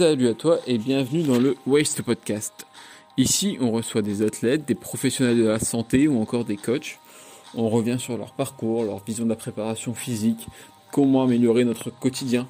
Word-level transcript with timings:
Salut 0.00 0.28
à 0.28 0.34
toi 0.34 0.60
et 0.66 0.78
bienvenue 0.78 1.24
dans 1.24 1.38
le 1.38 1.56
Waste 1.66 2.00
Podcast. 2.00 2.66
Ici, 3.18 3.58
on 3.60 3.70
reçoit 3.70 4.00
des 4.00 4.22
athlètes, 4.22 4.64
des 4.64 4.74
professionnels 4.74 5.36
de 5.36 5.46
la 5.46 5.58
santé 5.58 6.08
ou 6.08 6.18
encore 6.22 6.46
des 6.46 6.56
coachs. 6.56 6.98
On 7.54 7.68
revient 7.68 7.98
sur 7.98 8.16
leur 8.16 8.32
parcours, 8.32 8.84
leur 8.84 9.04
vision 9.04 9.24
de 9.24 9.28
la 9.28 9.36
préparation 9.36 9.92
physique, 9.92 10.46
comment 10.90 11.24
améliorer 11.24 11.66
notre 11.66 11.90
quotidien. 11.90 12.48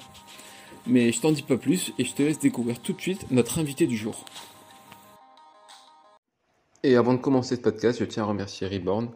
Mais 0.87 1.11
je 1.11 1.19
t'en 1.19 1.33
dis 1.33 1.41
pas 1.41 1.57
plus 1.57 1.91
et 1.99 2.05
je 2.05 2.13
te 2.13 2.23
laisse 2.23 2.39
découvrir 2.39 2.79
tout 2.79 2.93
de 2.93 3.01
suite 3.01 3.29
notre 3.31 3.59
invité 3.59 3.85
du 3.85 3.97
jour. 3.97 4.23
Et 6.83 6.95
avant 6.95 7.15
de 7.15 7.19
commencer 7.19 7.57
ce 7.57 7.61
podcast, 7.61 7.99
je 7.99 8.05
tiens 8.05 8.23
à 8.23 8.27
remercier 8.27 8.65
Reborn, 8.65 9.09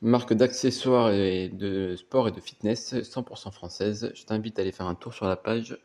marque 0.00 0.32
d'accessoires 0.32 1.12
et 1.12 1.50
de 1.50 1.94
sport 1.96 2.26
et 2.26 2.32
de 2.32 2.40
fitness 2.40 2.94
100% 2.94 3.52
française. 3.52 4.12
Je 4.14 4.24
t'invite 4.24 4.58
à 4.58 4.62
aller 4.62 4.72
faire 4.72 4.86
un 4.86 4.94
tour 4.94 5.12
sur 5.12 5.26
la 5.26 5.36
page 5.36 5.78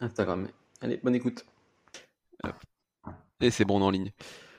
Instagram. 0.00 0.46
Allez, 0.80 0.98
bonne 1.02 1.14
écoute. 1.14 1.44
Et 3.40 3.50
c'est 3.50 3.64
bon, 3.64 3.78
on 3.78 3.80
est 3.80 3.84
en 3.84 3.90
ligne. 3.90 4.12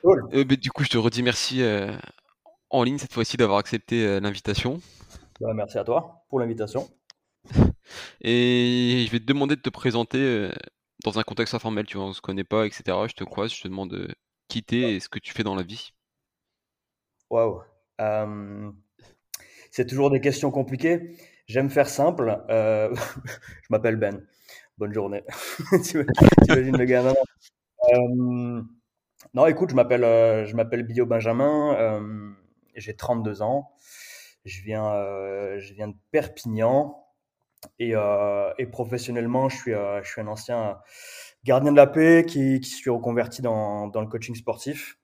Euh, 0.04 0.44
du 0.44 0.70
coup, 0.70 0.84
je 0.84 0.88
te 0.88 0.98
redis 0.98 1.22
merci 1.22 1.62
euh, 1.62 1.92
en 2.70 2.82
ligne 2.82 2.98
cette 2.98 3.12
fois-ci 3.12 3.36
d'avoir 3.36 3.58
accepté 3.58 4.04
euh, 4.04 4.20
l'invitation. 4.20 4.80
Bah, 5.40 5.52
merci 5.54 5.78
à 5.78 5.84
toi 5.84 6.24
pour 6.28 6.40
l'invitation. 6.40 6.88
Et 8.20 9.04
je 9.06 9.12
vais 9.12 9.20
te 9.20 9.24
demander 9.24 9.56
de 9.56 9.60
te 9.60 9.70
présenter 9.70 10.50
dans 11.04 11.18
un 11.18 11.22
contexte 11.22 11.54
informel, 11.54 11.86
tu 11.86 11.96
vois, 11.96 12.06
on 12.06 12.12
se 12.12 12.20
connaît 12.20 12.44
pas, 12.44 12.66
etc. 12.66 12.82
Je 13.08 13.14
te 13.14 13.24
croise, 13.24 13.52
je 13.52 13.62
te 13.62 13.68
demande 13.68 14.14
qui 14.48 14.62
t'es 14.62 14.94
et 14.94 15.00
ce 15.00 15.08
que 15.08 15.18
tu 15.18 15.32
fais 15.32 15.44
dans 15.44 15.54
la 15.54 15.62
vie. 15.62 15.92
Waouh. 17.30 17.62
c'est 19.70 19.86
toujours 19.86 20.10
des 20.10 20.20
questions 20.20 20.50
compliquées. 20.50 21.16
J'aime 21.46 21.70
faire 21.70 21.88
simple. 21.88 22.42
je 22.48 23.66
m'appelle 23.70 23.96
Ben. 23.96 24.26
Bonne 24.78 24.94
journée. 24.94 25.24
T'imagines 25.82 26.76
le 26.76 26.84
gars 26.84 27.12
euh, 27.92 28.62
Non, 29.34 29.46
écoute, 29.46 29.70
je 29.70 29.74
m'appelle 29.74 30.04
euh, 30.04 30.46
je 30.46 30.54
m'appelle 30.54 30.84
Bio 30.84 31.04
Benjamin. 31.04 31.74
Euh, 31.74 32.30
j'ai 32.76 32.94
32 32.94 33.42
ans. 33.42 33.72
Je 34.44 34.62
viens, 34.62 34.94
je 35.58 35.74
viens 35.74 35.88
de 35.88 35.96
Perpignan. 36.12 37.04
Et, 37.80 37.94
et 38.58 38.66
professionnellement, 38.66 39.48
je 39.48 39.56
suis, 39.56 39.72
je 39.72 40.08
suis 40.08 40.20
un 40.20 40.28
ancien 40.28 40.78
gardien 41.42 41.72
de 41.72 41.76
la 41.76 41.88
paix 41.88 42.24
qui, 42.24 42.60
qui 42.60 42.70
suis 42.70 42.88
reconverti 42.88 43.42
dans, 43.42 43.90
le 43.92 44.06
coaching 44.06 44.36
sportif. 44.36 45.00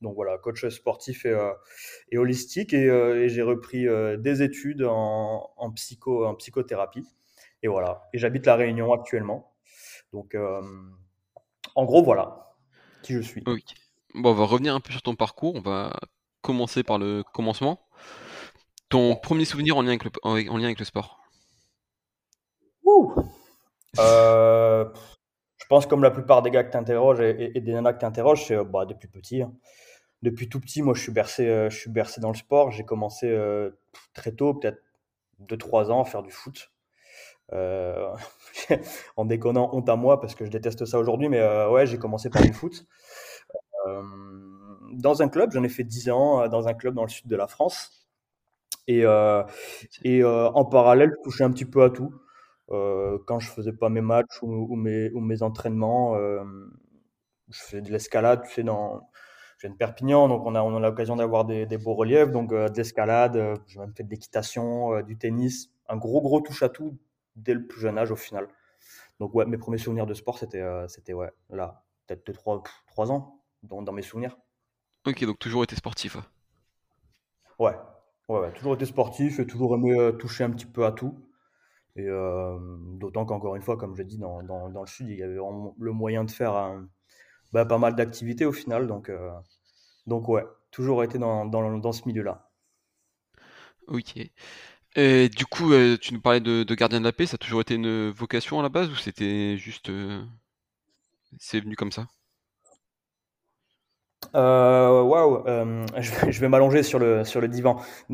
Donc 0.00 0.16
voilà, 0.16 0.36
coach 0.38 0.68
sportif 0.68 1.24
et, 1.26 2.18
holistique. 2.18 2.74
Et, 2.74 3.28
j'ai 3.28 3.42
repris 3.42 3.86
des 4.18 4.42
études 4.42 4.82
en 4.82 5.72
psychothérapie. 5.76 7.06
Et 7.62 7.68
voilà. 7.68 8.08
Et 8.12 8.18
j'habite 8.18 8.46
La 8.46 8.56
Réunion 8.56 8.92
actuellement. 8.92 9.52
Donc, 10.12 10.34
euh, 10.34 10.62
en 11.74 11.84
gros, 11.84 12.02
voilà 12.02 12.50
qui 13.02 13.14
je 13.14 13.20
suis. 13.20 13.42
Oui. 13.46 13.64
Bon, 14.14 14.30
on 14.30 14.34
va 14.34 14.44
revenir 14.44 14.74
un 14.74 14.80
peu 14.80 14.92
sur 14.92 15.02
ton 15.02 15.14
parcours. 15.14 15.54
On 15.54 15.60
va 15.60 15.98
commencer 16.42 16.82
par 16.82 16.98
le 16.98 17.22
commencement. 17.32 17.86
Ton 18.88 19.16
premier 19.16 19.44
souvenir 19.44 19.76
en 19.76 19.82
lien 19.82 19.90
avec 19.90 20.04
le, 20.04 20.10
en 20.24 20.56
lien 20.56 20.64
avec 20.64 20.78
le 20.80 20.84
sport 20.84 21.20
Ouh 22.84 23.14
euh, 24.00 24.84
Je 25.58 25.66
pense 25.68 25.86
comme 25.86 26.02
la 26.02 26.10
plupart 26.10 26.42
des 26.42 26.50
gars 26.50 26.64
que 26.64 26.72
tu 26.72 26.76
interroges 26.76 27.20
et, 27.20 27.60
des 27.60 27.72
nanas 27.72 27.92
que 27.92 28.00
tu 28.00 28.04
interroges, 28.04 28.46
c'est 28.46 28.64
bah, 28.64 28.86
depuis 28.86 29.08
petit. 29.08 29.42
Hein. 29.42 29.52
Depuis 30.22 30.48
tout 30.48 30.60
petit, 30.60 30.82
moi, 30.82 30.94
je 30.94 31.02
suis 31.02 31.12
bercé, 31.12 31.48
euh, 31.48 31.70
je 31.70 31.78
suis 31.78 31.90
bercé 31.90 32.20
dans 32.20 32.30
le 32.30 32.36
sport. 32.36 32.72
J'ai 32.72 32.84
commencé 32.84 33.32
très 34.12 34.32
tôt, 34.32 34.54
peut-être 34.54 34.82
2-3 35.40 35.90
ans, 35.90 36.02
à 36.02 36.04
faire 36.04 36.22
du 36.22 36.32
foot. 36.32 36.70
Euh, 37.52 38.14
en 39.16 39.24
déconnant, 39.24 39.70
honte 39.72 39.88
à 39.88 39.96
moi 39.96 40.20
parce 40.20 40.34
que 40.34 40.44
je 40.44 40.50
déteste 40.50 40.84
ça 40.84 40.98
aujourd'hui, 40.98 41.28
mais 41.28 41.40
euh, 41.40 41.70
ouais, 41.70 41.86
j'ai 41.86 41.98
commencé 41.98 42.30
par 42.30 42.42
le 42.42 42.52
foot. 42.52 42.86
Euh, 43.86 44.02
dans 44.92 45.22
un 45.22 45.28
club, 45.28 45.50
j'en 45.52 45.62
ai 45.62 45.68
fait 45.68 45.84
10 45.84 46.10
ans, 46.10 46.48
dans 46.48 46.68
un 46.68 46.74
club 46.74 46.94
dans 46.94 47.04
le 47.04 47.08
sud 47.08 47.26
de 47.26 47.36
la 47.36 47.46
France. 47.46 48.06
Et, 48.86 49.04
et 50.02 50.24
en 50.24 50.64
parallèle, 50.64 51.12
je 51.18 51.22
touchais 51.22 51.44
un 51.44 51.52
petit 51.52 51.64
peu 51.64 51.84
à 51.84 51.90
tout. 51.90 52.12
quand 52.68 53.38
je 53.38 53.48
faisais 53.50 53.72
pas 53.72 53.88
mes 53.88 54.00
matchs 54.00 54.42
ou, 54.42 54.74
mes, 54.74 55.12
ou 55.12 55.20
mes, 55.20 55.42
entraînements, 55.42 56.16
je 56.16 57.60
faisais 57.62 57.82
de 57.82 57.90
l'escalade, 57.92 58.42
tu 58.42 58.52
sais, 58.52 58.62
dans, 58.64 59.00
je 59.58 59.66
viens 59.66 59.70
de 59.70 59.76
Perpignan, 59.76 60.28
donc 60.28 60.44
on 60.44 60.56
a, 60.56 60.62
on 60.62 60.76
a 60.76 60.80
l'occasion 60.80 61.14
d'avoir 61.14 61.44
des, 61.44 61.66
des, 61.66 61.78
beaux 61.78 61.94
reliefs, 61.94 62.32
donc 62.32 62.50
de 62.50 62.76
l'escalade, 62.76 63.60
j'ai 63.68 63.78
même 63.78 63.94
fait 63.94 64.02
de 64.02 64.10
l'équitation, 64.10 65.00
du 65.02 65.16
tennis, 65.16 65.70
un 65.88 65.96
gros 65.96 66.20
gros 66.20 66.40
touche 66.40 66.64
à 66.64 66.68
tout 66.68 66.98
dès 67.42 67.54
le 67.54 67.66
plus 67.66 67.80
jeune 67.80 67.98
âge 67.98 68.10
au 68.10 68.16
final. 68.16 68.48
Donc 69.18 69.34
ouais, 69.34 69.44
mes 69.46 69.58
premiers 69.58 69.78
souvenirs 69.78 70.06
de 70.06 70.14
sport, 70.14 70.38
c'était 70.38 70.60
euh, 70.60 70.88
c'était 70.88 71.12
ouais, 71.12 71.30
là, 71.50 71.84
peut-être 72.06 72.26
de 72.26 72.32
3, 72.32 72.62
3 72.86 73.12
ans 73.12 73.42
dans, 73.62 73.82
dans, 73.82 73.92
mes 73.92 74.02
souvenirs. 74.02 74.36
Ok, 75.06 75.24
donc 75.24 75.38
toujours 75.38 75.62
été 75.62 75.76
sportif. 75.76 76.16
Ouais, 77.58 77.76
ouais, 78.28 78.40
ouais 78.40 78.52
toujours 78.52 78.74
été 78.74 78.86
sportif 78.86 79.38
et 79.38 79.46
toujours 79.46 79.74
aimé 79.74 79.98
euh, 79.98 80.12
toucher 80.12 80.44
un 80.44 80.50
petit 80.50 80.66
peu 80.66 80.86
à 80.86 80.92
tout. 80.92 81.26
Et 81.96 82.06
euh, 82.06 82.58
d'autant 82.98 83.26
qu'encore 83.26 83.56
une 83.56 83.62
fois, 83.62 83.76
comme 83.76 83.94
je 83.94 84.02
dis, 84.02 84.16
dans, 84.16 84.42
dans, 84.42 84.70
dans, 84.70 84.80
le 84.80 84.86
sud, 84.86 85.08
il 85.08 85.18
y 85.18 85.22
avait 85.22 85.34
le 85.34 85.92
moyen 85.92 86.24
de 86.24 86.30
faire 86.30 86.80
bah, 87.52 87.66
pas 87.66 87.78
mal 87.78 87.96
d'activités 87.96 88.46
au 88.46 88.52
final. 88.52 88.86
Donc, 88.86 89.10
donc 90.06 90.28
ouais, 90.28 90.44
toujours 90.70 91.02
été 91.02 91.18
dans, 91.18 91.44
dans, 91.46 91.78
dans 91.78 91.92
ce 91.92 92.06
milieu-là. 92.06 92.48
Ok. 93.88 94.30
Et 94.96 95.28
du 95.28 95.46
coup, 95.46 95.72
euh, 95.72 95.96
tu 95.96 96.14
nous 96.14 96.20
parlais 96.20 96.40
de, 96.40 96.64
gardien 96.74 97.00
de 97.00 97.04
la 97.04 97.12
paix, 97.12 97.26
ça 97.26 97.36
a 97.36 97.38
toujours 97.38 97.60
été 97.60 97.74
une 97.74 98.10
vocation 98.10 98.58
à 98.58 98.62
la 98.62 98.68
base 98.68 98.90
ou 98.90 98.96
c'était 98.96 99.56
juste. 99.56 99.88
Euh, 99.88 100.22
c'est 101.38 101.60
venu 101.60 101.76
comme 101.76 101.92
ça? 101.92 102.08
Euh, 104.34 105.02
Waouh, 105.02 105.44
je, 106.00 106.40
vais 106.40 106.48
m'allonger 106.48 106.82
sur 106.82 106.98
le, 106.98 107.24
sur 107.24 107.40
le 107.40 107.48
divan. 107.48 107.80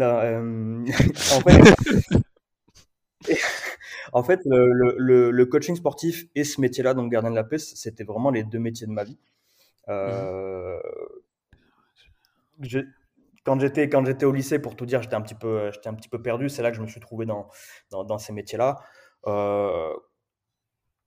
en 4.12 4.22
fait, 4.22 4.40
le, 4.44 5.44
coaching 5.44 5.76
sportif 5.76 6.26
et 6.34 6.44
ce 6.44 6.60
métier-là, 6.60 6.92
donc 6.92 7.10
gardien 7.10 7.30
de 7.30 7.36
la 7.36 7.44
paix, 7.44 7.58
c'était 7.58 8.04
vraiment 8.04 8.30
les 8.30 8.44
deux 8.44 8.58
métiers 8.58 8.86
de 8.86 8.92
ma 8.92 9.04
vie. 9.04 9.16
Mmh 9.88 12.80
quand 13.46 13.60
j'étais 13.60 13.88
quand 13.88 14.04
j'étais 14.04 14.26
au 14.26 14.32
lycée, 14.32 14.58
pour 14.58 14.74
tout 14.76 14.86
dire, 14.86 15.00
j'étais 15.02 15.14
un 15.14 15.22
petit 15.22 15.36
peu 15.36 15.70
j'étais 15.72 15.88
un 15.88 15.94
petit 15.94 16.08
peu 16.08 16.20
perdu. 16.20 16.48
C'est 16.50 16.62
là 16.62 16.70
que 16.70 16.76
je 16.76 16.82
me 16.82 16.88
suis 16.88 17.00
trouvé 17.00 17.26
dans 17.26 17.48
dans, 17.90 18.18
ces 18.18 18.32
métiers-là. 18.32 18.80
Euh, 19.28 19.94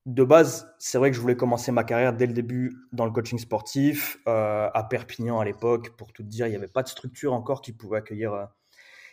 de 0.06 0.24
base, 0.24 0.74
c'est 0.78 0.96
vrai 0.96 1.10
que 1.10 1.16
je 1.16 1.20
voulais 1.20 1.36
commencer 1.36 1.70
ma 1.70 1.84
carrière 1.84 2.14
dès 2.14 2.26
le 2.26 2.32
début 2.32 2.74
dans 2.92 3.04
le 3.04 3.12
coaching 3.12 3.38
sportif 3.38 4.18
euh, 4.26 4.70
à 4.72 4.82
Perpignan 4.84 5.38
à 5.38 5.44
l'époque. 5.44 5.90
Pour 5.98 6.12
tout 6.14 6.22
dire, 6.22 6.46
il 6.46 6.50
n'y 6.50 6.56
avait 6.56 6.66
pas 6.66 6.82
de 6.82 6.88
structure 6.88 7.34
encore 7.34 7.60
qui 7.60 7.72
pouvait 7.72 7.98
accueillir 7.98 8.32
euh, 8.32 8.46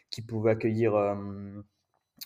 qui 0.09 0.21
pouvait 0.21 0.51
accueillir 0.51 0.93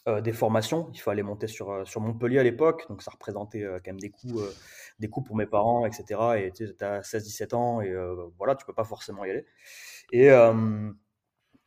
des 0.07 0.33
formations. 0.33 0.89
Il 0.93 0.99
fallait 0.99 1.23
monter 1.23 1.47
sur, 1.47 1.85
sur 1.87 1.99
Montpellier 1.99 2.37
à 2.37 2.43
l'époque, 2.43 2.87
donc 2.89 3.01
ça 3.01 3.09
représentait 3.09 3.63
quand 3.83 3.87
même 3.87 3.99
des 3.99 4.11
coûts, 4.11 4.39
des 4.99 5.09
coûts 5.09 5.23
pour 5.23 5.35
mes 5.35 5.47
parents, 5.47 5.87
etc. 5.87 6.21
Et 6.37 6.51
tu 6.51 6.67
sais, 6.67 6.83
as 6.83 7.01
16-17 7.01 7.55
ans 7.55 7.81
et 7.81 7.91
voilà, 8.37 8.55
tu 8.55 8.67
peux 8.67 8.73
pas 8.73 8.83
forcément 8.83 9.25
y 9.25 9.31
aller. 9.31 9.47
Et, 10.11 10.29
euh, 10.29 10.91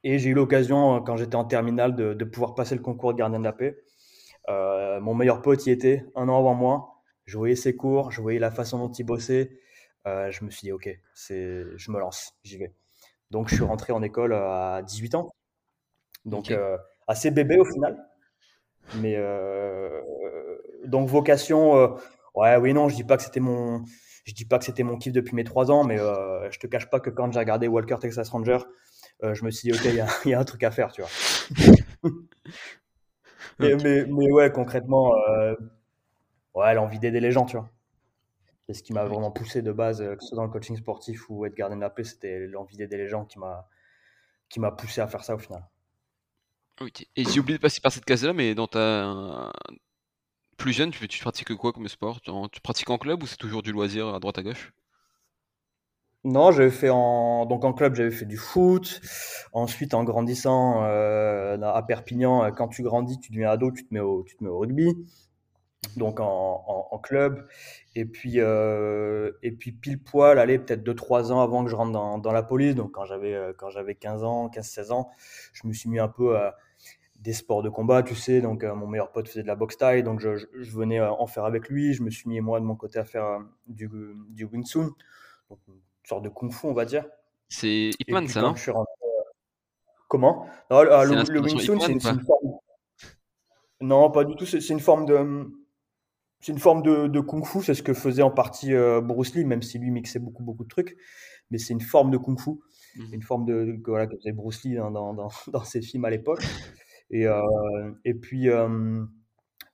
et 0.03 0.19
j'ai 0.19 0.31
eu 0.31 0.35
l'occasion, 0.35 1.03
quand 1.03 1.17
j'étais 1.17 1.37
en 1.37 1.45
terminale, 1.45 1.97
de, 1.97 2.15
de, 2.15 2.25
pouvoir 2.25 2.55
passer 2.55 2.75
le 2.75 2.83
concours 2.83 3.13
de 3.13 3.19
gardien 3.19 3.39
de 3.39 3.45
la 3.45 3.53
paix. 3.53 3.77
Euh, 4.49 5.01
mon 5.01 5.15
meilleur 5.15 5.41
pote 5.41 5.65
y 5.67 5.71
était 5.71 6.05
un 6.15 6.29
an 6.29 6.39
avant 6.39 6.55
moi. 6.55 7.03
Je 7.25 7.39
voyais 7.39 7.57
ses 7.57 7.75
cours, 7.75 8.11
je 8.11 8.21
voyais 8.21 8.39
la 8.39 8.51
façon 8.51 8.79
dont 8.79 8.93
il 8.93 9.05
bossait. 9.05 9.59
Euh, 10.07 10.31
je 10.31 10.45
me 10.45 10.51
suis 10.51 10.67
dit, 10.67 10.73
OK, 10.73 10.89
je 11.15 11.91
me 11.91 11.99
lance, 11.99 12.35
j'y 12.43 12.59
vais. 12.59 12.75
Donc, 13.31 13.49
je 13.49 13.55
suis 13.55 13.65
rentré 13.65 13.93
en 13.93 14.03
école 14.03 14.35
à 14.35 14.83
18 14.83 15.15
ans. 15.15 15.35
Donc, 16.27 16.53
assez 17.07 17.31
bébé 17.31 17.59
au 17.59 17.65
final. 17.65 18.07
Mais 19.01 19.17
donc, 20.85 21.09
vocation, 21.09 21.97
ouais, 22.35 22.57
oui, 22.59 22.75
non, 22.75 22.91
je 22.91 22.97
dis 22.97 23.05
pas 23.05 23.17
que 23.17 23.23
c'était 23.23 23.41
mon, 23.41 23.85
je 24.25 24.33
dis 24.33 24.45
pas 24.45 24.59
que 24.59 24.65
c'était 24.65 24.83
mon 24.83 24.97
kiff 24.97 25.13
depuis 25.13 25.35
mes 25.35 25.45
trois 25.45 25.71
ans, 25.71 25.85
mais 25.85 26.01
euh, 26.01 26.51
je 26.51 26.59
te 26.59 26.67
cache 26.67 26.89
pas 26.89 27.01
que 27.01 27.11
quand 27.11 27.31
j'ai 27.31 27.39
regardé 27.39 27.69
Walker 27.69 27.97
Texas 28.01 28.29
Ranger, 28.31 28.59
euh, 29.23 29.35
je 29.35 29.45
me 29.45 29.51
suis 29.51 29.71
dit, 29.71 29.79
ok, 29.79 29.85
il 29.85 30.31
y, 30.31 30.35
a 30.35 30.41
un 30.41 30.45
truc 30.45 30.63
à 30.63 30.71
faire, 30.71 30.93
tu 30.93 31.03
vois. 31.03 31.11
mais, 33.59 33.77
mais, 34.07 34.33
ouais, 34.33 34.51
concrètement, 34.51 35.15
euh, 35.29 35.55
ouais, 36.55 36.75
l'envie 36.75 36.99
d'aider 36.99 37.21
les 37.21 37.31
gens, 37.31 37.45
tu 37.45 37.57
vois. 37.57 37.69
C'est 38.67 38.75
ce 38.75 38.83
qui 38.83 38.95
m'a 38.95 39.05
vraiment 39.05 39.31
poussé 39.31 39.61
de 39.61 39.73
base, 39.73 39.99
que 39.99 40.17
ce 40.23 40.29
soit 40.29 40.37
dans 40.37 40.45
le 40.45 40.51
coaching 40.51 40.77
sportif 40.77 41.29
ou 41.29 41.45
être 41.45 41.55
gardien 41.55 41.77
de 41.77 41.83
la 41.83 41.91
paix, 41.91 42.05
c'était 42.05 42.47
l'envie 42.47 42.79
d'aider 42.79 42.97
les 42.97 43.09
gens 43.09 43.27
qui 43.27 43.39
m'a 43.39 43.69
qui 44.49 44.59
m'a 44.61 44.71
poussé 44.71 45.01
à 45.03 45.07
faire 45.07 45.23
ça 45.23 45.35
au 45.35 45.39
final. 45.39 45.63
Ok. 46.81 47.07
Et 47.15 47.25
j'ai 47.25 47.41
oublié 47.41 47.59
de 47.59 47.63
passer 47.63 47.81
par 47.83 47.93
cette 47.93 48.05
case-là, 48.05 48.33
mais 48.33 48.55
dans 48.55 48.67
ta 48.67 49.53
plus 50.57 50.73
jeune, 50.73 50.91
tu, 50.91 51.21
pratiques 51.21 51.55
quoi 51.55 51.73
comme 51.73 51.89
sport? 51.89 52.21
Tu 52.21 52.61
pratiques 52.61 52.91
en 52.91 52.99
club 52.99 53.23
ou 53.23 53.27
c'est 53.27 53.37
toujours 53.37 53.63
du 53.63 53.73
loisir 53.73 54.15
à 54.15 54.21
droite 54.21 54.39
à 54.39 54.43
gauche? 54.43 54.73
Non, 56.25 56.53
j'avais 56.53 56.71
fait 56.71 56.89
en 56.89 57.45
donc 57.45 57.65
en 57.65 57.75
club, 57.75 57.95
j'avais 57.95 58.11
fait 58.11 58.25
du 58.25 58.39
foot. 58.39 59.01
Ensuite, 59.53 59.93
en 59.93 60.05
grandissant 60.05 60.83
euh, 60.85 61.61
à 61.61 61.83
Perpignan, 61.83 62.51
quand 62.53 62.69
tu 62.69 62.83
grandis, 62.83 63.19
tu 63.21 63.31
deviens 63.31 63.51
ado, 63.51 63.71
tu 63.71 63.87
te 63.87 63.93
mets 63.93 64.01
au, 64.01 64.25
rugby. 64.43 65.07
donc 65.97 66.21
en, 66.21 66.99
club. 67.03 67.47
Et 67.95 68.07
puis, 68.07 68.41
euh, 68.41 69.33
et 69.43 69.53
puis 69.53 69.73
pile 69.73 70.03
poil, 70.03 70.39
allez, 70.39 70.59
peut-être 70.59 70.83
2-3 70.83 71.33
ans 71.33 71.41
avant 71.41 71.63
que 71.65 71.71
je 71.71 71.77
rentre 71.77 71.93
dans, 71.93 72.33
la 72.33 72.43
police, 72.43 72.75
donc 72.75 72.93
quand 72.93 73.05
j'avais, 73.05 73.35
euh, 73.35 73.53
quand 73.57 73.69
j'avais 73.69 73.95
15 73.95 74.25
ans, 74.25 74.49
15-16 74.49 74.93
ans, 74.93 75.11
je 75.53 75.69
me 75.69 75.73
suis 75.75 75.91
mis 75.91 75.99
un 75.99 76.09
peu 76.09 76.37
à 76.37 76.57
des 77.25 77.33
sports 77.33 77.63
de 77.63 77.71
combat, 77.71 78.03
tu 78.03 78.15
sais. 78.15 78.41
Donc 78.41 78.63
euh, 78.63 78.75
mon 78.75 78.87
meilleur 78.87 79.11
pote 79.11 79.29
faisait 79.29 79.43
de 79.43 79.49
la 79.49 79.57
boxe 79.57 79.79
taille, 79.79 80.03
donc 80.03 80.21
je, 80.21 80.37
je, 80.37 80.71
venais 80.71 81.01
en 81.01 81.27
faire 81.27 81.45
avec 81.47 81.69
lui. 81.69 81.95
Je 81.95 82.03
me 82.03 82.11
suis 82.11 82.29
mis 82.29 82.41
moi 82.41 82.61
de 82.61 82.65
mon 82.65 82.77
côté 82.77 82.99
à 82.99 83.05
faire 83.05 83.41
du, 83.67 83.91
du 84.29 84.45
Wing 84.45 84.65
Chun, 84.67 84.91
donc 85.49 85.59
une 85.67 85.81
sorte 86.05 86.23
de 86.23 86.29
kung 86.29 86.53
fu, 86.53 86.67
on 86.67 86.75
va 86.75 86.85
dire. 86.85 87.07
C'est 87.49 87.91
ça, 88.29 88.43
non? 88.43 88.55
Comment? 90.07 90.47
Non, 90.71 90.83
le, 90.83 91.33
le, 91.33 91.41
Wing 91.41 91.59
Chun, 91.59 91.81
c'est 91.81 91.93
une, 91.93 92.01
forme. 92.01 92.59
Non, 93.81 94.11
pas 94.11 94.25
du 94.25 94.37
tout. 94.37 94.45
C'est 94.45 94.69
une 94.69 94.81
forme 94.81 95.07
de 95.07 95.47
c'est 96.45 96.53
une 96.53 96.59
forme 96.59 96.83
de, 96.83 97.21
kung-fu, 97.21 97.63
c'est 97.63 97.73
ce 97.73 97.83
que 97.83 97.95
faisait 97.95 98.21
en 98.21 98.31
partie 98.31 98.75
euh, 98.75 99.01
Bruce 99.01 99.35
Lee, 99.35 99.47
même 99.47 99.63
si 99.63 99.79
lui 99.79 99.91
mixait 99.91 100.19
beaucoup, 100.19 100.43
beaucoup 100.43 100.65
de 100.65 100.69
trucs. 100.69 100.95
Mais 101.51 101.57
c'est 101.57 101.73
une 101.73 101.81
forme 101.81 102.11
de 102.11 102.19
kung-fu, 102.19 102.51
mhm. 102.97 103.15
une 103.15 103.23
forme 103.23 103.47
de 103.47 103.81
voilà, 103.87 104.07
que 104.07 104.15
faisait 104.17 104.33
Bruce 104.33 104.63
Lee 104.63 104.75
dans, 104.75 104.91
dans, 104.91 105.15
dans, 105.15 105.65
ses 105.65 105.81
films 105.81 106.05
à 106.05 106.11
l'époque. 106.11 106.45
Et, 107.15 107.27
euh, 107.27 107.93
et 108.05 108.13
puis, 108.13 108.51
euh, 108.51 109.05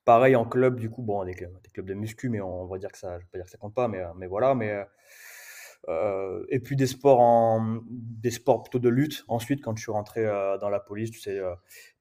pareil 0.04 0.36
en 0.36 0.44
club, 0.44 0.78
du 0.78 0.90
coup, 0.90 1.02
bon, 1.02 1.24
des 1.24 1.34
clubs, 1.34 1.60
des 1.62 1.70
clubs 1.70 1.86
de 1.86 1.94
muscu, 1.94 2.28
mais 2.28 2.40
on, 2.40 2.66
va 2.66 2.78
dire 2.78 2.92
que 2.92 2.98
ça, 2.98 3.18
je 3.18 3.24
vais 3.24 3.28
pas 3.32 3.38
dire 3.38 3.46
que 3.46 3.50
ça 3.50 3.58
compte 3.58 3.74
pas, 3.74 3.88
mais, 3.88 4.02
mais 4.16 4.28
voilà. 4.28 4.54
Mais, 4.54 4.84
et 6.50 6.60
puis 6.60 6.76
des 6.76 6.86
sports, 6.86 7.20
en, 7.20 7.80
des 7.90 8.30
sports 8.30 8.62
plutôt 8.62 8.78
de 8.78 8.88
lutte. 8.88 9.24
Ensuite, 9.26 9.62
quand 9.62 9.76
je 9.76 9.82
suis 9.82 9.92
rentré 9.92 10.24
dans 10.60 10.68
la 10.68 10.78
police, 10.78 11.10
tu 11.10 11.18
sais, 11.18 11.40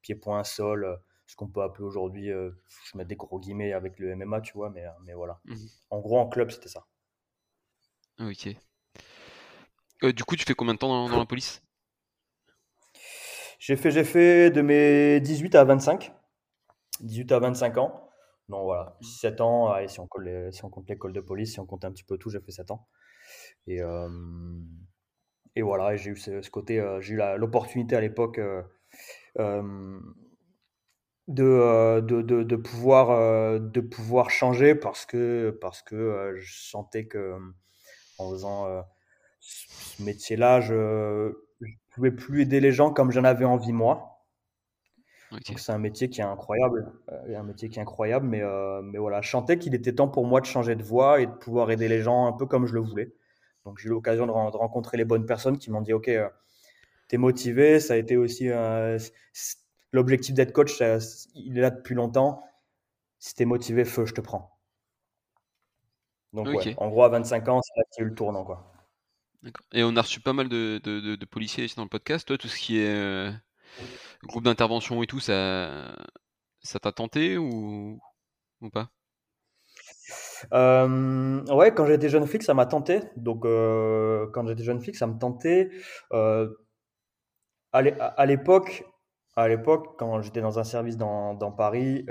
pied-point, 0.02 0.44
sol 0.44 1.00
ce 1.30 1.36
qu'on 1.36 1.48
peut 1.48 1.62
appeler 1.62 1.84
aujourd'hui, 1.84 2.32
euh, 2.32 2.50
je 2.86 2.98
mets 2.98 3.06
des 3.06 3.16
gros 3.16 3.40
guillemets 3.40 3.72
avec 3.72 4.00
le 4.00 4.16
MMA, 4.16 4.42
tu 4.42 4.54
vois, 4.54 4.72
mais, 4.72 4.84
euh, 4.84 4.90
mais 5.04 5.14
voilà. 5.14 5.40
Mmh 5.46 5.56
en 5.92 6.00
gros, 6.00 6.20
en 6.20 6.28
club, 6.28 6.50
c'était 6.50 6.70
ça. 6.70 6.86
Ok. 8.20 8.48
Euh, 10.04 10.12
du 10.12 10.24
coup, 10.24 10.36
tu 10.36 10.44
fais 10.44 10.56
combien 10.56 10.74
de 10.74 10.80
temps 10.80 11.08
dans, 11.08 11.18
la 11.18 11.26
police? 11.26 11.62
J'ai 13.60 13.76
fait, 13.76 14.50
de 14.50 14.62
mes 14.62 15.20
18 15.20 15.56
à 15.56 15.64
25. 15.66 16.14
18 17.02 17.32
à 17.34 17.40
25 17.40 17.78
ans. 17.78 18.10
Non, 18.48 18.64
voilà, 18.64 18.98
7 19.02 19.42
ans, 19.42 19.76
si, 19.88 20.00
on 20.00 20.08
si 20.52 20.66
on 20.66 20.70
compte 20.70 20.90
l'école 20.90 21.14
de 21.14 21.20
police, 21.20 21.54
si 21.54 21.60
on 21.60 21.66
compte 21.66 21.86
un 21.86 21.92
petit 21.92 22.04
peu 22.04 22.18
tout, 22.18 22.32
j'ai 22.32 22.40
fait 22.40 22.52
7 22.52 22.72
ans. 22.72 22.88
Et, 23.68 23.80
et 25.56 25.62
voilà, 25.62 25.96
j'ai 25.96 26.12
eu 26.12 26.16
ce, 26.16 26.50
côté, 26.50 26.84
j'ai 27.02 27.14
eu 27.14 27.18
l'opportunité 27.38 27.96
à 27.96 28.02
l'époque 28.02 28.40
euh, 29.38 30.00
de, 31.28 32.00
de, 32.02 32.22
de, 32.22 32.56
pouvoir, 32.56 33.12
euh, 33.12 33.60
changer 34.30 34.74
parce 34.74 35.06
que, 35.06 35.56
parce 35.62 35.84
que 35.84 35.96
euh, 35.96 36.36
je 36.38 36.70
sentais 36.70 37.06
que 37.06 37.38
en 38.18 38.32
faisant 38.32 38.84
ce 39.40 40.02
métier-là, 40.02 40.60
je 40.60 41.34
pouvais 42.00 42.12
plus 42.12 42.42
aider 42.42 42.60
les 42.60 42.72
gens 42.72 42.92
comme 42.92 43.12
j'en 43.12 43.24
avais 43.24 43.46
envie 43.46 43.74
moi. 43.74 44.26
Donc 45.32 45.42
c'est 45.60 45.72
un 45.72 45.78
métier 45.78 46.10
qui 46.10 46.22
est 46.22 46.24
incroyable, 46.24 46.92
un 47.08 47.44
métier 47.44 47.70
qui 47.70 47.78
est 47.78 47.82
incroyable, 47.82 48.26
mais, 48.26 48.42
mais 48.84 48.98
voilà, 48.98 49.22
je 49.22 49.30
sentais 49.30 49.60
qu'il 49.60 49.76
était 49.76 49.94
temps 49.94 50.08
pour 50.08 50.26
moi 50.26 50.42
de 50.42 50.48
changer 50.48 50.76
de 50.76 50.82
voie 50.82 51.22
et 51.22 51.28
de 51.28 51.32
pouvoir 51.32 51.70
aider 51.70 51.88
les 51.88 52.02
gens 52.02 52.26
un 52.26 52.34
peu 52.34 52.48
comme 52.48 52.66
je 52.66 52.74
le 52.74 52.80
voulais. 52.80 53.14
Donc 53.66 53.78
j'ai 53.78 53.88
eu 53.88 53.92
l'occasion 53.92 54.26
de, 54.26 54.32
rencontrer 54.32 54.98
les 54.98 55.06
bonnes 55.06 55.28
personnes 55.28 55.60
qui 55.60 55.70
m'ont 55.70 55.82
dit, 55.82 55.94
ok, 55.94 56.06
tu 56.06 57.16
es 57.16 57.18
motivé, 57.20 57.80
ça 57.80 57.94
a 57.94 57.98
été 57.98 58.18
aussi 58.18 58.50
l'objectif 59.92 60.34
d'être 60.34 60.52
coach, 60.52 60.82
il 61.36 61.58
est 61.58 61.62
là 61.62 61.70
depuis 61.70 61.94
longtemps. 61.94 62.44
Si 63.20 63.36
tu 63.36 63.44
es 63.44 63.46
motivé, 63.46 63.86
feu, 63.86 64.06
je 64.06 64.14
te 64.14 64.22
prends. 64.22 64.58
Donc, 66.34 66.48
en 66.78 66.90
gros, 66.90 67.04
à 67.04 67.10
25 67.10 67.48
ans, 67.50 67.62
c'est 67.62 67.80
là 67.80 67.84
qu'il 67.92 68.02
y 68.02 68.04
a 68.04 68.08
eu 68.08 68.10
le 68.10 68.16
tournant. 68.16 68.46
Quoi. 68.46 68.69
Et 69.72 69.84
on 69.84 69.96
a 69.96 70.02
reçu 70.02 70.20
pas 70.20 70.34
mal 70.34 70.50
de, 70.50 70.80
de, 70.84 71.26
policiers 71.26 71.66
ici 71.66 71.76
dans 71.76 71.84
le 71.84 71.90
podcast. 71.90 72.28
Toi, 72.28 72.38
tout 72.38 72.48
ce 72.48 72.58
qui 72.58 72.80
est 72.80 72.96
euh, 72.96 73.32
groupe 74.24 74.44
d'intervention 74.44 75.02
et 75.02 75.08
tout, 75.08 75.20
ça 75.20 75.96
ça 76.62 76.80
t'a 76.80 76.92
tenté 76.92 77.38
ou, 77.38 78.00
ou 78.62 78.70
pas? 78.70 78.90
Euh, 80.54 81.44
ouais, 81.46 81.74
quand 81.74 81.86
j'étais 81.86 82.10
jeune 82.10 82.28
flic, 82.28 82.44
ça 82.44 82.54
m'a 82.54 82.66
tenté. 82.66 83.02
Donc, 83.16 83.46
euh, 83.46 84.28
quand 84.34 84.46
j'étais 84.48 84.64
jeune 84.64 84.82
flic, 84.82 84.96
ça 84.96 85.08
me 85.08 85.18
tentait. 85.18 85.70
à 86.12 88.26
l'époque, 88.26 88.84
à 89.36 89.48
l'époque, 89.48 89.96
quand 89.98 90.22
j'étais 90.22 90.42
dans 90.42 90.60
un 90.60 90.66
service 90.66 90.98
dans, 90.98 91.52
Paris, 91.52 92.06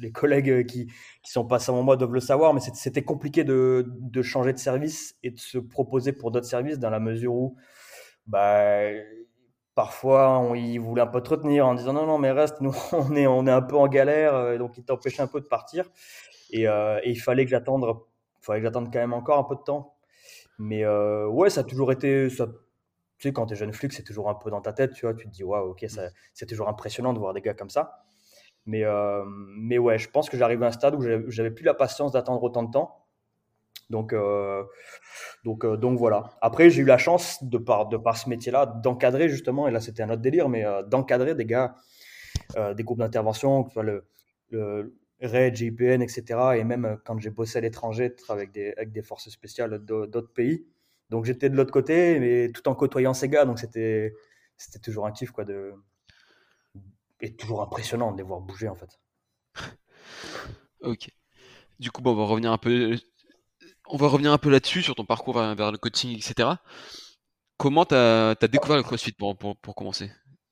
les 0.00 0.12
collègues 0.12 0.66
qui, 0.66 0.86
qui 1.22 1.30
sont 1.30 1.46
passés 1.46 1.70
avant 1.70 1.82
moi 1.82 1.96
doivent 1.96 2.14
le 2.14 2.20
savoir, 2.20 2.54
mais 2.54 2.60
c'était 2.60 3.02
compliqué 3.02 3.44
de, 3.44 3.84
changer 4.22 4.52
de 4.52 4.58
service 4.58 5.16
et 5.22 5.30
de 5.30 5.38
se 5.38 5.58
proposer 5.58 6.12
pour 6.12 6.30
d'autres 6.30 6.46
services 6.46 6.78
dans 6.78 6.90
la 6.90 7.00
mesure 7.00 7.34
où 7.34 7.56
bah, 8.26 8.90
parfois 9.74 10.38
on, 10.38 10.54
ils 10.54 10.78
voulaient 10.78 11.02
un 11.02 11.06
peu 11.06 11.22
te 11.22 11.30
retenir 11.30 11.66
en 11.66 11.74
disant 11.74 11.92
non, 11.92 12.06
non, 12.06 12.18
mais 12.18 12.30
reste, 12.30 12.60
nous 12.60 12.74
on 12.92 13.14
est, 13.14 13.26
on 13.26 13.46
est 13.46 13.52
un 13.52 13.62
peu 13.62 13.76
en 13.76 13.88
galère, 13.88 14.34
euh, 14.34 14.58
donc 14.58 14.76
ils 14.78 14.84
t'empêchaient 14.84 15.22
un 15.22 15.28
peu 15.28 15.40
de 15.40 15.46
partir. 15.46 15.88
Et, 16.50 16.62
et 16.62 17.10
il 17.10 17.20
fallait 17.20 17.44
que 17.44 17.50
j'attende, 17.50 17.84
quand 18.46 18.94
même 18.94 19.12
encore 19.12 19.38
un 19.38 19.44
peu 19.44 19.56
de 19.56 19.62
temps. 19.62 19.96
Mais 20.58 20.86
ouais, 20.86 21.50
ça 21.50 21.62
a 21.62 21.64
toujours 21.64 21.90
été, 21.92 22.28
tu 23.18 23.28
sais, 23.28 23.32
quand 23.32 23.46
tu 23.46 23.54
es 23.54 23.56
jeune 23.56 23.72
flic, 23.72 23.92
c'est 23.92 24.02
toujours 24.04 24.28
un 24.28 24.34
peu 24.34 24.50
dans 24.50 24.60
ta 24.60 24.72
tête, 24.72 24.92
tu 24.92 25.06
vois, 25.06 25.14
tu 25.14 25.26
te 25.26 25.30
dis, 25.30 25.42
waouh, 25.42 25.70
ok, 25.70 25.86
c'est 26.34 26.46
toujours 26.46 26.68
impressionnant 26.68 27.12
de 27.14 27.18
voir 27.18 27.32
des 27.32 27.40
gars 27.40 27.54
comme 27.54 27.70
ça. 27.70 28.04
Mais, 28.66 28.84
euh, 28.84 29.24
mais 29.26 29.78
ouais, 29.78 29.98
je 29.98 30.10
pense 30.10 30.28
que 30.28 30.36
j'arrive 30.36 30.62
à 30.62 30.66
un 30.66 30.72
stade 30.72 30.94
où 30.94 31.30
j'avais 31.30 31.50
plus 31.50 31.64
la 31.64 31.74
patience 31.74 32.12
d'attendre 32.12 32.42
autant 32.42 32.64
de 32.64 32.72
temps. 32.72 33.06
Donc, 33.90 34.12
euh, 34.12 34.64
donc, 35.44 35.64
euh, 35.64 35.76
donc 35.76 35.98
voilà. 35.98 36.30
Après, 36.40 36.70
j'ai 36.70 36.82
eu 36.82 36.86
la 36.86 36.98
chance, 36.98 37.42
de 37.44 37.58
par, 37.58 37.88
de 37.88 37.96
par 37.96 38.16
ce 38.16 38.28
métier-là, 38.28 38.66
d'encadrer 38.66 39.28
justement, 39.28 39.68
et 39.68 39.70
là 39.70 39.80
c'était 39.80 40.02
un 40.02 40.10
autre 40.10 40.22
délire, 40.22 40.48
mais 40.48 40.64
d'encadrer 40.88 41.36
des 41.36 41.46
gars, 41.46 41.76
des 42.74 42.82
groupes 42.82 42.98
d'intervention, 42.98 43.62
que 43.62 43.70
ce 43.70 43.74
soit 43.74 43.82
le, 43.84 44.04
le 44.50 44.96
RAID, 45.22 45.54
GIPN, 45.54 46.02
etc. 46.02 46.24
Et 46.56 46.64
même 46.64 46.98
quand 47.04 47.18
j'ai 47.20 47.30
bossé 47.30 47.58
à 47.58 47.60
l'étranger, 47.60 48.14
avec 48.28 48.50
des, 48.50 48.72
avec 48.72 48.90
des 48.90 49.02
forces 49.02 49.28
spéciales 49.28 49.78
d'autres 49.78 50.32
pays, 50.32 50.66
donc 51.10 51.24
j'étais 51.24 51.48
de 51.48 51.56
l'autre 51.56 51.72
côté, 51.72 52.18
mais 52.18 52.50
tout 52.52 52.68
en 52.68 52.74
côtoyant 52.74 53.14
ces 53.14 53.28
gars. 53.28 53.44
Donc 53.44 53.60
c'était 53.60 54.12
toujours 54.82 55.06
un 55.06 55.12
kiff 55.12 55.30
quoi 55.30 55.44
de 55.44 55.74
et 57.20 57.34
toujours 57.34 57.62
impressionnant 57.62 58.12
de 58.12 58.18
les 58.18 58.22
voir 58.22 58.40
bouger 58.40 58.68
en 58.68 58.74
fait. 58.74 59.00
ok. 60.80 61.10
Du 61.78 61.90
coup, 61.90 62.02
bon, 62.02 62.12
on 62.12 62.16
va 62.16 62.24
revenir 62.24 62.52
un 62.52 62.58
peu 62.58 62.96
on 63.88 63.96
va 63.96 64.08
revenir 64.08 64.32
un 64.32 64.38
peu 64.38 64.50
là-dessus 64.50 64.82
sur 64.82 64.94
ton 64.94 65.04
parcours 65.04 65.34
vers, 65.34 65.72
le 65.72 65.78
coaching, 65.78 66.16
etc. 66.16 66.50
Comment 67.56 67.84
tu 67.84 67.94
as, 67.94 68.34
découvert 68.50 68.76
le 68.76 68.82
CrossFit 68.82 69.12
pour, 69.12 69.36
pour, 69.36 69.56
pour, 69.56 69.74
commencer? 69.74 70.10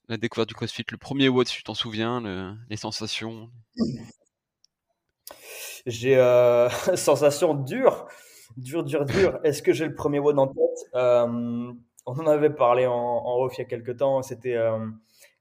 La 0.09 0.17
découverte 0.17 0.49
du 0.49 0.55
CrossFit, 0.55 0.85
le 0.91 0.99
premier 0.99 1.29
WOD, 1.29 1.49
si 1.49 1.57
tu 1.57 1.63
t'en 1.65 1.75
souviens, 1.75 2.57
les 2.69 2.77
sensations? 2.77 3.51
J'ai 5.87 6.17
euh, 6.17 6.69
sensation 6.97 7.55
dure. 7.55 8.07
Dur, 8.57 8.85
dur, 8.85 9.05
dur. 9.05 9.41
Est-ce 9.43 9.63
que 9.63 9.73
j'ai 9.73 9.87
le 9.87 9.95
premier 9.95 10.19
WOD 10.19 10.39
en 10.39 10.47
tête? 10.47 10.91
Euh, 10.95 11.73
On 12.07 12.13
en 12.13 12.27
avait 12.27 12.51
parlé 12.51 12.87
en, 12.87 12.95
en 12.95 13.43
off 13.43 13.55
il 13.57 13.63
y 13.63 13.65
a 13.65 13.67
quelques 13.67 13.97
temps. 13.99 14.23
C'était 14.23 14.55
euh, 14.55 14.87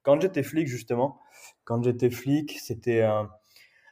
quand 0.04 0.22
j'étais 0.22 0.44
flic, 0.44 0.68
justement. 0.68 1.20
Quand 1.64 1.82
j'étais 1.84 2.10
flic, 2.10 2.60
c'était 2.60 3.02
euh, 3.02 3.24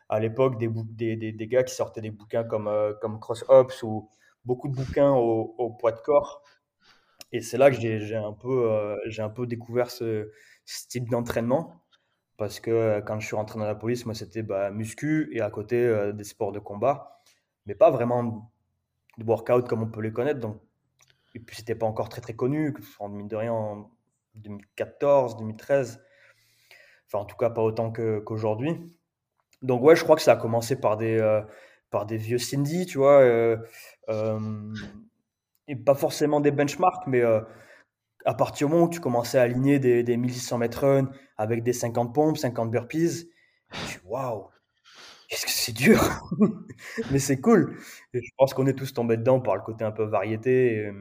à 0.09 0.19
l'époque 0.19 0.57
des, 0.57 1.47
gars 1.47 1.63
qui 1.63 1.73
sortaient 1.73 2.01
des 2.01 2.11
bouquins 2.11 2.43
comme, 2.43 2.69
comme 3.01 3.19
Cross 3.19 3.45
Ops 3.47 3.83
ou 3.83 4.09
beaucoup 4.45 4.67
de 4.67 4.75
bouquins 4.75 5.11
au, 5.11 5.69
poids 5.79 5.91
de 5.91 5.99
corps. 6.01 6.43
Et 7.31 7.41
c'est 7.41 7.57
là 7.57 7.71
que 7.71 7.77
j'ai 7.77 8.15
un, 8.15 8.33
peu, 8.33 8.97
j'ai 9.07 9.21
un 9.21 9.29
peu 9.29 9.47
découvert 9.47 9.89
ce, 9.89 10.31
type 10.89 11.09
d'entraînement. 11.09 11.81
Parce 12.37 12.59
que 12.59 13.01
quand 13.01 13.19
je 13.19 13.27
suis 13.27 13.35
rentré 13.35 13.59
dans 13.59 13.65
la 13.65 13.75
police, 13.75 14.05
moi, 14.05 14.15
c'était 14.15 14.43
bah, 14.43 14.71
muscu 14.71 15.29
et 15.31 15.41
à 15.41 15.49
côté 15.49 16.11
des 16.13 16.23
sports 16.23 16.51
de 16.51 16.59
combat. 16.59 17.21
Mais 17.65 17.75
pas 17.75 17.91
vraiment 17.91 18.51
de 19.17 19.23
workout 19.23 19.67
comme 19.67 19.83
on 19.83 19.87
peut 19.87 20.01
les 20.01 20.11
connaître. 20.11 20.39
Donc, 20.39 20.59
et 21.35 21.39
puis, 21.39 21.55
c'était 21.55 21.75
pas 21.75 21.85
encore 21.85 22.09
très 22.09 22.21
très 22.21 22.33
connu, 22.33 22.75
en 22.99 23.09
mine 23.09 23.27
de 23.27 23.35
rien, 23.35 23.53
en 23.53 23.91
2014, 24.35 25.37
2013. 25.37 26.01
Enfin, 27.07 27.19
en 27.23 27.25
tout 27.25 27.35
cas, 27.37 27.49
pas 27.49 27.61
autant 27.61 27.91
qu'aujourd'hui. 27.91 28.77
donc, 29.61 29.83
ouais, 29.83 29.95
je 29.95 30.03
crois 30.03 30.15
que 30.15 30.21
ça 30.21 30.33
a 30.33 30.37
commencé 30.37 30.75
par 30.79 30.97
des, 30.97 31.19
euh, 31.19 31.41
par 31.91 32.05
des 32.05 32.17
vieux 32.17 32.37
Cindy, 32.39 32.85
tu 32.85 32.97
vois. 32.99 33.21
Euh, 33.21 33.57
euh, 34.09 34.39
et 35.67 35.75
pas 35.75 35.95
forcément 35.95 36.39
des 36.41 36.51
benchmarks, 36.51 37.07
mais 37.07 37.21
à 38.25 38.33
partir 38.33 38.67
du 38.67 38.73
moment 38.73 38.85
où 38.85 38.89
tu 38.89 38.99
commençais 38.99 39.37
à 39.37 39.43
aligner 39.43 39.79
des, 39.79 40.03
des 40.03 40.17
1600 40.17 40.57
mètres 40.59 40.85
run 40.85 41.09
avec 41.37 41.63
des 41.63 41.73
50 41.73 42.13
pompes, 42.13 42.37
50 42.37 42.71
burpees, 42.71 43.29
waouh, 44.05 44.47
qu'est-ce 45.29 45.45
que 45.45 45.51
c'est 45.51 45.73
dur 45.73 46.01
Mais 47.11 47.19
c'est 47.19 47.41
cool. 47.41 47.77
Je 48.13 48.21
pense 48.37 48.53
qu'on 48.53 48.67
est 48.67 48.73
tous 48.77 48.93
tombés 48.93 49.17
dedans 49.17 49.39
par 49.41 49.55
le 49.55 49.61
côté 49.61 49.83
un 49.85 49.91
peu 49.91 50.03
variété 50.03 50.91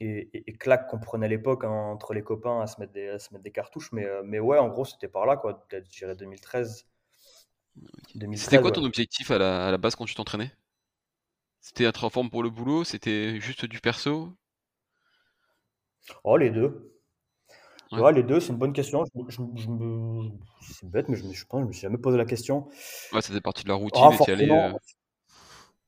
et, 0.00 0.56
claques 0.58 0.88
qu'on 0.88 0.98
prenait 0.98 1.26
à 1.26 1.28
l'époque 1.28 1.64
hein, 1.64 1.70
entre 1.70 2.14
les 2.14 2.22
copains 2.22 2.60
à 2.60 2.66
se 2.66 2.80
mettre 2.80 2.92
des, 2.92 3.18
se 3.18 3.32
mettre 3.32 3.44
des 3.44 3.52
cartouches. 3.52 3.92
Mais, 3.92 4.06
mais 4.24 4.40
ouais, 4.40 4.58
en 4.58 4.68
gros, 4.68 4.84
c'était 4.84 5.08
par 5.08 5.26
là, 5.26 5.36
quoi. 5.36 5.66
Peut-être, 5.68 5.86
je 5.92 5.98
dirais 5.98 6.16
2013. 6.16 6.86
C'était 8.36 8.60
quoi 8.60 8.72
ton 8.72 8.84
objectif 8.84 9.30
à 9.30 9.38
la, 9.38 9.68
à 9.68 9.70
la 9.70 9.78
base 9.78 9.94
quand 9.94 10.04
tu 10.04 10.14
t'entraînais? 10.14 10.52
C'était 11.60 11.84
être 11.84 12.04
en 12.04 12.10
forme 12.10 12.30
pour 12.30 12.42
le 12.42 12.50
boulot 12.50 12.84
C'était 12.84 13.38
juste 13.40 13.66
du 13.66 13.80
perso? 13.80 14.32
Oh, 16.24 16.36
les 16.36 16.50
deux. 16.50 16.96
Ouais. 17.92 18.12
les 18.12 18.22
deux, 18.22 18.38
c'est 18.38 18.52
une 18.52 18.58
bonne 18.58 18.72
question. 18.72 19.04
Je, 19.28 19.40
me... 19.40 20.30
C'est 20.62 20.88
bête, 20.88 21.08
mais 21.08 21.16
je 21.16 21.24
me, 21.24 21.32
je 21.32 21.44
pense, 21.44 21.62
je 21.62 21.66
me 21.66 21.72
suis 21.72 21.82
jamais 21.82 21.98
posé 21.98 22.16
la 22.16 22.24
question. 22.24 22.68
Ouais, 23.12 23.20
ça 23.20 23.28
faisait 23.28 23.40
partie 23.40 23.64
de 23.64 23.68
la 23.68 23.74
routine. 23.74 24.02
Ah, 24.04 24.30
allé, 24.30 24.48
euh, 24.48 24.72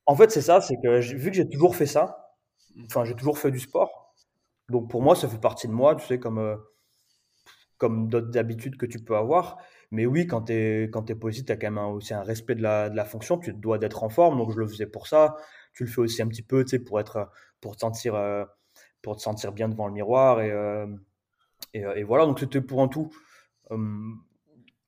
En 0.06 0.16
fait, 0.16 0.30
c'est 0.32 0.42
ça, 0.42 0.60
c'est 0.60 0.76
que 0.82 1.00
vu 1.00 1.30
que 1.30 1.36
j'ai 1.36 1.48
toujours 1.48 1.76
fait 1.76 1.86
ça, 1.86 2.34
mmh. 2.74 2.84
enfin, 2.86 3.04
j'ai 3.04 3.14
toujours 3.14 3.38
fait 3.38 3.52
du 3.52 3.60
sport. 3.60 4.01
Donc 4.72 4.88
pour 4.90 5.02
moi, 5.02 5.14
ça 5.14 5.28
fait 5.28 5.38
partie 5.38 5.68
de 5.68 5.72
moi, 5.72 5.94
tu 5.94 6.06
sais, 6.06 6.18
comme, 6.18 6.38
euh, 6.38 6.56
comme 7.76 8.08
d'autres 8.08 8.38
habitudes 8.38 8.78
que 8.78 8.86
tu 8.86 8.98
peux 9.04 9.16
avoir. 9.16 9.58
Mais 9.90 10.06
oui, 10.06 10.26
quand 10.26 10.44
tu 10.44 10.54
es, 10.54 10.90
quand 10.90 11.04
positif, 11.18 11.46
tu 11.46 11.52
as 11.52 11.56
quand 11.56 11.70
même 11.70 11.84
aussi 11.84 12.14
un 12.14 12.22
respect 12.22 12.54
de 12.54 12.62
la, 12.62 12.88
de 12.88 12.96
la 12.96 13.04
fonction. 13.04 13.38
Tu 13.38 13.52
dois 13.52 13.78
d'être 13.78 14.02
en 14.02 14.08
forme. 14.08 14.38
Donc 14.38 14.50
je 14.52 14.58
le 14.58 14.66
faisais 14.66 14.86
pour 14.86 15.06
ça. 15.08 15.36
Tu 15.74 15.84
le 15.84 15.90
fais 15.90 16.00
aussi 16.00 16.22
un 16.22 16.28
petit 16.28 16.42
peu, 16.42 16.64
tu 16.64 16.70
sais, 16.70 16.78
pour, 16.78 17.00
être, 17.00 17.30
pour, 17.60 17.76
te 17.76 17.80
sentir, 17.80 18.14
euh, 18.14 18.44
pour 19.02 19.16
te 19.16 19.22
sentir 19.22 19.52
bien 19.52 19.68
devant 19.68 19.86
le 19.88 19.92
miroir. 19.92 20.40
Et 20.40 20.50
euh, 20.50 20.86
et, 21.74 22.02
voilà, 22.02 22.26
donc 22.26 22.38
c'était 22.40 22.60
pour 22.60 22.82
un 22.82 22.88
tout. 22.88 23.10
Hum, 23.70 24.22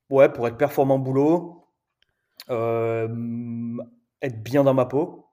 ouais, 0.09 0.29
pour 0.31 0.47
être 0.47 0.57
performant 0.57 0.95
au 0.95 0.99
boulot, 0.99 1.67
être 2.49 4.43
bien 4.43 4.63
dans 4.63 4.73
ma 4.73 4.85
peau. 4.85 5.24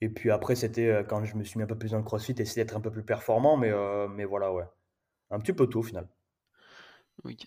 Et 0.00 0.08
puis 0.08 0.30
après, 0.30 0.54
c'était 0.54 0.88
euh, 0.88 1.02
quand 1.04 1.24
je 1.24 1.36
me 1.36 1.44
suis 1.44 1.58
mis 1.58 1.64
un 1.64 1.66
peu 1.66 1.78
plus 1.78 1.92
dans 1.92 1.98
le 1.98 2.04
crossfit, 2.04 2.34
essayer 2.38 2.64
d'être 2.64 2.76
un 2.76 2.80
peu 2.80 2.90
plus 2.90 3.04
performant, 3.04 3.56
mais, 3.56 3.72
mais 4.08 4.24
voilà, 4.24 4.52
ouais. 4.52 4.64
Un 5.30 5.40
petit 5.40 5.52
peu 5.52 5.66
tout 5.66 5.80
au 5.80 5.82
final. 5.82 6.08
Oui. 7.24 7.38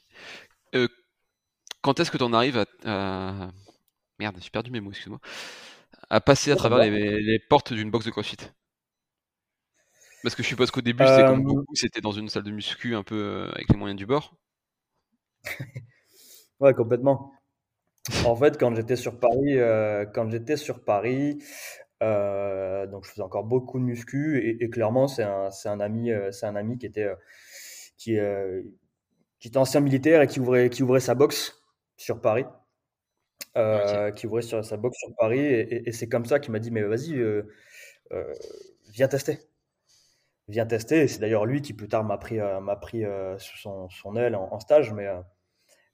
quand 1.82 2.00
est-ce 2.00 2.12
que 2.12 2.18
tu 2.18 2.24
en 2.24 2.34
arrives 2.34 2.66
à, 2.86 3.52
Merde, 4.20 4.38
j'ai 4.42 4.50
perdu 4.50 4.72
mes 4.72 4.82
mots, 4.82 4.90
excuse-moi. 4.90 5.20
À 6.10 6.22
passer 6.22 6.52
à 6.52 6.56
travers 6.56 6.80
les, 6.80 7.22
les 7.22 7.40
portes 7.40 7.74
d'une 7.74 7.92
box 7.92 8.06
de 8.06 8.12
crossfit? 8.12 8.38
Parce 10.24 10.36
que 10.36 10.44
je 10.44 10.48
suppose 10.48 10.72
qu'au 10.72 10.82
début, 10.82 11.06
c'était 11.08 11.26
comme 11.26 11.42
euh, 11.42 11.44
beaucoup, 11.44 11.76
c'était 11.76 12.02
dans 12.02 12.12
une 12.12 12.28
salle 12.28 12.44
de 12.44 12.52
muscu 12.52 12.96
un 12.96 13.04
peu 13.04 13.16
euh, 13.16 13.52
avec 13.54 13.70
les 13.70 13.78
moyens 13.78 13.98
du 13.98 14.06
bord. 14.06 14.36
ouais, 16.60 16.74
complètement. 16.74 17.32
En 18.26 18.36
fait, 18.36 18.58
quand 18.58 18.76
j'étais 18.76 18.96
sur 18.96 19.20
Paris, 19.20 19.58
euh, 19.58 20.06
quand 20.06 20.30
j'étais 20.30 20.58
sur 20.58 20.84
Paris, 20.84 21.42
donc 22.02 23.06
je 23.06 23.12
faisais 23.12 23.22
encore 23.22 23.44
beaucoup 23.44 23.80
de 23.80 23.84
muscu 23.84 24.58
et, 24.62 24.70
clairement, 24.70 25.08
c'est 25.08 25.24
un, 25.24 25.50
un, 25.66 25.80
ami, 25.80 26.12
c'est 26.32 26.46
un 26.46 26.56
ami 26.56 26.78
qui 26.78 26.86
était 26.86 27.10
qui, 27.98 28.18
qui 29.40 29.48
était 29.48 29.58
ancien 29.58 29.82
militaire 29.82 30.22
et 30.22 30.28
qui 30.28 30.40
ouvrait, 30.40 30.70
qui 30.70 30.84
ouvrait 30.84 31.00
sa 31.00 31.16
boxe 31.16 31.62
sur 31.98 32.22
Paris. 32.22 32.46
qui 34.16 34.28
ouvrait 34.28 34.42
sur 34.42 34.64
sa 34.64 34.78
boxe 34.78 34.98
sur 35.00 35.16
Paris 35.16 35.40
et, 35.40 35.90
et 35.90 35.92
c'est 35.92 36.10
comme 36.10 36.26
ça 36.26 36.40
qu'il 36.40 36.52
m'a 36.52 36.60
dit 36.60 36.72
mais 36.72 36.84
vas-y 36.84 37.22
viens 38.92 39.08
tester 39.08 39.40
vient 40.48 40.66
tester. 40.66 41.08
C'est 41.08 41.20
d'ailleurs 41.20 41.46
lui 41.46 41.62
qui 41.62 41.74
plus 41.74 41.88
tard 41.88 42.04
m'a 42.04 42.18
pris, 42.18 42.40
euh, 42.40 42.60
m'a 42.60 42.76
pris 42.76 43.06
euh, 43.06 43.38
sous 43.40 43.58
son, 43.58 43.90
son, 43.90 44.16
aile 44.16 44.36
en, 44.36 44.60
stage. 44.60 44.94
Mais, 44.94 45.08
euh, 45.08 45.22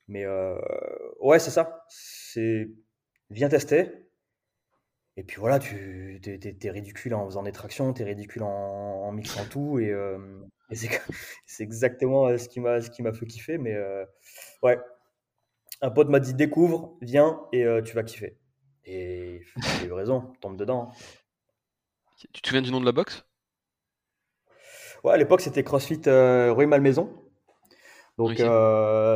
mais 0.08 0.26
ouais, 1.20 1.40
c'est 1.40 1.52
ça. 1.52 1.86
C'est 1.90 2.70
viens 3.30 3.50
tester. 3.50 4.03
Et 5.16 5.24
puis 5.24 5.40
voilà, 5.40 5.60
tu 5.60 6.20
es, 6.26 6.70
ridicule 6.70 7.14
en 7.14 7.26
faisant 7.26 7.44
des 7.44 7.52
tractions, 7.52 7.94
tu 7.94 8.02
es 8.02 8.06
ridicule 8.06 8.44
en, 8.44 8.50
en, 8.50 9.12
mixant 9.12 9.46
tout. 9.46 9.80
Et, 9.80 9.94
et 10.72 10.76
c'est 10.76 10.90
exactement 11.64 12.36
ce 12.38 12.50
qui 12.50 12.60
m'a 12.60 13.14
fait 13.14 13.26
kiffer. 13.28 13.58
Mais 13.60 13.78
ouais, 14.64 14.80
un 15.82 15.92
pote 15.92 16.10
m'a 16.10 16.20
dit 16.20 16.34
découvre, 16.34 16.98
viens 17.02 17.42
et 17.52 17.66
tu 17.86 17.94
vas 17.94 18.04
kiffer. 18.04 18.38
Et 18.86 19.42
j'ai 19.80 19.88
eu 19.88 19.94
raison, 19.94 20.34
tombe 20.42 20.58
dedans. 20.58 20.92
Tu 22.18 22.42
te 22.42 22.48
souviens 22.48 22.62
du 22.62 22.72
nom 22.72 22.80
de 22.80 22.86
la 22.86 22.92
boxe 22.92 23.26
Ouais, 25.04 25.14
à 25.14 25.18
l'époque, 25.18 25.42
c'était 25.42 25.64
CrossFit 25.64 26.02
Rue 26.06 26.66
Malmaison. 26.66 27.22
Donc, 28.18 28.38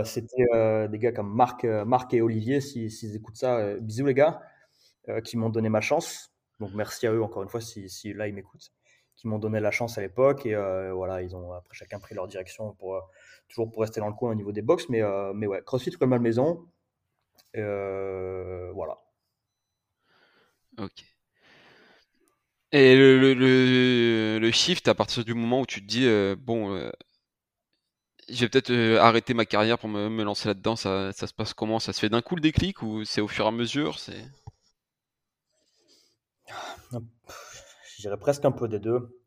c'était 0.06 0.88
des 0.90 1.00
gars 1.00 1.12
comme 1.12 1.34
Marc, 1.34 1.64
Marc 1.64 2.14
et 2.14 2.22
Olivier, 2.22 2.62
s'ils 2.62 2.92
si, 2.92 3.16
écoutent 3.16 3.38
ça. 3.38 3.76
bisous, 3.76 4.06
les 4.06 4.14
gars, 4.14 4.42
qui 5.24 5.38
m'ont 5.38 5.50
donné 5.50 5.70
ma 5.70 5.82
chance. 5.82 6.32
Donc, 6.60 6.72
merci 6.74 7.08
à 7.08 7.12
eux, 7.12 7.22
encore 7.24 7.44
une 7.44 7.50
fois, 7.50 7.62
si, 7.62 8.14
là, 8.14 8.28
ils 8.28 8.34
m'écoutent, 8.34 8.72
qui 9.16 9.28
m'ont 9.28 9.40
donné 9.40 9.60
la 9.60 9.72
chance 9.72 9.98
à 9.98 10.02
l'époque. 10.02 10.46
Et 10.46 10.56
voilà, 10.92 11.22
ils 11.22 11.36
ont 11.36 11.54
après 11.54 11.76
chacun 11.76 12.00
pris 12.00 12.16
leur 12.16 12.28
direction 12.28 12.74
pour 12.74 13.02
toujours 13.48 13.72
pour 13.72 13.82
rester 13.82 14.00
dans 14.00 14.08
le 14.08 14.14
coin 14.14 14.32
au 14.32 14.36
niveau 14.36 14.52
des 14.52 14.62
box. 14.62 14.90
Mais, 14.90 15.02
mais 15.34 15.48
ouais, 15.48 15.62
CrossFit 15.66 15.96
Rue 16.00 16.08
Malmaison. 16.08 16.68
voilà. 17.54 18.98
Ok. 20.80 21.04
Et 22.72 22.96
le, 22.96 23.34
le, 24.40 24.52
shift 24.52 24.88
à 24.88 24.96
partir 24.96 25.24
du 25.24 25.34
moment 25.34 25.62
où 25.62 25.66
tu 25.66 25.82
te 25.82 25.88
dis, 25.88 26.06
euh, 26.06 26.36
bon, 26.38 26.74
euh, 26.76 26.92
je 28.30 28.42
vais 28.42 28.50
peut-être 28.50 28.72
euh, 28.72 29.00
arrêter 29.00 29.34
ma 29.34 29.46
carrière 29.46 29.80
pour 29.80 29.90
me, 29.90 30.10
me 30.10 30.24
lancer 30.24 30.48
là-dedans, 30.50 30.76
ça, 30.76 31.12
ça, 31.14 31.28
se 31.28 31.34
passe 31.34 31.54
comment? 31.54 31.80
Ça 31.80 31.94
se 31.94 32.00
fait 32.00 32.10
d'un 32.10 32.22
coup 32.22 32.36
le 32.36 32.42
déclic 32.42 32.82
ou 32.84 33.06
c'est 33.06 33.22
au 33.22 33.28
fur 33.28 33.46
et 33.46 33.48
à 33.48 33.52
mesure? 33.52 34.00
C'est... 34.00 34.26
Je 36.92 38.02
dirais 38.02 38.18
presque 38.18 38.46
un 38.46 38.52
peu 38.52 38.68
des 38.68 38.80
deux. 38.80 39.20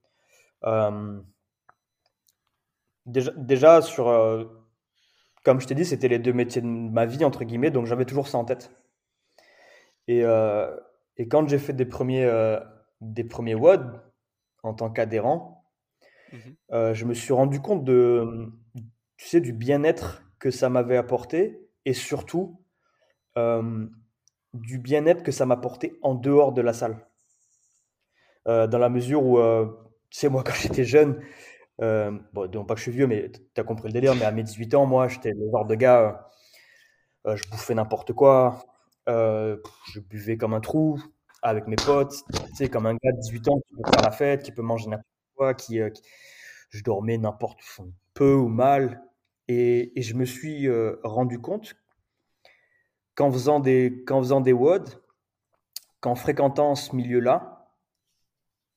déjà, 3.07 3.33
déjà, 3.37 3.83
sur. 3.83 4.07
comme 5.45 5.61
je 5.61 5.67
t'ai 5.67 5.75
dit, 5.75 5.85
c'était 5.85 6.09
les 6.09 6.19
deux 6.19 6.33
métiers 6.33 6.63
de 6.63 6.67
ma 6.67 7.07
vie, 7.07 7.25
entre 7.25 7.45
guillemets, 7.45 7.71
donc 7.71 7.87
j'avais 7.87 8.05
toujours 8.05 8.29
ça 8.29 8.39
en 8.39 8.45
tête. 8.45 8.71
Et, 10.09 10.23
et 11.17 11.29
quand 11.29 11.49
j'ai 11.49 11.59
fait 11.59 11.73
des 11.73 11.87
premiers 11.87 12.27
des 13.01 13.25
premiers 13.25 13.55
WOD 13.55 14.01
en 14.63 14.75
tant 14.75 14.91
qu'adhérent, 14.91 15.65
mmh 16.33 16.37
euh, 16.73 16.95
je 16.95 17.05
me 17.05 17.15
suis 17.15 17.33
rendu 17.33 17.61
compte 17.61 17.85
de, 17.85 18.53
tu 19.17 19.27
sais, 19.27 19.41
du 19.41 19.53
bien-être 19.53 20.23
que 20.39 20.53
ça 20.53 20.69
m'avait 20.69 20.97
apporté 20.97 21.69
et 21.85 21.93
surtout 21.93 22.63
euh, 23.37 23.89
du 24.55 24.79
bien-être 24.79 25.25
que 25.25 25.33
ça 25.33 25.47
m'apportait 25.47 25.99
en 26.03 26.15
dehors 26.15 26.53
de 26.53 26.63
la 26.63 26.73
salle. 26.73 27.05
Euh, 28.51 28.67
dans 28.67 28.79
la 28.79 28.91
mesure 28.91 29.23
où, 29.25 29.39
tu 30.11 30.19
sais, 30.19 30.29
moi, 30.29 30.43
quand 30.47 30.53
j'étais 30.53 30.85
jeune, 30.85 31.23
bon, 31.79 32.51
non 32.53 32.65
pas 32.65 32.75
que 32.75 32.81
je 32.81 32.85
suis 32.85 32.93
vieux, 32.93 33.07
mais 33.07 33.31
tu 33.33 33.61
as 33.61 33.65
compris 33.65 33.89
le 33.89 33.95
délire, 33.95 34.15
mais 34.15 34.25
à 34.25 34.33
mes 34.33 34.43
18 34.43 34.75
ans, 34.75 34.87
moi, 34.87 35.09
j'étais 35.09 35.31
le 35.31 35.51
genre 35.51 35.67
de 35.67 35.75
gars, 35.75 36.29
je 37.25 37.49
bouffais 37.51 37.75
n'importe 37.75 38.13
quoi, 38.13 38.65
je 39.07 40.01
buvais 40.01 40.37
comme 40.37 40.55
un 40.55 40.61
trou, 40.61 41.01
avec 41.43 41.67
mes 41.67 41.77
potes, 41.77 42.15
tu 42.33 42.57
sais, 42.57 42.69
comme 42.69 42.87
un 42.87 42.95
gars 42.95 43.13
de 43.13 43.21
18 43.21 43.49
ans 43.49 43.61
qui 43.67 43.75
peut 43.75 43.91
faire 43.91 44.03
la 44.03 44.11
fête, 44.11 44.43
qui 44.43 44.53
peut 44.53 44.63
manger 44.63 44.89
n'importe 44.89 45.07
quoi, 45.35 45.55
qui, 45.55 45.81
euh, 45.81 45.91
je 46.71 46.83
dormais 46.83 47.19
n'importe 47.19 47.61
peu 48.15 48.35
ou 48.35 48.49
mal. 48.49 49.03
Et, 49.49 49.93
je 49.97 50.15
me 50.15 50.25
suis 50.25 50.69
euh, 50.69 50.97
rendu 51.03 51.41
compte 51.41 51.75
qu'en 53.15 53.33
faisant 53.33 53.61
des, 53.61 54.05
qu'en 54.07 54.21
faisant 54.21 54.41
des 54.41 54.53
WOD, 54.53 55.03
qu'en 56.01 56.15
fréquentant 56.15 56.75
ce 56.75 56.95
milieu-là, 56.95 57.60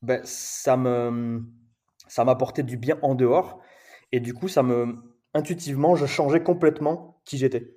ben, 0.04 0.22
ça 0.26 0.78
me, 0.78 1.44
ça 2.08 2.26
m'apportait 2.26 2.64
du 2.64 2.78
bien 2.78 3.00
en 3.02 3.16
dehors. 3.16 3.60
Et 4.12 4.20
du 4.20 4.34
coup, 4.34 4.48
ça 4.48 4.62
me, 4.62 4.98
intuitivement, 5.34 5.96
je 5.96 6.06
changeais 6.06 6.44
complètement 6.44 7.22
qui 7.26 7.38
j'étais. 7.38 7.76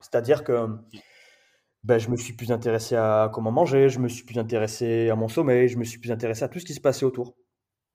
C'est-à-dire 0.00 0.44
que 0.44 0.68
ben, 1.82 1.98
je 1.98 2.10
me 2.10 2.16
suis 2.16 2.34
plus 2.34 2.52
intéressé 2.52 2.96
à 2.96 3.30
comment 3.32 3.50
manger, 3.50 3.88
je 3.88 3.98
me 3.98 4.08
suis 4.08 4.24
plus 4.24 4.38
intéressé 4.38 5.08
à 5.08 5.16
mon 5.16 5.28
sommeil, 5.28 5.68
je 5.68 5.78
me 5.78 5.84
suis 5.84 5.98
plus 5.98 6.12
intéressé 6.12 6.44
à 6.44 6.48
tout 6.48 6.60
ce 6.60 6.64
qui 6.66 6.74
se 6.74 6.80
passait 6.80 7.06
autour. 7.06 7.34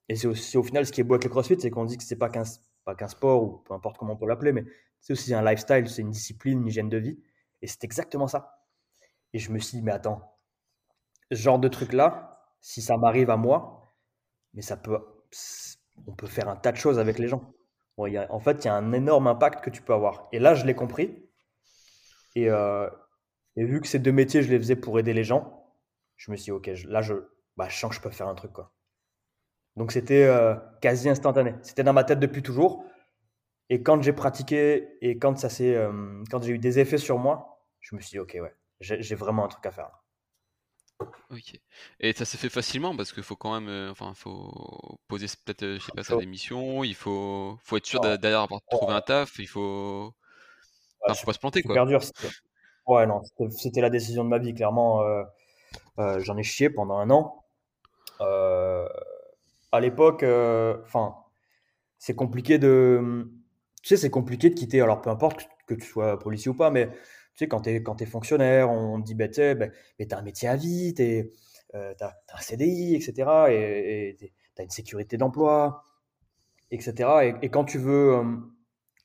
Et 0.10 0.16
c'est 0.16 0.28
aussi 0.28 0.58
au 0.58 0.63
final 0.63 0.86
ce 0.86 0.92
qui 0.92 1.01
est 1.01 1.04
beau 1.04 1.13
avec 1.13 1.24
le 1.25 1.30
CrossFit, 1.30 1.60
c'est 1.60 1.70
qu'on 1.70 1.86
dit 1.86 1.98
que 1.98 2.04
c'est 2.04 2.18
pas 2.18 2.30
qu'un 2.30 2.44
pas 2.86 2.96
qu'un 2.96 3.08
sport 3.08 3.44
ou 3.44 3.58
peu 3.60 3.74
importe 3.74 3.98
comment 3.98 4.13
on 4.13 4.18
peut 4.18 4.28
l'appeler, 4.28 4.51
mais 4.51 4.66
c'est 5.00 5.13
aussi 5.13 5.34
un 5.34 5.44
lifestyle, 5.44 5.88
c'est 5.88 6.01
une 6.01 6.12
discipline, 6.12 6.62
une 6.62 6.68
hygiène 6.68 6.90
de 6.90 6.98
vie. 6.98 7.20
Et 7.62 7.68
c'est 7.68 7.84
exactement 7.84 8.28
ça. 8.28 8.66
Et 9.34 9.40
je 9.40 9.51
me 9.51 9.60
suis 9.60 9.78
dit, 9.78 9.84
mais 9.84 9.92
attends, 9.92 10.38
ce 11.32 11.38
genre 11.38 11.60
de 11.60 11.68
truc 11.68 11.94
là, 11.94 12.30
si 12.62 12.82
ça 12.82 12.98
m'arrive 12.98 13.30
à 13.30 13.38
moi, 13.38 13.94
mais 14.53 14.62
ça 14.62 14.77
peut, 14.77 15.00
on 16.08 16.13
peut 16.13 16.27
faire 16.27 16.50
un 16.50 16.56
tas 16.56 16.72
de 16.72 16.77
choses 16.77 17.00
avec 17.00 17.20
les 17.20 17.27
gens. 17.27 17.53
en 17.98 18.39
fait, 18.39 18.63
il 18.63 18.65
y 18.65 18.70
a 18.70 18.75
un 18.75 18.94
énorme 18.94 19.27
impact 19.27 19.63
que 19.63 19.70
tu 19.70 19.82
peux 19.82 19.94
avoir. 19.94 20.27
Et 20.32 20.39
là, 20.39 20.56
je 20.56 20.65
l'ai 20.65 20.75
compris. 20.75 21.30
Et, 22.36 22.50
euh, 22.50 22.89
vu 23.56 23.82
que 23.82 23.88
ces 23.88 24.00
deux 24.00 24.12
métiers, 24.12 24.41
je 24.44 24.50
les 24.50 24.58
faisais 24.58 24.75
pour 24.75 24.98
aider 25.00 25.13
les 25.13 25.24
gens, 25.24 25.68
je 26.15 26.32
me 26.32 26.38
suis 26.38 26.46
dit, 26.46 26.51
ok, 26.51 26.72
là, 26.86 27.01
je, 27.01 27.15
bah, 27.58 27.68
je 27.70 27.77
sens 27.77 27.89
que 27.89 27.96
je 27.96 28.01
peux 28.01 28.10
faire 28.10 28.27
un 28.27 28.36
truc. 28.36 28.53
Donc 29.75 29.91
c'était 29.91 30.25
euh, 30.25 30.56
quasi 30.82 31.10
instantané. 31.10 31.56
C'était 31.62 31.84
dans 31.84 31.94
ma 31.94 32.03
tête 32.03 32.20
depuis 32.20 32.44
toujours. 32.44 32.86
Et 33.70 33.84
quand 33.84 34.01
j'ai 34.01 34.13
pratiqué 34.13 34.98
et 35.01 35.18
quand, 35.18 35.38
ça 35.38 35.48
euh, 35.63 36.24
quand 36.30 36.44
j'ai 36.44 36.51
eu 36.51 36.60
des 36.60 36.80
effets 36.80 36.98
sur 36.98 37.18
moi, 37.18 37.65
je 37.80 37.96
me 37.96 38.01
suis 38.01 38.12
dit, 38.12 38.20
ok, 38.20 38.38
ouais, 38.41 38.53
j'ai, 38.82 39.15
vraiment 39.15 39.46
un 39.46 39.48
truc 39.48 39.65
à 39.65 39.72
faire. 39.72 40.00
Ok. 41.29 41.60
Et 42.00 42.13
ça 42.13 42.25
s'est 42.25 42.38
fait 42.38 42.50
facilement 42.50 42.96
parce 42.96 43.13
qu'il 43.13 43.24
faut 43.24 43.36
quand 43.36 43.53
même, 43.53 43.70
euh, 43.70 43.91
enfin, 43.91 44.13
faut 44.13 45.00
poser 45.08 45.27
peut-être, 45.46 45.63
euh, 45.63 45.79
je 45.79 45.86
sais 45.86 45.91
pas, 45.93 46.03
sa 46.03 46.17
démission. 46.17 46.84
Il 46.84 46.96
faut, 46.96 47.58
faut 47.63 47.77
être 47.77 47.86
sûr 47.86 48.01
d'ailleurs 48.01 48.43
avoir 48.43 48.62
trouvé 48.70 48.93
un 48.93 49.01
taf. 49.01 49.39
Il 49.39 49.48
faut, 49.48 50.13
enfin, 51.03 51.13
faut 51.13 51.25
pas 51.25 51.34
se 51.34 51.39
planter 51.39 51.62
quoi. 51.63 51.75
Super 51.75 51.86
dur. 51.86 52.01
Ouais, 52.88 53.05
non, 53.05 53.22
c'était 53.51 53.81
la 53.81 53.89
décision 53.89 54.24
de 54.24 54.29
ma 54.29 54.39
vie. 54.39 54.53
Clairement, 54.53 55.01
euh, 55.01 56.20
j'en 56.20 56.38
ai 56.38 56.43
chié 56.43 56.70
pendant 56.70 56.98
un 56.98 57.10
an. 57.10 57.43
à 59.72 59.79
l'époque, 59.79 60.24
enfin, 60.24 61.15
c'est 61.98 62.15
compliqué 62.15 62.58
de, 62.58 63.31
tu 63.81 63.89
sais, 63.89 63.98
c'est 63.98 64.10
compliqué 64.10 64.50
de 64.50 64.55
quitter. 64.55 64.81
Alors, 64.81 65.01
peu 65.01 65.10
importe 65.10 65.48
que 65.67 65.74
tu 65.74 65.86
sois 65.86 66.20
policier 66.20 66.50
ou 66.50 66.55
pas, 66.55 66.72
mais 66.72 66.89
tu 67.35 67.45
sais, 67.45 67.47
quand 67.47 67.61
tu 67.61 67.69
es, 67.69 67.83
es 68.00 68.05
fonctionnaire, 68.05 68.69
on 68.69 69.00
te 69.01 69.05
dit, 69.05 69.15
bah, 69.15 69.27
tu 69.27 69.55
bah, 69.55 69.67
as 70.11 70.17
un 70.17 70.21
métier 70.21 70.50
à 70.50 70.55
vie, 70.55 70.93
tu 70.93 71.31
euh, 71.75 71.93
as, 72.01 72.13
un 72.33 72.41
CDI, 72.41 72.95
etc. 72.95 73.29
Et 73.50 74.17
tu 74.19 74.61
as 74.61 74.63
une 74.63 74.69
sécurité 74.69 75.17
d'emploi, 75.17 75.83
etc. 76.71 77.38
Et, 77.41 77.50
quand, 77.50 77.65
tu 77.65 77.77
veux, 77.77 78.15
euh, 78.15 78.23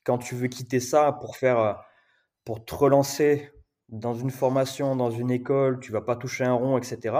quand 0.03 0.17
tu 0.17 0.35
veux 0.35 0.47
quitter 0.47 0.79
ça 0.79 1.13
pour, 1.13 1.37
faire, 1.37 1.59
euh, 1.59 1.73
pour 2.45 2.65
te 2.65 2.75
relancer 2.75 3.51
dans 3.89 4.13
une 4.13 4.31
formation, 4.31 4.95
dans 4.95 5.11
une 5.11 5.31
école, 5.31 5.79
tu 5.79 5.91
vas 5.91 6.01
pas 6.01 6.17
toucher 6.17 6.43
un 6.43 6.53
rond, 6.53 6.77
etc. 6.77 7.15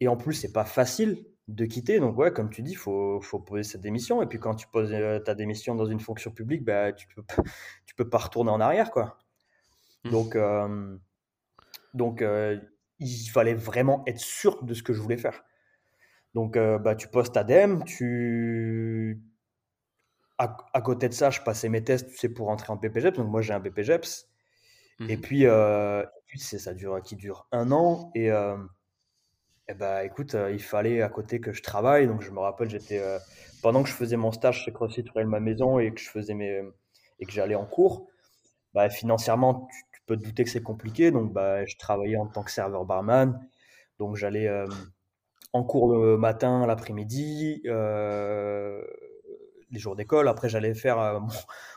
Et 0.00 0.08
en 0.08 0.16
plus, 0.16 0.34
c'est 0.34 0.52
pas 0.52 0.66
facile 0.66 1.24
de 1.48 1.64
quitter. 1.64 2.00
Donc, 2.00 2.18
ouais, 2.18 2.32
comme 2.32 2.50
tu 2.50 2.62
dis, 2.62 2.72
il 2.72 2.76
faut, 2.76 3.20
faut, 3.22 3.38
poser 3.40 3.62
sa 3.62 3.78
démission. 3.78 4.20
Et 4.22 4.26
puis, 4.26 4.38
quand 4.38 4.54
tu 4.54 4.66
poses 4.68 4.94
ta 5.24 5.34
démission 5.34 5.74
dans 5.74 5.86
une 5.86 6.00
fonction 6.00 6.30
publique, 6.30 6.64
bah, 6.64 6.92
tu 6.92 7.06
peux, 7.08 7.22
tu 7.86 7.94
peux 7.94 8.08
pas 8.08 8.18
retourner 8.18 8.50
en 8.50 8.60
arrière, 8.60 8.90
quoi. 8.90 9.18
Mmh. 10.06 10.10
Donc, 10.10 10.36
euh, 10.36 10.96
donc 11.94 12.22
euh, 12.22 12.58
il 12.98 13.28
fallait 13.28 13.54
vraiment 13.54 14.02
être 14.06 14.20
sûr 14.20 14.62
de 14.64 14.74
ce 14.74 14.82
que 14.82 14.92
je 14.92 15.00
voulais 15.00 15.16
faire. 15.16 15.44
Donc, 16.34 16.56
euh, 16.56 16.78
bah, 16.78 16.94
tu 16.94 17.08
postes 17.08 17.36
ADEME, 17.36 17.84
tu... 17.84 19.22
À, 20.38 20.56
à, 20.74 20.82
côté 20.82 21.08
de 21.08 21.14
ça, 21.14 21.30
je 21.30 21.40
passais 21.40 21.70
mes 21.70 21.82
tests, 21.82 22.10
tu 22.10 22.16
sais, 22.18 22.28
pour 22.28 22.50
entrer 22.50 22.70
en 22.70 22.76
BPGEPS. 22.76 23.16
Donc, 23.16 23.28
moi, 23.28 23.40
j'ai 23.40 23.54
un 23.54 23.60
BPGEPS. 23.60 24.28
Mmh 24.98 25.10
et 25.10 25.16
puis, 25.16 25.46
puis 26.26 26.38
ça 26.38 26.74
dure, 26.74 27.00
qui 27.02 27.16
dure 27.16 27.46
un 27.52 27.70
an. 27.70 28.10
Et, 28.14 28.26
et 29.68 29.74
bah, 29.74 30.04
écoute, 30.04 30.36
il 30.50 30.62
fallait 30.62 31.00
à 31.00 31.08
côté 31.08 31.40
que 31.40 31.52
je 31.52 31.62
travaille. 31.62 32.06
Donc, 32.06 32.20
je 32.20 32.30
me 32.30 32.40
rappelle, 32.40 32.68
j'étais 32.68 33.02
pendant 33.62 33.82
que 33.82 33.88
je 33.88 33.94
faisais 33.94 34.16
mon 34.16 34.30
stage 34.30 34.64
chez 34.64 34.72
CrossFit 34.72 35.04
ma 35.14 35.40
maison 35.40 35.78
et 35.78 35.92
que 35.92 36.00
je 36.00 36.10
faisais 36.10 36.34
mes 36.34 36.62
et 37.18 37.26
que 37.26 37.32
j'allais 37.32 37.54
en 37.54 37.66
cours, 37.66 38.08
bah, 38.74 38.90
financièrement, 38.90 39.68
tu, 39.70 39.84
peux 40.06 40.16
te 40.16 40.24
douter 40.24 40.44
que 40.44 40.50
c'est 40.50 40.62
compliqué. 40.62 41.10
Donc, 41.10 41.32
bah, 41.32 41.64
je 41.66 41.76
travaillais 41.76 42.16
en 42.16 42.26
tant 42.26 42.42
que 42.42 42.50
serveur 42.50 42.84
barman. 42.84 43.38
Donc, 43.98 44.16
j'allais 44.16 44.48
euh, 44.48 44.66
en 45.52 45.64
cours 45.64 45.92
le 45.92 46.16
matin, 46.16 46.66
l'après-midi, 46.66 47.62
euh, 47.66 48.82
les 49.70 49.78
jours 49.78 49.96
d'école. 49.96 50.28
Après, 50.28 50.48
j'allais 50.48 50.74
faire 50.74 50.98
euh, 50.98 51.20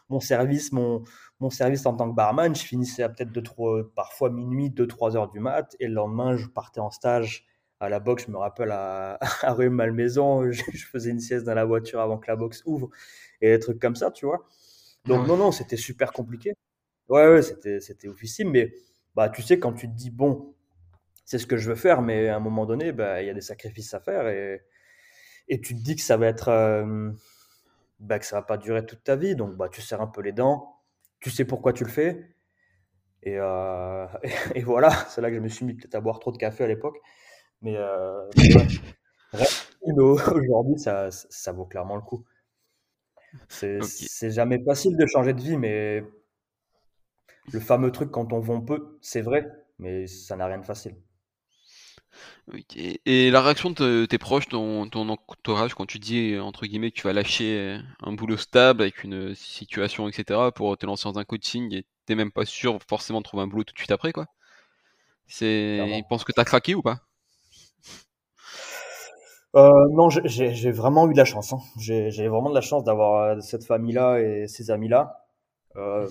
mon, 0.09 0.19
service, 0.19 0.71
mon, 0.71 1.03
mon, 1.39 1.49
service 1.49 1.85
en 1.85 1.95
tant 1.95 2.09
que 2.09 2.15
barman. 2.15 2.55
Je 2.55 2.63
finissais 2.63 3.03
à 3.03 3.09
peut-être 3.09 3.91
parfois 3.95 4.29
minuit, 4.29 4.69
2-3 4.69 5.15
heures 5.15 5.29
du 5.29 5.39
mat. 5.39 5.75
Et 5.79 5.87
le 5.87 5.93
lendemain, 5.93 6.37
je 6.37 6.47
partais 6.47 6.79
en 6.79 6.91
stage 6.91 7.45
à 7.79 7.89
la 7.89 7.99
boxe. 7.99 8.25
Je 8.27 8.31
me 8.31 8.37
rappelle 8.37 8.71
à, 8.71 9.17
à 9.41 9.53
rue 9.53 9.69
Malmaison, 9.69 10.51
je, 10.51 10.63
je, 10.73 10.85
faisais 10.85 11.11
une 11.11 11.19
sieste 11.19 11.45
dans 11.45 11.55
la 11.55 11.65
voiture 11.65 11.99
avant 12.01 12.17
que 12.17 12.27
la 12.27 12.35
boxe 12.35 12.63
ouvre 12.65 12.89
et 13.41 13.51
des 13.51 13.59
trucs 13.59 13.79
comme 13.79 13.95
ça, 13.95 14.11
tu 14.11 14.25
vois. 14.25 14.45
Donc, 15.05 15.27
non, 15.27 15.37
non, 15.37 15.51
c'était 15.51 15.77
super 15.77 16.11
compliqué. 16.11 16.53
Ouais, 17.09 17.27
ouais, 17.27 17.41
c'était, 17.41 17.79
c'était 17.79 18.07
oufissime, 18.07 18.51
mais 18.51 18.73
bah, 19.15 19.29
tu 19.29 19.41
sais, 19.41 19.59
quand 19.59 19.73
tu 19.73 19.87
te 19.89 19.93
dis, 19.95 20.11
bon, 20.11 20.53
c'est 21.25 21.39
ce 21.39 21.47
que 21.47 21.57
je 21.57 21.69
veux 21.69 21.75
faire, 21.75 22.01
mais 22.01 22.29
à 22.29 22.37
un 22.37 22.39
moment 22.39 22.65
donné, 22.65 22.91
bah, 22.91 23.21
il 23.21 23.27
y 23.27 23.29
a 23.29 23.33
des 23.33 23.41
sacrifices 23.41 23.93
à 23.93 23.99
faire 23.99 24.27
et, 24.27 24.63
et 25.49 25.61
tu 25.61 25.75
te 25.75 25.81
dis 25.81 25.95
que 25.95 26.01
ça 26.03 26.17
va 26.17 26.27
être, 26.27 26.49
euh, 26.49 27.11
bah, 27.99 28.19
que 28.19 28.25
ça 28.25 28.37
va 28.37 28.43
pas 28.43 28.57
durer 28.57 28.85
toute 28.85 29.03
ta 29.03 29.15
vie, 29.15 29.35
donc 29.35 29.55
bah, 29.57 29.69
tu 29.69 29.81
serres 29.81 30.01
un 30.01 30.07
peu 30.07 30.21
les 30.21 30.33
dents, 30.33 30.77
tu 31.21 31.29
sais 31.31 31.45
pourquoi 31.45 31.73
tu 31.73 31.83
le 31.85 31.89
fais, 31.91 32.29
et, 33.23 33.37
euh, 33.39 34.07
et, 34.55 34.61
voilà, 34.63 34.91
c'est 35.09 35.21
là 35.21 35.29
que 35.29 35.35
je 35.35 35.41
me 35.41 35.49
suis 35.49 35.65
mis 35.65 35.73
peut-être 35.75 35.95
à 35.95 36.01
boire 36.01 36.19
trop 36.19 36.31
de 36.31 36.37
café 36.37 36.63
à 36.63 36.67
l'époque, 36.67 36.97
mais, 37.61 37.75
euh, 37.77 38.27
aujourd'hui, 39.83 40.79
ça, 40.79 41.09
ça 41.11 41.51
vaut 41.51 41.65
clairement 41.65 41.95
le 41.95 42.01
coup. 42.01 42.25
C'est, 43.47 43.79
c'est 43.83 44.31
jamais 44.31 44.63
facile 44.63 44.95
de 44.97 45.05
changer 45.05 45.33
de 45.33 45.41
vie, 45.41 45.57
mais 45.57 46.03
le 47.51 47.59
fameux 47.59 47.91
truc 47.91 48.11
quand 48.11 48.33
on 48.33 48.39
vend 48.39 48.61
peu, 48.61 48.97
c'est 49.01 49.21
vrai, 49.21 49.47
mais 49.77 50.07
ça 50.07 50.35
n'a 50.35 50.45
rien 50.47 50.59
de 50.59 50.65
facile. 50.65 50.95
Et 52.75 53.29
la 53.29 53.41
réaction 53.41 53.69
de 53.69 54.05
tes 54.05 54.17
proches, 54.17 54.47
ton, 54.47 54.89
ton 54.89 55.07
entourage, 55.09 55.75
quand 55.75 55.85
tu 55.85 55.99
dis 55.99 56.37
entre 56.39 56.65
guillemets 56.65 56.89
que 56.91 56.95
tu 56.95 57.03
vas 57.03 57.13
lâcher 57.13 57.79
un 58.01 58.13
boulot 58.13 58.37
stable 58.37 58.81
avec 58.81 59.03
une 59.03 59.35
situation, 59.35 60.07
etc., 60.07 60.39
pour 60.53 60.75
te 60.77 60.85
lancer 60.85 61.03
dans 61.07 61.19
un 61.19 61.25
coaching 61.25 61.73
et 61.73 61.85
t'es 62.05 62.15
même 62.15 62.31
pas 62.31 62.45
sûr 62.45 62.79
forcément 62.87 63.19
de 63.19 63.23
trouver 63.23 63.43
un 63.43 63.47
boulot 63.47 63.63
tout 63.63 63.73
de 63.73 63.79
suite 63.79 63.91
après, 63.91 64.11
quoi? 64.11 64.25
C'est, 65.27 65.77
ils 65.87 66.03
pensent 66.09 66.23
que 66.23 66.31
t'as 66.31 66.43
craqué 66.43 66.73
ou 66.73 66.81
pas? 66.81 67.01
Euh, 69.55 69.71
non, 69.91 70.09
j'ai 70.09 70.71
vraiment 70.71 71.09
eu 71.09 71.13
de 71.13 71.17
la 71.17 71.25
chance. 71.25 71.53
Hein. 71.53 71.59
J'ai 71.79 72.27
vraiment 72.27 72.49
de 72.49 72.55
la 72.55 72.61
chance 72.61 72.83
d'avoir 72.83 73.23
euh, 73.23 73.39
cette 73.41 73.65
famille-là 73.65 74.19
et 74.19 74.47
ces 74.47 74.69
amis-là. 74.71 75.25
Euh, 75.75 76.07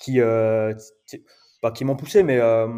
qui, 0.00 0.20
euh, 0.20 0.74
pas 1.62 1.70
qui 1.70 1.84
m'ont 1.84 1.96
poussé, 1.96 2.22
mais 2.22 2.38
euh, 2.38 2.68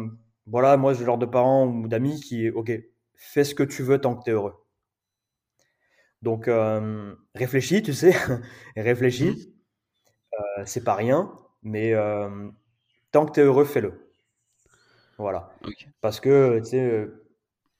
voilà, 0.45 0.77
moi, 0.77 0.93
j'ai 0.93 0.99
le 0.99 1.05
genre 1.05 1.17
de 1.17 1.25
parents 1.25 1.65
ou 1.67 1.87
d'amis 1.87 2.19
qui, 2.19 2.49
ok, 2.49 2.71
fais 3.15 3.43
ce 3.43 3.55
que 3.55 3.63
tu 3.63 3.81
veux 3.83 3.99
tant 3.99 4.15
que 4.15 4.23
tu 4.23 4.29
es 4.29 4.33
heureux. 4.33 4.55
Donc, 6.21 6.47
euh, 6.47 7.15
réfléchis, 7.35 7.81
tu 7.81 7.93
sais, 7.93 8.13
réfléchis. 8.77 9.49
Mmh. 10.33 10.63
c'est 10.65 10.83
pas 10.83 10.95
rien, 10.95 11.31
mais 11.61 11.93
tant 13.11 13.25
que 13.25 13.31
tu 13.31 13.39
es 13.39 13.43
heureux, 13.43 13.65
fais-le. 13.65 14.11
Voilà. 15.17 15.51
Parce 16.01 16.19
que, 16.19 16.59
tu 16.59 16.65
sais, 16.65 17.07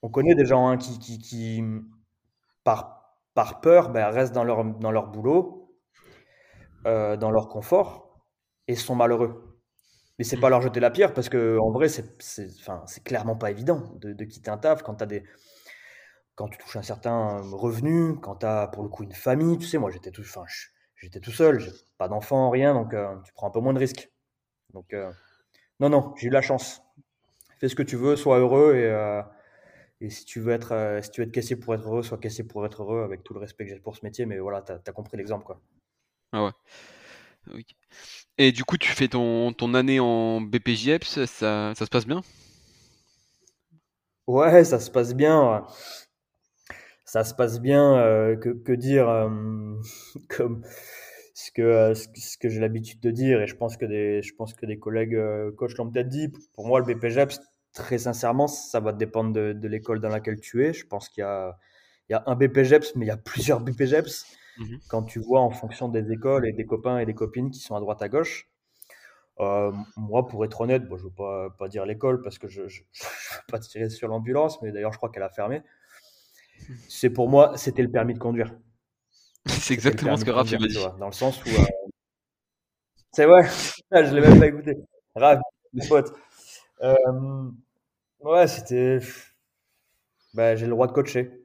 on 0.02 0.08
connaît 0.08 0.34
des 0.34 0.46
gens 0.46 0.68
hein, 0.68 0.76
qui, 0.76 0.98
qui, 0.98 1.18
qui, 1.18 1.64
par, 2.62 3.16
par 3.34 3.60
peur, 3.60 3.90
ben, 3.90 4.08
restent 4.10 4.34
dans 4.34 4.44
leur, 4.44 4.64
dans 4.64 4.92
leur 4.92 5.08
boulot, 5.08 5.76
dans 6.84 7.30
leur 7.30 7.48
confort, 7.48 8.03
et 8.68 8.76
sont 8.76 8.94
malheureux. 8.94 9.60
Mais 10.18 10.24
c'est 10.24 10.36
pas 10.36 10.48
mmh. 10.48 10.50
leur 10.50 10.62
jeter 10.62 10.80
la 10.80 10.90
pierre 10.90 11.12
parce 11.12 11.28
que 11.28 11.58
en 11.58 11.70
vrai, 11.70 11.88
c'est 11.88 12.04
enfin, 12.60 12.84
clairement 13.04 13.36
pas 13.36 13.50
évident 13.50 13.92
de, 13.96 14.12
de, 14.12 14.24
quitter 14.24 14.50
un 14.50 14.58
taf 14.58 14.82
quand, 14.82 15.02
as 15.02 15.06
des, 15.06 15.24
quand 16.36 16.48
tu 16.48 16.58
touches 16.58 16.76
un 16.76 16.82
certain 16.82 17.40
revenu, 17.52 18.18
quand 18.20 18.36
tu 18.36 18.46
as 18.46 18.68
pour 18.68 18.82
le 18.84 18.88
coup 18.88 19.02
une 19.02 19.12
famille. 19.12 19.58
Tu 19.58 19.66
sais, 19.66 19.78
moi 19.78 19.90
j'étais 19.90 20.10
tout, 20.10 20.22
enfin, 20.22 20.44
j'étais 20.96 21.20
tout 21.20 21.32
seul, 21.32 21.58
j'ai 21.58 21.72
pas 21.98 22.08
d'enfant, 22.08 22.50
rien, 22.50 22.74
donc 22.74 22.94
euh, 22.94 23.16
tu 23.24 23.32
prends 23.32 23.48
un 23.48 23.50
peu 23.50 23.60
moins 23.60 23.72
de 23.72 23.78
risques. 23.78 24.10
Donc, 24.72 24.92
euh, 24.92 25.10
non, 25.80 25.88
non, 25.88 26.14
j'ai 26.16 26.28
eu 26.28 26.30
la 26.30 26.42
chance. 26.42 26.82
Fais 27.58 27.68
ce 27.68 27.74
que 27.74 27.82
tu 27.82 27.96
veux, 27.96 28.16
sois 28.16 28.38
heureux 28.38 28.74
et, 28.76 28.86
euh, 28.86 29.22
et 30.00 30.10
si 30.10 30.24
tu 30.24 30.40
veux 30.40 30.52
être 30.52 31.00
si 31.02 31.10
tu 31.10 31.20
veux 31.20 31.26
être 31.26 31.32
caissier 31.32 31.56
pour 31.56 31.74
être 31.74 31.86
heureux, 31.86 32.02
sois 32.02 32.18
caissier 32.18 32.44
pour 32.44 32.66
être 32.66 32.82
heureux 32.82 33.02
avec 33.02 33.24
tout 33.24 33.34
le 33.34 33.40
respect 33.40 33.64
que 33.64 33.70
j'ai 33.70 33.80
pour 33.80 33.96
ce 33.96 34.04
métier. 34.04 34.26
Mais 34.26 34.38
voilà, 34.38 34.62
tu 34.62 34.72
as, 34.72 34.92
compris 34.92 35.16
l'exemple. 35.16 35.44
quoi. 35.44 35.60
Ah 36.32 36.44
ouais. 36.44 36.52
Oui. 37.54 37.66
Et 38.38 38.50
du 38.52 38.64
coup, 38.64 38.76
tu 38.78 38.90
fais 38.90 39.08
ton, 39.08 39.52
ton 39.52 39.74
année 39.74 40.00
en 40.00 40.40
BPJEPS, 40.40 41.24
ça, 41.26 41.72
ça 41.74 41.84
se 41.84 41.90
passe 41.90 42.06
bien? 42.06 42.22
Ouais, 44.26 44.64
ça 44.64 44.80
se 44.80 44.90
passe 44.90 45.14
bien. 45.14 45.66
Ça 47.04 47.22
se 47.24 47.34
passe 47.34 47.60
bien. 47.60 47.96
Euh, 47.98 48.36
que, 48.36 48.72
dire 48.72 49.08
euh, 49.08 49.28
comme 50.28 50.62
ce 51.34 51.52
que, 51.52 51.62
euh, 51.62 51.94
ce 51.94 52.38
que 52.38 52.48
j'ai 52.48 52.60
l'habitude 52.60 53.00
de 53.00 53.10
dire, 53.10 53.40
et 53.40 53.46
je 53.46 53.54
pense 53.54 53.76
que 53.76 53.84
des, 53.84 54.22
je 54.22 54.34
pense 54.34 54.54
que 54.54 54.66
des 54.66 54.78
collègues 54.78 55.18
coachs 55.56 55.76
l'ont 55.76 55.90
peut-être 55.90 56.08
dit. 56.08 56.32
Pour 56.54 56.66
moi, 56.66 56.80
le 56.80 56.86
BPJEPS, 56.92 57.40
très 57.72 57.98
sincèrement, 57.98 58.48
ça 58.48 58.80
va 58.80 58.92
dépendre 58.92 59.32
de, 59.32 59.52
de 59.52 59.68
l'école 59.68 60.00
dans 60.00 60.08
laquelle 60.08 60.40
tu 60.40 60.64
es. 60.66 60.72
Je 60.72 60.86
pense 60.86 61.08
qu'il 61.08 61.20
y 61.22 61.24
a, 61.24 61.56
il 62.08 62.12
y 62.12 62.16
a 62.16 62.22
un 62.26 62.34
BPJEPS, 62.34 62.96
mais 62.96 63.06
il 63.06 63.08
y 63.08 63.12
a 63.12 63.16
plusieurs 63.16 63.60
BPJEPS. 63.60 64.26
Mmh 64.58 64.76
quand 64.88 65.02
tu 65.02 65.18
vois 65.18 65.40
en 65.40 65.50
fonction 65.50 65.88
des 65.88 66.12
écoles 66.12 66.46
et 66.46 66.52
des 66.52 66.64
copains 66.66 66.98
et 66.98 67.06
des 67.06 67.14
copines 67.14 67.50
qui 67.50 67.58
sont 67.60 67.74
à 67.74 67.80
droite 67.80 68.02
à 68.02 68.08
gauche. 68.08 68.48
Euh, 69.40 69.72
moi, 69.96 70.26
pour 70.28 70.44
être 70.44 70.60
honnête, 70.60 70.86
bon, 70.88 70.96
je 70.96 71.04
ne 71.04 71.08
veux 71.08 71.14
pas, 71.14 71.50
pas 71.50 71.68
dire 71.68 71.84
l'école 71.84 72.22
parce 72.22 72.38
que 72.38 72.46
je 72.48 72.62
ne 72.62 72.66
veux 72.68 72.72
pas 73.48 73.58
tirer 73.58 73.90
sur 73.90 74.08
l'ambulance, 74.08 74.62
mais 74.62 74.70
d'ailleurs, 74.70 74.92
je 74.92 74.98
crois 74.98 75.10
qu'elle 75.10 75.24
a 75.24 75.30
fermé. 75.30 75.62
C'est 76.88 77.10
pour 77.10 77.28
moi, 77.28 77.56
c'était 77.56 77.82
le 77.82 77.90
permis 77.90 78.14
de 78.14 78.18
conduire. 78.18 78.54
C'est 79.46 79.74
exactement 79.74 80.16
ce 80.16 80.24
que 80.24 80.30
Raph 80.30 80.50
m'a 80.52 80.66
dit. 80.66 80.78
Dans 80.98 81.06
le 81.06 81.12
sens 81.12 81.44
où. 81.44 81.48
Euh, 81.48 81.64
c'est 83.12 83.26
vrai, 83.26 83.42
je 83.92 83.98
ne 83.98 84.14
l'ai 84.14 84.20
même 84.20 84.38
pas 84.38 84.46
écouté. 84.46 84.76
Raph, 85.14 85.40
mes 85.72 85.86
potes. 85.86 86.12
Euh, 86.82 87.50
ouais, 88.20 88.46
c'était. 88.48 89.00
Bah, 90.34 90.56
j'ai 90.56 90.66
le 90.66 90.72
droit 90.72 90.86
de 90.86 90.92
coacher. 90.92 91.43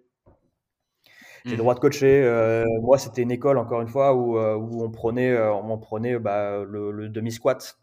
J'ai 1.46 1.52
le 1.52 1.58
mmh. 1.58 1.60
droit 1.60 1.76
de 1.76 1.80
coacher. 1.80 2.24
Euh, 2.24 2.66
moi, 2.82 2.98
c'était 2.98 3.22
une 3.22 3.32
école, 3.32 3.58
encore 3.58 3.82
une 3.82 3.88
fois, 3.88 4.14
où, 4.14 4.38
euh, 4.38 4.56
où 4.56 4.84
on 4.84 4.92
prenait, 4.92 5.32
euh, 5.32 5.54
on 5.54 5.78
prenait 5.78 6.20
bah, 6.20 6.64
le, 6.66 7.10
demi-squat. 7.10 7.78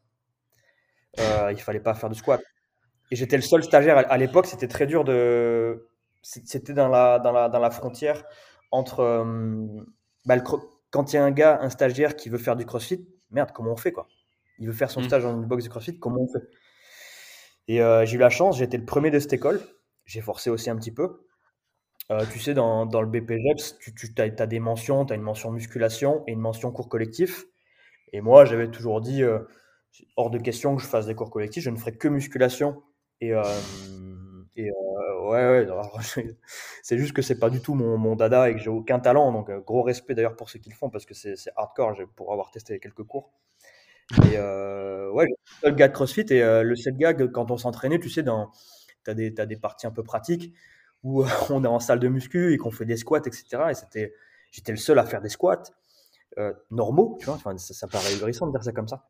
il 1.18 1.60
fallait 1.60 1.80
pas 1.80 1.94
faire 1.94 2.10
de 2.10 2.14
squat. 2.14 2.40
et 3.10 3.16
j'étais 3.16 3.36
le 3.36 3.42
seul 3.42 3.62
stagiaire 3.62 4.04
à, 4.10 4.18
l'époque. 4.18 4.46
C'était 4.46 4.68
très 4.68 4.86
dur 4.86 5.04
de. 5.04 5.88
C'était 6.22 6.72
dans 6.72 6.88
la, 6.88 7.18
dans, 7.18 7.32
la, 7.32 7.48
dans 7.48 7.60
la 7.60 7.70
frontière 7.70 8.24
entre. 8.70 9.00
Euh, 9.00 9.66
bah, 10.24 10.36
quand 10.90 11.12
il 11.12 11.16
y 11.16 11.18
a 11.18 11.24
un 11.24 11.30
gars, 11.30 11.58
un 11.60 11.70
stagiaire 11.70 12.16
qui 12.16 12.28
veut 12.28 12.38
faire 12.38 12.56
du 12.56 12.64
crossfit, 12.64 13.06
merde, 13.30 13.50
comment 13.52 13.72
on 13.72 13.76
fait 13.76 13.92
quoi? 13.92 14.08
Il 14.58 14.66
veut 14.66 14.72
faire 14.72 14.90
son 14.90 15.00
mm. 15.00 15.04
stage 15.04 15.22
dans 15.22 15.34
une 15.34 15.44
box 15.44 15.64
de 15.64 15.68
crossfit, 15.68 15.98
comment 15.98 16.22
on 16.22 16.28
fait? 16.28 16.46
Et 17.68 17.82
euh, 17.82 18.04
j'ai 18.06 18.16
eu 18.16 18.18
la 18.18 18.30
chance, 18.30 18.58
j'étais 18.58 18.76
le 18.76 18.84
premier 18.84 19.10
de 19.10 19.18
cette 19.18 19.32
école. 19.32 19.60
J'ai 20.04 20.20
forcé 20.20 20.50
aussi 20.50 20.70
un 20.70 20.76
petit 20.76 20.92
peu. 20.92 21.25
Euh, 22.12 22.24
tu 22.32 22.38
sais, 22.38 22.54
dans, 22.54 22.86
dans 22.86 23.02
le 23.02 23.08
BPGEPS, 23.08 23.78
tu, 23.78 23.92
tu 23.94 24.22
as, 24.22 24.46
des 24.46 24.60
mentions, 24.60 25.04
tu 25.04 25.12
as 25.12 25.16
une 25.16 25.22
mention 25.22 25.50
musculation 25.50 26.22
et 26.26 26.32
une 26.32 26.40
mention 26.40 26.70
cours 26.70 26.88
collectif. 26.88 27.46
Et 28.12 28.20
moi, 28.20 28.44
j'avais 28.44 28.70
toujours 28.70 29.00
dit, 29.00 29.22
hors 30.16 30.30
de 30.30 30.38
question 30.38 30.76
que 30.76 30.82
je 30.82 30.86
fasse 30.86 31.06
des 31.06 31.14
cours 31.14 31.30
collectifs, 31.30 31.64
je 31.64 31.70
ne 31.70 31.76
ferai 31.76 31.96
que 31.96 32.08
musculation 32.08 32.82
et, 33.20 33.32
euh, 33.32 33.42
et 34.56 34.70
euh, 34.70 35.28
ouais, 35.28 35.66
ouais 35.66 36.36
c'est 36.82 36.98
juste 36.98 37.12
que 37.12 37.22
c'est 37.22 37.38
pas 37.38 37.50
du 37.50 37.60
tout 37.60 37.74
mon, 37.74 37.96
mon 37.98 38.16
dada 38.16 38.50
et 38.50 38.54
que 38.54 38.60
j'ai 38.60 38.70
aucun 38.70 38.98
talent. 38.98 39.32
Donc, 39.32 39.50
euh, 39.50 39.60
gros 39.60 39.82
respect 39.82 40.14
d'ailleurs 40.14 40.36
pour 40.36 40.50
ceux 40.50 40.58
qui 40.58 40.70
le 40.70 40.76
font 40.76 40.90
parce 40.90 41.06
que 41.06 41.14
c'est 41.14 41.36
hardcore 41.56 41.96
pour 42.14 42.32
avoir 42.32 42.50
testé 42.50 42.78
quelques 42.78 43.04
cours. 43.04 43.32
Et 44.24 44.38
ouais, 44.38 45.24
le 45.26 45.36
seul 45.60 45.74
gars 45.74 45.88
de 45.88 45.92
CrossFit 45.92 46.26
et 46.30 46.62
le 46.62 46.76
seul 46.76 46.96
gars, 46.96 47.14
quand 47.14 47.50
on 47.50 47.56
s'entraînait, 47.56 47.98
tu 47.98 48.10
sais, 48.10 48.22
dans, 48.22 48.50
tu 49.04 49.10
as, 49.10 49.42
as, 49.42 49.46
des 49.46 49.56
parties 49.56 49.86
un 49.86 49.90
peu 49.90 50.02
pratiques 50.02 50.54
on 51.50 51.64
est 51.64 51.68
en 51.68 51.80
salle 51.80 52.00
de 52.00 52.08
muscu 52.08 52.52
et 52.52 52.58
qu'on 52.58 52.70
fait 52.70 52.84
des 52.84 52.96
squats, 52.96 53.22
etc. 53.26 53.44
Et 53.70 53.74
c'était, 53.74 54.14
j'étais 54.50 54.72
le 54.72 54.78
seul 54.78 54.98
à 54.98 55.04
faire 55.04 55.20
des 55.20 55.28
squats 55.28 55.62
normaux, 56.70 57.16
tu 57.18 57.26
vois. 57.26 57.38
Ça 57.56 57.86
paraît 57.86 58.12
ahurissant 58.14 58.46
de 58.46 58.52
dire 58.52 58.62
ça 58.62 58.72
comme 58.72 58.88
ça. 58.88 59.08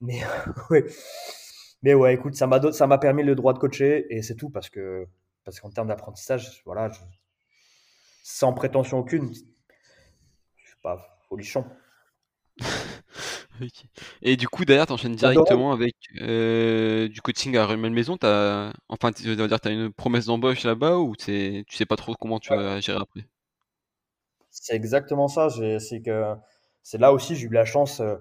Mais 0.00 0.20
ouais. 0.70 0.86
Mais 1.82 1.92
ouais, 1.92 2.14
écoute, 2.14 2.34
ça 2.34 2.46
m'a 2.46 2.72
ça 2.72 2.86
m'a 2.86 2.96
permis 2.96 3.22
le 3.22 3.34
droit 3.34 3.52
de 3.52 3.58
coacher 3.58 4.06
et 4.08 4.22
c'est 4.22 4.36
tout 4.36 4.48
parce 4.48 4.70
que 4.70 5.06
parce 5.44 5.60
qu'en 5.60 5.70
termes 5.70 5.88
d'apprentissage, 5.88 6.62
voilà, 6.64 6.90
sans 8.22 8.54
prétention 8.54 8.98
aucune, 8.98 9.34
je 9.34 10.66
suis 10.66 10.80
pas 10.82 11.18
folichon. 11.28 11.66
Et 14.22 14.36
du 14.36 14.48
coup, 14.48 14.64
derrière, 14.64 14.86
tu 14.86 14.92
enchaînes 14.92 15.14
directement 15.14 15.72
avec 15.72 15.94
euh, 16.20 17.08
du 17.08 17.20
coaching 17.20 17.56
à 17.56 17.66
Rumel 17.66 17.92
Maison. 17.92 18.16
As... 18.22 18.72
Enfin, 18.88 19.12
tu 19.12 19.22
veux 19.24 19.48
dire, 19.48 19.60
tu 19.60 19.68
as 19.68 19.70
une 19.70 19.92
promesse 19.92 20.26
d'embauche 20.26 20.64
là-bas 20.64 20.98
ou 20.98 21.16
tu 21.16 21.64
sais 21.70 21.86
pas 21.86 21.96
trop 21.96 22.14
comment 22.14 22.38
tu 22.38 22.50
vas 22.50 22.80
gérer 22.80 22.98
après? 23.00 23.26
C'est 24.50 24.74
exactement 24.74 25.28
ça. 25.28 25.48
C'est 25.50 26.02
que 26.02 26.34
c'est 26.82 26.98
là 26.98 27.12
aussi, 27.12 27.36
j'ai 27.36 27.46
eu 27.46 27.50
la 27.50 27.64
chance. 27.64 28.00
Euh, 28.00 28.16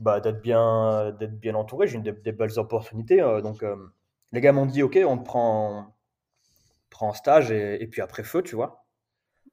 bah, 0.00 0.20
d'être 0.20 0.42
bien, 0.42 1.12
d'être 1.18 1.38
bien 1.38 1.54
entouré. 1.54 1.86
J'ai 1.86 1.98
eu 1.98 2.02
des, 2.02 2.32
belles 2.32 2.58
opportunités. 2.58 3.20
Euh, 3.20 3.40
donc, 3.40 3.64
les 4.32 4.40
gars 4.40 4.52
m'ont 4.52 4.66
dit 4.66 4.82
Ok, 4.82 4.98
on 5.06 5.18
te 5.18 5.24
prend, 5.24 5.94
prend 6.90 7.08
en 7.08 7.12
stage 7.12 7.50
et, 7.50 7.86
puis 7.86 8.00
après 8.00 8.22
feu, 8.22 8.42
tu 8.42 8.56
vois. 8.56 8.83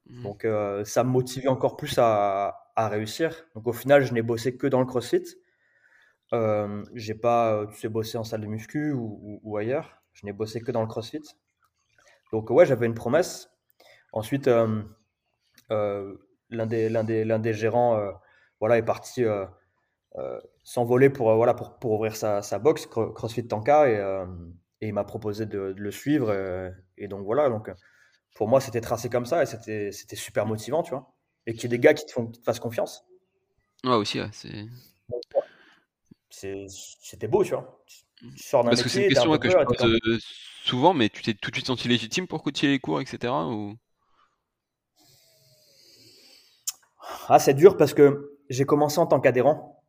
Mmh. 0.07 0.23
Donc, 0.23 0.45
euh, 0.45 0.83
ça 0.85 1.03
me 1.03 1.09
motivait 1.09 1.47
encore 1.47 1.77
plus 1.77 1.97
à, 1.97 2.69
à, 2.75 2.89
réussir. 2.89 3.45
Donc, 3.55 3.67
au 3.67 3.73
final, 3.73 4.03
je 4.03 4.13
n'ai 4.13 4.21
bossé 4.21 4.57
que 4.57 4.67
dans 4.67 4.79
le 4.79 4.85
crossfit. 4.85 5.23
j'ai 6.93 7.15
pas, 7.15 7.65
tu 7.71 7.79
sais, 7.79 7.89
bossé 7.89 8.17
en 8.17 8.23
salle 8.23 8.41
de 8.41 8.47
muscu 8.47 8.93
ou, 8.93 9.57
ailleurs. 9.57 10.01
Je 10.13 10.25
n'ai 10.25 10.33
bossé 10.33 10.61
que 10.61 10.71
dans 10.71 10.81
le 10.81 10.87
crossfit. 10.87 11.21
Donc, 12.31 12.49
ouais, 12.49 12.65
j'avais 12.65 12.85
une 12.85 12.93
promesse. 12.93 13.49
Ensuite, 14.13 14.47
l'un 14.47 14.85
des, 16.49 16.89
l'un 16.89 17.03
des, 17.03 17.25
l'un 17.25 17.39
des 17.39 17.53
gérants 17.53 18.11
voilà, 18.59 18.77
est 18.77 18.83
parti 18.83 19.25
euh, 20.17 20.41
s'envoler 20.63 21.09
pour, 21.09 21.31
euh, 21.31 21.35
voilà, 21.35 21.53
pour, 21.53 21.79
pour 21.79 21.93
ouvrir 21.93 22.17
sa, 22.17 22.41
sa 22.41 22.59
box 22.59 22.85
CrossFit 22.85 23.47
Tanka 23.47 23.89
et, 23.89 23.95
euh, 23.95 24.25
et 24.81 24.89
il 24.89 24.93
m'a 24.93 25.05
proposé 25.05 25.45
de, 25.45 25.73
le 25.77 25.91
suivre. 25.91 26.33
Et, 26.97 27.07
donc 27.07 27.23
voilà, 27.23 27.49
donc 27.49 27.71
pour 28.35 28.47
moi 28.47 28.61
c'était 28.61 28.81
tracé 28.81 29.09
comme 29.09 29.25
ça 29.25 29.43
et 29.43 29.45
c'était, 29.45 30.15
super 30.15 30.45
motivant, 30.45 30.83
tu 30.83 30.91
vois. 30.91 31.13
Et 31.47 31.53
qu'il 31.53 31.63
y 31.63 31.65
ait 31.65 31.77
des 31.77 31.79
gars 31.79 31.93
qui 31.93 32.05
te, 32.05 32.11
font, 32.11 32.31
fassent 32.43 32.59
confiance. 32.59 33.05
Ouais, 33.83 33.95
aussi, 33.95 34.19
c'est. 34.31 34.67
c'était 36.29 37.27
beau, 37.27 37.43
tu 37.43 37.51
vois. 37.51 37.83
Tu 37.85 38.43
sors 38.43 38.63
Parce 38.63 38.83
que 38.83 38.89
c'est 38.89 39.03
une 39.03 39.09
question 39.09 39.37
que 39.37 39.49
je 39.49 39.57
pose 39.57 40.21
souvent, 40.63 40.93
mais 40.93 41.09
tu 41.09 41.23
t'es 41.23 41.33
tout 41.33 41.49
de 41.49 41.55
suite 41.55 41.67
senti 41.67 41.87
légitime 41.87 42.27
pour 42.27 42.43
coacher 42.43 42.67
les 42.67 42.79
cours, 42.79 43.01
etc. 43.01 43.33
Ou... 43.33 43.75
Ah, 47.27 47.39
c'est 47.39 47.53
dur 47.53 47.77
parce 47.77 47.93
que 47.93 48.37
j'ai 48.49 48.65
commencé 48.65 48.99
en 48.99 49.07
tant 49.07 49.19
qu'adhérent. 49.19 49.83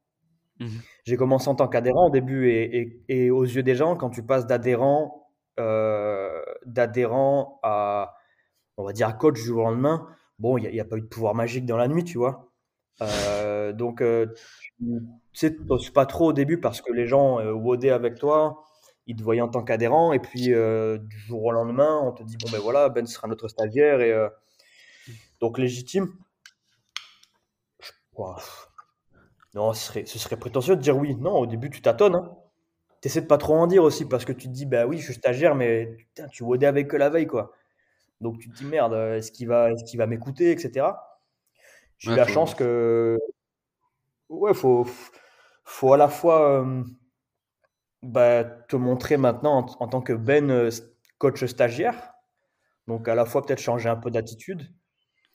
Mmh 0.61 0.68
J'ai 1.05 1.16
commencé 1.16 1.48
en 1.48 1.55
tant 1.55 1.68
qu'adhérent 1.68 2.07
au 2.07 2.11
début 2.11 2.48
et, 3.09 3.31
aux 3.31 3.44
yeux 3.44 3.62
des 3.62 3.74
gens, 3.74 3.96
quand 3.96 4.11
tu 4.11 4.22
passes 4.22 4.46
d'adhérent 4.46 5.28
euh, 5.61 6.42
d'adhérent 6.64 7.61
à, 7.62 8.14
on 8.77 8.85
va 8.85 8.93
dire, 8.93 9.17
coach 9.19 9.35
du 9.35 9.43
jour 9.43 9.61
au 9.61 9.65
lendemain, 9.65 10.07
bon, 10.39 10.59
il 10.59 10.71
n'y 10.71 10.81
a, 10.81 10.85
pas 10.85 10.97
eu 10.97 11.03
de 11.03 11.07
pouvoir 11.07 11.35
magique 11.35 11.67
dans 11.67 11.77
la 11.77 11.89
nuit, 11.89 12.05
tu 12.05 12.19
vois. 12.19 12.49
Euh, 13.01 13.73
donc, 13.73 14.01
euh, 14.01 14.27
tu 14.79 15.01
sais, 15.33 15.57
pas 15.95 16.07
trop 16.07 16.29
au 16.29 16.33
début 16.33 16.61
parce 16.61 16.81
que 16.81 16.93
les 16.93 17.07
gens 17.07 17.41
euh, 17.41 17.93
avec 17.93 18.17
toi, 18.17 18.65
ils 19.07 19.17
te 19.17 19.23
voyaient 19.23 19.41
en 19.41 19.49
tant 19.49 19.65
qu'adhérent 19.65 20.13
et 20.13 20.19
puis 20.19 20.47
du 20.47 21.19
jour 21.19 21.45
au 21.45 21.53
lendemain, 21.53 22.01
on 22.03 22.13
te 22.13 22.23
dit, 22.23 22.37
bon, 22.37 22.51
ben 22.51 22.61
voilà, 22.61 22.89
Ben 22.89 23.07
sera 23.07 23.29
notre 23.29 23.49
stagiaire 23.49 24.01
et 24.01 24.15
donc 25.41 25.59
légitime. 25.59 26.13
Non, 29.55 29.73
ce 29.73 30.05
serait, 30.05 30.37
prétentieux 30.37 30.77
de 30.77 30.81
dire 30.81 30.97
oui. 30.97 31.15
Non, 31.17 31.39
au 31.39 31.47
début, 31.47 31.71
tu 31.71 31.83
tâtonnes. 31.83 32.15
Hein. 32.15 32.37
Tu 33.01 33.09
essaies 33.09 33.23
de 33.23 33.27
pas 33.27 33.39
trop 33.39 33.55
en 33.55 33.67
dire 33.67 33.83
aussi 33.83 34.07
parce 34.07 34.25
que 34.25 34.33
tu 34.33 34.49
te 34.49 34.53
dis, 34.53 34.67
bah 34.67 34.87
oui, 34.87 34.99
je 34.99 35.05
suis 35.05 35.15
stagiaire, 35.15 35.55
mais 35.55 35.97
tu 36.31 36.45
wodais 36.45 36.67
avec 36.67 36.89
que 36.89 36.97
la 36.97 37.11
veille, 37.11 37.27
quoi. 37.27 37.53
Donc 38.23 38.39
tu 38.39 38.49
te 38.49 38.57
dis, 38.57 38.65
merde, 38.65 38.95
est-ce 38.95 39.33
qu'il 39.33 39.49
va, 39.49 39.71
est 39.71 39.97
va 39.97 40.07
m'écouter, 40.07 40.51
etc. 40.51 40.87
J'ai 41.99 42.13
eu 42.13 42.17
la 42.17 42.27
chance 42.27 42.55
que. 42.55 43.19
Ouais, 44.29 44.55
faut, 44.55 44.87
faut 45.65 45.93
à 45.93 45.97
la 45.97 46.09
fois 46.09 46.63
euh, 46.63 46.83
bah, 48.03 48.45
te 48.45 48.77
montrer 48.77 49.17
maintenant 49.19 49.67
en, 49.79 49.89
tant 49.89 50.01
que 50.01 50.13
Ben, 50.15 50.51
euh, 50.51 50.71
coach 51.19 51.45
stagiaire. 51.45 52.15
Donc 52.89 53.09
à 53.09 53.15
la 53.15 53.25
fois 53.27 53.43
peut-être 53.43 53.61
changer 53.61 53.89
un 53.89 53.97
peu 53.97 54.11
d'attitude 54.11 54.73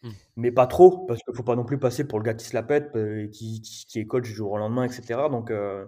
Mmh. 0.04 0.10
Mais 0.36 0.52
pas 0.52 0.68
trop, 0.68 1.06
parce 1.08 1.22
qu'il 1.24 1.32
ne 1.32 1.38
faut 1.38 1.44
pas 1.44 1.56
non 1.56 1.66
plus 1.66 1.80
passer 1.80 2.08
pour 2.08 2.20
le 2.20 2.24
gars 2.24 2.34
qui 2.34 2.46
se 2.46 2.56
la 2.56 2.64
pète, 2.64 2.96
euh, 2.96 3.24
et 3.26 3.30
qui, 3.30 3.62
qui, 3.62 4.00
est 4.00 4.06
coach 4.06 4.26
du 4.26 4.34
jour 4.34 4.52
au 4.52 4.58
lendemain, 4.58 4.84
etc. 4.84 5.22
Donc, 5.32 5.50
euh, 5.52 5.86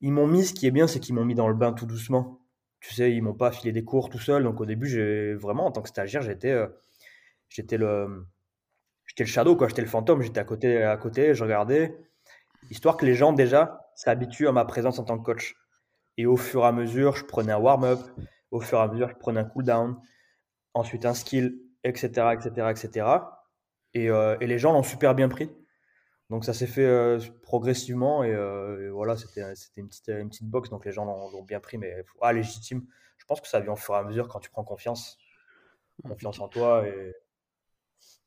ils 0.00 0.12
m'ont 0.12 0.26
mis, 0.26 0.44
ce 0.44 0.54
qui 0.54 0.66
est 0.66 0.70
bien, 0.70 0.86
c'est 0.86 1.00
qu'ils 1.00 1.14
m'ont 1.14 1.24
mis 1.24 1.34
dans 1.34 1.48
le 1.48 1.54
bain 1.54 1.72
tout 1.72 1.86
doucement. 1.86 2.40
Tu 2.86 2.94
sais, 2.94 3.12
ils 3.12 3.20
m'ont 3.20 3.34
pas 3.34 3.50
filé 3.50 3.72
des 3.72 3.84
cours 3.84 4.10
tout 4.10 4.20
seul. 4.20 4.44
Donc, 4.44 4.60
au 4.60 4.66
début, 4.66 4.86
j'ai 4.86 5.34
vraiment, 5.34 5.66
en 5.66 5.72
tant 5.72 5.82
que 5.82 5.88
stagiaire, 5.88 6.22
j'étais 6.22 6.52
euh, 6.52 6.68
j'étais 7.48 7.78
le, 7.78 8.26
j'étais 9.06 9.24
le 9.24 9.28
shadow, 9.28 9.56
quoi. 9.56 9.66
J'étais 9.66 9.82
le 9.82 9.88
fantôme. 9.88 10.22
J'étais 10.22 10.38
à 10.38 10.44
côté, 10.44 10.84
à 10.84 10.96
côté, 10.96 11.34
je 11.34 11.42
regardais, 11.42 11.96
histoire 12.70 12.96
que 12.96 13.04
les 13.04 13.14
gens, 13.14 13.32
déjà, 13.32 13.90
s'habituent 13.96 14.46
à 14.46 14.52
ma 14.52 14.64
présence 14.64 15.00
en 15.00 15.04
tant 15.04 15.18
que 15.18 15.24
coach. 15.24 15.56
Et 16.16 16.26
au 16.26 16.36
fur 16.36 16.62
et 16.62 16.66
à 16.66 16.72
mesure, 16.72 17.16
je 17.16 17.24
prenais 17.24 17.52
un 17.52 17.58
warm-up. 17.58 17.98
Au 18.52 18.60
fur 18.60 18.78
et 18.78 18.82
à 18.82 18.88
mesure, 18.88 19.08
je 19.08 19.16
prenais 19.16 19.40
un 19.40 19.44
cool-down. 19.44 19.96
Ensuite, 20.74 21.06
un 21.06 21.14
skill 21.14 21.58
etc., 21.82 22.34
etc., 22.34 22.68
etc. 22.70 23.06
Et, 23.94 24.06
et 24.06 24.46
les 24.46 24.58
gens 24.58 24.72
l'ont 24.72 24.82
super 24.82 25.14
bien 25.14 25.28
pris. 25.28 25.50
Donc 26.28 26.44
ça 26.44 26.52
s'est 26.52 26.66
fait 26.66 26.84
euh, 26.84 27.20
progressivement 27.42 28.22
euh, 28.24 28.86
et, 28.86 28.90
voilà, 28.90 29.16
c'était 29.16 29.42
une 29.76 29.88
petite, 29.88 30.08
une 30.08 30.28
petite 30.28 30.48
box, 30.48 30.70
donc 30.70 30.84
les 30.84 30.90
gens 30.92 31.04
l'ont 31.04 31.42
bien 31.42 31.60
pris, 31.60 31.78
mais 31.78 32.04
ah, 32.20 32.32
légitime. 32.32 32.84
Je 33.18 33.24
pense 33.26 33.40
que 33.40 33.46
ça 33.48 33.60
vient 33.60 33.72
au 33.72 33.76
fur 33.76 33.94
et 33.94 33.98
à 33.98 34.02
mesure 34.02 34.26
quand 34.28 34.40
tu 34.40 34.50
prends 34.50 34.64
confiance, 34.64 35.18
confiance 36.02 36.40
en 36.40 36.48
toi 36.48 36.86
et 36.86 37.14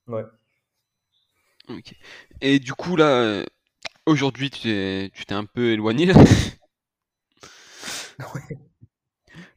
ouais. 0.08 0.24
Et 2.42 2.60
du 2.60 2.74
coup 2.74 2.96
là, 2.96 3.44
aujourd'hui 4.06 4.50
tu 4.50 5.12
t'es 5.28 5.34
un 5.34 5.46
peu 5.46 5.74
éloigné. 5.74 6.14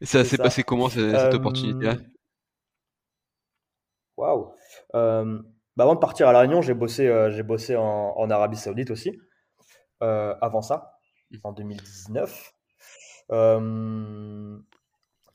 Ça 0.02 0.24
s'est 0.24 0.36
passé 0.36 0.64
comment 0.64 0.88
cette, 0.88 1.10
cette 1.10 1.34
opportunité-là? 1.34 1.96
Waouh! 4.16 4.52
Euh, 5.72 5.76
bah, 5.76 5.84
avant 5.84 5.94
de 5.94 6.00
partir 6.00 6.28
à 6.28 6.32
La 6.32 6.40
Réunion, 6.40 6.62
j'ai 6.62 6.74
bossé, 6.74 7.08
euh, 7.08 7.30
j'ai 7.30 7.42
bossé 7.42 7.76
en, 7.76 8.14
en 8.16 8.30
Arabie 8.30 8.56
Saoudite 8.56 8.90
aussi, 8.90 9.18
euh, 10.02 10.34
avant 10.40 10.62
ça, 10.62 10.98
mmh. 11.30 11.36
en 11.44 11.52
2019. 11.52 12.54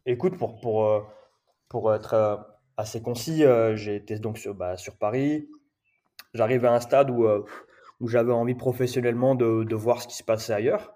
écoute, 0.06 0.38
pour, 0.38 0.60
pour, 0.62 1.06
pour 1.69 1.93
être 1.93 2.47
assez 2.78 3.02
concis, 3.02 3.43
j'ai 3.76 3.95
été 3.95 4.19
donc 4.19 4.38
sur, 4.38 4.54
bah, 4.56 4.78
sur 4.78 4.97
Paris. 4.97 5.50
J'arrive 6.34 6.65
à 6.65 6.73
un 6.73 6.80
stade 6.80 7.10
où, 7.10 7.28
où 8.00 8.08
j'avais 8.08 8.34
envie 8.34 8.56
professionnellement 8.56 9.36
de, 9.36 9.63
de 9.63 9.76
voir 9.76 10.02
ce 10.02 10.08
qui 10.08 10.15
se 10.15 10.23
passait 10.23 10.54
ailleurs. 10.54 10.93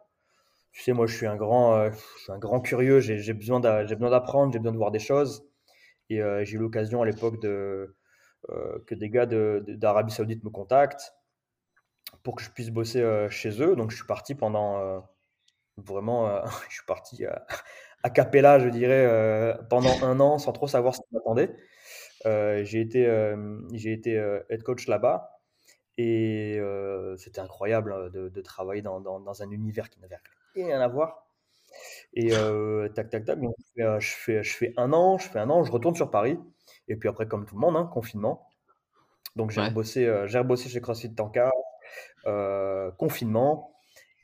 Tu 0.74 0.84
sais, 0.84 0.94
moi, 0.94 1.06
je 1.06 1.16
suis 1.16 1.28
un 1.28 1.36
grand, 1.36 1.92
je 1.92 2.22
suis 2.24 2.32
un 2.32 2.40
grand 2.40 2.62
curieux, 2.62 3.00
j'ai 3.02 3.34
besoin 3.34 3.60
d'apprendre, 3.60 4.54
j'ai 4.54 4.60
besoin 4.60 4.72
de 4.72 4.78
voir 4.78 4.92
des 4.92 5.00
choses. 5.00 5.52
Et 6.12 6.22
euh, 6.22 6.44
j'ai 6.44 6.58
eu 6.58 6.60
l'occasion 6.60 7.02
à 7.02 7.06
l'époque 7.06 7.40
de, 7.40 7.48
euh, 7.48 7.96
que 8.48 8.96
des 8.96 9.10
gars 9.10 9.26
d'Arabie 9.26 10.12
Saoudite 10.12 10.44
me 10.44 10.50
contactent 10.50 11.14
pour 12.24 12.36
que 12.36 12.44
je 12.44 12.50
puisse 12.52 12.70
bosser 12.70 13.02
euh, 13.02 13.30
chez 13.30 13.62
eux. 13.62 13.76
Donc 13.76 13.92
je 13.92 13.96
suis 13.96 14.06
parti 14.06 14.36
pendant 14.36 15.04
vraiment, 15.78 16.44
je 16.70 16.76
suis 16.76 16.86
parti 16.86 17.26
a 18.04 18.10
cappella, 18.10 18.60
je 18.60 18.70
dirais, 18.70 19.58
pendant 19.70 20.04
un 20.04 20.20
an 20.20 20.40
sans 20.40 20.52
trop 20.52 20.68
savoir 20.68 20.96
ce 20.96 21.02
qui 21.02 21.08
m'attendait. 21.12 21.56
j'ai 22.26 22.82
été, 22.82 23.36
j'ai 23.74 23.94
été 23.94 24.14
head 24.50 24.64
coach 24.64 24.88
là-bas 24.88 25.40
et 25.98 26.60
c'était 27.18 27.42
incroyable 27.42 28.12
de, 28.12 28.42
travailler 28.42 28.82
dans, 28.82 29.42
un 29.42 29.52
univers 29.52 29.90
qui 29.90 30.00
n'avait 30.00 30.18
rien 30.56 30.82
à 30.82 30.88
voir. 30.88 31.28
Et 32.14 32.32
tac, 32.96 33.10
tac, 33.10 33.26
tac, 33.26 33.40
je, 33.78 34.44
fais, 34.44 34.74
un 34.78 34.94
an, 34.94 35.18
je 35.18 35.30
fais 35.30 35.40
un 35.40 35.50
an, 35.50 35.64
je 35.64 35.72
retourne 35.72 35.96
sur 35.96 36.10
Paris. 36.10 36.40
Et 36.88 36.96
puis 36.96 37.10
après, 37.10 37.28
comme 37.28 37.46
tout 37.46 37.56
le 37.56 37.62
monde, 37.62 37.76
hein, 37.78 37.90
confinement. 37.92 38.50
Donc 39.36 39.52
j'ai 39.52 39.62
rebossé, 39.62 40.24
j'ai 40.26 40.40
rebossé 40.40 40.70
chez 40.70 40.82
CrossFit 40.82 41.14
Tanka, 41.14 41.52
confinement. 42.98 43.74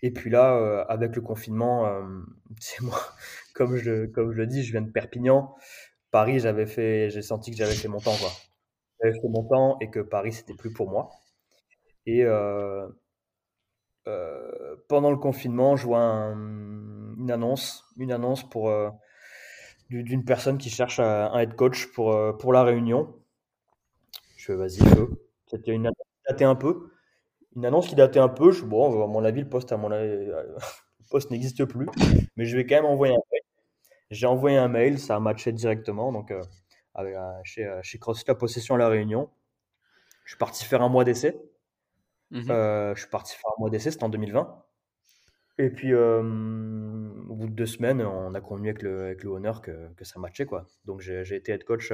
Et 0.04 0.12
puis 0.12 0.30
là, 0.30 0.82
avec 0.89 1.15
le 1.15 1.22
confinement, 1.22 1.89
c'est 2.60 2.82
moi, 2.82 3.00
comme 3.54 3.78
je, 3.78 4.06
comme 4.08 4.32
je 4.32 4.38
le 4.38 4.48
dis, 4.48 4.63
je 4.63 4.72
viens 4.72 4.82
de 4.82 4.91
Perpignan. 4.91 5.56
Paris, 6.12 6.39
j'avais 6.39 6.65
fait, 6.65 7.10
j'ai 7.10 7.22
senti 7.22 7.52
que 7.52 7.58
j'avais 7.58 7.76
fait 7.76 7.88
mon 7.88 8.00
temps, 8.00 8.15
quoi. 8.17 8.30
J'avais 9.02 9.13
fait 9.13 9.28
mon 9.30 9.43
temps 9.43 9.78
et 9.80 9.89
que 9.89 10.00
Paris, 10.00 10.34
c'était 10.34 10.56
plus 10.56 10.74
pour 10.74 10.89
moi. 10.89 11.10
Et 12.06 12.26
pendant 14.88 15.12
le 15.12 15.17
confinement, 15.17 15.76
je 15.76 15.86
vois 15.86 16.00
une 16.00 17.32
annonce, 17.32 17.86
une 17.98 18.12
annonce 18.12 18.48
pour 18.50 18.72
d'une 19.89 20.26
personne 20.26 20.58
qui 20.58 20.69
cherche 20.69 21.00
un 21.00 21.38
head 21.39 21.56
coach 21.56 21.88
pour, 21.93 22.38
pour 22.38 22.54
la 22.54 22.63
Réunion. 22.63 23.13
Je 24.36 24.45
fais 24.45 24.56
vas-y, 24.56 24.80
C'était 25.47 25.71
une 25.71 25.88
annonce 25.88 25.97
qui 25.97 26.23
datait 26.30 26.45
un 26.45 26.56
peu. 26.56 26.91
Une 27.56 27.65
annonce 27.65 27.88
qui 27.88 27.95
datait 27.95 28.19
un 28.19 28.30
peu. 28.30 28.52
Je 28.52 28.63
bon, 28.63 29.04
à 29.04 29.08
mon 29.08 29.23
avis, 29.23 29.41
le 29.41 29.50
poste, 29.50 29.71
à 29.71 29.78
mon 29.78 29.91
avis, 29.91 30.26
le 30.26 31.10
poste 31.10 31.32
n'existe 31.32 31.65
plus. 31.65 31.88
Mais 32.36 32.45
je 32.45 32.56
vais 32.56 32.65
quand 32.65 32.76
même 32.76 32.86
envoyer 32.86 33.13
un 33.13 33.23
mail. 33.32 33.41
J'ai 34.10 34.28
envoyé 34.28 34.58
un 34.58 34.67
mail, 34.67 35.00
ça 35.00 35.15
a 35.15 35.19
matché 35.19 35.52
directement. 35.52 36.12
Donc, 36.12 36.34
avec, 36.93 37.15
chez, 37.43 37.69
chez 37.82 38.00
CrossFit 38.00 38.26
La 38.28 38.36
Possession 38.36 38.76
à 38.76 38.78
La 38.78 38.89
Réunion. 38.89 39.30
Je 40.26 40.32
suis 40.32 40.38
parti 40.38 40.65
faire 40.65 40.82
un 40.82 40.89
mois 40.89 41.04
d'essai. 41.04 41.39
Mmh 42.32 42.41
je 42.41 43.00
suis 43.00 43.10
parti 43.10 43.36
faire 43.36 43.52
un 43.58 43.60
mois 43.60 43.69
d'essai, 43.69 43.91
c'était 43.91 44.04
en 44.04 44.10
2020. 44.10 44.63
Et 45.60 45.70
puis, 45.70 45.93
au 45.93 46.22
bout 46.22 47.48
de 47.48 47.54
deux 47.54 47.65
semaines, 47.65 48.02
on 48.02 48.34
a 48.34 48.41
convenu 48.41 48.70
avec 48.70 48.84
le, 48.84 49.06
avec 49.06 49.24
le 49.24 49.30
honneur 49.32 49.62
que, 49.62 49.91
que 49.96 50.06
ça 50.06 50.20
matchait. 50.20 50.46
Quoi. 50.46 50.67
Donc, 50.86 51.02
j'ai 51.02 51.36
été 51.36 51.52
head 51.52 51.63
coach, 51.63 51.91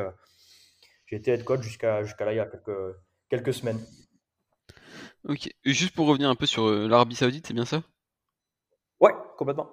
j'ai 1.06 1.16
été 1.16 1.32
head 1.32 1.44
coach 1.44 1.62
jusqu'à 1.62 2.04
jusqu'à 2.04 2.26
là, 2.26 2.34
il 2.34 2.38
y 2.38 2.40
a 2.40 2.46
quelques, 2.46 2.96
quelques 3.30 3.54
semaines. 3.54 3.80
Ok. 5.28 5.48
Et 5.64 5.74
juste 5.74 5.96
pour 5.96 6.08
revenir 6.08 6.30
un 6.30 6.36
peu 6.36 6.46
sur 6.46 6.70
l'Arabie 6.70 7.16
Saoudite, 7.16 7.48
c'est 7.48 7.54
bien 7.54 7.66
ça? 7.66 7.84
Ouais, 9.00 9.14
complètement. 9.38 9.70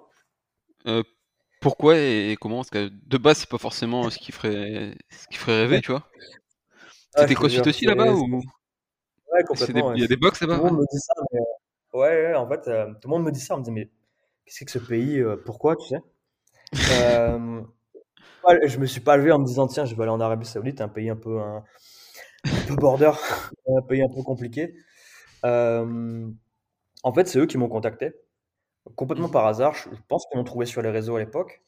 pourquoi 1.59 1.97
et 1.97 2.37
comment? 2.39 2.57
Parce 2.57 2.69
que 2.69 2.89
de 2.89 3.17
base, 3.17 3.39
c'est 3.39 3.49
pas 3.49 3.57
forcément 3.57 4.09
ce 4.09 4.17
qui 4.17 4.31
ferait, 4.31 4.97
ce 5.09 5.27
qui 5.27 5.37
ferait 5.37 5.63
rêver, 5.63 5.81
tu 5.81 5.91
vois. 5.91 6.07
Ah, 7.13 7.21
T'étais 7.21 7.35
crossfit 7.35 7.59
aussi 7.67 7.85
là-bas 7.85 8.13
ou 8.13 8.41
Ouais, 9.33 9.43
complètement. 9.43 9.93
Il 9.93 10.01
y 10.01 10.03
a 10.03 10.07
des 10.07 10.17
box 10.17 10.41
là-bas? 10.41 10.61
Euh, 11.93 11.99
ouais, 11.99 12.35
en 12.35 12.47
fait, 12.47 12.67
euh, 12.67 12.87
tout 13.01 13.07
le 13.07 13.09
monde 13.09 13.23
me 13.23 13.31
dit 13.31 13.39
ça. 13.39 13.55
On 13.55 13.59
me 13.59 13.63
dit, 13.63 13.71
mais 13.71 13.89
qu'est-ce 14.45 14.65
que 14.65 14.71
ce 14.71 14.79
pays 14.79 15.19
euh, 15.19 15.37
Pourquoi, 15.45 15.75
tu 15.75 15.87
sais? 15.87 16.01
Je 18.67 18.77
me 18.79 18.85
suis 18.85 19.01
pas 19.01 19.17
levé 19.17 19.31
en 19.31 19.39
me 19.39 19.45
disant, 19.45 19.67
tiens, 19.67 19.85
je 19.85 19.95
vais 19.95 20.01
aller 20.01 20.11
en 20.11 20.19
Arabie 20.19 20.47
Saoudite, 20.47 20.81
un 20.81 20.87
pays 20.87 21.09
un 21.09 21.15
peu, 21.15 21.39
un, 21.39 21.63
peu 22.67 22.75
border, 22.75 23.11
un 23.67 23.81
pays 23.83 24.01
un 24.01 24.09
peu 24.09 24.23
compliqué. 24.23 24.73
en 25.43 27.13
fait, 27.13 27.27
c'est 27.27 27.39
eux 27.39 27.45
qui 27.45 27.57
m'ont 27.57 27.69
contacté, 27.69 28.13
complètement 28.95 29.27
mmh. 29.27 29.31
par 29.31 29.45
hasard. 29.45 29.75
Je 29.75 29.89
pense 30.07 30.25
qu'ils 30.25 30.37
m'ont 30.39 30.43
trouvé 30.43 30.65
sur 30.65 30.81
les 30.81 30.89
réseaux 30.89 31.15
à 31.17 31.19
l'époque. 31.19 31.61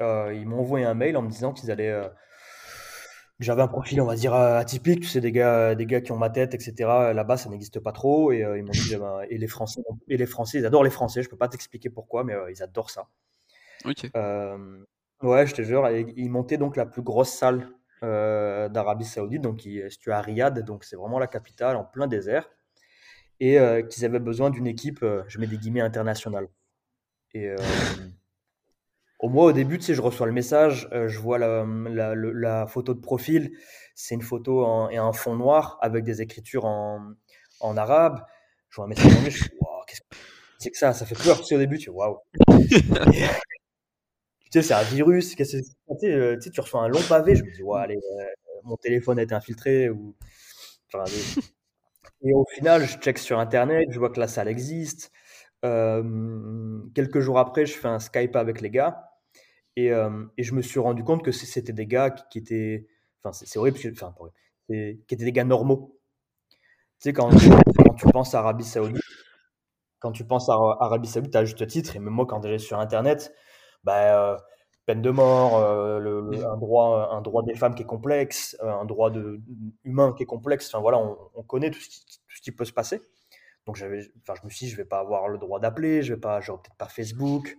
ils 0.00 0.46
m'ont 0.46 0.58
envoyé 0.60 0.84
un 0.84 0.94
mail 0.94 1.16
en 1.16 1.22
me 1.22 1.30
disant 1.30 1.52
qu'ils 1.52 1.70
allaient 1.70 2.10
j'avais 3.38 3.62
un 3.62 3.68
profil, 3.68 4.00
on 4.00 4.06
va 4.06 4.14
dire, 4.14 4.34
euh, 4.34 4.58
atypique. 4.58 5.02
Tu 5.02 5.08
sais, 5.08 5.20
des 5.20 5.32
gars, 5.32 5.74
des 5.74 5.86
gars 5.86 6.00
qui 6.00 6.12
ont 6.12 6.16
ma 6.16 6.30
tête, 6.30 6.54
etc. 6.54 6.74
Là-bas, 7.14 7.36
ça 7.36 7.50
n'existe 7.50 7.80
pas 7.80 7.92
trop. 7.92 8.32
Et 8.32 8.42
euh, 8.42 8.58
ils 8.58 8.64
m'ont 8.64 8.72
dit, 8.72 8.80
eh 8.94 8.96
ben, 8.96 9.20
et 9.28 9.38
les 9.38 9.46
Français, 9.46 9.82
et 10.08 10.16
les 10.16 10.26
Français, 10.26 10.58
ils 10.58 10.66
adorent 10.66 10.84
les 10.84 10.90
Français. 10.90 11.22
Je 11.22 11.28
peux 11.28 11.36
pas 11.36 11.48
t'expliquer 11.48 11.90
pourquoi, 11.90 12.24
mais 12.24 12.34
euh, 12.34 12.50
ils 12.50 12.62
adorent 12.62 12.90
ça. 12.90 13.08
Ok. 13.84 14.04
ouais, 15.22 15.46
je 15.46 15.54
te 15.54 15.62
jure. 15.62 15.88
ils 15.90 16.30
montaient 16.30 16.56
donc 16.56 16.76
la 16.76 16.86
plus 16.86 17.02
grosse 17.02 17.30
salle 17.30 17.68
d'Arabie 18.02 19.04
Saoudite, 19.04 19.42
donc 19.42 19.58
qui 19.58 19.80
située 19.90 20.12
à 20.12 20.20
Riyad, 20.20 20.64
donc 20.64 20.84
c'est 20.84 20.96
vraiment 20.96 21.18
la 21.18 21.26
capitale, 21.26 21.76
en 21.76 21.84
plein 21.84 22.06
désert, 22.06 22.48
et 23.40 23.58
qu'ils 23.88 24.04
avaient 24.04 24.20
besoin 24.20 24.50
d'une 24.50 24.66
équipe, 24.66 25.04
je 25.26 25.38
mets 25.38 25.46
des 25.46 25.56
guillemets 25.56 25.80
internationales. 25.80 26.48
Et 27.32 27.54
au 29.18 29.28
moins, 29.28 29.46
au 29.46 29.52
début, 29.52 29.78
tu 29.78 29.94
je 29.94 30.02
reçois 30.02 30.26
le 30.26 30.32
message, 30.32 30.88
euh, 30.92 31.08
je 31.08 31.18
vois 31.18 31.38
la, 31.38 31.64
la, 32.14 32.66
photo 32.66 32.94
de 32.94 33.00
profil, 33.00 33.52
c'est 33.94 34.14
une 34.14 34.22
photo 34.22 34.90
et 34.90 34.98
un 34.98 35.12
fond 35.12 35.34
noir 35.36 35.78
avec 35.80 36.04
des 36.04 36.20
écritures 36.20 36.66
en, 36.66 37.14
arabe. 37.60 38.22
Je 38.68 38.76
vois 38.76 38.84
un 38.84 38.88
message 38.88 39.12
en 39.12 39.18
anglais, 39.18 39.30
je 39.30 39.44
wow, 39.60 39.84
qu'est-ce 39.86 40.00
que 40.00 40.16
c'est 40.58 40.70
que 40.70 40.78
ça 40.78 40.92
Ça 40.92 41.06
fait 41.06 41.14
peur, 41.14 41.38
tu 41.38 41.46
sais, 41.46 41.54
au 41.54 41.58
début, 41.58 41.78
tu 41.78 41.90
waouh. 41.90 42.18
tu 42.48 43.22
sais, 44.50 44.62
c'est 44.62 44.74
un 44.74 44.82
virus, 44.82 45.34
qu'est-ce 45.34 45.58
que 45.58 45.98
tu, 46.00 46.06
euh, 46.06 46.38
tu 46.38 46.60
reçois 46.60 46.82
un 46.82 46.88
long 46.88 47.02
pavé, 47.08 47.36
je 47.36 47.44
me 47.44 47.54
dis, 47.54 47.62
wow, 47.62 47.76
allez, 47.76 47.96
euh, 47.96 48.24
mon 48.64 48.76
téléphone 48.76 49.18
a 49.18 49.22
été 49.22 49.34
infiltré. 49.34 49.88
Ou... 49.88 50.14
Et 52.22 52.32
au 52.32 52.44
final, 52.54 52.86
je 52.86 52.98
check 52.98 53.18
sur 53.18 53.38
Internet, 53.38 53.88
je 53.90 53.98
vois 53.98 54.10
que 54.10 54.20
la 54.20 54.28
salle 54.28 54.48
existe. 54.48 55.10
Euh, 55.64 56.80
quelques 56.94 57.20
jours 57.20 57.38
après, 57.38 57.66
je 57.66 57.74
fais 57.74 57.88
un 57.88 57.98
Skype 57.98 58.36
avec 58.36 58.60
les 58.60 58.70
gars 58.70 59.10
et, 59.74 59.92
euh, 59.92 60.24
et 60.36 60.42
je 60.42 60.54
me 60.54 60.62
suis 60.62 60.80
rendu 60.80 61.02
compte 61.04 61.22
que 61.22 61.32
c'était 61.32 61.72
des 61.72 61.86
gars 61.86 62.10
qui, 62.10 62.38
étaient. 62.38 62.86
Enfin, 63.22 63.32
c'est 63.32 63.58
horrible, 63.58 63.78
enfin, 63.92 64.14
qui 64.68 64.74
étaient 64.74 65.16
des 65.16 65.32
gars 65.32 65.44
normaux. 65.44 65.98
Tu 67.00 67.10
sais, 67.10 67.12
quand, 67.12 67.30
quand 67.76 67.94
tu 67.94 68.06
penses 68.06 68.34
à 68.34 68.38
Arabie 68.38 68.64
Saoudite, 68.64 69.02
quand 69.98 70.12
tu 70.12 70.24
penses 70.24 70.48
à 70.48 70.54
Arabie 70.54 71.08
Saoudite, 71.08 71.36
à 71.36 71.44
juste 71.44 71.66
titre, 71.66 71.96
et 71.96 71.98
même 71.98 72.12
moi, 72.12 72.26
quand 72.26 72.42
j'allais 72.42 72.58
sur 72.58 72.78
Internet, 72.78 73.34
bah, 73.84 74.32
euh, 74.32 74.36
peine 74.86 75.02
de 75.02 75.10
mort, 75.10 75.60
le, 76.00 76.30
un, 76.46 76.56
droit, 76.56 77.10
un 77.12 77.20
droit 77.20 77.42
des 77.42 77.54
femmes 77.54 77.74
qui 77.74 77.82
est 77.82 77.86
complexe, 77.86 78.56
un 78.62 78.84
droit 78.84 79.10
de, 79.10 79.40
humain 79.84 80.14
qui 80.16 80.22
est 80.22 80.26
complexe. 80.26 80.68
Enfin, 80.72 80.80
voilà, 80.80 80.98
on, 80.98 81.18
on 81.34 81.42
connaît 81.42 81.70
tout 81.70 81.80
ce, 81.80 81.88
qui, 81.88 82.04
tout 82.06 82.36
ce, 82.36 82.40
qui, 82.40 82.52
peut 82.52 82.64
se 82.64 82.72
passer. 82.72 83.02
Donc 83.66 83.76
enfin, 83.76 84.34
je 84.40 84.46
me 84.46 84.50
suis 84.50 84.66
dit, 84.66 84.72
je 84.72 84.76
vais 84.76 84.84
pas 84.84 85.00
avoir 85.00 85.28
le 85.28 85.38
droit 85.38 85.58
d'appeler, 85.60 86.02
je 86.02 86.14
vais 86.14 86.20
pas, 86.20 86.40
j'aurai 86.40 86.62
peut-être 86.62 86.76
pas 86.76 86.88
Facebook. 86.88 87.56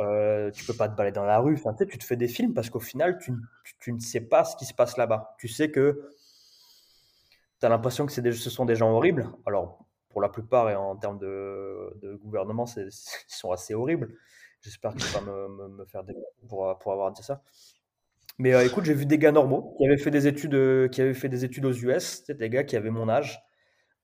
Euh, 0.00 0.50
tu 0.52 0.64
peux 0.64 0.74
pas 0.74 0.88
te 0.88 0.96
balader 0.96 1.14
dans 1.14 1.24
la 1.24 1.38
rue. 1.38 1.54
Enfin, 1.54 1.72
tu, 1.72 1.78
sais, 1.78 1.86
tu 1.86 1.98
te 1.98 2.04
fais 2.04 2.16
des 2.16 2.28
films 2.28 2.54
parce 2.54 2.70
qu'au 2.70 2.80
final, 2.80 3.18
tu, 3.18 3.32
tu, 3.80 3.92
ne 3.92 3.98
sais 3.98 4.20
pas 4.20 4.44
ce 4.44 4.56
qui 4.56 4.64
se 4.64 4.74
passe 4.74 4.96
là-bas. 4.96 5.34
Tu 5.38 5.48
sais 5.48 5.70
que 5.70 6.10
tu 7.60 7.66
as 7.66 7.68
l'impression 7.68 8.06
que 8.06 8.12
ce 8.12 8.50
sont 8.50 8.64
des 8.64 8.76
gens 8.76 8.90
horribles. 8.90 9.28
Alors, 9.46 9.84
pour 10.10 10.20
la 10.20 10.28
plupart, 10.28 10.70
et 10.70 10.76
en 10.76 10.96
termes 10.96 11.18
de, 11.18 11.92
de 12.00 12.14
gouvernement, 12.16 12.64
ils 12.76 12.90
sont 13.28 13.50
assez 13.50 13.74
horribles. 13.74 14.14
J'espère 14.62 14.92
qu'ils 14.92 15.04
vont 15.04 15.20
pas 15.20 15.24
me, 15.24 15.68
me, 15.68 15.84
faire 15.84 16.04
des 16.04 16.14
pour, 16.48 16.76
pour 16.78 16.92
avoir 16.92 17.12
dit 17.12 17.22
ça. 17.22 17.42
Mais 18.38 18.54
euh, 18.54 18.64
écoute, 18.64 18.84
j'ai 18.84 18.94
vu 18.94 19.06
des 19.06 19.18
gars 19.18 19.32
normaux 19.32 19.74
qui 19.76 19.86
avaient 19.86 19.98
fait 19.98 20.10
des 20.10 20.26
études, 20.26 20.54
euh, 20.54 20.88
qui 20.88 21.00
avaient 21.00 21.14
fait 21.14 21.28
des 21.28 21.44
études 21.44 21.64
aux 21.64 21.72
US, 21.72 22.24
des 22.24 22.50
gars 22.50 22.64
qui 22.64 22.76
avaient 22.76 22.90
mon 22.90 23.08
âge, 23.08 23.40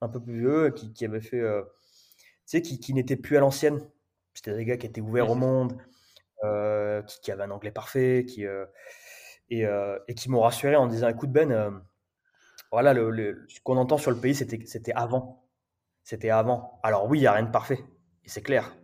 un 0.00 0.09
peu 0.09 0.20
plus 0.20 0.38
vieux, 0.38 0.70
qui, 0.70 0.92
qui 0.92 1.04
avaient 1.04 1.20
fait, 1.20 1.40
euh, 1.40 1.62
tu 1.62 2.22
sais, 2.46 2.62
qui, 2.62 2.78
qui 2.78 2.94
n'étaient 2.94 3.16
plus 3.16 3.37
à 3.37 3.40
l'ancienne. 3.40 3.80
C'était 4.35 4.54
des 4.54 4.64
gars 4.64 4.76
qui 4.76 4.87
étaient 4.87 5.00
ouverts 5.00 5.30
au 5.30 5.35
monde, 5.35 5.76
euh, 6.44 7.02
qui, 7.02 7.20
qui, 7.20 7.33
avaient 7.33 7.44
un 7.44 7.50
anglais 7.50 7.70
parfait, 7.70 8.26
qui, 8.28 8.46
euh, 8.46 8.66
et, 9.50 9.64
et, 10.09 10.14
qui 10.14 10.30
m'ont 10.30 10.40
rassuré 10.40 10.76
en 10.76 10.87
disant, 10.87 11.09
écoute 11.09 11.30
Ben, 11.30 11.83
voilà, 12.72 12.92
le, 12.92 13.44
ce 13.48 13.61
qu'on 13.61 13.76
entend 13.76 13.98
sur 13.98 14.11
le 14.11 14.18
pays, 14.18 14.35
c'était, 14.35 14.64
c'était 14.66 14.92
avant. 14.92 15.46
C'était 16.02 16.30
avant. 16.30 16.80
Alors 16.83 17.09
oui, 17.09 17.18
il 17.18 17.20
n'y 17.22 17.26
a 17.26 17.33
rien 17.33 17.44
de 17.44 17.50
parfait, 17.50 17.78
et 18.24 18.28
c'est 18.28 18.42
clair. 18.42 18.76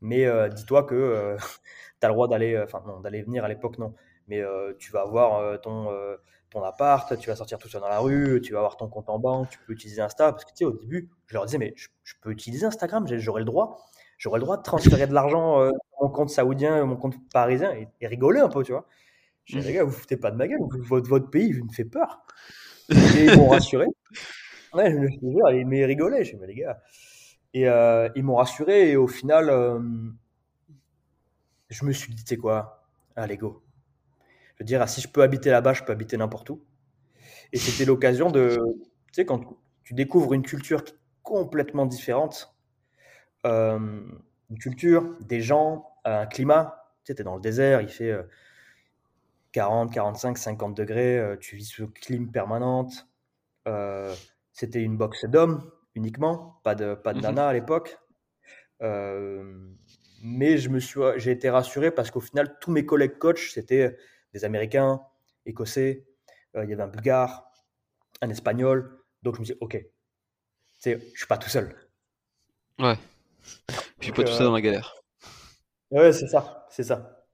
Mais 0.00 0.26
dis-toi 0.50 0.82
que 0.84 1.36
tu 2.00 2.06
as 2.06 2.08
le 2.08 2.14
droit 2.14 2.28
d'aller, 2.28 2.58
enfin 2.58 2.82
non, 2.86 3.00
d'aller 3.00 3.22
venir 3.22 3.44
à 3.44 3.48
l'époque, 3.48 3.78
non. 3.78 3.94
Mais 4.26 4.42
tu 4.78 4.90
vas 4.92 5.02
avoir 5.02 5.60
ton 5.60 5.88
ton 6.52 6.62
appart, 6.62 7.18
tu 7.18 7.28
vas 7.28 7.36
sortir 7.36 7.58
tout 7.58 7.68
seul 7.68 7.80
dans 7.80 7.88
la 7.88 7.98
rue, 7.98 8.40
tu 8.42 8.52
vas 8.52 8.58
avoir 8.58 8.76
ton 8.76 8.88
compte 8.88 9.08
en 9.08 9.18
banque, 9.18 9.48
tu 9.50 9.58
peux 9.66 9.72
utiliser 9.72 10.02
Insta. 10.02 10.32
Parce 10.32 10.44
que 10.44 10.50
tu 10.50 10.58
sais, 10.58 10.64
au 10.64 10.72
début, 10.72 11.10
je 11.26 11.34
leur 11.34 11.46
disais, 11.46 11.58
mais 11.58 11.74
je, 11.76 11.88
peux 12.20 12.30
utiliser 12.30 12.66
Instagram, 12.66 13.06
j'aurais 13.18 13.40
le 13.40 13.46
droit. 13.46 13.78
J'aurais 14.18 14.38
le 14.38 14.44
droit 14.44 14.56
de 14.56 14.62
transférer 14.62 15.06
de 15.06 15.14
l'argent 15.14 15.60
euh, 15.60 15.70
mon 16.00 16.08
compte 16.08 16.30
saoudien, 16.30 16.84
mon 16.84 16.96
compte 16.96 17.16
parisien 17.32 17.72
et, 17.72 18.06
rigoler 18.06 18.40
un 18.40 18.48
peu, 18.48 18.62
tu 18.62 18.72
vois. 18.72 18.86
Je 19.44 19.58
dis, 19.58 19.66
les 19.66 19.72
gars, 19.72 19.84
vous 19.84 19.90
foutez 19.90 20.16
pas 20.16 20.30
de 20.30 20.36
ma 20.36 20.46
gueule, 20.46 20.60
votre, 20.78 21.08
votre 21.08 21.30
pays 21.30 21.52
me 21.54 21.72
fait 21.72 21.84
peur. 21.84 22.24
Et 22.90 23.24
ils 23.24 23.36
m'ont 23.36 23.48
rassuré. 23.48 23.86
Ouais, 24.74 24.90
je 24.90 24.96
me 24.96 25.08
suis 25.08 25.18
dit. 25.18 25.34
Je 25.34 25.58
dis, 25.58 25.64
mais 25.64 25.86
les 25.86 26.54
gars. 26.54 26.80
Et 27.54 27.68
euh, 27.68 28.08
ils 28.14 28.24
m'ont 28.24 28.36
rassuré 28.36 28.90
et 28.90 28.96
au 28.96 29.06
final, 29.06 29.50
euh, 29.50 29.78
je 31.68 31.84
me 31.84 31.92
suis 31.92 32.14
dit, 32.14 32.24
tu 32.24 32.28
sais 32.28 32.36
quoi, 32.38 32.82
allez, 33.14 33.36
go 33.36 33.62
dire, 34.62 34.82
ah, 34.82 34.86
si 34.86 35.00
je 35.00 35.08
peux 35.08 35.22
habiter 35.22 35.50
là-bas, 35.50 35.72
je 35.72 35.82
peux 35.82 35.92
habiter 35.92 36.16
n'importe 36.16 36.50
où. 36.50 36.62
Et 37.52 37.58
c'était 37.58 37.84
l'occasion 37.84 38.30
de, 38.30 38.58
tu 38.78 39.12
sais, 39.12 39.26
quand 39.26 39.58
tu 39.84 39.94
découvres 39.94 40.34
une 40.34 40.42
culture 40.42 40.82
complètement 41.22 41.86
différente, 41.86 42.54
euh, 43.46 43.78
une 44.50 44.58
culture, 44.58 45.16
des 45.20 45.40
gens, 45.40 45.88
un 46.04 46.26
climat, 46.26 46.94
Tu 47.04 47.12
sais, 47.12 47.20
es 47.20 47.24
dans 47.24 47.34
le 47.34 47.40
désert, 47.40 47.80
il 47.80 47.88
fait 47.88 48.16
40, 49.52 49.92
45, 49.92 50.38
50 50.38 50.76
degrés, 50.76 51.36
tu 51.40 51.56
vis 51.56 51.64
sous 51.64 51.88
clim 51.88 52.30
permanente. 52.30 53.08
C'était 54.52 54.82
une 54.82 54.96
boxe 54.96 55.24
d'hommes 55.26 55.70
uniquement, 55.94 56.60
pas 56.62 56.74
de, 56.74 56.94
pas 56.94 57.12
de 57.12 57.18
mmh 57.18 57.22
nana 57.22 57.48
à 57.48 57.52
l'époque. 57.52 57.98
mais 58.80 60.56
je 60.58 60.68
me 60.68 60.78
suis, 60.78 61.00
j'ai 61.16 61.32
été 61.32 61.50
rassuré 61.50 61.90
parce 61.90 62.10
qu'au 62.10 62.20
final, 62.20 62.56
tous 62.60 62.70
mes 62.70 62.86
collègues 62.86 63.18
coachs, 63.18 63.50
c'était 63.52 63.96
des 64.32 64.44
Américains, 64.44 65.00
Écossais, 65.46 66.06
il 66.54 66.68
y 66.68 66.72
avait 66.72 66.82
un 66.82 66.88
Bulgare, 66.88 67.50
un 68.20 68.30
Espagnol. 68.30 69.02
Donc 69.22 69.36
je 69.36 69.40
me 69.40 69.44
dit, 69.44 69.54
ok, 69.60 69.82
je 70.84 70.98
suis 71.14 71.26
pas 71.26 71.38
tout 71.38 71.48
seul. 71.48 71.74
Ouais. 72.78 72.98
Je 74.00 74.04
suis 74.04 74.12
pas 74.12 74.24
tout 74.24 74.32
seul 74.32 74.46
dans 74.46 74.52
la 74.52 74.60
galère. 74.60 74.94
Ouais, 75.90 76.12
c'est 76.12 76.28
ça, 76.28 76.66
c'est 76.70 76.84
ça. 76.84 77.24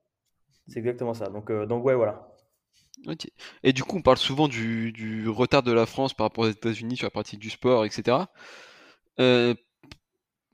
C'est 0.67 0.79
exactement 0.81 1.15
ça. 1.15 1.29
Donc, 1.29 1.51
donc 1.51 1.85
ouais, 1.85 1.95
voilà. 1.95 2.29
Et 3.63 3.73
du 3.73 3.85
coup, 3.85 3.99
on 3.99 4.03
parle 4.03 4.19
souvent 4.19 4.49
du, 4.49 5.29
retard 5.29 5.63
de 5.63 5.73
la 5.73 5.87
France 5.87 6.15
par 6.15 6.27
rapport 6.27 6.45
aux 6.45 6.51
États-Unis 6.51 6.97
sur 6.97 7.07
la 7.07 7.11
pratique 7.11 7.39
du 7.39 7.51
sport, 7.51 7.85
etc. 7.85 8.19
Euh, 9.21 9.55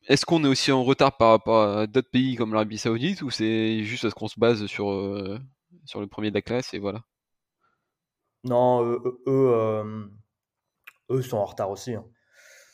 est-ce 0.06 0.26
qu'on 0.26 0.44
est 0.44 0.48
aussi 0.48 0.70
en 0.70 0.84
retard 0.84 1.16
par 1.16 1.30
rapport 1.30 1.78
à 1.78 1.86
d'autres 1.86 2.10
pays 2.10 2.36
comme 2.36 2.52
l'Arabie 2.52 2.78
Saoudite 2.78 3.22
ou 3.22 3.30
c'est 3.30 3.84
juste 3.84 4.02
parce 4.02 4.14
qu'on 4.14 4.28
se 4.28 4.38
base 4.38 4.66
sur, 4.66 4.90
euh, 4.90 5.38
sur 5.84 6.00
le 6.00 6.06
premier 6.06 6.30
de 6.30 6.34
la 6.34 6.42
classe 6.42 6.74
et 6.74 6.78
voilà 6.78 7.02
Non, 8.44 8.84
eux, 8.84 9.22
eux, 9.26 10.08
euh, 11.10 11.22
sont 11.22 11.36
en 11.36 11.44
retard 11.44 11.70
aussi. 11.70 11.94
Hein. 11.94 12.04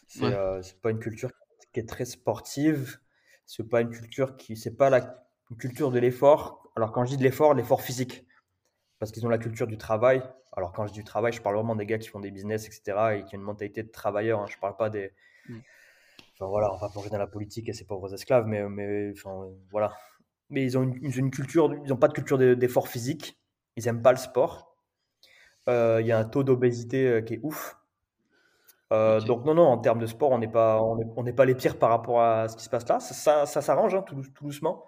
C'est 0.08 0.80
pas 0.80 0.90
une 0.90 0.98
culture 0.98 1.30
qui 1.72 1.80
est 1.80 1.88
très 1.88 2.04
sportive. 2.04 2.98
C'est 3.46 3.68
pas 3.68 3.80
une 3.80 3.90
culture 3.90 4.36
qui. 4.36 4.56
C'est 4.56 4.76
pas 4.76 4.90
la 4.90 5.24
culture 5.58 5.90
de 5.90 5.98
l'effort. 5.98 6.70
Alors, 6.76 6.92
quand 6.92 7.04
je 7.04 7.10
dis 7.10 7.16
de 7.16 7.22
l'effort, 7.22 7.54
l'effort 7.54 7.82
physique 7.82 8.24
parce 9.00 9.10
qu'ils 9.12 9.26
ont 9.26 9.30
la 9.30 9.38
culture 9.38 9.66
du 9.66 9.78
travail. 9.78 10.22
Alors, 10.52 10.72
quand 10.72 10.86
je 10.86 10.92
dis 10.92 10.98
du 10.98 11.04
travail, 11.04 11.32
je 11.32 11.40
parle 11.40 11.56
vraiment 11.56 11.74
des 11.74 11.86
gars 11.86 11.98
qui 11.98 12.08
font 12.08 12.20
des 12.20 12.30
business, 12.30 12.66
etc., 12.66 13.16
et 13.16 13.24
qui 13.24 13.34
ont 13.34 13.40
une 13.40 13.44
mentalité 13.44 13.82
de 13.82 13.88
travailleur. 13.88 14.40
Hein. 14.40 14.46
Je 14.48 14.56
ne 14.56 14.60
parle 14.60 14.76
pas 14.76 14.90
des. 14.90 15.12
Mm. 15.48 15.58
Enfin, 16.34 16.46
voilà, 16.46 16.72
on 16.72 16.76
va 16.76 16.88
plonger 16.90 17.08
dans 17.08 17.18
la 17.18 17.26
politique 17.26 17.68
et 17.68 17.72
ces 17.72 17.86
pauvres 17.86 18.12
esclaves, 18.12 18.46
mais, 18.46 18.68
mais 18.68 19.12
enfin, 19.12 19.48
voilà. 19.70 19.94
Mais 20.50 20.64
ils 20.64 20.76
ont 20.76 20.82
une, 20.82 21.30
culture, 21.30 21.72
ils 21.84 21.88
n'ont 21.88 21.96
pas 21.96 22.08
de 22.08 22.12
culture 22.12 22.38
d'effort 22.38 22.88
physique. 22.88 23.40
Ils 23.76 23.84
n'aiment 23.84 24.02
pas 24.02 24.12
le 24.12 24.18
sport. 24.18 24.70
Euh, 25.68 25.98
il 26.00 26.06
y 26.06 26.12
a 26.12 26.18
un 26.18 26.24
taux 26.24 26.42
d'obésité 26.42 27.06
euh, 27.06 27.20
qui 27.20 27.34
est 27.34 27.40
ouf. 27.42 27.76
Euh, 28.92 29.20
donc 29.20 29.44
non, 29.44 29.54
non, 29.54 29.66
en 29.66 29.78
termes 29.78 30.00
de 30.00 30.06
sport, 30.06 30.30
on 30.32 30.38
n'est 30.38 30.48
pas, 30.48 30.82
on 30.82 31.22
n'est 31.22 31.32
pas 31.32 31.44
les 31.44 31.54
pires 31.54 31.78
par 31.78 31.90
rapport 31.90 32.20
à 32.22 32.48
ce 32.48 32.56
qui 32.56 32.64
se 32.64 32.70
passe 32.70 32.88
là. 32.88 32.98
Ça, 32.98 33.46
ça, 33.46 33.62
s'arrange 33.62 33.94
hein, 33.94 34.02
tout, 34.02 34.16
tout, 34.34 34.44
doucement. 34.44 34.84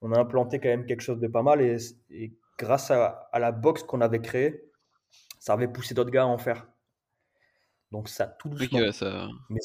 On 0.00 0.12
a 0.12 0.18
implanté 0.18 0.58
quand 0.58 0.68
même 0.68 0.86
quelque 0.86 1.02
chose 1.02 1.20
de 1.20 1.28
pas 1.28 1.42
mal 1.42 1.60
et, 1.60 1.76
et 2.10 2.36
grâce 2.58 2.90
à, 2.90 3.28
la 3.38 3.52
boxe 3.52 3.84
qu'on 3.84 4.00
avait 4.00 4.20
créée, 4.20 4.64
ça 5.38 5.52
avait 5.52 5.68
poussé 5.68 5.94
d'autres 5.94 6.10
gars 6.10 6.24
à 6.24 6.26
en 6.26 6.38
faire. 6.38 6.66
Donc 7.92 8.08
ça 8.08 8.26
tout 8.26 8.48
doucement. 8.48 8.80
Mais 9.50 9.60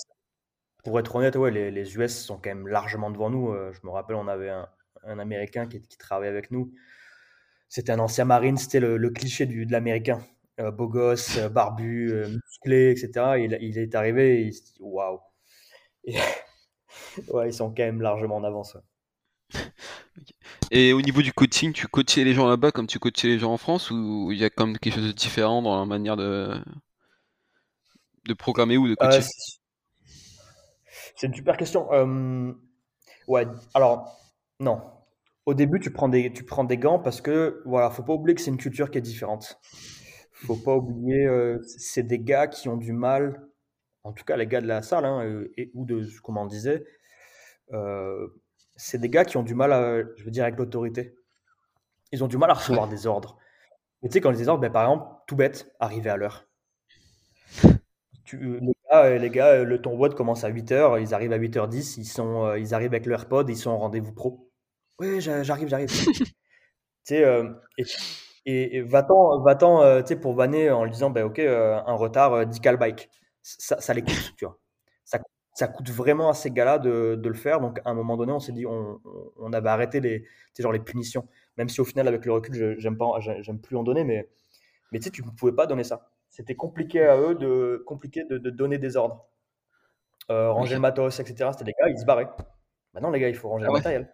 pour 0.83 0.99
être 0.99 1.15
honnête, 1.15 1.35
ouais, 1.35 1.49
les, 1.49 1.97
US 1.97 2.25
sont 2.25 2.35
quand 2.35 2.49
même 2.49 2.67
largement 2.67 3.09
devant 3.09 3.31
nous. 3.31 3.55
Je 3.71 3.79
me 3.83 3.89
rappelle, 3.89 4.17
on 4.17 4.27
avait 4.27 4.49
un, 4.49 4.67
Américain 5.07 5.67
qui, 5.67 5.81
qui, 5.81 5.97
travaillait 5.97 6.31
avec 6.31 6.51
nous. 6.51 6.73
C'était 7.69 7.91
un 7.91 7.99
ancien 7.99 8.25
marine, 8.25 8.57
c'était 8.57 8.79
le, 8.79 9.09
cliché 9.09 9.45
du, 9.45 9.65
de 9.65 9.71
l'Américain. 9.71 10.21
Euh, 10.59 10.71
beau 10.71 10.87
gosse, 10.87 11.37
euh, 11.37 11.49
barbu, 11.49 12.13
musclé, 12.27 12.91
etc. 12.91 13.37
Il, 13.39 13.57
il, 13.61 13.77
est 13.79 13.95
arrivé 13.95 14.41
et 14.41 14.41
il 14.43 14.53
se 14.53 14.63
dit 14.63 14.77
waouh. 14.79 15.19
Ouais, 17.29 17.49
ils 17.49 17.53
sont 17.53 17.69
quand 17.69 17.83
même 17.83 18.01
largement 18.01 18.37
en 18.37 18.43
avance. 18.43 18.77
Et 20.71 20.93
au 20.93 21.01
niveau 21.01 21.21
du 21.21 21.33
coaching, 21.33 21.73
tu 21.73 21.87
coachais 21.87 22.23
les 22.23 22.33
gens 22.33 22.47
là-bas 22.47 22.71
comme 22.71 22.87
tu 22.87 22.99
coachais 22.99 23.27
les 23.27 23.39
gens 23.39 23.53
en 23.53 23.57
France 23.57 23.91
ou 23.91 24.29
il 24.31 24.37
y 24.37 24.45
a 24.45 24.49
comme 24.49 24.77
quelque 24.77 24.95
chose 24.95 25.07
de 25.07 25.11
différent 25.11 25.61
dans 25.61 25.79
la 25.79 25.85
manière 25.85 26.17
de, 26.17 26.55
de 28.27 28.33
programmer 28.33 28.77
ou 28.77 28.87
de 28.87 28.95
coacher? 28.95 29.17
Euh, 29.17 30.11
C'est 31.15 31.27
une 31.27 31.33
super 31.33 31.57
question. 31.57 31.91
Euh, 31.93 32.53
ouais, 33.27 33.47
alors, 33.73 34.19
non. 34.63 34.81
Au 35.45 35.53
début, 35.53 35.79
tu 35.79 35.91
prends, 35.91 36.07
des, 36.09 36.31
gants 36.77 36.99
parce 36.99 37.21
que, 37.21 37.61
voilà, 37.65 37.89
faut 37.89 38.03
pas 38.03 38.13
oublier 38.13 38.35
que 38.35 38.41
c'est 38.41 38.51
une 38.51 38.57
culture 38.57 38.89
qui 38.89 38.97
est 38.97 39.01
différente. 39.01 39.59
Faut 40.31 40.55
pas 40.55 40.75
oublier, 40.75 41.25
euh, 41.25 41.59
c'est 41.77 42.03
des 42.03 42.19
gars 42.19 42.47
qui 42.47 42.69
ont 42.69 42.77
du 42.77 42.93
mal, 42.93 43.45
en 44.03 44.13
tout 44.13 44.23
cas 44.23 44.37
les 44.37 44.47
gars 44.47 44.61
de 44.61 44.67
la 44.67 44.81
salle, 44.81 45.05
hein, 45.05 45.43
et, 45.57 45.71
ou 45.73 45.85
de, 45.85 46.07
qu'on 46.21 46.33
m'en 46.33 46.45
disait, 46.45 46.85
c'est 48.75 48.99
des 48.99 49.09
gars 49.09 49.25
qui 49.25 49.37
ont 49.37 49.43
du 49.43 49.55
mal, 49.55 49.73
à, 49.73 50.01
je 50.17 50.23
veux 50.23 50.31
dire, 50.31 50.43
avec 50.43 50.57
l'autorité. 50.57 51.15
Ils 52.11 52.23
ont 52.23 52.27
du 52.27 52.37
mal 52.37 52.49
à 52.49 52.53
recevoir 52.53 52.87
des 52.87 53.07
ordres. 53.07 53.37
Mais 54.01 54.09
tu 54.09 54.13
sais, 54.13 54.21
quand 54.21 54.31
ils 54.31 54.37
des 54.37 54.49
ordres, 54.49 54.61
ben, 54.61 54.71
par 54.71 54.83
exemple, 54.83 55.09
tout 55.27 55.35
bête, 55.35 55.73
arriver 55.79 56.09
à 56.09 56.17
l'heure. 56.17 56.47
les, 58.33 58.73
gars, 58.91 59.17
les 59.17 59.29
gars, 59.29 59.63
le 59.63 59.81
ton 59.81 59.97
commence 60.09 60.43
à 60.43 60.51
8h, 60.51 61.01
ils 61.01 61.13
arrivent 61.13 61.33
à 61.33 61.39
8h10, 61.39 61.95
ils, 61.97 62.05
sont, 62.05 62.45
euh, 62.45 62.59
ils 62.59 62.73
arrivent 62.73 62.93
avec 62.93 63.05
leur 63.05 63.21
AirPod, 63.21 63.49
ils 63.49 63.57
sont 63.57 63.71
en 63.71 63.77
rendez-vous 63.77 64.13
pro. 64.13 64.51
Oui, 65.03 65.21
j'arrive, 65.21 65.67
j'arrive. 65.67 65.89
tu 65.89 66.25
sais, 67.03 67.23
euh, 67.23 67.49
et, 68.45 68.81
va-t'en, 68.81 69.41
va-t'en 69.41 69.81
euh, 69.81 70.01
tu 70.01 70.09
sais, 70.09 70.15
pour 70.15 70.33
vanner 70.33 70.69
en 70.71 70.83
lui 70.83 70.91
disant, 70.91 71.09
ben, 71.09 71.23
ok, 71.25 71.39
un 71.39 71.95
retard, 71.95 72.45
10 72.45 72.59
bike. 72.79 73.09
Ça, 73.41 73.79
ça 73.81 73.93
les 73.93 74.01
coûte, 74.01 74.33
tu 74.37 74.45
vois 74.45 74.57
ça 75.53 75.67
coûte 75.67 75.89
vraiment 75.89 76.29
à 76.29 76.33
ces 76.33 76.51
gars-là 76.51 76.79
de, 76.79 77.19
le 77.23 77.33
faire. 77.33 77.61
Donc, 77.61 77.79
à 77.85 77.91
un 77.91 77.93
moment 77.93 78.17
donné, 78.17 78.31
on 78.31 78.39
s'est 78.39 78.51
dit, 78.51 78.65
on, 78.65 78.99
on, 79.37 79.53
avait 79.53 79.69
arrêté 79.69 79.99
les, 79.99 80.25
genre 80.57 80.71
les 80.71 80.79
punitions. 80.79 81.27
Même 81.57 81.69
si 81.69 81.79
au 81.79 81.85
final, 81.85 82.07
avec 82.07 82.25
le 82.25 82.33
recul, 82.33 82.75
j'aime 82.79 82.97
pas, 82.97 83.19
j'aime 83.19 83.59
plus 83.59 83.77
en 83.77 83.83
donner, 83.83 84.03
mais, 84.03 84.27
mais 84.91 84.99
tu 84.99 85.05
sais, 85.05 85.11
tu 85.11 85.23
ne 85.23 85.29
pouvais 85.29 85.51
pas 85.51 85.67
donner 85.67 85.83
ça. 85.83 86.09
C'était 86.29 86.55
compliqué 86.55 87.05
à 87.05 87.17
eux 87.19 87.35
de, 87.35 87.83
compliqué 87.85 88.23
de, 88.23 88.37
donner 88.37 88.79
des 88.79 88.97
ordres. 88.97 89.25
Euh, 90.31 90.51
ranger 90.51 90.75
le 90.75 90.81
matos, 90.81 91.19
etc. 91.19 91.49
C'était 91.51 91.65
des 91.65 91.73
gars, 91.79 91.89
ils 91.89 91.99
se 91.99 92.05
barraient. 92.05 92.29
Maintenant, 92.93 93.11
les 93.11 93.19
gars, 93.19 93.29
il 93.29 93.35
faut 93.35 93.49
ranger 93.49 93.65
le 93.65 93.71
ah 93.71 93.73
matériel. 93.73 94.11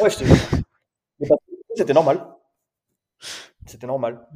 Ouais, 0.00 0.10
C'était 1.76 1.92
normal. 1.94 2.26
C'était 3.66 3.86
normal. 3.86 4.26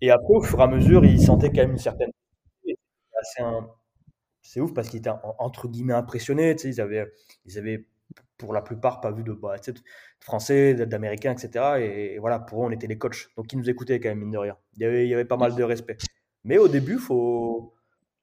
Et 0.00 0.10
après, 0.10 0.34
au 0.34 0.42
fur 0.42 0.60
et 0.60 0.62
à 0.62 0.66
mesure, 0.66 1.04
ils 1.04 1.20
sentaient 1.20 1.48
quand 1.50 1.62
même 1.62 1.72
une 1.72 1.78
certaine. 1.78 2.10
C'est 4.42 4.60
ouf 4.60 4.72
parce 4.72 4.88
qu'ils 4.88 5.00
étaient 5.00 5.10
entre 5.38 5.68
guillemets 5.68 5.94
impressionnés. 5.94 6.54
Tu 6.56 6.62
sais, 6.62 6.68
ils, 6.70 6.80
avaient, 6.80 7.12
ils 7.44 7.58
avaient 7.58 7.86
pour 8.38 8.52
la 8.52 8.62
plupart 8.62 9.00
pas 9.00 9.10
vu 9.10 9.22
de, 9.24 9.32
bah, 9.32 9.56
français, 10.20 10.74
d'américains, 10.86 11.32
etc. 11.32 11.80
Et, 11.80 12.18
voilà, 12.18 12.38
pour 12.38 12.62
eux, 12.62 12.66
on 12.66 12.70
était 12.70 12.86
les 12.86 12.98
coachs. 12.98 13.28
Donc, 13.36 13.52
ils 13.52 13.58
nous 13.58 13.68
écoutaient 13.70 14.00
quand 14.00 14.08
même, 14.10 14.20
mine 14.20 14.30
de 14.30 14.38
rien. 14.38 14.56
Il 14.76 14.82
y 14.82 14.84
avait, 14.86 15.06
il 15.06 15.10
y 15.10 15.14
avait 15.14 15.24
pas 15.24 15.36
mal 15.36 15.54
de 15.54 15.62
respect. 15.62 15.96
Mais 16.44 16.58
au 16.58 16.68
début, 16.68 16.98
faut, 16.98 17.74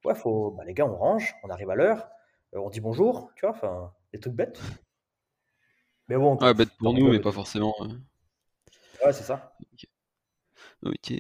ouais, 0.06 0.16
faut, 0.16 0.52
bah, 0.52 0.64
les 0.66 0.74
gars, 0.74 0.86
on 0.86 0.96
range, 0.96 1.36
on 1.44 1.50
arrive 1.50 1.70
à 1.70 1.76
l'heure, 1.76 2.10
euh, 2.56 2.60
on 2.60 2.70
dit 2.70 2.80
bonjour, 2.82 3.32
tu 3.36 3.46
vois, 3.46 3.52
enfin, 3.56 3.94
des 4.14 4.20
trucs 4.20 4.34
bêtes. 4.34 4.62
Mais 6.08 6.18
bon. 6.18 6.38
Ouais, 6.38 6.54
bête 6.54 6.70
pour 6.78 6.94
nous, 6.94 7.10
mais 7.10 7.20
pas 7.20 7.32
forcément. 7.32 7.76
Ouais, 9.04 9.14
c'est 9.14 9.24
ça. 9.24 9.54
Ok. 10.84 11.14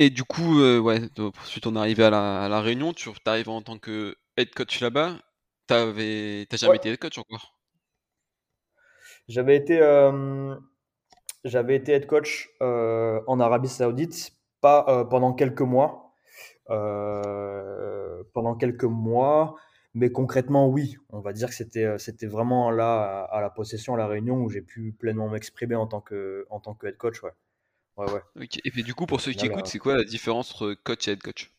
Et 0.00 0.10
du 0.10 0.22
coup, 0.22 0.60
euh, 0.60 0.78
ouais, 0.78 1.00
ensuite 1.18 1.66
on 1.66 1.74
est 1.74 1.78
arrivé 1.78 2.04
à 2.04 2.10
la, 2.10 2.44
à 2.44 2.48
la 2.48 2.60
Réunion, 2.60 2.92
tu 2.92 3.10
arrives 3.26 3.48
en 3.48 3.62
tant 3.62 3.78
que 3.78 4.16
head 4.36 4.54
coach 4.54 4.80
là-bas, 4.80 5.16
t'avais, 5.66 6.46
t'as 6.48 6.56
jamais 6.56 6.76
été 6.76 6.90
head 6.90 6.98
coach 6.98 7.18
encore? 7.18 7.58
J'avais 9.26 9.56
été, 9.56 9.80
euh, 9.82 10.54
j'avais 11.44 11.74
été 11.74 11.92
head 11.92 12.06
coach 12.06 12.48
euh, 12.62 13.20
en 13.26 13.40
Arabie 13.40 13.68
Saoudite, 13.68 14.32
pas 14.60 14.86
euh, 14.88 15.04
pendant 15.04 15.34
quelques 15.34 15.62
mois, 15.62 16.14
pendant 18.32 18.54
quelques 18.58 18.84
mois, 18.84 19.56
mais 19.94 20.10
concrètement 20.10 20.68
oui, 20.68 20.96
on 21.10 21.20
va 21.20 21.32
dire 21.32 21.48
que 21.48 21.54
c'était, 21.54 21.98
c'était 21.98 22.26
vraiment 22.26 22.70
là 22.70 23.22
à, 23.30 23.40
la 23.40 23.50
possession, 23.50 23.94
à 23.94 23.96
la 23.96 24.06
Réunion 24.06 24.36
où 24.36 24.50
j'ai 24.50 24.62
pu 24.62 24.92
pleinement 24.92 25.28
m'exprimer 25.28 25.74
en 25.74 25.86
tant 25.86 26.00
que, 26.00 26.46
en 26.50 26.60
tant 26.60 26.74
que 26.74 26.86
head 26.86 26.96
coach, 26.96 27.22
ouais. 27.22 27.32
Ouais, 27.96 28.06
ouais. 28.12 28.48
Et 28.64 28.70
puis 28.70 28.84
du 28.84 28.94
coup, 28.94 29.06
pour 29.06 29.20
ceux 29.20 29.32
qui 29.32 29.46
écoutent, 29.46 29.66
c'est 29.66 29.80
quoi 29.80 29.96
la 29.96 30.04
différence 30.04 30.52
entre 30.52 30.74
coach 30.74 31.08
et 31.08 31.12
head 31.12 31.22
coach? 31.22 31.52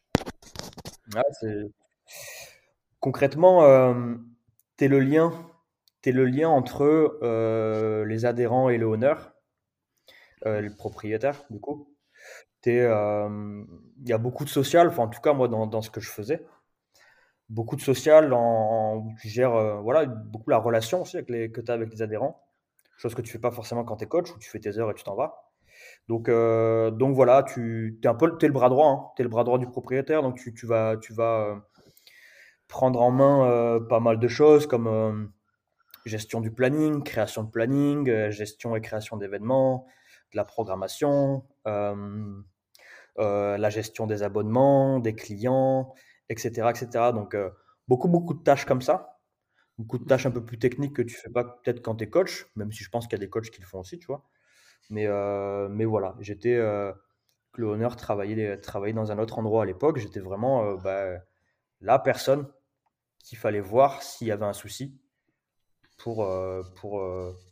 Ah, 1.15 1.23
concrètement, 2.99 3.63
euh, 3.63 4.15
tu 4.77 4.85
es 4.85 4.87
le 4.87 4.99
lien, 4.99 5.33
es 6.05 6.11
le 6.11 6.25
lien 6.25 6.49
entre 6.49 7.19
euh, 7.23 8.05
les 8.05 8.25
adhérents 8.25 8.69
et 8.69 8.77
le 8.77 8.85
honneur, 8.85 9.33
euh, 10.45 10.61
le 10.61 10.73
propriétaire, 10.73 11.43
du 11.49 11.59
coup. 11.59 11.93
Il 12.65 12.73
y 14.05 14.13
a 14.13 14.17
beaucoup 14.17 14.43
de 14.43 14.49
social, 14.49 14.87
enfin, 14.87 15.03
en 15.03 15.07
tout 15.07 15.21
cas, 15.21 15.33
moi, 15.33 15.47
dans, 15.47 15.65
dans, 15.65 15.81
ce 15.81 15.89
que 15.89 16.01
je 16.01 16.09
faisais, 16.09 16.45
beaucoup 17.49 17.75
de 17.75 17.81
social 17.81 18.33
en, 18.33 19.07
tu 19.21 19.27
gères 19.27 19.81
voilà, 19.81 20.05
beaucoup 20.05 20.49
la 20.49 20.57
relation 20.57 21.01
aussi 21.01 21.17
avec 21.17 21.29
les, 21.29 21.51
que 21.51 21.61
tu 21.61 21.71
as 21.71 21.73
avec 21.73 21.91
les 21.91 22.01
adhérents, 22.01 22.41
chose 22.97 23.15
que 23.15 23.21
tu 23.21 23.31
fais 23.31 23.39
pas 23.39 23.51
forcément 23.51 23.83
quand 23.83 23.97
tu 23.97 24.05
es 24.05 24.07
coach, 24.07 24.31
où 24.31 24.39
tu 24.39 24.49
fais 24.49 24.59
tes 24.59 24.77
heures 24.77 24.91
et 24.91 24.93
tu 24.93 25.03
t'en 25.03 25.15
vas. 25.15 25.43
Donc, 26.07 26.29
donc 26.29 27.15
voilà, 27.15 27.43
tu 27.43 27.99
es 28.03 28.07
un 28.07 28.15
peu 28.15 28.37
es 28.41 28.45
le 28.45 28.53
bras 28.53 28.69
droit, 28.69 28.87
hein, 28.87 29.11
tu 29.15 29.21
es 29.21 29.23
le 29.23 29.29
bras 29.29 29.43
droit 29.43 29.57
du 29.57 29.67
propriétaire, 29.67 30.21
donc 30.21 30.37
tu, 30.37 30.53
tu 30.53 30.65
vas, 30.65 30.97
tu 30.97 31.13
vas 31.13 31.61
prendre 32.69 33.01
en 33.01 33.11
main 33.11 33.49
euh, 33.49 33.81
pas 33.81 33.99
mal 33.99 34.19
de 34.19 34.27
choses 34.29 34.65
comme, 34.65 34.87
euh, 34.87 35.25
gestion 36.05 36.39
du 36.39 36.51
planning, 36.51 37.03
création 37.03 37.43
de 37.43 37.49
planning, 37.49 38.29
gestion 38.29 38.73
et 38.75 38.81
création 38.81 39.17
d'événements, 39.17 39.85
de 40.31 40.37
la 40.37 40.45
programmation, 40.45 41.43
la 41.65 41.93
gestion 43.69 44.07
des 44.07 44.23
abonnements, 44.23 44.99
des 44.99 45.13
clients, 45.13 45.93
etc. 46.29 46.69
etc. 46.69 47.11
Donc, 47.13 47.35
beaucoup, 47.87 48.07
beaucoup 48.07 48.33
de 48.33 48.43
tâches 48.43 48.65
comme 48.65 48.81
ça. 48.81 49.19
Beaucoup 49.77 49.97
de 49.97 50.05
tâches 50.05 50.25
un 50.25 50.31
peu 50.31 50.43
plus 50.43 50.59
techniques 50.59 50.95
que 50.95 51.01
tu 51.01 51.15
fais 51.15 51.29
pas 51.29 51.43
peut-être 51.43 51.81
quand 51.81 51.95
tu 51.95 52.03
es 52.03 52.09
coach, 52.09 52.47
même 52.55 52.71
si 52.71 52.83
je 52.83 52.89
pense 52.89 53.07
qu'il 53.07 53.17
y 53.17 53.21
a 53.21 53.25
des 53.25 53.29
coachs 53.29 53.49
qui 53.49 53.61
le 53.61 53.67
font 53.67 53.79
aussi, 53.79 53.97
tu 53.97 54.07
vois. 54.07 54.25
Mais, 54.89 55.07
mais 55.69 55.85
voilà, 55.85 56.15
j'étais 56.19 56.57
le 56.57 57.67
honneur 57.67 57.95
travailler, 57.95 58.57
dans 58.93 59.11
un 59.11 59.19
autre 59.19 59.39
endroit 59.39 59.63
à 59.63 59.65
l'époque. 59.65 59.97
J'étais 59.97 60.19
vraiment 60.19 60.75
bah, 60.75 61.19
la 61.81 61.99
personne 61.99 62.47
qu'il 63.23 63.37
fallait 63.37 63.61
voir 63.61 64.01
s'il 64.03 64.27
y 64.27 64.31
avait 64.31 64.45
un 64.45 64.53
souci 64.53 64.99
pour, 65.97 66.27
pour, 66.75 67.01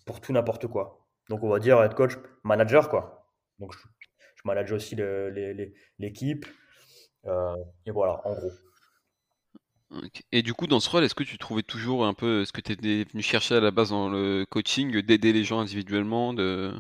pour 0.05 0.21
tout 0.21 0.33
n'importe 0.33 0.67
quoi. 0.67 1.07
Donc 1.29 1.43
on 1.43 1.49
va 1.49 1.59
dire 1.59 1.81
être 1.83 1.95
coach, 1.95 2.13
manager 2.43 2.89
quoi. 2.89 3.27
Donc 3.59 3.73
je, 3.73 3.79
manage 4.45 4.71
aussi 4.71 4.95
l'équipe. 5.99 6.45
Et 7.85 7.91
voilà, 7.91 8.21
en 8.25 8.33
gros. 8.33 8.51
Et 10.31 10.41
du 10.41 10.53
coup, 10.53 10.67
dans 10.67 10.79
ce 10.79 10.89
rôle, 10.89 11.03
est-ce 11.03 11.15
que 11.15 11.23
tu 11.23 11.37
trouvais 11.37 11.63
toujours 11.63 12.05
un 12.05 12.13
peu 12.13 12.43
ce 12.45 12.51
que 12.51 12.61
tu 12.61 12.73
étais 12.73 13.05
venu 13.05 13.21
chercher 13.21 13.55
à 13.55 13.59
la 13.61 13.71
base 13.71 13.91
dans 13.91 14.09
le 14.09 14.45
coaching, 14.49 15.01
d'aider 15.01 15.31
les 15.31 15.43
gens 15.43 15.59
individuellement 15.59 16.33
de 16.33 16.73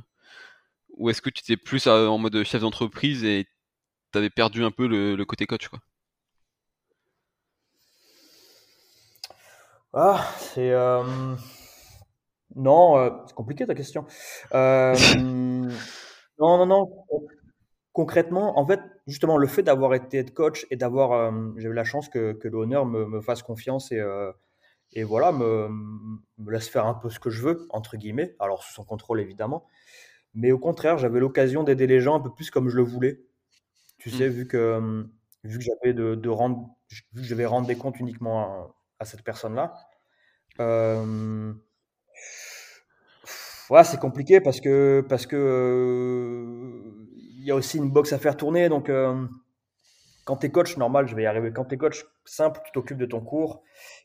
ou 0.97 1.09
est-ce 1.09 1.21
que 1.21 1.29
tu 1.29 1.41
étais 1.41 1.61
plus 1.61 1.87
euh, 1.87 2.07
en 2.07 2.17
mode 2.17 2.43
chef 2.43 2.61
d'entreprise 2.61 3.23
et 3.23 3.47
tu 4.11 4.17
avais 4.17 4.29
perdu 4.29 4.63
un 4.63 4.71
peu 4.71 4.87
le, 4.87 5.23
côté 5.25 5.45
coach 5.45 5.67
quoi? 5.69 5.79
Ah, 9.93 10.27
c'est. 10.37 10.71
Euh, 10.71 11.03
non, 12.55 12.97
euh, 12.97 13.09
c'est 13.27 13.33
compliqué 13.35 13.65
ta 13.65 13.73
question. 13.73 14.05
non, 14.53 15.69
non, 16.39 16.65
non. 16.65 17.05
Concrètement, 17.97 18.59
en 18.59 18.67
fait, 18.67 18.79
justement, 19.07 19.37
le 19.37 19.47
fait 19.47 19.63
d'avoir 19.63 19.95
été 19.95 20.23
coach 20.23 20.67
et 20.69 20.75
d'avoir. 20.75 21.33
J'ai 21.57 21.67
eu 21.67 21.73
la 21.73 21.83
chance 21.83 22.09
que, 22.09 22.33
que 22.33 22.47
l'honneur 22.47 22.85
me, 22.85 23.07
me, 23.07 23.21
fasse 23.21 23.41
confiance 23.41 23.91
et, 23.91 23.99
et 24.91 25.03
voilà, 25.03 25.31
me, 25.31 25.67
me, 26.37 26.51
laisse 26.51 26.69
faire 26.69 26.85
un 26.85 26.93
peu 26.93 27.09
ce 27.09 27.19
que 27.19 27.31
je 27.31 27.41
veux, 27.41 27.65
entre 27.71 27.97
guillemets. 27.97 28.35
Alors, 28.37 28.61
sous 28.61 28.71
son 28.71 28.83
contrôle, 28.83 29.19
évidemment. 29.19 29.65
Mais 30.35 30.51
au 30.51 30.59
contraire, 30.59 30.99
j'avais 30.99 31.19
l'occasion 31.19 31.63
d'aider 31.63 31.87
les 31.87 31.99
gens 31.99 32.13
un 32.13 32.19
peu 32.19 32.31
plus 32.31 32.51
comme 32.51 32.69
je 32.69 32.75
le 32.75 32.83
voulais. 32.83 33.19
Tu 33.97 34.11
sais, 34.11 34.27
mmh. 34.29 34.31
vu 34.31 34.47
que, 34.47 35.07
vu 35.43 35.57
que 35.57 35.63
j'avais 35.63 35.95
de, 35.95 36.29
rendre, 36.29 36.69
vu 37.13 37.23
que 37.23 37.27
je 37.27 37.33
vais 37.33 37.47
rendre 37.47 37.65
des 37.65 37.77
comptes 37.77 37.99
uniquement 37.99 38.75
à, 38.99 39.05
cette 39.05 39.23
personne-là. 39.23 39.73
Euh, 40.59 41.51
c'est 43.83 43.99
compliqué 43.99 44.39
parce 44.39 44.61
que 44.61 45.03
parce 45.09 45.25
que 45.25 46.83
il 47.01 47.06
y 47.47 47.51
a 47.51 47.55
aussi 47.55 47.77
une 47.77 47.91
box 47.91 48.13
à 48.13 48.19
faire 48.19 48.37
tourner. 48.37 48.69
Donc, 48.69 48.91
quand 50.25 50.37
tu 50.37 50.47
es 50.47 50.51
coach, 50.51 50.77
normal, 50.77 51.07
je 51.07 51.15
vais 51.15 51.23
y 51.23 51.25
arriver. 51.25 51.51
Quand 51.53 51.65
tu 51.65 51.75
es 51.75 51.77
coach 51.77 52.05
simple, 52.25 52.59
tu 52.65 52.71
t'occupes 52.71 52.97
de 52.97 53.05
ton 53.05 53.21
cours 53.21 53.63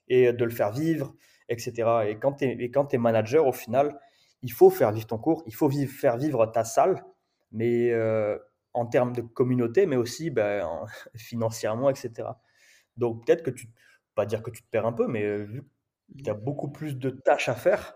et 0.08 0.32
de 0.32 0.44
le 0.44 0.50
faire 0.50 0.72
vivre, 0.72 1.14
etc. 1.48 1.72
Et 2.08 2.18
quand 2.18 2.34
tu 2.34 2.44
es, 2.44 2.70
es, 2.92 2.98
manager, 2.98 3.46
au 3.46 3.52
final, 3.52 3.98
il 4.42 4.52
faut 4.52 4.70
faire 4.70 4.92
vivre 4.92 5.06
ton 5.06 5.18
cours, 5.18 5.42
il 5.46 5.54
faut 5.54 5.70
faire 5.70 6.16
vivre 6.16 6.46
ta 6.46 6.64
salle, 6.64 7.04
mais 7.52 7.90
euh, 7.92 8.38
en 8.74 8.86
termes 8.86 9.14
de 9.14 9.22
communauté, 9.22 9.86
mais 9.86 9.96
aussi 9.96 10.30
ben, 10.30 10.84
financièrement, 11.16 11.90
etc. 11.90 12.28
Donc 12.96 13.24
peut-être 13.24 13.42
que 13.42 13.50
tu, 13.50 13.68
pas 14.14 14.26
dire 14.26 14.42
que 14.42 14.50
tu 14.50 14.62
te 14.62 14.68
perds 14.68 14.86
un 14.86 14.92
peu, 14.92 15.06
mais 15.06 15.22
euh, 15.22 15.44
vu 15.44 15.62
que 16.16 16.22
tu 16.22 16.30
as 16.30 16.34
beaucoup 16.34 16.70
plus 16.70 16.96
de 16.96 17.10
tâches 17.10 17.48
à 17.48 17.54
faire, 17.54 17.94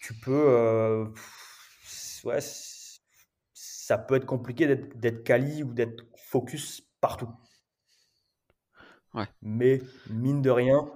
tu 0.00 0.14
peux, 0.14 0.44
euh, 0.48 1.06
ouais, 2.24 2.40
ça 3.92 3.98
peut 3.98 4.14
être 4.14 4.24
compliqué 4.24 4.74
d'être 4.74 5.22
quali 5.22 5.62
ou 5.62 5.74
d'être 5.74 6.06
focus 6.16 6.80
partout. 7.02 7.28
Ouais. 9.12 9.26
Mais 9.42 9.82
mine 10.08 10.40
de 10.40 10.48
rien, 10.48 10.90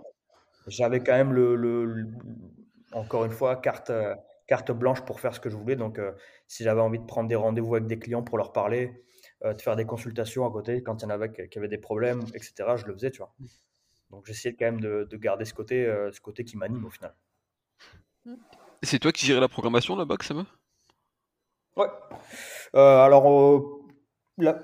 j'avais 0.67 1.01
quand 1.01 1.13
même 1.13 1.35
le, 1.35 2.07
encore 2.93 3.27
une 3.27 3.33
fois, 3.33 3.57
carte, 3.57 3.91
euh, 3.91 4.15
carte 4.47 4.73
blanche 4.73 5.03
pour 5.05 5.21
faire 5.21 5.35
ce 5.35 5.41
que 5.41 5.51
je 5.51 5.57
voulais. 5.59 5.77
Donc, 5.77 5.99
euh, 5.99 6.13
si 6.47 6.65
j'avais 6.65 6.81
envie 6.81 6.99
de 6.99 7.05
prendre 7.05 7.29
des 7.29 7.35
rendez-vous 7.35 7.75
avec 7.75 7.87
des 7.87 7.99
clients 7.99 8.23
pour 8.23 8.39
leur 8.39 8.55
parler, 8.55 9.05
euh, 9.45 9.53
de 9.53 9.61
faire 9.61 9.77
des 9.77 9.85
consultations 9.85 10.47
à 10.47 10.51
côté 10.51 10.83
quand 10.83 11.03
il 11.03 11.05
y 11.05 11.07
en 11.07 11.11
avait 11.11 11.31
qui 11.51 11.59
avaient 11.59 11.69
des 11.69 11.77
problèmes, 11.77 12.23
etc., 12.33 12.77
je 12.77 12.87
le 12.87 12.95
faisais, 12.95 13.11
tu 13.11 13.19
vois. 13.19 13.35
Donc, 14.09 14.25
j'essayais 14.25 14.55
quand 14.55 14.65
même 14.65 14.81
de, 14.81 15.17
garder 15.19 15.45
ce 15.45 15.53
côté, 15.53 15.85
ce 16.11 16.21
côté 16.23 16.45
qui 16.45 16.57
m'anime 16.57 16.87
au 16.87 16.91
final. 16.91 17.15
C'est 18.83 19.01
toi 19.01 19.13
qui 19.13 19.27
gérais 19.27 19.41
la 19.41 19.49
programmation 19.49 19.97
là-bas, 19.97 20.17
ça 20.23 20.33
va 20.33 20.47
Ouais. 21.77 21.89
Alors, 22.75 23.27
au, 23.27 23.87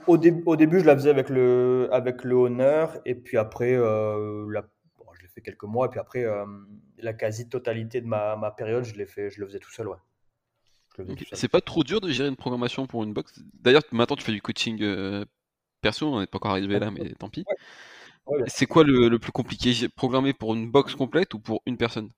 au, 0.07 0.17
début, 0.17 0.81
je 0.81 0.85
la 0.85 0.95
faisais 0.95 1.11
avec 1.11 1.29
le, 1.29 1.89
avec 1.93 2.25
le 2.25 2.35
honneur, 2.35 2.99
et 3.05 3.15
puis 3.15 3.39
après, 3.39 3.77
la 3.77 4.63
fait 5.33 5.41
quelques 5.41 5.65
mois. 5.65 5.87
Et 5.87 5.89
puis 5.89 6.01
après, 6.01 6.25
euh, 6.25 6.45
la 6.99 7.13
quasi-totalité 7.13 8.01
de 8.01 8.07
ma, 8.07 8.37
ma, 8.37 8.51
période, 8.51 8.85
je, 8.85 8.95
l'ai 8.95 9.07
fait, 9.07 9.31
je 9.31 9.41
le 9.41 9.47
faisais 9.47 9.59
tout 9.59 9.71
seul. 9.71 9.89
Ouais. 9.89 9.97
C'est 11.33 11.49
pas 11.49 11.61
trop 11.61 11.83
dur 11.85 12.01
de 12.01 12.11
gérer 12.11 12.29
une 12.29 12.37
programmation 12.37 12.87
pour 12.87 13.03
une 13.03 13.13
box? 13.13 13.41
D'ailleurs, 13.55 13.83
maintenant, 13.93 14.17
tu 14.17 14.25
fais 14.25 14.33
du 14.33 14.43
coaching 14.43 14.79
euh, 14.83 15.25
perso, 15.81 16.07
on 16.07 16.21
n'est 16.21 16.27
pas 16.27 16.37
encore 16.37 16.51
arrivé 16.51 16.79
là, 16.79 16.91
mais 16.91 17.15
tant 17.15 17.29
pis. 17.29 17.45
C'est 18.47 18.67
quoi 18.67 18.85
le, 18.85 19.09
le, 19.09 19.19
plus 19.19 19.33
compliqué? 19.33 19.73
Programmer 19.97 20.33
pour 20.33 20.55
une 20.55 20.71
box 20.71 20.95
complète 20.95 21.35
ou 21.35 21.41
pour 21.41 21.63
une 21.67 21.77
personne? 21.77 22.11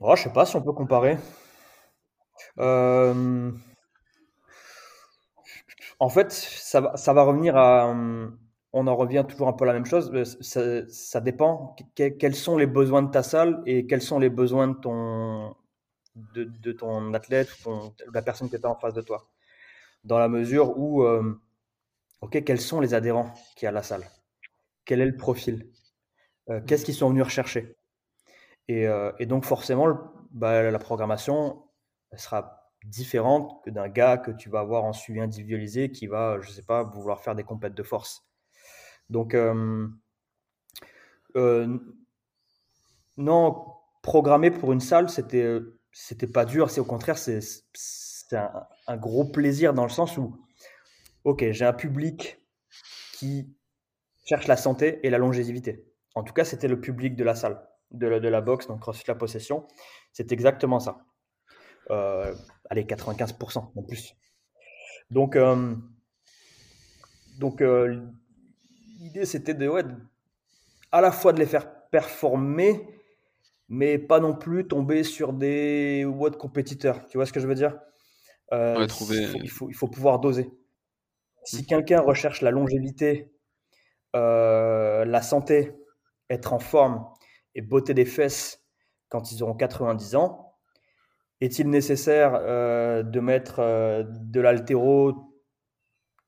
Oh, 0.00 0.14
Je 0.16 0.24
sais 0.24 0.32
pas 0.32 0.44
si 0.44 0.56
on 0.56 0.62
peut 0.62 0.72
comparer. 0.72 1.16
Euh, 2.58 3.50
en 5.98 6.08
fait, 6.08 6.32
ça 6.32 6.80
va, 6.80 6.96
ça 6.96 7.12
va 7.12 7.22
revenir 7.22 7.56
à, 7.56 7.94
on 8.78 8.86
en 8.86 8.94
revient 8.94 9.24
toujours 9.26 9.48
un 9.48 9.54
peu 9.54 9.64
à 9.64 9.68
la 9.68 9.72
même 9.72 9.86
chose. 9.86 10.12
Ça, 10.42 11.20
dépend. 11.22 11.74
quels 11.94 12.34
sont 12.34 12.58
les 12.58 12.66
besoins 12.66 13.02
de 13.02 13.10
ta 13.10 13.22
salle 13.22 13.62
et 13.64 13.86
quels 13.86 14.02
sont 14.02 14.18
les 14.18 14.28
besoins 14.28 14.68
de 14.68 14.74
ton, 14.74 15.56
de, 16.14 16.72
ton 16.72 17.14
athlète 17.14 17.48
ou 17.64 17.94
la 18.12 18.20
personne 18.20 18.50
que 18.50 18.56
tu 18.58 18.66
as 18.66 18.70
en 18.70 18.76
face 18.76 18.92
de 18.92 19.00
toi. 19.00 19.30
Dans 20.04 20.18
la 20.18 20.28
mesure 20.28 20.78
où, 20.78 21.04
euh, 21.04 21.40
ok, 22.20 22.44
quels 22.44 22.60
sont 22.60 22.80
les 22.80 22.92
adhérents 22.92 23.32
qui 23.56 23.64
y 23.64 23.66
a 23.66 23.70
à 23.70 23.72
la 23.72 23.82
salle? 23.82 24.04
Quel 24.84 25.00
est 25.00 25.06
le 25.06 25.16
profil? 25.16 25.70
Euh, 26.50 26.60
Qu'est-ce 26.66 26.84
qu'ils 26.84 26.94
sont 26.94 27.08
venus 27.08 27.24
rechercher? 27.24 27.76
Et, 28.68 28.86
donc 29.26 29.46
forcément, 29.46 29.86
bah, 30.32 30.70
la 30.70 30.78
programmation 30.78 31.62
sera 32.16 32.70
différente 32.84 33.62
que 33.64 33.70
d'un 33.70 33.88
gars 33.88 34.16
que 34.16 34.30
tu 34.30 34.48
vas 34.48 34.60
avoir 34.60 34.84
en 34.84 34.92
suivi 34.92 35.20
individualisé 35.20 35.90
qui 35.90 36.06
va, 36.06 36.40
je 36.40 36.50
sais 36.50 36.62
pas, 36.62 36.84
vouloir 36.84 37.20
faire 37.22 37.34
des 37.34 37.44
compètes 37.44 37.74
de 37.74 37.82
force. 37.82 38.26
Donc, 39.10 39.34
euh, 39.34 39.88
euh, 41.36 41.78
non, 43.16 43.64
programmer 44.02 44.50
pour 44.50 44.72
une 44.72 44.80
salle, 44.80 45.08
c'était 45.08 45.60
c'était 45.92 46.26
pas 46.26 46.44
dur. 46.44 46.70
C'est 46.70 46.80
au 46.80 46.84
contraire, 46.84 47.18
c'est 47.18 47.40
un, 48.32 48.66
un, 48.86 48.96
gros 48.96 49.24
plaisir 49.24 49.72
dans 49.72 49.84
le 49.84 49.90
sens 49.90 50.18
où, 50.18 50.38
ok, 51.24 51.50
j'ai 51.52 51.64
un 51.64 51.72
public 51.72 52.38
qui 53.14 53.56
cherche 54.26 54.46
la 54.46 54.56
santé 54.56 55.00
et 55.04 55.10
la 55.10 55.18
longévité. 55.18 55.86
En 56.14 56.22
tout 56.22 56.34
cas, 56.34 56.44
c'était 56.44 56.68
le 56.68 56.80
public 56.80 57.16
de 57.16 57.24
la 57.24 57.34
salle, 57.34 57.66
de 57.92 58.06
la, 58.06 58.20
de 58.20 58.40
boxe, 58.40 58.66
donc 58.66 58.80
CrossFit 58.80 59.06
La 59.08 59.14
Possession. 59.14 59.66
C'est 60.12 60.32
exactement 60.32 60.80
ça. 60.80 60.98
Allez, 61.90 62.84
95% 62.84 63.58
en 63.74 63.82
plus. 63.82 64.14
Donc, 65.10 65.38
donc 67.38 67.62
l'idée 68.98 69.24
c'était 69.24 69.54
de, 69.54 69.68
ouais, 69.68 69.84
à 70.92 71.00
la 71.00 71.12
fois 71.12 71.32
de 71.32 71.38
les 71.38 71.46
faire 71.46 71.70
performer, 71.90 72.86
mais 73.68 73.98
pas 73.98 74.20
non 74.20 74.34
plus 74.34 74.66
tomber 74.66 75.02
sur 75.02 75.32
des 75.32 76.04
WOD 76.04 76.36
compétiteurs. 76.36 77.06
Tu 77.08 77.18
vois 77.18 77.26
ce 77.26 77.32
que 77.32 77.40
je 77.40 77.46
veux 77.46 77.54
dire? 77.54 77.78
Euh, 78.52 78.76
il, 78.80 79.48
faut, 79.50 79.68
il, 79.68 79.74
faut, 79.74 79.88
pouvoir 79.88 80.20
doser. 80.20 80.50
Si 81.44 81.62
mm. 81.62 81.66
quelqu'un 81.66 82.00
recherche 82.00 82.42
la 82.42 82.50
longévité, 82.50 83.32
euh, 84.14 85.04
la 85.04 85.20
santé, 85.20 85.74
être 86.30 86.52
en 86.52 86.58
forme 86.58 87.06
et 87.54 87.62
botter 87.62 87.94
des 87.94 88.04
fesses 88.04 88.62
quand 89.08 89.32
ils 89.32 89.42
auront 89.42 89.54
90 89.54 90.16
ans, 90.16 90.45
est-il 91.40 91.68
nécessaire 91.68 92.34
euh, 92.34 93.02
de 93.02 93.20
mettre 93.20 93.60
de 94.04 94.40
l'altéro 94.40 95.26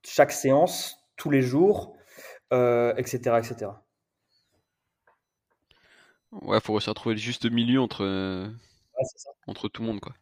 chaque 0.04 0.32
séance, 0.32 0.96
tous 1.16 1.30
les 1.30 1.42
jours, 1.42 1.96
etc., 2.50 2.52
euh, 2.52 3.38
etc. 3.38 3.70
Ouais, 6.32 6.60
faut 6.60 6.74
réussir 6.74 6.90
à 6.90 6.94
trouver 6.94 7.14
le 7.14 7.20
juste 7.20 7.50
milieu 7.50 7.80
entre, 7.80 8.04
euh, 8.04 8.48
entre 9.46 9.68
tout 9.68 9.82
le 9.82 9.88
monde, 9.88 10.00
quoi. 10.00 10.12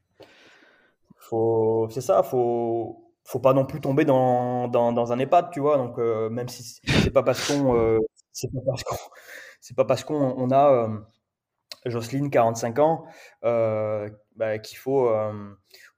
Faut, 1.18 1.88
c'est 1.90 2.00
ça, 2.00 2.22
faut, 2.22 3.12
faut 3.24 3.40
pas 3.40 3.52
non 3.52 3.66
plus 3.66 3.80
tomber 3.80 4.04
dans, 4.04 4.68
dans, 4.68 4.92
dans 4.92 5.12
un 5.12 5.18
EHPAD, 5.18 5.50
tu 5.50 5.60
vois. 5.60 5.76
Donc, 5.76 5.98
euh, 5.98 6.30
même 6.30 6.48
si 6.48 6.62
c'est 6.62 7.10
pas 7.10 7.24
parce 7.24 7.48
qu'on, 7.48 7.98
c'est 8.32 8.52
pas 8.52 8.60
parce 8.64 8.84
qu'on, 8.84 8.96
c'est 9.60 9.76
pas 9.76 9.84
parce 9.84 10.04
qu'on 10.04 10.50
a 10.52 10.88
Jocelyne, 11.90 12.30
45 12.30 12.78
ans, 12.78 13.04
bah, 13.42 14.58
qu'il 14.58 14.78
faut, 14.78 15.10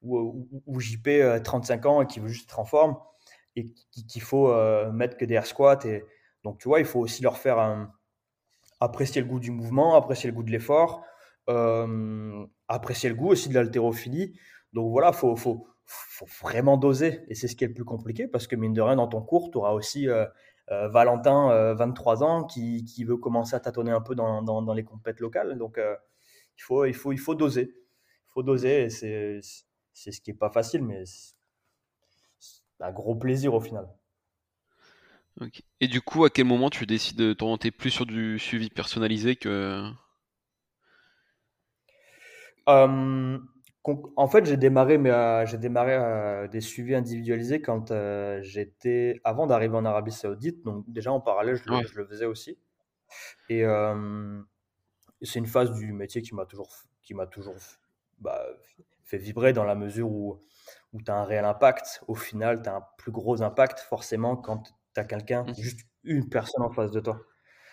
ou, 0.02 0.48
ou, 0.66 0.80
JP, 0.80 1.42
35 1.42 1.86
ans, 1.86 2.02
et 2.02 2.06
qui 2.06 2.20
veut 2.20 2.28
juste 2.28 2.50
être 2.50 2.58
en 2.58 2.64
forme, 2.64 2.96
et 3.56 3.66
qu'il 4.08 4.22
faut 4.22 4.52
mettre 4.92 5.16
que 5.16 5.24
des 5.24 5.34
air 5.34 5.46
squats. 5.46 5.80
Et, 5.84 6.04
donc, 6.44 6.58
tu 6.58 6.68
vois, 6.68 6.80
il 6.80 6.86
faut 6.86 7.00
aussi 7.00 7.22
leur 7.22 7.38
faire 7.38 7.88
apprécier 8.80 9.20
le 9.20 9.26
goût 9.26 9.40
du 9.40 9.50
mouvement, 9.50 9.94
apprécier 9.94 10.30
le 10.30 10.36
goût 10.36 10.42
de 10.42 10.50
l'effort, 10.50 11.02
apprécier 12.68 13.08
le 13.08 13.14
goût 13.14 13.28
aussi 13.28 13.48
de 13.48 13.54
l'haltérophilie. 13.54 14.38
Donc 14.72 14.90
voilà, 14.90 15.08
il 15.08 15.16
faut, 15.16 15.34
faut, 15.36 15.66
faut, 15.86 16.26
vraiment 16.42 16.76
doser. 16.76 17.22
Et 17.28 17.34
c'est 17.34 17.48
ce 17.48 17.56
qui 17.56 17.64
est 17.64 17.68
le 17.68 17.74
plus 17.74 17.84
compliqué 17.84 18.28
parce 18.28 18.46
que 18.46 18.56
mine 18.56 18.74
de 18.74 18.82
rien, 18.82 18.96
dans 18.96 19.08
ton 19.08 19.22
cours, 19.22 19.50
tu 19.50 19.58
auras 19.58 19.72
aussi 19.72 20.06
euh, 20.70 20.88
Valentin, 20.88 21.74
23 21.74 22.22
euh, 22.22 22.26
ans, 22.26 22.44
qui, 22.44 22.84
qui, 22.84 23.04
veut 23.04 23.16
commencer 23.16 23.54
à 23.54 23.60
tâtonner 23.60 23.90
un 23.90 24.02
peu 24.02 24.14
dans, 24.14 24.42
dans, 24.42 24.60
dans 24.60 24.74
les 24.74 24.84
compètes 24.84 25.20
locales. 25.20 25.56
Donc, 25.56 25.78
euh, 25.78 25.96
il, 26.58 26.62
faut, 26.62 26.84
il, 26.84 26.94
faut, 26.94 27.12
il 27.12 27.18
faut 27.18 27.34
doser. 27.34 27.74
Il 27.74 28.32
faut 28.32 28.42
doser 28.42 28.82
et 28.82 28.90
c'est, 28.90 29.40
c'est 29.92 30.12
ce 30.12 30.20
qui 30.20 30.30
n'est 30.30 30.36
pas 30.36 30.50
facile, 30.50 30.84
mais 30.84 31.04
c'est 31.06 31.34
un 32.80 32.92
gros 32.92 33.16
plaisir 33.16 33.54
au 33.54 33.60
final. 33.60 33.88
Et 35.80 35.88
du 35.88 36.00
coup, 36.02 36.24
à 36.24 36.30
quel 36.30 36.44
moment 36.44 36.68
tu 36.68 36.84
décides 36.84 37.16
de 37.16 37.32
t'orienter 37.32 37.70
plus 37.70 37.90
sur 37.90 38.04
du 38.04 38.38
suivi 38.38 38.70
personnalisé 38.70 39.36
que. 39.36 39.90
En 44.16 44.28
fait, 44.28 44.44
j'ai 44.44 44.56
démarré, 44.56 44.98
mais 44.98 45.10
euh, 45.10 45.46
j'ai 45.46 45.58
démarré 45.58 45.94
euh, 45.94 46.48
des 46.48 46.60
suivis 46.60 46.94
individualisés 46.94 47.62
quand 47.62 47.90
euh, 47.90 48.40
j'étais 48.42 49.20
avant 49.24 49.46
d'arriver 49.46 49.76
en 49.76 49.84
Arabie 49.84 50.12
Saoudite. 50.12 50.62
Donc 50.64 50.84
déjà 50.88 51.12
en 51.12 51.20
parallèle, 51.20 51.56
je, 51.56 51.98
le, 51.98 52.06
faisais 52.06 52.26
aussi. 52.26 52.58
Et 53.48 53.64
c'est 55.22 55.38
une 55.38 55.46
phase 55.46 55.72
du 55.72 55.92
métier 55.92 56.22
qui 56.22 56.34
m'a 56.34 56.44
toujours, 56.44 56.70
qui 57.02 57.14
m'a 57.14 57.26
toujours 57.26 57.56
bah, 58.18 58.44
fait 59.04 59.18
vibrer 59.18 59.52
dans 59.52 59.64
la 59.64 59.74
mesure 59.74 60.10
où, 60.10 60.38
où 60.92 61.02
tu 61.02 61.10
as 61.10 61.16
un 61.16 61.24
réel 61.24 61.44
impact. 61.44 62.02
Au 62.08 62.14
final, 62.14 62.62
tu 62.62 62.68
as 62.68 62.76
un 62.76 62.84
plus 62.98 63.12
gros 63.12 63.42
impact 63.42 63.80
forcément 63.80 64.36
quand 64.36 64.64
tu 64.94 65.00
as 65.00 65.04
quelqu'un, 65.04 65.44
mmh. 65.44 65.54
juste 65.54 65.80
une 66.04 66.28
personne 66.28 66.62
en 66.62 66.70
face 66.70 66.90
de 66.90 67.00
toi. 67.00 67.20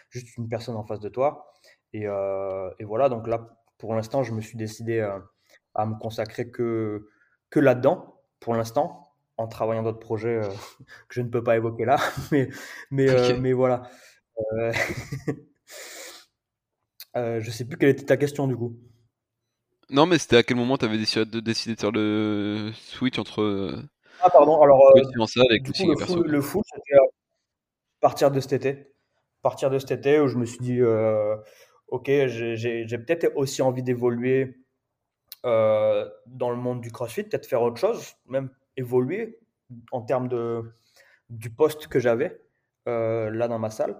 Juste 0.10 0.38
une 0.38 0.48
personne 0.48 0.76
en 0.76 0.86
face 0.86 1.02
de 1.02 1.10
toi. 1.10 1.52
Et, 1.92 2.04
et 2.04 2.84
voilà, 2.86 3.10
donc 3.10 3.28
là, 3.28 3.58
pour 3.78 3.96
l'instant, 3.96 4.24
je 4.24 4.34
me 4.34 4.40
suis 4.40 4.58
décidé 4.58 5.02
à 5.76 5.86
me 5.86 5.96
consacrer 6.00 6.50
que, 6.50 7.08
que 7.50 7.60
là-dedans, 7.60 8.22
pour 8.40 8.56
l'instant, 8.56 9.06
en 9.38 9.48
travaillant 9.48 9.84
d'autres 9.84 10.00
projets 10.00 10.38
euh, 10.44 10.50
que 11.08 11.16
je 11.16 11.22
ne 11.22 11.30
peux 11.30 11.44
pas 11.44 11.56
évoquer 11.56 11.86
là. 11.86 11.98
Mais, 12.32 12.50
mais, 12.92 13.10
euh, 13.10 13.38
mais 13.40 13.54
voilà. 13.54 13.84
Euh... 14.54 14.72
euh, 17.18 17.42
je 17.42 17.52
sais 17.52 17.66
plus 17.66 17.78
quelle 17.78 17.90
était 17.90 18.06
ta 18.06 18.18
question 18.18 18.48
du 18.48 18.56
coup. 18.56 18.78
Non, 19.92 20.08
mais 20.08 20.18
c'était 20.18 20.38
à 20.38 20.44
quel 20.44 20.58
moment 20.58 20.78
tu 20.80 20.86
avais 20.86 20.98
décidé 20.98 21.26
de, 21.26 21.40
décider 21.40 21.76
de 21.76 21.80
faire 21.80 21.92
le 21.92 22.72
switch 22.74 23.20
entre. 23.20 23.86
Ah, 24.20 24.32
pardon, 24.32 24.60
alors. 24.62 24.82
avec 24.96 25.68
le, 25.68 25.96
full, 25.96 26.26
le 26.26 26.42
full, 26.42 26.64
c'était 26.66 26.98
à 26.98 27.06
partir 28.02 28.32
de 28.32 28.40
cet 28.40 28.54
été. 28.54 28.92
Partir 29.44 29.70
de 29.70 29.78
cet 29.78 29.92
été 29.92 30.20
où 30.20 30.28
je 30.28 30.38
me 30.38 30.46
suis 30.46 30.58
dit, 30.58 30.82
ok, 31.90 32.08
j'ai 32.08 32.98
peut-être 32.98 33.32
aussi 33.36 33.62
envie 33.62 33.84
d'évoluer 33.84 34.65
euh, 35.46 36.10
dans 36.26 36.50
le 36.50 36.56
monde 36.56 36.82
du 36.82 36.92
CrossFit, 36.92 37.24
peut-être 37.24 37.46
faire 37.46 37.62
autre 37.62 37.78
chose, 37.78 38.16
même 38.28 38.50
évoluer 38.78 39.40
en 39.92 40.02
termes 40.02 40.28
de, 40.28 40.74
du 41.30 41.52
poste 41.52 41.88
que 41.88 42.00
j'avais 42.00 42.42
euh, 42.88 43.30
là 43.30 43.48
dans 43.48 43.60
ma 43.60 43.70
salle. 43.70 44.00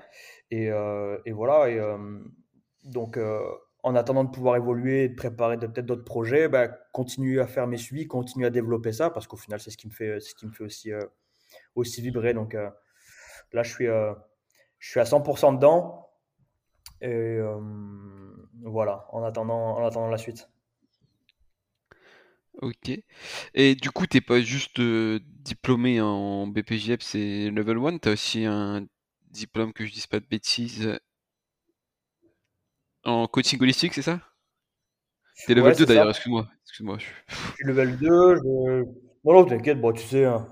Et, 0.50 0.72
euh, 0.72 1.20
et 1.26 1.32
voilà. 1.32 1.70
Et, 1.70 1.80
donc, 2.84 3.20
en 3.84 3.96
attendant 3.96 4.24
de 4.24 4.30
pouvoir 4.30 4.56
évoluer 4.56 5.04
et 5.04 5.10
de 5.10 5.16
préparer 5.16 5.58
peut-être 5.58 5.86
d'autres 5.86 6.04
projets, 6.04 6.48
bah, 6.48 6.68
continuer 6.92 7.40
à 7.40 7.48
faire 7.48 7.68
mes 7.68 7.78
suivis, 7.78 8.08
continuer 8.08 8.48
à 8.48 8.52
développer 8.52 8.92
ça, 8.92 9.12
parce 9.12 9.28
qu'au 9.28 9.38
final, 9.38 9.60
c'est 9.60 9.72
ce 9.72 9.78
qui 9.78 9.88
me 9.88 9.94
fait, 9.94 10.20
ce 10.20 10.34
qui 10.34 10.48
me 10.48 10.52
fait 10.52 10.64
aussi, 10.64 10.92
aussi 11.76 12.02
vibrer. 12.02 12.34
Donc 12.34 12.54
là, 12.54 13.64
je 13.64 13.72
suis, 13.72 13.86
je 13.86 14.90
suis 14.90 15.00
à 15.00 15.04
100% 15.04 15.56
dedans. 15.56 16.10
Et 17.02 17.40
voilà, 18.64 19.06
en 19.12 19.24
attendant, 19.24 19.78
en 19.78 19.86
attendant 19.86 20.10
la 20.10 20.18
suite. 20.18 20.50
Ok. 22.62 22.92
Et 23.54 23.76
du 23.76 23.92
coup, 23.92 24.08
t'es 24.08 24.22
pas 24.22 24.42
juste 24.42 24.80
euh, 24.80 25.20
diplômé 25.24 26.02
en 26.02 26.48
BPJF, 26.48 27.02
c'est 27.02 27.50
level 27.50 27.78
1, 27.78 27.98
t'as 27.98 28.14
aussi 28.14 28.46
un 28.46 28.86
diplôme, 29.32 29.74
que 29.74 29.86
je 29.86 29.92
dise 29.92 30.08
pas 30.08 30.20
de 30.20 30.26
bêtises, 30.26 30.98
en 33.06 33.28
coaching 33.28 33.62
holistique, 33.62 33.94
c'est 33.94 34.02
ça? 34.02 34.20
T'es 35.46 35.54
level 35.54 35.76
2 35.76 35.86
d'ailleurs, 35.86 36.10
excuse-moi. 36.10 36.48
Excuse-moi. 36.64 36.98
Je 36.98 37.06
suis 37.56 37.66
level 37.66 37.98
2, 37.98 38.36
je... 38.36 38.84
Bon, 39.24 39.34
non, 39.34 39.46
t'inquiète, 39.46 39.80
bon, 39.80 39.92
tu 39.94 40.04
sais, 40.04 40.26
hein, 40.26 40.48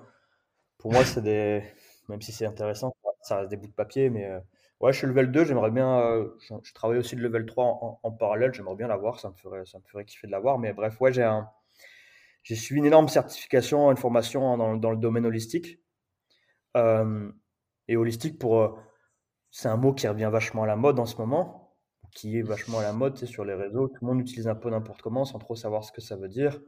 pour 0.77 0.91
moi, 0.91 1.03
c'est 1.03 1.21
des. 1.21 1.63
Même 2.09 2.21
si 2.21 2.31
c'est 2.31 2.45
intéressant, 2.45 2.95
ça 3.21 3.37
reste 3.37 3.49
des 3.49 3.57
bouts 3.57 3.67
de 3.67 3.73
papier, 3.73 4.09
mais 4.09 4.25
euh, 4.25 4.39
ouais, 4.81 4.93
je 4.93 4.99
suis 4.99 5.07
level 5.07 5.31
2, 5.31 5.45
j'aimerais 5.45 5.71
bien. 5.71 5.99
Euh, 5.99 6.27
je, 6.63 6.73
travaille 6.73 6.97
aussi 6.97 7.15
de 7.15 7.21
level 7.21 7.45
3 7.45 7.65
en, 7.65 7.99
en 8.03 8.11
parallèle, 8.11 8.53
j'aimerais 8.53 8.75
bien 8.75 8.87
l'avoir, 8.87 9.19
ça 9.19 9.29
me 9.29 9.35
ferait, 9.35 9.65
ça 9.65 9.79
me 9.79 9.83
ferait 9.85 10.05
kiffer 10.05 10.27
de 10.27 10.31
l'avoir, 10.31 10.59
mais 10.59 10.73
bref, 10.73 10.99
ouais, 11.01 11.13
j'ai 11.13 11.23
un 11.23 11.49
j'ai 12.43 12.55
suivi 12.55 12.79
une 12.79 12.85
énorme 12.85 13.07
certification, 13.07 13.89
une 13.89 13.97
formation 13.97 14.77
dans, 14.77 14.91
le 14.91 14.97
domaine 14.97 15.25
holistique. 15.25 15.79
Euh, 16.75 17.31
et 17.87 17.95
holistique, 17.95 18.37
pour, 18.37 18.59
euh, 18.59 18.69
c'est 19.49 19.69
un 19.69 19.77
mot 19.77 19.93
qui 19.93 20.07
revient 20.07 20.29
vachement 20.31 20.63
à 20.63 20.67
la 20.67 20.75
mode 20.75 20.99
en 20.99 21.05
ce 21.05 21.15
moment, 21.15 21.77
qui 22.11 22.37
est 22.37 22.41
vachement 22.41 22.79
à 22.79 22.83
la 22.83 22.93
mode 22.93 23.17
c'est 23.17 23.25
sur 23.25 23.45
les 23.45 23.53
réseaux. 23.53 23.87
Tout 23.87 23.97
le 24.01 24.07
monde 24.07 24.19
utilise 24.19 24.47
un 24.47 24.55
peu 24.55 24.69
n'importe 24.69 25.01
comment 25.01 25.23
sans 25.23 25.39
trop 25.39 25.55
savoir 25.55 25.85
ce 25.85 25.91
que 25.93 26.01
ça 26.01 26.17
veut 26.17 26.27
dire. 26.27 26.59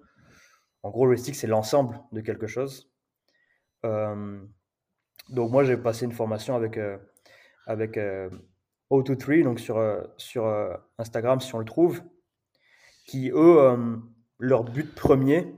En 0.82 0.91
gros, 0.91 1.07
holistique, 1.07 1.36
c'est 1.36 1.47
l'ensemble 1.47 1.99
de 2.13 2.21
quelque 2.21 2.47
chose. 2.47 2.89
Euh, 3.86 4.41
donc 5.30 5.51
moi, 5.51 5.63
j'ai 5.65 5.76
passé 5.76 6.05
une 6.05 6.11
formation 6.13 6.55
avec, 6.55 6.80
avec 7.65 7.99
O23, 8.91 9.43
donc 9.43 9.59
sur, 9.59 9.82
sur 10.17 10.45
Instagram, 10.99 11.41
si 11.41 11.53
on 11.53 11.59
le 11.59 11.65
trouve, 11.65 12.01
qui, 13.07 13.32
eux, 13.32 13.99
leur 14.38 14.63
but 14.63 14.93
premier, 14.93 15.55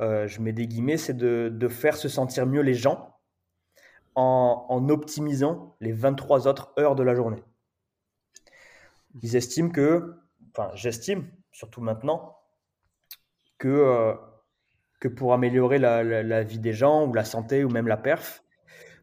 euh, 0.00 0.28
je 0.28 0.40
mets 0.40 0.52
des 0.52 0.68
guillemets, 0.68 0.96
c'est 0.96 1.16
de, 1.16 1.68
faire 1.68 1.96
se 1.96 2.08
sentir 2.08 2.46
mieux 2.46 2.62
les 2.62 2.74
gens 2.74 3.16
en, 4.14 4.88
optimisant 4.88 5.76
les 5.80 5.92
23 5.92 6.48
autres 6.48 6.72
heures 6.78 6.94
de 6.94 7.02
la 7.02 7.14
journée. 7.14 7.42
Ils 9.22 9.36
estiment 9.36 9.70
que, 9.70 10.16
enfin 10.50 10.70
j'estime, 10.74 11.30
surtout 11.52 11.80
maintenant, 11.80 12.38
que, 13.58 13.68
euh, 13.68 14.14
que 15.00 15.08
pour 15.08 15.34
améliorer 15.34 15.78
la, 15.78 16.42
vie 16.42 16.58
des 16.58 16.72
gens 16.72 17.06
ou 17.06 17.12
la 17.14 17.24
santé 17.24 17.64
ou 17.64 17.68
même 17.68 17.88
la 17.88 17.96
perf, 17.96 18.42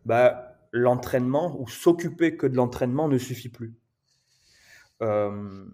bah, 0.06 0.58
l'entraînement 0.72 1.60
ou 1.60 1.68
s'occuper 1.68 2.38
que 2.38 2.48
de 2.48 2.56
l'entraînement 2.56 3.08
ne 3.08 3.18
suffit 3.18 3.50
plus. 3.50 3.76
Euh, 5.02 5.66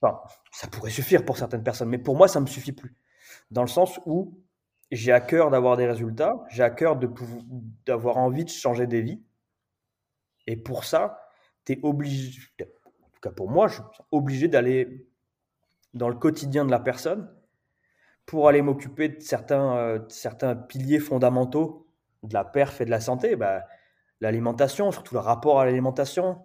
enfin, 0.00 0.20
ça 0.52 0.68
pourrait 0.68 0.90
suffire 0.90 1.24
pour 1.24 1.38
certaines 1.38 1.62
personnes, 1.62 1.88
mais 1.88 1.98
pour 1.98 2.16
moi, 2.16 2.28
ça 2.28 2.40
ne 2.40 2.44
me 2.44 2.50
suffit 2.50 2.72
plus. 2.72 2.94
Dans 3.50 3.62
le 3.62 3.68
sens 3.68 4.00
où 4.06 4.38
j'ai 4.90 5.12
à 5.12 5.20
cœur 5.20 5.50
d'avoir 5.50 5.76
des 5.76 5.86
résultats, 5.86 6.44
j'ai 6.50 6.62
à 6.62 6.70
cœur 6.70 6.98
d'avoir 7.86 8.16
envie 8.16 8.44
de 8.44 8.50
changer 8.50 8.86
des 8.86 9.02
vies. 9.02 9.22
Et 10.46 10.56
pour 10.56 10.84
ça, 10.84 11.28
tu 11.64 11.72
es 11.72 11.80
obligé, 11.82 12.40
en 12.60 13.08
tout 13.12 13.20
cas 13.22 13.30
pour 13.30 13.50
moi, 13.50 13.68
je 13.68 13.74
suis 13.74 13.82
obligé 14.10 14.48
d'aller 14.48 15.06
dans 15.94 16.08
le 16.08 16.16
quotidien 16.16 16.64
de 16.64 16.70
la 16.70 16.80
personne 16.80 17.30
pour 18.26 18.48
aller 18.48 18.62
m'occuper 18.62 19.08
de 19.08 19.20
certains, 19.20 19.76
euh, 19.76 19.98
certains 20.08 20.54
piliers 20.54 21.00
fondamentaux 21.00 21.88
de 22.22 22.34
la 22.34 22.44
perf 22.44 22.80
et 22.80 22.84
de 22.84 22.90
la 22.90 23.00
santé. 23.00 23.36
Bah, 23.36 23.64
l'alimentation, 24.20 24.92
surtout 24.92 25.14
le 25.14 25.20
rapport 25.20 25.60
à 25.60 25.64
l'alimentation, 25.64 26.44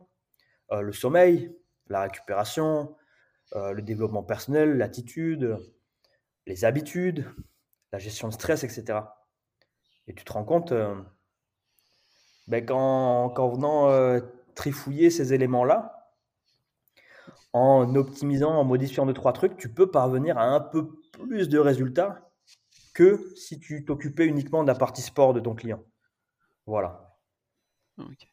euh, 0.71 0.81
le 0.81 0.93
sommeil, 0.93 1.55
la 1.87 2.01
récupération, 2.01 2.95
euh, 3.53 3.71
le 3.71 3.81
développement 3.81 4.23
personnel, 4.23 4.77
l'attitude, 4.77 5.57
les 6.47 6.65
habitudes, 6.65 7.25
la 7.95 7.99
gestion 7.99 8.27
de 8.27 8.33
stress, 8.33 8.65
etc. 8.65 8.99
Et 10.07 10.13
tu 10.13 10.25
te 10.25 10.33
rends 10.33 10.43
compte 10.43 10.73
euh, 10.73 10.93
ben, 12.47 12.65
qu'en, 12.65 13.29
venant 13.49 13.89
euh, 13.89 14.19
trifouiller 14.53 15.09
ces 15.09 15.33
éléments-là, 15.33 16.11
en 17.53 17.95
optimisant, 17.95 18.51
en 18.51 18.65
modifiant 18.65 19.05
deux, 19.05 19.13
trois 19.13 19.31
trucs, 19.31 19.55
tu 19.55 19.73
peux 19.73 19.89
parvenir 19.89 20.37
à 20.37 20.43
un 20.43 20.59
peu 20.59 20.89
plus 21.13 21.47
de 21.47 21.57
résultats 21.57 22.29
que 22.93 23.33
si 23.37 23.61
tu 23.61 23.85
t'occupais 23.85 24.25
uniquement 24.25 24.61
de 24.61 24.67
la 24.67 24.75
partie 24.75 25.01
sport 25.01 25.33
de 25.33 25.39
ton 25.39 25.55
client. 25.55 25.81
Voilà. 26.65 27.17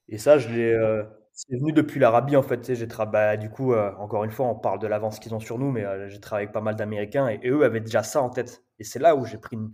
Et 0.09 0.19
ça, 0.19 0.39
je 0.39 0.49
l'ai, 0.49 0.73
euh, 0.73 1.05
c'est 1.33 1.57
venu 1.57 1.73
depuis 1.73 1.99
l'Arabie 1.99 2.37
en 2.37 2.43
fait. 2.43 2.75
J'ai 2.75 2.87
bah, 2.87 3.37
du 3.37 3.51
coup, 3.51 3.75
encore 3.75 4.25
une 4.25 4.31
fois, 4.31 4.47
on 4.47 4.55
parle 4.55 4.79
de 4.79 4.87
l'avance 4.87 5.19
qu'ils 5.19 5.35
ont 5.35 5.41
sur 5.41 5.59
nous, 5.59 5.71
mais 5.71 5.85
j'ai 6.09 6.21
travaillé 6.21 6.45
avec 6.47 6.53
pas 6.53 6.61
mal 6.61 6.77
d'Américains 6.77 7.29
et, 7.29 7.41
eux 7.49 7.65
avaient 7.65 7.81
déjà 7.81 8.03
ça 8.03 8.23
en 8.23 8.31
tête. 8.31 8.65
Et 8.79 8.85
c'est 8.85 8.99
là 8.99 9.17
où 9.17 9.25
j'ai 9.25 9.39
pris 9.39 9.57
une, 9.57 9.73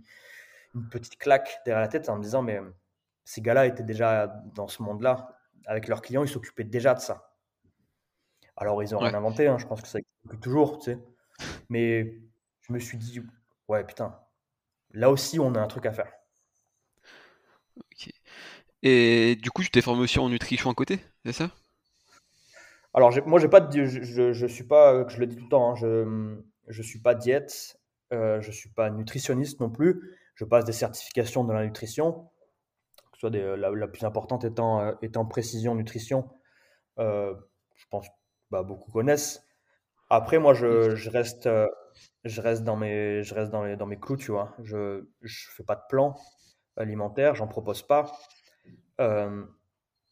petite 0.91 1.17
claque 1.17 1.59
derrière 1.65 1.81
la 1.81 1.87
tête 1.87 2.09
en 2.09 2.17
me 2.17 2.21
disant, 2.21 2.41
mais 2.41 2.61
ces 3.25 3.41
gars-là 3.41 3.65
étaient 3.65 3.83
déjà 3.83 4.27
dans 4.55 4.67
ce 4.67 4.81
monde-là. 4.83 5.35
Avec 5.65 5.87
leurs 5.87 6.01
clients, 6.01 6.23
ils 6.23 6.29
s'occupaient 6.29 6.63
déjà 6.63 6.93
de 6.93 6.99
ça. 6.99 7.35
Alors, 8.55 8.81
ils 8.83 8.95
ont 8.95 8.99
Ouais. 8.99 9.09
rien 9.09 9.17
inventé, 9.17 9.47
hein, 9.47 9.57
je 9.57 9.65
pense 9.65 9.81
que 9.81 9.87
ça 9.87 9.99
existe 9.99 10.41
toujours, 10.41 10.79
tu 10.79 10.91
sais. 10.91 10.99
Mais 11.69 12.19
je 12.61 12.73
me 12.73 12.79
suis 12.79 12.97
dit, 12.97 13.21
ouais, 13.67 13.83
putain, 13.83 14.19
là 14.91 15.09
aussi, 15.09 15.39
on 15.39 15.55
a 15.55 15.59
un 15.59 15.67
truc 15.67 15.85
à 15.85 15.93
faire. 15.93 16.11
Et 18.83 19.37
du 19.41 19.51
coup, 19.51 19.63
tu 19.63 19.69
t'es 19.71 19.81
formé 19.81 20.01
aussi 20.03 20.19
en 20.19 20.29
nutrition 20.29 20.69
à 20.69 20.73
côté, 20.73 20.99
c'est 21.25 21.33
ça? 21.33 21.51
Alors, 22.93 23.11
moi, 23.27 23.39
j'ai 23.39 23.47
pas 23.47 23.59
de, 23.59 23.85
je, 23.85 24.01
je, 24.01 24.33
je 24.33 24.47
suis 24.47 24.63
pas, 24.63 25.07
je 25.07 25.19
le 25.19 25.27
dis 25.27 25.35
tout 25.35 25.43
le 25.43 25.49
temps, 25.49 25.71
hein, 25.71 25.75
je, 25.75 26.37
je 26.67 26.81
suis 26.81 26.99
pas 26.99 27.13
diète, 27.15 27.77
euh, 28.13 28.41
je 28.41 28.51
suis 28.51 28.69
pas 28.69 28.89
nutritionniste 28.89 29.59
non 29.59 29.69
plus. 29.69 30.17
Je 30.35 30.45
passe 30.45 30.65
des 30.65 30.71
certifications 30.71 31.43
dans 31.43 31.53
la 31.53 31.65
nutrition, 31.65 32.29
que 33.11 33.17
ce 33.17 33.21
soit 33.21 33.31
des- 33.31 33.57
la, 33.57 33.71
la 33.71 33.87
plus 33.89 34.05
importante 34.05 34.45
étant, 34.45 34.81
euh, 34.81 34.93
étant 35.03 35.25
précision 35.25 35.75
nutrition. 35.75 36.29
Euh, 36.99 37.35
je 37.75 37.85
pense 37.91 38.07
que 38.09 38.13
bah, 38.51 38.63
beaucoup 38.63 38.91
connaissent. 38.91 39.45
Après, 40.09 40.39
moi, 40.39 40.53
je, 40.53 40.95
je 40.95 41.09
reste, 41.09 41.47
euh, 41.47 41.67
je 42.25 42.41
reste 42.41 42.63
dans 42.63 42.77
mes, 42.77 43.23
je 43.23 43.35
reste 43.35 43.51
dans 43.51 43.63
les, 43.63 43.77
dans 43.77 43.87
mes 43.87 43.99
clous, 43.99 44.17
tu 44.17 44.31
vois. 44.31 44.55
Je, 44.63 45.05
je 45.21 45.49
fais 45.51 45.63
pas 45.63 45.75
de 45.75 45.83
plan 45.89 46.15
alimentaire, 46.77 47.35
j'en 47.35 47.47
propose 47.47 47.83
pas. 47.83 48.11
Euh, 48.99 49.43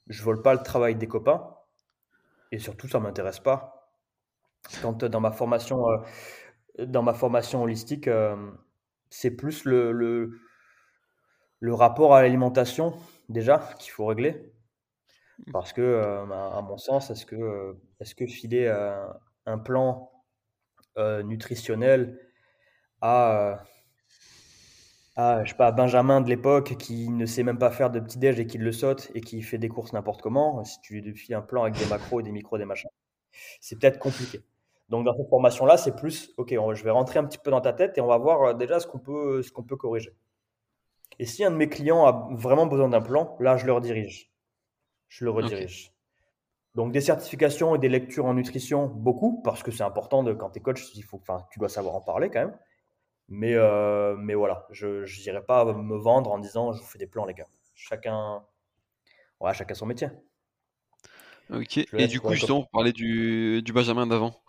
je 0.08 0.24
vole 0.24 0.42
pas 0.42 0.54
le 0.54 0.64
travail 0.64 0.96
des 0.96 1.08
copains. 1.08 1.56
Et 2.52 2.60
surtout, 2.60 2.88
ça 2.88 3.00
m'intéresse 3.00 3.40
pas. 3.40 3.92
Quand 4.82 5.04
euh, 5.04 5.10
dans 5.10 5.20
ma 5.20 5.32
formation, 5.32 5.90
euh, 5.90 5.98
dans 6.86 7.04
ma 7.04 7.14
formation 7.14 7.64
holistique, 7.64 8.08
euh, 8.08 8.36
c'est 9.10 9.32
plus 9.32 9.66
le, 9.66 9.92
le, 9.92 10.40
le 11.60 11.74
rapport 11.74 12.16
à 12.16 12.22
l'alimentation, 12.22 12.94
déjà, 13.30 13.60
qu'il 13.80 13.92
faut 13.92 14.06
régler. 14.06 14.54
Parce 15.54 15.72
que, 15.74 15.82
euh, 15.82 16.24
à, 16.32 16.62
mon 16.62 16.78
sens, 16.78 17.10
est-ce 17.12 17.26
que, 17.26 17.76
est-ce 18.00 18.16
que 18.16 18.26
filer 18.26 18.68
un 19.46 19.58
plan 19.60 20.12
nutritionnel 21.24 22.20
à, 23.02 23.64
à, 25.18 25.43
je 25.43 25.49
sais 25.49 25.57
pas, 25.57 25.72
Benjamin 25.72 26.22
de 26.22 26.30
l'époque 26.30 26.78
qui 26.78 27.09
ne 27.09 27.26
sait 27.26 27.43
même 27.43 27.57
pas 27.57 27.72
faire 27.72 27.89
de 27.89 27.99
petit 27.99 28.20
déj 28.20 28.39
et 28.39 28.47
qui 28.47 28.57
le 28.57 28.72
saute 28.72 29.09
et 29.15 29.22
qui 29.22 29.41
fait 29.41 29.57
des 29.57 29.68
courses 29.70 29.91
n'importe 29.93 30.22
comment, 30.22 30.63
si 30.63 30.80
tu 30.82 31.01
lui 31.01 31.15
files 31.15 31.36
un 31.36 31.41
plan 31.41 31.63
avec 31.63 31.76
des 31.76 31.86
macros 31.88 32.20
et 32.22 32.24
des 32.24 32.32
micros, 32.32 32.57
des 32.57 32.65
machins, 32.65 32.89
c'est 33.59 33.78
peut-être 33.80 33.99
compliqué. 33.99 34.41
Donc 34.89 35.05
dans 35.05 35.13
cette 35.18 35.30
formation-là, 35.30 35.78
c'est 35.78 35.95
plus, 35.95 36.32
ok, 36.38 36.55
on- 36.59 36.74
je 36.74 36.84
vais 36.84 36.91
rentrer 36.91 37.20
un 37.20 37.26
petit 37.26 37.39
peu 37.39 37.51
dans 37.51 37.61
ta 37.61 37.74
tête 37.74 37.97
et 37.97 38.01
on 38.01 38.07
va 38.07 38.18
voir 38.18 38.41
euh, 38.43 38.53
déjà 38.53 38.80
ce 38.80 38.88
qu'on 38.88 38.99
peut, 38.99 39.41
ce 39.43 39.51
qu'on 39.51 39.63
peut 39.63 39.76
corriger. 39.76 40.15
Et 41.20 41.26
si 41.26 41.43
un 41.43 41.51
de 41.51 41.55
mes 41.57 41.68
clients 41.68 42.05
a 42.05 42.30
vraiment 42.32 42.68
besoin 42.68 42.89
d'un 42.89 43.01
plan, 43.01 43.36
là, 43.39 43.57
je 43.57 43.65
le 43.65 43.74
redirige. 43.74 44.32
Je 45.09 45.26
le 45.26 45.32
redirige. 45.32 45.93
Donc 46.76 46.91
des 46.91 47.01
certifications 47.01 47.76
et 47.76 47.80
des 47.80 47.89
lectures 47.89 48.26
en 48.26 48.36
nutrition, 48.36 48.88
beaucoup, 48.88 49.41
parce 49.41 49.63
que 49.63 49.72
c'est 49.72 49.84
important 49.84 50.22
de, 50.24 50.34
quand 50.34 50.51
tu 50.51 50.59
es 50.59 50.61
coach, 50.61 50.95
il 50.95 51.03
faut, 51.03 51.18
enfin, 51.18 51.45
tu 51.51 51.59
dois 51.59 51.70
savoir 51.70 51.95
en 51.95 52.01
parler 52.01 52.30
quand 52.30 52.41
même. 52.41 52.57
Mais, 53.30 53.56
euh, 53.56 54.16
mais 54.18 54.36
voilà, 54.36 54.68
je 54.72 55.04
n'irai 55.22 55.44
pas 55.44 55.66
me 55.74 55.98
vendre 55.98 56.32
en 56.32 56.40
disant 56.40 56.72
je 56.72 56.80
vous 56.80 56.88
fais 56.88 57.00
des 57.00 57.08
plans, 57.08 57.26
les 57.26 57.34
gars. 57.34 57.48
Chacun, 57.76 58.44
ouais, 59.40 59.54
chacun 59.54 59.74
son 59.74 59.86
métier. 59.86 60.08
Ok. 61.50 61.78
Et 61.94 62.08
du 62.08 62.20
coup, 62.20 62.34
justement, 62.34 62.60
on 62.60 62.66
parlait 62.66 62.94
du, 62.94 63.62
du 63.62 63.74
Benjamin 63.74 64.08
d'avant. 64.08 64.42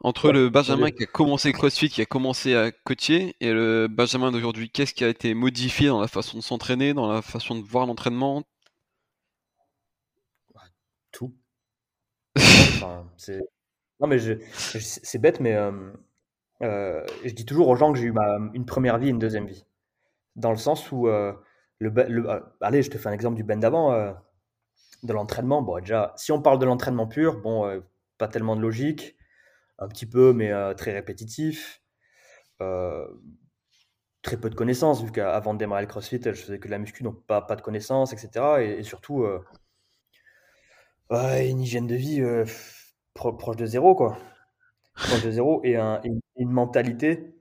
Entre 0.00 0.28
Ouais, 0.28 0.32
le 0.32 0.48
Benjamin 0.48 0.90
qui 0.90 1.02
a 1.02 1.06
commencé 1.06 1.52
CrossFit, 1.52 1.88
qui 1.88 2.00
a 2.00 2.06
commencé 2.06 2.54
à 2.54 2.70
coacher, 2.70 3.34
et 3.40 3.52
le 3.52 3.88
Benjamin 3.88 4.30
d'aujourd'hui, 4.30 4.70
qu'est-ce 4.70 4.94
qui 4.94 5.04
a 5.04 5.08
été 5.08 5.34
modifié 5.34 5.88
dans 5.88 6.00
la 6.00 6.08
façon 6.08 6.38
de 6.38 6.42
s'entraîner, 6.42 6.94
dans 6.94 7.10
la 7.10 7.20
façon 7.20 7.56
de 7.56 7.62
voir 7.62 7.84
l'entraînement? 7.84 8.44
Tout. 11.10 11.34
Enfin, 12.36 13.10
c'est... 13.16 13.40
Non, 13.98 14.06
mais 14.06 14.18
c'est 14.18 15.18
bête, 15.18 15.40
mais 15.40 15.54
euh, 15.54 15.92
euh, 16.62 17.04
je 17.24 17.32
dis 17.32 17.44
toujours 17.46 17.68
aux 17.68 17.76
gens 17.76 17.92
que 17.92 17.98
j'ai 17.98 18.06
eu 18.06 18.12
ma, 18.12 18.38
une 18.54 18.66
première 18.66 18.98
vie 18.98 19.08
et 19.08 19.10
une 19.10 19.18
deuxième 19.18 19.46
vie. 19.46 19.66
Dans 20.36 20.50
le 20.50 20.58
sens 20.58 20.92
où, 20.92 21.08
euh, 21.08 21.32
le, 21.80 21.90
le- 21.90 22.30
euh, 22.30 22.40
allez, 22.60 22.82
je 22.82 22.90
te 22.90 22.98
fais 22.98 23.08
un 23.10 23.12
exemple 23.12 23.36
du 23.36 23.44
Ben 23.44 23.60
d'avant, 23.60 23.92
de 25.02 25.12
l'entraînement. 25.12 25.62
Bon, 25.62 25.78
déjà, 25.80 26.12
si 26.16 26.32
on 26.32 26.42
parle 26.42 26.58
de 26.58 26.66
l'entraînement 26.66 27.06
pur, 27.06 27.40
bon, 27.40 27.82
pas 28.18 28.28
tellement 28.28 28.56
de 28.56 28.60
logique, 28.62 29.16
un 29.78 29.88
petit 29.88 30.06
peu, 30.06 30.32
mais 30.32 30.52
très 30.76 30.92
répétitif. 30.92 31.82
Très 34.22 34.36
peu 34.40 34.48
de 34.48 34.54
connaissances, 34.54 35.02
vu 35.02 35.10
qu'avant 35.10 35.54
de 35.54 35.58
démarrer 35.58 35.82
le 35.82 35.88
CrossFit, 35.88 36.20
je 36.22 36.30
faisais 36.32 36.58
que 36.60 36.66
de 36.66 36.70
la 36.70 36.78
muscu, 36.78 37.02
donc 37.02 37.24
pas, 37.26 37.40
pas 37.42 37.56
de 37.56 37.62
connaissances, 37.62 38.12
etc. 38.12 38.62
Et, 38.62 38.82
surtout, 38.84 39.24
une 41.10 41.60
hygiène 41.60 41.86
de 41.86 41.94
vie 41.94 42.22
pro- 43.14 43.32
proche 43.34 43.56
de 43.56 43.66
zéro, 43.66 43.94
quoi. 43.94 44.18
Proche 44.94 45.24
de 45.24 45.30
zéro, 45.32 45.62
et, 45.64 45.76
un- 45.76 46.00
une, 46.38 46.50
mentalité, 46.50 47.34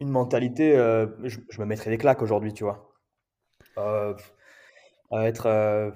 une 0.00 0.08
mentalité, 0.10 0.76
euh, 0.76 1.06
je, 1.24 1.38
me 1.60 1.64
mettrais 1.66 1.90
des 1.90 1.98
claques 1.98 2.22
aujourd'hui, 2.22 2.52
tu 2.52 2.64
vois. 2.64 2.94
Euh, 3.78 4.14
être... 5.12 5.46
euh, 5.46 5.90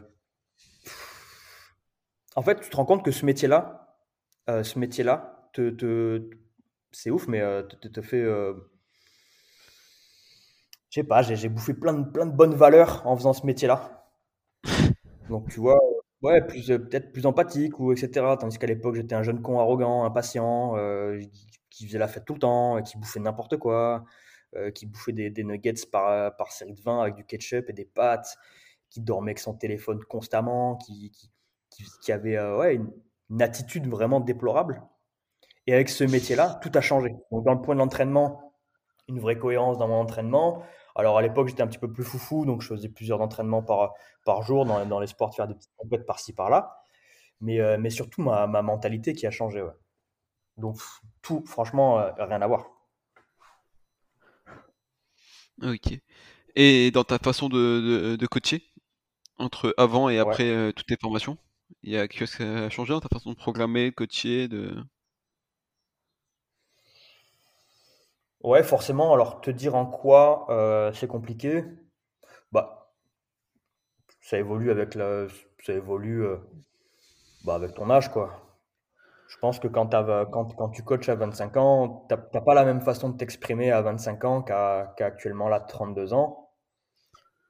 En 2.37 2.43
fait, 2.43 2.61
tu 2.61 2.71
te 2.71 2.77
rends 2.77 2.85
compte 2.85 3.05
que 3.05 3.11
ce 3.11 3.25
métier-là, 3.27 3.97
euh, 4.51 4.62
ce 4.62 4.79
métier-là, 4.79 5.51
te, 5.53 6.31
c'est 6.93 7.11
ouf, 7.11 7.29
mais 7.29 7.41
te, 7.41 7.89
te- 7.89 8.03
fait... 8.03 8.23
je 8.23 8.55
sais 10.91 11.03
pas, 11.03 11.23
j'ai 11.23 11.49
bouffé 11.49 11.73
plein 11.73 11.95
de, 11.95 12.31
bonnes 12.31 12.55
valeurs 12.55 13.01
en 13.07 13.16
faisant 13.16 13.33
ce 13.33 13.47
métier-là. 13.47 14.07
Donc, 15.29 15.49
tu 15.51 15.61
vois, 15.61 15.79
ouais, 16.23 16.41
peut-être 16.43 17.12
plus 17.12 17.27
empathique 17.27 17.79
ou 17.81 17.93
etc. 17.93 18.37
Tandis 18.37 18.59
qu'à 18.59 18.66
l'époque, 18.66 18.95
j'étais 18.97 19.14
un 19.14 19.23
jeune 19.23 19.43
con 19.43 19.59
arrogant, 19.61 20.05
impatient, 20.05 20.77
qui, 21.79 21.87
faisait 21.87 21.99
la 21.99 22.09
fête 22.09 22.24
tout 22.24 22.35
le 22.35 22.41
temps, 22.41 22.83
qui 22.83 22.99
bouffait 22.99 23.20
n'importe 23.20 23.57
quoi, 23.57 24.05
euh, 24.57 24.70
qui 24.70 24.87
bouffait 24.87 25.12
des, 25.12 25.45
nuggets 25.45 25.74
par, 25.91 26.09
euh, 26.09 26.31
par 26.31 26.53
série 26.53 26.74
de 26.74 26.81
20 26.81 27.03
avec 27.03 27.14
du 27.14 27.24
ketchup 27.24 27.68
et 27.68 27.72
des 27.72 27.85
pâtes, 27.85 28.37
qui 28.91 29.01
dormait 29.01 29.31
avec 29.31 29.39
son 29.39 29.55
téléphone 29.55 30.03
constamment, 30.05 30.76
qui, 30.76 31.11
qui, 31.70 31.85
qui, 32.03 32.12
avait 32.12 32.37
euh, 32.37 32.59
ouais, 32.59 32.74
une, 33.31 33.43
attitude 33.43 33.87
vraiment 33.89 34.20
déplorable. 34.20 34.83
Et 35.66 35.74
avec 35.74 35.89
ce 35.91 36.05
métier-là, 36.05 36.59
tout 36.62 36.72
a 36.74 36.81
changé. 36.81 37.14
Donc, 37.31 37.45
dans 37.45 37.55
le 37.55 37.61
point 37.61 37.74
de 37.74 37.81
l'entraînement, 37.81 38.55
une 39.09 39.20
vraie 39.20 39.39
cohérence 39.39 39.79
dans 39.79 39.89
mon 39.89 40.01
entraînement. 40.01 40.62
Alors, 40.97 41.18
à 41.18 41.22
l'époque, 41.22 41.49
j'étais 41.49 41.62
un 41.62 41.66
petit 41.66 41.79
peu 41.79 41.93
plus 41.93 42.05
foufou, 42.05 42.47
donc 42.47 42.62
je 42.62 42.68
faisais 42.68 42.89
plusieurs 42.89 43.20
entraînements 43.20 43.62
par, 43.62 43.95
par 44.24 44.43
jour 44.43 44.64
dans, 44.64 44.85
dans 44.87 45.01
les 45.01 45.07
sports, 45.07 45.31
de 45.31 45.35
faire 45.35 45.47
des 45.47 45.55
petites 45.55 45.74
compètes 45.76 46.07
par-ci, 46.07 46.33
par-là. 46.33 46.81
Mais, 47.41 47.79
mais 47.79 47.91
surtout, 47.91 48.22
ma, 48.22 48.47
ma 48.47 48.62
mentalité 48.62 49.12
qui 49.12 49.26
a 49.26 49.31
changé. 49.31 49.62
Donc, 50.59 50.79
tout, 51.23 51.43
franchement, 51.47 51.99
euh, 52.01 52.11
rien 52.19 52.43
à 52.43 52.47
voir. 52.47 52.67
Ok. 55.63 55.99
Et 56.57 56.91
dans 56.93 57.05
ta 57.05 57.19
façon 57.19 57.49
de, 57.49 58.13
de, 58.13 58.17
de 58.17 58.27
coacher, 58.27 58.65
entre 59.39 59.75
avant 59.79 60.11
et 60.11 60.19
Ouais. 60.19 60.19
après 60.21 60.51
euh, 60.51 60.73
toutes 60.73 60.87
tes 60.89 60.97
formations, 61.01 61.39
il 61.83 61.93
y 61.93 61.99
a 61.99 62.09
quelque 62.09 62.21
chose 62.27 62.37
qui 62.37 62.43
a 62.45 62.71
changé 62.71 62.93
dans 62.95 63.01
ta 63.01 63.09
façon 63.11 63.33
de 63.33 63.37
programmer, 63.37 63.91
de 63.91 63.97
coacher, 63.97 64.49
de... 64.49 64.77
Ouais, 68.43 68.65
forcément. 68.65 69.15
Alors, 69.15 69.41
te 69.41 69.49
dire 69.51 69.77
en 69.77 69.87
quoi 69.87 70.47
euh, 70.51 70.93
c'est 70.93 71.07
compliqué, 71.07 71.65
bah, 72.53 72.93
ça 74.21 74.39
évolue 74.39 74.71
avec 74.71 74.95
la, 74.95 75.27
ça 75.65 75.73
évolue 75.73 76.25
bah, 77.45 77.55
avec 77.55 77.75
ton 77.75 77.91
âge, 77.91 78.11
quoi. 78.13 78.48
Je 79.29 79.37
pense 79.39 79.61
que 79.61 79.68
quand, 79.68 80.70
tu 80.72 80.83
coaches 80.83 81.09
à 81.11 81.14
25 81.14 81.57
ans, 81.59 82.07
t'as 82.09 82.16
t'as 82.16 82.41
pas 82.41 82.55
la 82.55 82.64
même 82.64 82.81
façon 82.81 83.11
de 83.11 83.16
t'exprimer 83.18 83.70
à 83.70 83.83
25 83.83 84.24
ans 84.24 84.43
qu'à 84.43 84.95
qu'à 84.97 85.07
actuellement 85.07 85.49
là, 85.49 85.61
32 85.61 86.14
ans. 86.14 86.51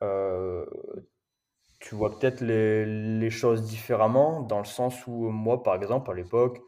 Euh, 0.02 0.66
tu 1.80 1.94
vois 1.94 2.18
peut-être 2.18 2.40
les, 2.40 3.30
choses 3.30 3.62
différemment, 3.62 4.42
dans 4.42 4.58
le 4.58 4.64
sens 4.64 5.06
où 5.06 5.30
moi, 5.30 5.62
par 5.62 5.76
exemple, 5.76 6.10
à 6.10 6.14
l'époque, 6.14 6.60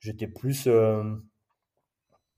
j'étais 0.00 0.26
plus 0.26 0.66
euh, 0.66 1.04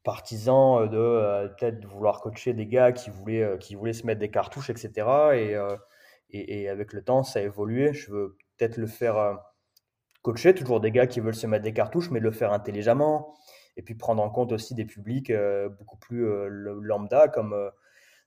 partisan 0.04 0.86
de 0.86 0.98
euh, 0.98 1.48
peut-être 1.48 1.86
vouloir 1.86 2.20
coacher 2.20 2.52
des 2.52 2.66
gars 2.66 2.92
qui 2.92 3.10
voulaient, 3.10 3.56
qui 3.58 3.74
voulaient 3.74 3.94
se 3.94 4.06
mettre 4.06 4.20
des 4.20 4.30
cartouches, 4.30 4.70
etc. 4.70 5.06
Et, 6.30 6.68
avec 6.68 6.92
le 6.92 7.02
temps, 7.02 7.22
ça 7.22 7.38
a 7.40 7.42
évolué. 7.42 7.94
Je 7.94 8.12
veux 8.12 8.36
peut-être 8.58 8.76
le 8.76 8.86
faire 8.86 9.40
coacher, 10.22 10.54
toujours 10.54 10.80
des 10.80 10.90
gars 10.90 11.06
qui 11.06 11.20
veulent 11.20 11.34
se 11.34 11.46
mettre 11.46 11.64
des 11.64 11.72
cartouches, 11.72 12.10
mais 12.10 12.20
le 12.20 12.30
faire 12.30 12.52
intelligemment. 12.52 13.34
Et 13.76 13.82
puis 13.82 13.94
prendre 13.94 14.22
en 14.22 14.30
compte 14.30 14.52
aussi 14.52 14.74
des 14.74 14.84
publics 14.84 15.30
euh, 15.30 15.68
beaucoup 15.68 15.96
plus 15.96 16.26
euh, 16.26 16.48
lambda, 16.48 17.28
comme 17.28 17.52
euh, 17.52 17.70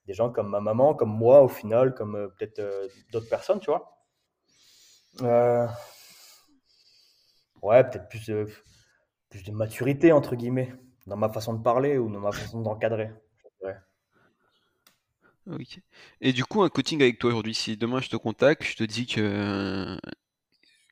des 0.08 0.14
gens 0.14 0.32
comme 0.32 0.50
ma 0.50 0.62
maman, 0.62 0.96
comme 0.96 1.12
moi 1.12 1.42
au 1.44 1.48
final, 1.48 1.94
comme 1.94 2.32
peut-être 2.38 2.62
d'autres 3.12 3.30
personnes, 3.30 3.60
tu 3.60 3.70
vois. 3.70 4.00
Ouais, 7.62 7.84
peut-être 7.84 8.10
plus, 8.10 8.32
plus 9.30 9.44
de 9.44 9.52
maturité, 9.52 10.12
entre 10.12 10.36
guillemets, 10.36 10.74
dans 11.08 11.16
ma 11.16 11.30
façon 11.30 11.54
de 11.54 11.62
parler 11.62 11.98
ou 11.98 12.12
dans 12.12 12.20
ma 12.20 12.32
façon 12.32 12.62
d'encadrer. 12.62 13.12
Ok. 15.46 15.80
Et 16.22 16.32
du 16.32 16.46
coup, 16.46 16.64
un 16.64 16.70
coaching 16.70 17.02
avec 17.02 17.20
toi 17.20 17.30
aujourd'hui, 17.30 17.54
si 17.54 17.76
demain 17.76 18.00
je 18.00 18.10
te 18.10 18.16
contacte, 18.16 18.64
je 18.64 18.76
te 18.76 18.84
dis 18.84 19.06
que, 19.06 19.98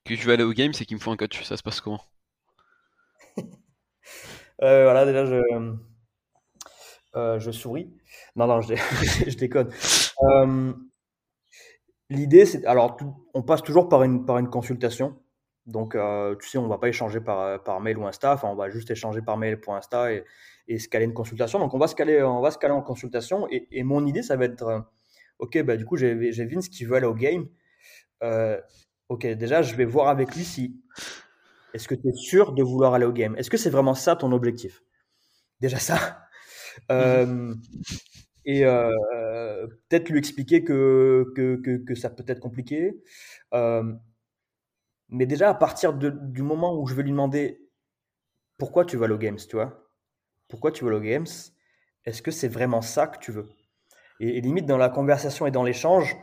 que 0.05 0.15
je 0.15 0.25
vais 0.27 0.33
aller 0.33 0.43
au 0.43 0.53
game, 0.53 0.73
c'est 0.73 0.85
qu'il 0.85 0.97
me 0.97 1.01
faut 1.01 1.11
un 1.11 1.17
coach. 1.17 1.43
Ça 1.43 1.57
se 1.57 1.63
passe 1.63 1.81
comment? 1.81 2.01
Euh, 4.61 4.83
Voilà, 4.83 5.05
déjà, 5.05 5.25
je, 5.25 5.41
euh, 7.15 7.39
je 7.39 7.51
souris. 7.51 7.93
Non, 8.35 8.47
non, 8.47 8.61
je, 8.61 8.73
déconne. 9.37 9.69
Euh, 10.23 10.73
l'idée, 12.09 12.45
c'est. 12.45 12.65
Alors, 12.65 12.97
on 13.33 13.41
passe 13.43 13.61
toujours 13.63 13.89
par 13.89 14.03
une, 14.03 14.25
par 14.25 14.37
une 14.37 14.49
consultation. 14.49 15.17
Donc, 15.67 15.95
tu 16.39 16.49
sais, 16.49 16.57
on 16.57 16.63
ne 16.63 16.69
va 16.69 16.77
pas 16.77 16.89
échanger 16.89 17.21
par, 17.21 17.63
par 17.63 17.79
mail 17.81 17.97
ou 17.97 18.07
Insta. 18.07 18.33
Enfin, 18.33 18.49
on 18.49 18.55
va 18.55 18.69
juste 18.69 18.89
échanger 18.91 19.21
par 19.21 19.37
mail 19.37 19.59
pour 19.61 19.75
Insta 19.75 20.11
et, 20.11 20.23
et 20.67 20.79
se 20.79 20.89
caler 20.89 21.05
une 21.05 21.13
consultation. 21.13 21.59
Donc, 21.59 21.73
on 21.73 21.77
va 21.77 21.87
se 21.87 21.95
caler, 21.95 22.21
on 22.23 22.41
va 22.41 22.51
se 22.51 22.57
en 22.67 22.81
consultation. 22.81 23.47
Et, 23.49 23.67
et 23.71 23.83
mon 23.83 24.05
idée, 24.05 24.23
ça 24.23 24.35
va 24.35 24.45
être 24.45 24.85
Ok, 25.39 25.61
bah, 25.63 25.75
du 25.77 25.85
coup, 25.85 25.97
j'ai 25.97 26.45
Vince 26.45 26.69
qui 26.69 26.85
veut 26.85 26.95
aller 26.95 27.07
au 27.07 27.15
game. 27.15 27.47
Ok, 29.11 29.27
déjà, 29.27 29.61
je 29.61 29.75
vais 29.75 29.85
voir 29.85 30.07
avec 30.07 30.35
lui 30.35 30.45
si. 30.45 30.81
Est-ce 31.73 31.87
que 31.87 31.95
tu 31.95 32.07
es 32.07 32.13
sûr 32.13 32.53
de 32.53 32.63
vouloir 32.63 32.93
aller 32.93 33.05
au 33.05 33.11
game? 33.11 33.35
Est-ce 33.37 33.49
que 33.49 33.57
c'est 33.57 33.69
vraiment 33.69 33.93
ça 33.93 34.15
ton 34.15 34.31
objectif? 34.31 34.81
Déjà 35.59 35.77
ça. 35.77 35.97
Euh, 36.89 37.53
et 38.45 38.63
euh, 38.63 39.67
peut-être 39.89 40.07
lui 40.07 40.19
expliquer 40.19 40.63
que, 40.63 41.25
que, 41.35 41.57
que, 41.57 41.95
ça 41.95 42.09
peut 42.09 42.23
être 42.27 42.39
compliqué. 42.39 42.93
Euh, 43.53 43.93
mais 45.09 45.25
déjà, 45.25 45.49
à 45.49 45.53
partir 45.53 45.93
de, 45.93 46.11
du 46.11 46.43
moment 46.43 46.79
où 46.79 46.87
je 46.87 46.95
vais 46.95 47.03
lui 47.03 47.11
demander 47.11 47.59
pourquoi 48.57 48.85
tu 48.85 48.95
vas 48.95 49.07
au 49.07 49.17
Games, 49.17 49.35
tu 49.35 49.57
vois? 49.57 49.85
Pourquoi 50.47 50.71
tu 50.71 50.85
vas 50.85 50.95
au 50.95 51.01
Games? 51.01 51.27
Est-ce 52.05 52.21
que 52.21 52.31
c'est 52.31 52.47
vraiment 52.47 52.81
ça 52.81 53.07
que 53.07 53.19
tu 53.19 53.33
veux? 53.33 53.49
Et, 54.21 54.39
limite, 54.39 54.65
dans 54.65 54.77
la 54.77 54.87
conversation 54.87 55.45
et 55.45 55.51
dans 55.51 55.63
l'échange, 55.63 56.15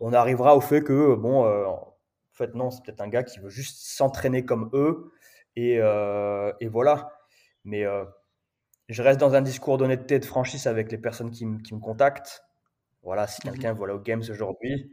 on 0.00 0.12
arrivera 0.12 0.56
au 0.56 0.60
fait 0.60 0.82
que, 0.82 1.14
bon, 1.14 1.44
fait, 2.46 2.54
non, 2.54 2.70
c'est 2.70 2.82
peut-être 2.84 3.00
un 3.00 3.08
gars 3.08 3.22
qui 3.22 3.40
veut 3.40 3.48
juste 3.48 3.78
s'entraîner 3.80 4.44
comme 4.44 4.70
eux. 4.72 5.12
Et, 5.56 5.74
et 5.76 6.68
voilà. 6.68 7.12
Mais 7.64 7.84
je 8.88 9.02
reste 9.02 9.20
dans 9.20 9.34
un 9.34 9.42
discours 9.42 9.78
d'honnêteté 9.78 10.16
et 10.16 10.18
de 10.18 10.24
franchise 10.24 10.66
avec 10.66 10.90
les 10.92 10.98
personnes 10.98 11.30
qui, 11.30 11.46
me 11.46 11.80
contactent. 11.80 12.44
Voilà, 13.02 13.26
si 13.26 13.40
mhm. 13.44 13.52
quelqu'un 13.52 13.72
voilà 13.72 13.94
au 13.94 14.00
Games 14.00 14.22
aujourd'hui, 14.28 14.92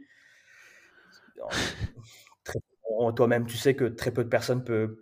toi-même, 3.14 3.46
tu 3.46 3.56
sais 3.56 3.74
que 3.74 3.84
très 3.84 4.12
peu 4.12 4.24
de 4.24 4.28
personnes 4.28 4.64
peuvent, 4.64 4.96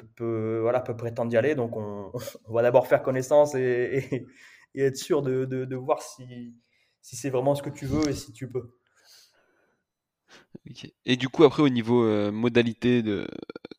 voilà, 0.61 0.81
peut 0.81 0.97
prétendre 0.97 1.33
y 1.33 1.37
aller. 1.37 1.55
Donc, 1.55 1.77
on, 1.77 2.13
va 2.49 2.63
d'abord 2.63 2.87
faire 2.87 3.03
connaissance 3.03 3.55
et, 3.55 4.27
être 4.75 4.97
sûr 4.97 5.23
de, 5.23 5.75
voir 5.75 6.03
si, 6.03 6.55
si 7.03 7.17
c'est 7.17 7.31
vraiment 7.31 7.55
ce 7.55 7.63
que 7.63 7.71
tu 7.71 7.87
veux 7.87 8.09
et 8.09 8.15
si 8.15 8.33
tu 8.33 8.49
peux. 8.49 8.78
Et 11.07 11.17
du 11.17 11.29
coup, 11.29 11.45
après, 11.45 11.63
au 11.63 11.69
niveau 11.69 12.05
euh, 12.05 12.31
modalité 12.31 13.03
de, 13.03 13.27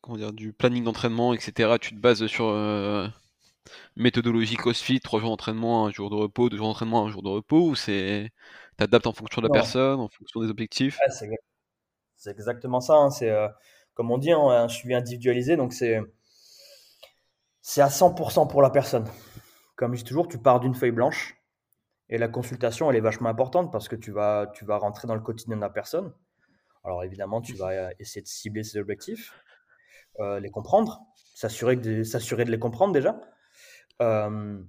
comment 0.02 0.16
dire, 0.16 0.32
du 0.32 0.52
planning 0.52 0.84
d'entraînement, 0.84 1.32
etc., 1.34 1.76
tu 1.80 1.94
te 1.94 2.00
bases 2.00 2.26
sur 2.26 2.46
euh, 2.46 3.06
méthodologie 3.96 4.56
CrossFit, 4.56 5.00
trois 5.00 5.20
jours 5.20 5.30
d'entraînement, 5.30 5.86
un 5.86 5.90
jour 5.90 6.10
de 6.10 6.16
repos, 6.16 6.48
deux 6.48 6.56
jours 6.56 6.66
d'entraînement, 6.68 7.06
un 7.06 7.10
jour 7.10 7.22
de 7.22 7.28
repos, 7.28 7.68
ou 7.68 7.74
c'est 7.74 8.30
t'adaptes 8.76 9.06
en 9.06 9.12
fonction 9.12 9.42
de 9.42 9.46
la 9.46 9.52
personne, 9.52 10.00
en 10.00 10.08
fonction 10.08 10.40
des 10.40 10.48
objectifs? 10.48 10.98
C'est 12.16 12.30
exactement 12.30 12.80
ça. 12.80 12.94
Hein, 12.94 13.10
c'est 13.10 13.30
euh, 13.30 13.48
comme 13.94 14.10
on 14.10 14.18
dit, 14.18 14.32
hein, 14.32 14.48
un 14.48 14.68
suivi 14.68 14.94
individualisé, 14.94 15.56
donc 15.56 15.72
c'est 15.72 16.00
c'est 17.62 17.82
à 17.82 17.88
100% 17.88 18.48
pour 18.48 18.62
la 18.62 18.70
personne. 18.70 19.06
Comme 19.76 19.94
je 19.94 19.98
dis 19.98 20.04
toujours, 20.04 20.28
tu 20.28 20.38
pars 20.38 20.60
d'une 20.60 20.74
feuille 20.74 20.90
blanche 20.90 21.36
et 22.08 22.18
la 22.18 22.28
consultation, 22.28 22.90
elle 22.90 22.96
est 22.96 23.00
vachement 23.00 23.28
importante 23.28 23.70
parce 23.70 23.88
que 23.88 23.96
tu 23.96 24.10
vas, 24.10 24.50
tu 24.54 24.64
vas 24.64 24.78
rentrer 24.78 25.06
dans 25.06 25.14
le 25.14 25.20
quotidien 25.20 25.56
de 25.56 25.60
la 25.60 25.70
personne. 25.70 26.12
Alors 26.84 27.04
évidemment, 27.04 27.40
tu 27.40 27.54
vas 27.54 27.90
essayer 27.98 28.22
de 28.22 28.26
cibler 28.26 28.62
ses 28.62 28.78
objectifs, 28.78 29.34
euh, 30.18 30.40
les 30.40 30.50
comprendre, 30.50 31.00
s'assurer 31.34 31.76
de, 31.76 32.50
les 32.50 32.58
comprendre 32.58 32.92
déjà. 32.92 33.20
Euh, 34.02 34.62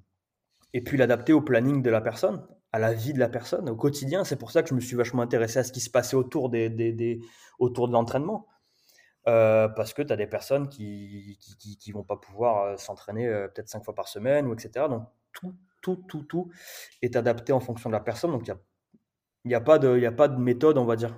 et 0.74 0.82
puis 0.82 0.98
l'adapter 0.98 1.34
au 1.34 1.42
planning 1.42 1.82
de 1.82 1.90
la 1.90 2.02
personne, 2.02 2.46
à 2.72 2.80
la 2.80 2.94
vie 2.94 3.14
de 3.14 3.20
la 3.20 3.30
personne, 3.30 3.70
au 3.70 3.76
quotidien. 3.76 4.24
C'est 4.24 4.38
pour 4.38 4.52
ça 4.52 4.64
que 4.64 4.70
je 4.70 4.76
me 4.76 4.80
suis 4.80 4.96
vachement 4.96 5.22
intéressé 5.22 5.60
à 5.60 5.64
ce 5.64 5.72
qui 5.72 5.80
se 5.80 5.90
passait 5.90 6.16
autour, 6.16 6.50
des, 6.50 7.20
autour 7.60 7.88
de 7.88 7.94
l'entraînement. 7.94 8.48
Euh, 9.28 9.68
parce 9.68 9.94
que 9.94 10.02
tu 10.02 10.12
as 10.12 10.16
des 10.16 10.26
personnes 10.26 10.68
qui 10.68 11.38
qui, 11.80 11.92
vont 11.92 12.04
pas 12.04 12.18
pouvoir 12.18 12.80
s'entraîner 12.80 13.28
peut-être 13.54 13.70
cinq 13.70 13.84
fois 13.84 13.94
par 13.94 14.08
semaine, 14.08 14.48
ou 14.48 14.54
etc. 14.54 14.88
Donc 14.90 15.04
tout, 15.32 15.54
tout, 15.82 16.04
tout, 16.08 16.24
tout 16.24 16.50
est 17.02 17.16
adapté 17.16 17.54
en 17.54 17.60
fonction 17.60 17.90
de 17.90 17.94
la 17.94 18.00
personne. 18.00 18.32
Donc 18.32 18.48
il 18.48 18.56
n'y 19.46 19.54
a, 19.54 19.58
a, 19.58 19.62
pas 19.62 19.78
de, 19.80 20.04
a 20.06 20.12
pas 20.12 20.28
de 20.28 20.40
méthode, 20.40 20.78
on 20.78 20.86
va 20.86 20.96
dire. 20.96 21.16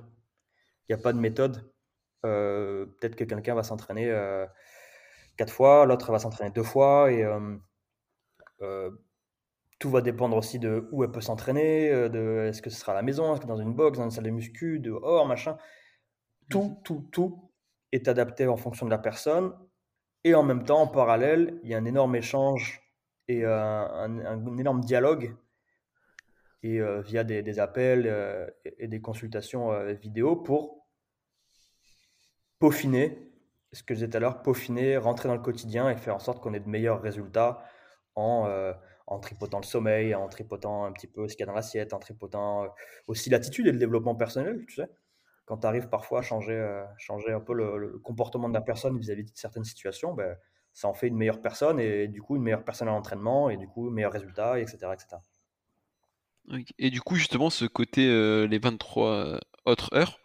Il 0.88 0.96
n'y 0.96 1.00
a 1.00 1.04
pas 1.04 1.14
de 1.14 1.20
méthode. 1.20 1.72
peut-être 2.22 3.16
que 3.16 3.24
quelqu'un 3.24 3.56
va 3.56 3.64
s'entraîner 3.64 4.12
quatre 5.38 5.54
fois, 5.54 5.86
l'autre 5.86 6.12
va 6.12 6.20
s'entraîner 6.20 6.52
deux 6.52 6.64
fois, 6.64 7.12
et 7.12 7.26
euh, 8.64 8.92
tout 9.80 9.90
va 9.90 10.02
dépendre 10.02 10.38
aussi 10.38 10.60
de 10.60 10.88
où 10.92 11.04
elle 11.04 11.12
peut 11.12 11.22
s'entraîner, 11.22 11.90
euh, 11.92 12.10
de 12.10 12.48
est-ce 12.48 12.62
que 12.62 12.70
ce 12.70 12.80
sera 12.80 12.94
à 12.94 12.96
la 12.96 13.02
maison, 13.02 13.34
est-ce 13.34 13.42
que 13.42 13.48
dans 13.48 13.58
une 13.58 13.74
box, 13.74 13.98
dans 13.98 14.06
une 14.06 14.12
salle 14.12 14.24
de 14.24 14.30
muscu, 14.30 14.80
dehors, 14.80 15.28
machin. 15.28 15.58
Tout, 16.50 16.64
mhm. 16.64 16.84
tout, 16.84 17.10
tout 17.12 17.52
est 17.92 18.08
adapté 18.08 18.48
en 18.48 18.58
fonction 18.58 18.86
de 18.86 18.92
la 18.92 18.98
personne. 18.98 19.54
Et 20.24 20.36
en 20.36 20.44
même 20.44 20.64
temps, 20.64 20.82
en 20.82 20.88
parallèle, 20.88 21.60
il 21.64 21.70
y 21.70 21.74
a 21.74 21.78
un 21.78 21.86
énorme 21.86 22.16
échange 22.16 22.82
et 23.28 23.44
euh, 23.44 23.58
un, 23.58 24.58
énorme 24.58 24.82
dialogue 24.82 25.36
et 26.64 26.80
via 27.04 27.24
des, 27.24 27.60
appels 27.60 28.54
et 28.78 28.88
des 28.88 29.02
consultations 29.02 29.72
vidéo 29.94 30.36
pour 30.36 30.84
peaufiner, 32.64 33.34
ce 33.74 33.84
que 33.84 33.94
je 33.94 34.00
disais 34.00 34.10
tout 34.10 34.18
à 34.18 34.20
l'heure, 34.22 34.42
peaufiner, 34.42 34.96
rentrer 34.96 35.28
dans 35.28 35.36
le 35.36 35.42
quotidien 35.42 35.90
et 35.90 35.98
faire 35.98 36.16
en 36.16 36.20
sorte 36.20 36.42
qu'on 36.42 36.54
ait 36.54 36.62
de 36.62 36.70
meilleurs 36.70 37.02
résultats 37.02 37.62
en, 38.16 38.46
euh, 38.48 38.72
tripotant 39.22 39.60
le 39.60 39.66
sommeil, 39.66 40.16
en 40.16 40.28
tripotant 40.30 40.86
un 40.86 40.92
petit 40.94 41.08
peu 41.08 41.28
ce 41.28 41.36
qu'il 41.36 41.42
y 41.42 41.44
a 41.44 41.48
dans 41.48 41.56
l'assiette, 41.56 41.94
en 41.94 42.00
tripotant 42.00 42.64
euh, 42.64 42.68
aussi 43.08 43.30
l'attitude 43.30 43.68
et 43.68 43.72
le 43.72 43.80
développement 43.80 44.16
personnel, 44.16 44.66
tu 44.68 44.76
sais. 44.76 44.90
Quand 45.46 45.58
tu 45.58 45.68
arrives 45.68 45.90
parfois 45.90 46.20
à 46.20 46.22
changer, 46.22 46.54
euh, 46.54 46.86
changer 46.98 47.34
un 47.34 47.42
peu 47.42 47.54
le, 47.54 48.00
comportement 48.00 48.48
de 48.48 48.54
la 48.54 48.62
personne 48.62 48.98
vis-à-vis 48.98 49.26
de 49.26 49.32
certaines 49.36 49.66
situations, 49.66 50.14
ben, 50.14 50.38
ça 50.72 50.88
en 50.88 50.94
fait 50.94 51.08
une 51.08 51.18
meilleure 51.18 51.42
personne 51.42 51.80
et 51.80 52.08
du 52.08 52.22
coup 52.22 52.38
une 52.38 52.44
meilleure 52.44 52.64
personne 52.64 52.88
à 52.88 52.92
l'entraînement 52.92 53.50
et 53.50 53.58
du 53.58 53.68
coup 53.68 53.90
meilleurs 53.90 54.14
résultats, 54.14 54.58
etc. 54.58 54.78
etc. 54.94 55.18
Et 56.78 56.90
du 56.90 57.02
coup, 57.02 57.16
justement, 57.16 57.50
ce 57.50 57.66
côté, 57.66 58.08
les 58.48 58.60
23 58.60 59.40
autres 59.66 59.94
heures, 59.94 60.20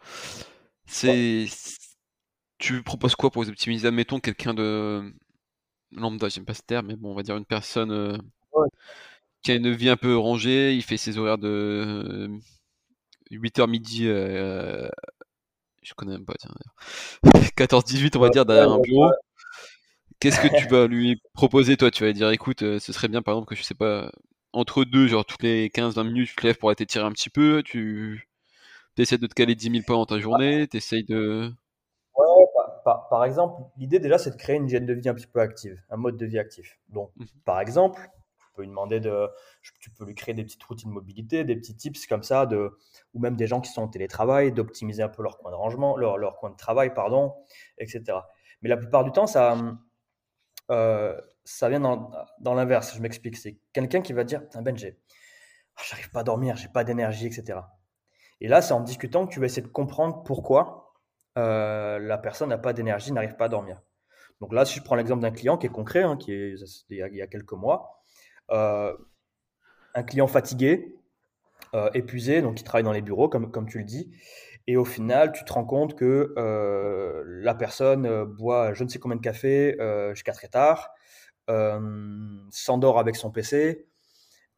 c'est. 0.85 1.45
Tu 2.57 2.83
proposes 2.83 3.15
quoi 3.15 3.31
pour 3.31 3.43
les 3.43 3.49
optimiser? 3.49 3.87
Admettons 3.87 4.19
quelqu'un 4.19 4.53
de 4.53 5.13
lambda, 5.91 6.29
j'aime 6.29 6.45
pas 6.45 6.53
ce 6.53 6.61
terme, 6.61 6.87
mais 6.87 6.95
bon, 6.95 7.11
on 7.11 7.15
va 7.15 7.23
dire 7.23 7.37
une 7.37 7.45
personne 7.45 7.91
euh, 7.91 8.17
qui 9.41 9.51
a 9.51 9.55
une 9.55 9.71
vie 9.71 9.89
un 9.89 9.97
peu 9.97 10.17
rangée, 10.17 10.75
il 10.75 10.83
fait 10.83 10.97
ses 10.97 11.17
horaires 11.17 11.37
de 11.37 12.29
8h 13.31 13.67
midi, 13.67 14.07
euh, 14.07 14.87
je 15.81 15.93
connais 15.93 16.13
même 16.13 16.25
pas, 16.25 16.33
14-18 17.23 18.11
on 18.17 18.19
va 18.19 18.29
dire 18.29 18.45
derrière 18.45 18.71
un 18.71 18.79
bureau. 18.79 19.09
Qu'est-ce 20.19 20.41
que 20.41 20.57
tu 20.57 20.67
vas 20.69 20.87
lui 20.87 21.21
proposer 21.33 21.77
toi? 21.77 21.91
Tu 21.91 22.03
vas 22.03 22.07
lui 22.07 22.13
dire 22.13 22.29
écoute, 22.29 22.63
euh, 22.63 22.79
ce 22.79 22.91
serait 22.91 23.07
bien 23.07 23.21
par 23.21 23.35
exemple 23.35 23.49
que 23.49 23.55
je 23.55 23.63
sais 23.63 23.75
pas, 23.75 24.11
entre 24.53 24.83
deux, 24.83 25.07
genre 25.07 25.25
toutes 25.25 25.43
les 25.43 25.69
15-20 25.69 26.07
minutes, 26.07 26.29
tu 26.29 26.35
te 26.35 26.47
lèves 26.47 26.57
pour 26.57 26.69
aller 26.69 26.75
t'étirer 26.75 27.05
un 27.05 27.11
petit 27.11 27.29
peu, 27.29 27.63
tu 27.63 28.27
essaies 28.97 29.17
de 29.17 29.27
te 29.27 29.33
caler 29.33 29.55
10 29.55 29.71
000 29.71 29.83
points 29.85 29.95
dans 29.95 30.05
ta 30.05 30.19
journée, 30.19 30.67
tu 30.67 30.77
essayes 30.77 31.05
de 31.05 31.53
par, 33.09 33.23
exemple, 33.23 33.61
l'idée 33.77 33.99
déjà, 33.99 34.17
c'est 34.17 34.31
de 34.31 34.35
créer 34.35 34.55
une 34.55 34.65
hygiène 34.65 34.85
de 34.85 34.93
vie 34.93 35.09
un 35.09 35.13
petit 35.13 35.27
peu 35.27 35.39
active, 35.39 35.81
un 35.89 35.97
mode 35.97 36.17
de 36.17 36.25
vie 36.25 36.39
actif. 36.39 36.79
Donc, 36.89 37.11
mhm. 37.17 37.27
par 37.45 37.59
exemple, 37.59 37.99
tu 38.37 38.45
peux 38.55 38.61
lui 38.61 38.69
demander 38.69 38.99
de, 38.99 39.29
tu 39.79 39.89
peux 39.91 40.05
lui 40.05 40.15
créer 40.15 40.33
des 40.33 40.43
petites 40.43 40.63
routines 40.63 40.89
de 40.89 40.93
mobilité, 40.93 41.43
des 41.43 41.55
petits 41.55 41.75
tips 41.75 42.07
comme 42.07 42.23
ça, 42.23 42.45
de, 42.45 42.77
ou 43.13 43.19
même 43.19 43.35
des 43.35 43.47
gens 43.47 43.61
qui 43.61 43.71
sont 43.71 43.83
en 43.83 43.87
télétravail, 43.87 44.51
d'optimiser 44.51 45.03
un 45.03 45.09
peu 45.09 45.23
leur 45.23 45.37
coin 45.37 45.51
de 45.51 45.55
rangement, 45.55 45.97
leur, 45.97 46.17
leur 46.17 46.37
coin 46.37 46.49
de 46.49 46.57
travail, 46.57 46.93
pardon, 46.93 47.35
etc. 47.77 48.03
Mais 48.61 48.69
la 48.69 48.77
plupart 48.77 49.03
du 49.03 49.11
temps, 49.11 49.27
ça, 49.27 49.57
euh, 50.71 51.19
ça 51.49 51.67
vient 51.67 51.79
dans, 51.79 52.53
l'inverse. 52.53 52.95
Je 52.95 53.01
m'explique. 53.01 53.35
C'est 53.35 53.57
quelqu'un 53.73 54.01
qui 54.01 54.13
va 54.13 54.23
dire, 54.23 54.41
Ben, 54.61 54.77
j'ai, 54.77 54.99
ah, 55.75 55.81
j'arrive 55.87 56.11
pas 56.11 56.19
à 56.19 56.23
dormir, 56.23 56.55
j'ai 56.55 56.67
pas 56.67 56.83
d'énergie, 56.83 57.25
etc. 57.25 57.59
Et 58.39 58.47
là, 58.47 58.61
c'est 58.61 58.73
en 58.73 58.81
discutant 58.81 59.25
que 59.25 59.33
tu 59.33 59.39
vas 59.39 59.47
essayer 59.47 59.63
de 59.63 59.67
comprendre 59.67 60.23
pourquoi 60.23 60.93
euh, 61.37 61.97
la 61.99 62.17
personne 62.17 62.49
n'a 62.49 62.57
pas 62.57 62.73
d'énergie, 62.73 63.11
n'arrive 63.11 63.35
pas 63.35 63.45
à 63.45 63.49
dormir. 63.49 63.81
Donc 64.41 64.53
là, 64.53 64.63
si 64.63 64.77
je 64.77 64.83
prends 64.83 64.95
l'exemple 64.95 65.21
d'un 65.21 65.31
client 65.31 65.57
qui 65.57 65.65
est 65.65 65.71
concret, 65.71 66.03
hein, 66.03 66.17
qui 66.17 66.31
est 66.33 66.55
il 66.89 66.97
y, 66.97 67.21
a, 67.21 67.27
quelques 67.27 67.53
mois, 67.53 68.03
euh, 68.51 68.95
un 69.95 70.03
client 70.03 70.27
fatigué, 70.27 70.95
euh, 71.73 71.89
épuisé, 71.93 72.41
donc 72.41 72.55
qui 72.55 72.63
travaille 72.63 72.83
dans 72.83 72.93
les 72.93 73.01
bureaux, 73.01 73.27
comme, 73.27 73.51
comme 73.51 73.67
tu 73.67 73.79
le 73.79 73.83
dis, 73.85 74.11
et 74.67 74.77
au 74.77 74.85
final, 74.85 75.31
tu 75.31 75.43
te 75.43 75.51
rends 75.51 75.65
compte 75.65 75.95
que 75.95 76.33
la 77.25 77.55
personne 77.55 78.23
boit 78.23 78.73
je 78.75 78.83
ne 78.83 78.89
sais 78.89 78.99
combien 78.99 79.17
de 79.17 79.21
café 79.21 79.75
jusqu'à 80.13 80.31
très 80.31 80.47
tard, 80.47 80.93
s'endort 82.51 82.99
avec 82.99 83.15
son 83.15 83.31
PC, 83.31 83.87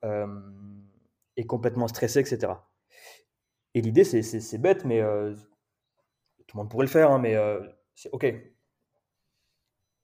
est 0.03 1.45
complètement 1.47 1.87
stressé, 1.87 2.19
etc. 2.19 2.53
Et 3.73 3.81
l'idée, 3.81 4.03
c'est 4.03 4.57
bête, 4.57 4.85
mais 4.85 5.01
tout 6.51 6.57
le 6.57 6.63
monde 6.63 6.69
pourrait 6.69 6.85
le 6.85 6.91
faire, 6.91 7.11
hein, 7.11 7.17
mais 7.17 7.35
euh, 7.35 7.61
c'est 7.95 8.09
OK. 8.11 8.25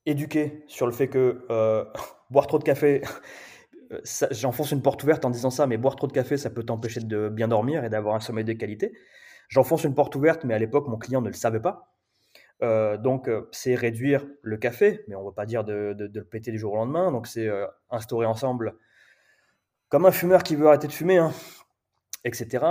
éduquer 0.05 0.63
sur 0.67 0.85
le 0.85 0.93
fait 0.93 1.09
que 1.09 1.45
euh, 1.49 1.83
boire 2.29 2.47
trop 2.47 2.57
de 2.57 2.63
café, 2.63 3.01
j'enfonce 4.31 4.71
une 4.71 4.81
porte 4.81 5.03
ouverte 5.03 5.25
en 5.25 5.29
disant 5.29 5.49
ça, 5.49 5.67
mais 5.67 5.75
boire 5.75 5.97
trop 5.97 6.07
de 6.07 6.13
café, 6.13 6.37
ça 6.37 6.49
peut 6.49 6.63
t'empêcher 6.63 7.01
de 7.01 7.27
bien 7.27 7.49
dormir 7.49 7.83
et 7.83 7.89
d'avoir 7.89 8.15
un 8.15 8.21
sommeil 8.21 8.45
de 8.45 8.53
qualité. 8.53 8.93
J'enfonce 9.49 9.83
une 9.83 9.93
porte 9.93 10.15
ouverte, 10.15 10.45
mais 10.45 10.53
à 10.53 10.59
l'époque, 10.59 10.87
mon 10.87 10.97
client 10.97 11.21
ne 11.21 11.27
le 11.27 11.33
savait 11.33 11.59
pas. 11.59 11.96
Euh, 12.63 12.97
donc, 12.97 13.27
euh, 13.27 13.47
c'est 13.51 13.75
réduire 13.75 14.25
le 14.41 14.57
café, 14.57 15.03
mais 15.07 15.15
on 15.15 15.21
ne 15.21 15.25
va 15.25 15.31
pas 15.31 15.45
dire 15.45 15.63
de, 15.63 15.95
le 15.99 16.23
péter 16.23 16.51
du 16.51 16.59
jour 16.59 16.73
au 16.73 16.77
lendemain. 16.77 17.11
Donc, 17.11 17.27
c'est 17.27 17.49
instaurer 17.89 18.25
ensemble, 18.25 18.75
comme 19.89 20.05
un 20.05 20.11
fumeur 20.11 20.43
qui 20.43 20.55
veut 20.55 20.67
arrêter 20.67 20.87
de 20.87 20.93
fumer, 20.93 21.17
hein, 21.17 21.31
etc. 22.23 22.65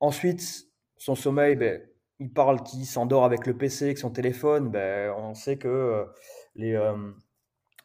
ensuite, 0.00 0.68
son 0.98 1.14
sommeil, 1.14 1.56
ben, 1.56 1.80
il 2.20 2.32
parle 2.32 2.62
qu'il 2.62 2.84
s'endort 2.84 3.24
avec 3.24 3.46
le 3.46 3.56
PC, 3.56 3.86
avec 3.86 3.98
son 3.98 4.10
téléphone, 4.10 4.70
ben, 4.70 5.12
on 5.16 5.34
sait 5.34 5.56
que 5.56 5.68
euh, 5.68 6.04
les, 6.56 6.74
euh, 6.74 7.12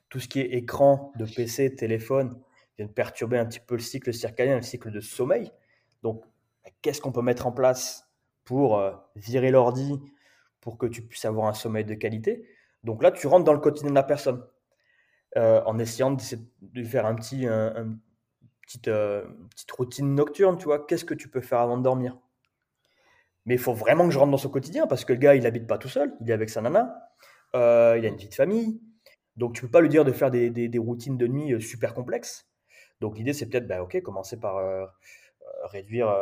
tout 0.10 0.20
ce 0.20 0.28
qui 0.28 0.40
est 0.40 0.54
écran 0.54 1.14
de 1.18 1.26
PC, 1.26 1.76
téléphone, 1.76 2.40
vient 2.78 2.88
perturber 2.88 3.38
un 3.38 3.46
petit 3.46 3.60
peu 3.60 3.76
le 3.76 3.82
cycle 3.82 4.14
circadien, 4.14 4.56
le 4.56 4.64
cycle 4.64 4.92
de 4.92 5.00
sommeil. 5.00 5.52
Donc, 6.02 6.24
ben, 6.64 6.72
qu'est-ce 6.82 7.02
qu'on 7.02 7.12
peut 7.12 7.22
mettre 7.22 7.46
en 7.46 7.52
place 7.52 8.10
pour 8.44 8.80
euh, 8.80 8.92
virer 9.16 9.52
l'ordi, 9.52 10.00
pour 10.64 10.78
que 10.78 10.86
tu 10.86 11.02
puisses 11.04 11.26
avoir 11.26 11.48
un 11.48 11.54
sommeil 11.54 11.84
de 11.84 11.94
qualité 11.94 12.48
Donc 12.84 13.04
là, 13.04 13.12
tu 13.12 13.28
rentres 13.28 13.44
dans 13.44 13.54
le 13.54 13.60
quotidien 13.60 13.90
de 13.90 13.96
la 13.96 14.04
personne, 14.04 14.44
en 15.36 15.78
essayant 15.78 16.12
de, 16.12 16.84
faire 16.84 17.06
un 17.06 17.16
petit, 17.16 17.46
un, 17.46 17.98
petite, 18.62 19.72
routine 19.72 20.16
nocturne, 20.16 20.58
tu 20.58 20.66
vois. 20.66 20.86
Qu'est-ce 20.86 21.06
que 21.06 21.14
tu 21.14 21.28
peux 21.28 21.42
faire 21.42 21.60
avant 21.60 21.78
de 21.78 21.84
dormir? 21.84 22.18
Mais 23.46 23.56
il 23.56 23.60
faut 23.60 23.74
vraiment 23.74 24.06
que 24.06 24.12
je 24.12 24.20
rentre 24.20 24.32
dans 24.32 24.38
son 24.38 24.50
quotidien 24.50 24.88
parce 24.88 25.04
que 25.06 25.14
le 25.14 25.20
gars, 25.20 25.36
il 25.36 25.46
habite 25.46 25.68
pas 25.68 25.78
tout 25.78 25.90
seul, 25.90 26.14
il 26.22 26.30
est 26.30 26.34
avec 26.34 26.50
sa 26.50 26.62
nana, 26.62 27.10
euh, 27.56 27.96
il 27.98 28.06
a 28.06 28.10
une 28.10 28.16
vie 28.16 28.30
de 28.30 28.34
famille. 28.34 28.82
Donc, 29.36 29.54
tu 29.54 29.62
peux 29.64 29.72
pas 29.72 29.82
lui 29.82 29.90
dire 29.90 30.06
de 30.06 30.12
faire 30.12 30.32
des, 30.32 30.78
routines 30.78 31.18
de 31.18 31.28
nuit 31.28 31.54
euh, 31.54 31.60
super 31.60 31.94
complexes. 31.94 32.48
Donc, 33.02 33.18
l'idée, 33.18 33.34
c'est 33.34 33.48
peut-être, 33.50 33.68
bah, 33.68 33.82
ok, 33.84 34.02
commencer 34.02 34.40
par 34.40 34.58
euh, 34.58 34.86
réduire 35.66 36.16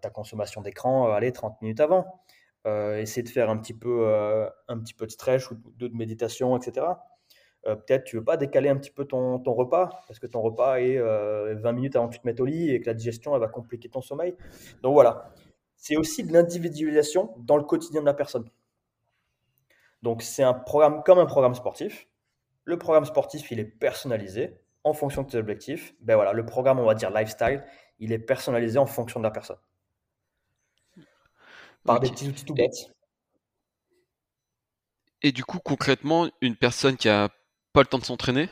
ta 0.00 0.10
consommation 0.10 0.62
d'écran, 0.62 1.12
aller 1.12 1.32
30 1.32 1.60
minutes 1.62 1.80
avant. 1.80 2.22
Essayer 2.66 3.22
de 3.22 3.28
faire 3.28 3.50
un 3.50 3.58
petit 3.58 3.74
peu, 3.74 4.08
un 4.68 4.78
petit 4.78 4.94
peu 4.94 5.06
de 5.06 5.10
stretch 5.10 5.50
ou 5.50 5.56
de, 5.76 5.88
méditation, 5.88 6.56
etc. 6.56 6.86
peut-être 7.62 8.04
tu 8.04 8.16
veux 8.16 8.24
pas 8.24 8.36
décaler 8.36 8.68
un 8.68 8.76
petit 8.76 8.90
peu 8.90 9.04
ton, 9.04 9.38
ton 9.38 9.52
repas 9.52 9.90
parce 10.08 10.18
que 10.18 10.26
ton 10.26 10.40
repas 10.40 10.78
est 10.80 10.98
20 10.98 11.72
minutes 11.72 11.96
avant 11.96 12.08
que 12.08 12.14
tu 12.14 12.20
te 12.20 12.26
mettes 12.26 12.40
au 12.40 12.46
lit 12.46 12.70
et 12.70 12.80
que 12.80 12.86
la 12.86 12.94
digestion 12.94 13.34
elle 13.34 13.40
va 13.40 13.48
compliquer 13.48 13.88
ton 13.88 14.00
sommeil. 14.00 14.34
Donc 14.82 14.94
voilà, 14.94 15.30
c'est 15.76 15.96
aussi 15.96 16.24
de 16.24 16.32
l'individualisation 16.32 17.34
dans 17.36 17.58
le 17.58 17.64
quotidien 17.64 18.00
de 18.00 18.06
la 18.06 18.14
personne. 18.14 18.48
Donc 20.04 20.22
c'est 20.22 20.42
un 20.42 20.54
programme 20.54 21.02
comme 21.02 21.18
un 21.18 21.26
programme 21.26 21.54
sportif. 21.54 22.08
Le 22.64 22.78
programme 22.78 23.04
sportif, 23.04 23.50
il 23.50 23.58
est 23.58 23.64
personnalisé 23.64 24.60
en 24.84 24.92
fonction 24.92 25.22
de 25.22 25.28
tes 25.30 25.38
objectifs. 25.38 25.94
Ben 26.00 26.14
voilà, 26.14 26.32
le 26.32 26.44
programme, 26.44 26.78
on 26.78 26.84
va 26.84 26.94
dire 26.94 27.10
lifestyle, 27.10 27.64
il 27.98 28.12
est 28.12 28.18
personnalisé 28.18 28.78
en 28.78 28.86
fonction 28.86 29.20
de 29.20 29.24
la 29.24 29.30
personne. 29.30 29.56
Par 31.84 32.00
des 32.00 32.10
petits 32.10 32.28
outils 32.28 32.44
tout 32.44 32.54
bêtes. 32.54 32.90
Et 35.22 35.32
du 35.32 35.44
coup, 35.44 35.58
concrètement, 35.58 36.28
une 36.40 36.56
personne 36.56 36.96
qui 36.96 37.08
a 37.08 37.30
pas 37.72 37.80
le 37.80 37.86
temps 37.86 37.98
de 37.98 38.04
s'entraîner, 38.04 38.48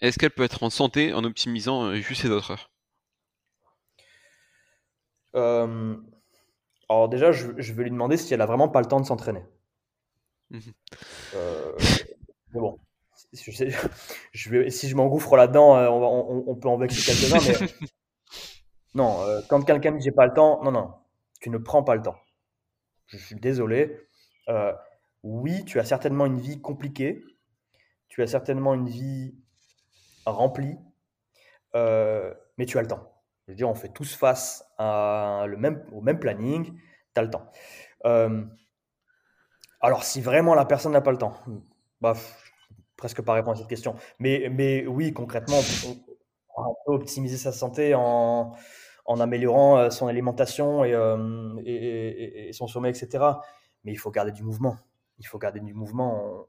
est-ce 0.00 0.18
qu'elle 0.18 0.30
peut 0.30 0.44
être 0.44 0.62
en 0.62 0.70
santé 0.70 1.12
en 1.12 1.24
optimisant 1.24 1.84
euh, 1.84 1.94
juste 1.96 2.22
ses 2.22 2.30
autres 2.30 2.52
heures? 2.52 2.70
Euh, 5.34 5.96
alors 6.88 7.08
déjà, 7.08 7.32
je, 7.32 7.72
vais 7.72 7.84
lui 7.84 7.90
demander 7.90 8.16
si 8.16 8.34
elle 8.34 8.40
a 8.42 8.46
vraiment 8.46 8.68
pas 8.68 8.80
le 8.80 8.86
temps 8.86 9.00
de 9.00 9.06
s'entraîner. 9.06 9.42
Mhm. 10.50 10.60
Euh, 11.34 11.72
mais 12.52 12.60
bon, 12.60 12.78
je 13.32 14.50
vais, 14.50 14.70
si 14.70 14.88
je 14.88 14.96
m'engouffre 14.96 15.36
là-dedans, 15.36 15.76
euh, 15.76 15.88
on, 15.88 16.54
peut 16.54 16.68
en 16.68 16.76
vexer 16.76 17.02
quelques-uns, 17.02 17.40
mais 17.48 17.88
non, 18.94 19.22
euh, 19.22 19.40
quand 19.48 19.62
quelqu'un 19.62 19.92
me 19.92 19.98
dit 19.98 20.04
j'ai 20.04 20.12
pas 20.12 20.26
le 20.26 20.34
temps, 20.34 20.62
non, 20.62 20.70
non, 20.70 20.92
tu 21.40 21.48
ne 21.48 21.56
prends 21.56 21.82
pas 21.82 21.94
le 21.94 22.02
temps. 22.02 22.16
Je 23.12 23.18
suis 23.18 23.36
désolé. 23.36 24.00
oui, 25.22 25.64
tu 25.64 25.78
as 25.78 25.84
certainement 25.84 26.26
une 26.26 26.40
vie 26.40 26.60
compliquée, 26.60 27.22
tu 28.08 28.22
as 28.22 28.26
certainement 28.26 28.74
une 28.74 28.88
vie 28.88 29.34
remplie, 30.26 30.78
mais 31.74 32.66
tu 32.66 32.78
as 32.78 32.82
le 32.82 32.88
temps. 32.88 33.12
Je 33.46 33.52
veux 33.52 33.56
dire, 33.56 33.68
on 33.68 33.74
fait 33.74 33.92
tous 33.92 34.14
face 34.14 34.64
au 34.78 35.56
même 35.56 36.18
planning, 36.18 36.74
tu 37.14 37.20
as 37.20 37.22
le 37.22 37.30
temps. 37.30 37.50
Euh, 38.06 38.44
alors, 39.80 40.04
si 40.04 40.20
vraiment 40.20 40.54
la 40.54 40.64
personne 40.64 40.92
n'a 40.92 41.00
pas 41.00 41.10
le 41.10 41.18
temps, 41.18 41.34
bah, 42.00 42.14
presque 42.96 43.22
pas 43.22 43.34
répondre 43.34 43.56
à 43.56 43.60
cette 43.60 43.68
question. 43.68 43.96
Mais, 44.18 44.48
mais 44.50 44.86
oui, 44.86 45.12
concrètement, 45.12 45.58
on, 46.56 46.74
peut 46.86 46.92
optimiser 46.92 47.36
sa 47.36 47.52
santé 47.52 47.94
en, 47.94 48.54
en 49.04 49.20
améliorant 49.20 49.78
euh, 49.78 49.90
son 49.90 50.06
alimentation 50.06 50.84
euh, 50.84 51.56
et, 51.64 52.48
et, 52.48 52.52
son 52.52 52.66
sommeil, 52.66 52.90
etc. 52.90 53.24
Mais 53.84 53.92
il 53.92 53.96
faut 53.96 54.10
garder 54.10 54.32
du 54.32 54.42
mouvement. 54.42 54.78
Il 55.18 55.26
faut 55.26 55.38
garder 55.38 55.60
du 55.60 55.74
mouvement. 55.74 56.46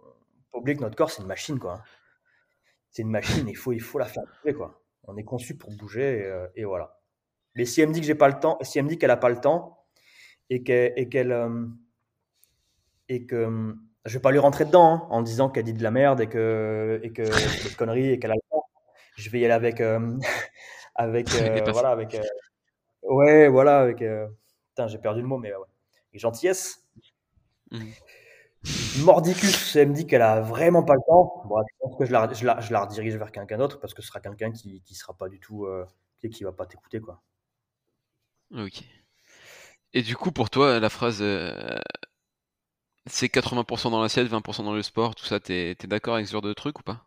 On 0.54 0.60
oublier 0.60 0.76
que 0.78 0.82
notre 0.82 0.96
corps, 0.96 1.12
c'est 1.12 1.22
une 1.22 1.28
machine, 1.28 1.60
quoi. 1.60 1.82
C'est 2.92 3.02
une 3.02 3.10
machine, 3.10 3.48
il 3.48 3.56
faut, 3.56 3.74
il 3.74 3.82
faut 3.82 3.98
la 3.98 4.06
faire 4.06 4.24
bouger, 4.24 4.56
quoi. 4.56 4.82
On 5.06 5.18
est 5.18 5.24
conçu 5.24 5.58
pour 5.58 5.72
bouger 5.72 6.32
et, 6.56 6.64
voilà. 6.64 7.00
Mais 7.56 7.66
si 7.66 7.82
elle 7.82 7.90
me 7.90 7.94
dit 7.94 8.00
que 8.00 8.06
j'ai 8.06 8.16
pas 8.16 8.28
le 8.28 8.40
temps, 8.40 8.58
si 8.62 8.80
elle 8.80 8.86
me 8.86 8.90
dit 8.90 8.98
qu'elle 8.98 9.12
a 9.12 9.18
pas 9.18 9.30
le 9.30 9.40
temps 9.40 9.84
et 10.50 10.64
qu'elle 10.64 10.94
et 13.10 13.22
euh, 13.22 13.28
que 13.28 13.36
euh, 13.36 13.74
je 14.06 14.14
vais 14.14 14.22
pas 14.22 14.32
lui 14.32 14.40
rentrer 14.40 14.66
dedans 14.66 14.94
hein, 14.94 15.08
en 15.10 15.22
disant 15.22 15.50
qu'elle 15.50 15.64
dit 15.64 15.74
de 15.74 15.84
la 15.84 15.92
merde 15.92 16.22
et 16.22 16.28
que 16.28 17.00
et 17.04 17.12
que 17.12 17.24
des 17.24 17.76
conneries 17.76 18.10
et 18.10 18.20
qu'elle 18.20 18.32
a 18.32 18.36
le 18.36 18.42
temps. 18.50 18.66
Je 19.18 19.30
vais 19.30 19.40
y 19.40 19.46
aller 19.46 19.54
avec 19.54 19.82
euh, 19.82 20.18
avec 20.96 21.30
voilà 21.74 21.90
avec 21.90 22.18
ouais 23.04 23.48
voilà 23.48 23.80
avec 23.80 23.98
putain 23.98 24.88
j'ai 24.88 24.98
perdu 24.98 25.22
le 25.22 25.28
mot 25.28 25.38
mais 25.38 25.54
ouais. 25.54 25.68
Et 26.14 26.20
gentillesse. 26.20 26.86
Mmh. 27.72 27.86
Mordicus, 29.00 29.76
elle 29.76 29.90
me 29.90 29.94
dit 29.94 30.06
qu'elle 30.06 30.22
a 30.22 30.42
vraiment 30.42 30.84
pas 30.84 30.94
le 30.94 31.02
temps. 31.08 31.44
je 31.44 31.76
pense 31.82 31.98
que 31.98 32.06
je 32.06 32.12
la, 32.12 32.32
je 32.32 32.46
la, 32.46 32.62
je 32.62 32.72
la 32.72 32.86
redirige 32.86 33.16
vers 33.16 33.32
quelqu'un 33.32 33.58
d'autre 33.58 33.80
parce 33.80 33.94
que 33.94 34.02
ce 34.02 34.08
sera 34.08 34.20
quelqu'un 34.22 34.52
qui, 34.52 34.82
qui 34.82 34.96
sera 34.96 35.14
pas 35.14 35.28
du 35.28 35.40
tout, 35.40 35.66
euh, 35.66 35.86
qui 36.30 36.44
va 36.44 36.54
pas 36.54 36.66
t'écouter, 36.66 37.02
quoi. 37.02 37.22
Ok. 38.56 38.84
Et 39.94 40.02
du 40.02 40.16
coup, 40.16 40.32
pour 40.32 40.50
toi, 40.50 40.80
la 40.80 40.90
phrase 40.90 41.20
euh, 41.22 41.78
c'est 43.06 43.28
80% 43.28 43.92
dans 43.92 44.02
l'assiette, 44.02 44.28
20% 44.28 44.64
dans 44.64 44.74
le 44.74 44.82
sport, 44.82 45.16
tout 45.16 45.26
ça, 45.26 45.40
t'es 45.40 45.72
es, 45.72 45.88
d'accord 45.88 46.16
avec 46.16 46.28
ce 46.28 46.32
genre 46.32 46.42
de 46.42 46.54
truc 46.54 46.80
ou 46.80 46.84
pas? 46.84 47.06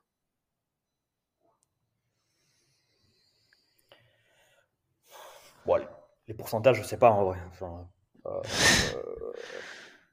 Bon, 5.67 5.81
les, 6.27 6.35
pourcentages, 6.35 6.79
je 6.79 6.83
sais 6.83 6.99
pas 6.99 7.11
en 7.11 7.25
vrai. 7.25 7.39
Euh, 8.27 8.43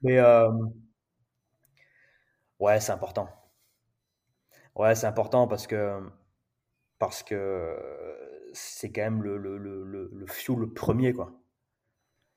mais 0.02 0.20
Ouais, 2.60 2.80
c'est 2.80 2.92
important. 2.92 3.28
Ouais, 4.74 4.94
c'est 4.94 5.06
important 5.06 5.46
parce 5.48 5.66
que 5.66 6.00
parce 6.98 7.22
que 7.22 7.76
c'est 8.52 8.92
quand 8.92 9.02
même 9.02 9.22
le, 9.22 9.36
le, 9.36 9.58
le, 9.58 10.10
le, 10.12 10.26
fuel 10.26 10.66
premier, 10.72 11.12
quoi. 11.12 11.32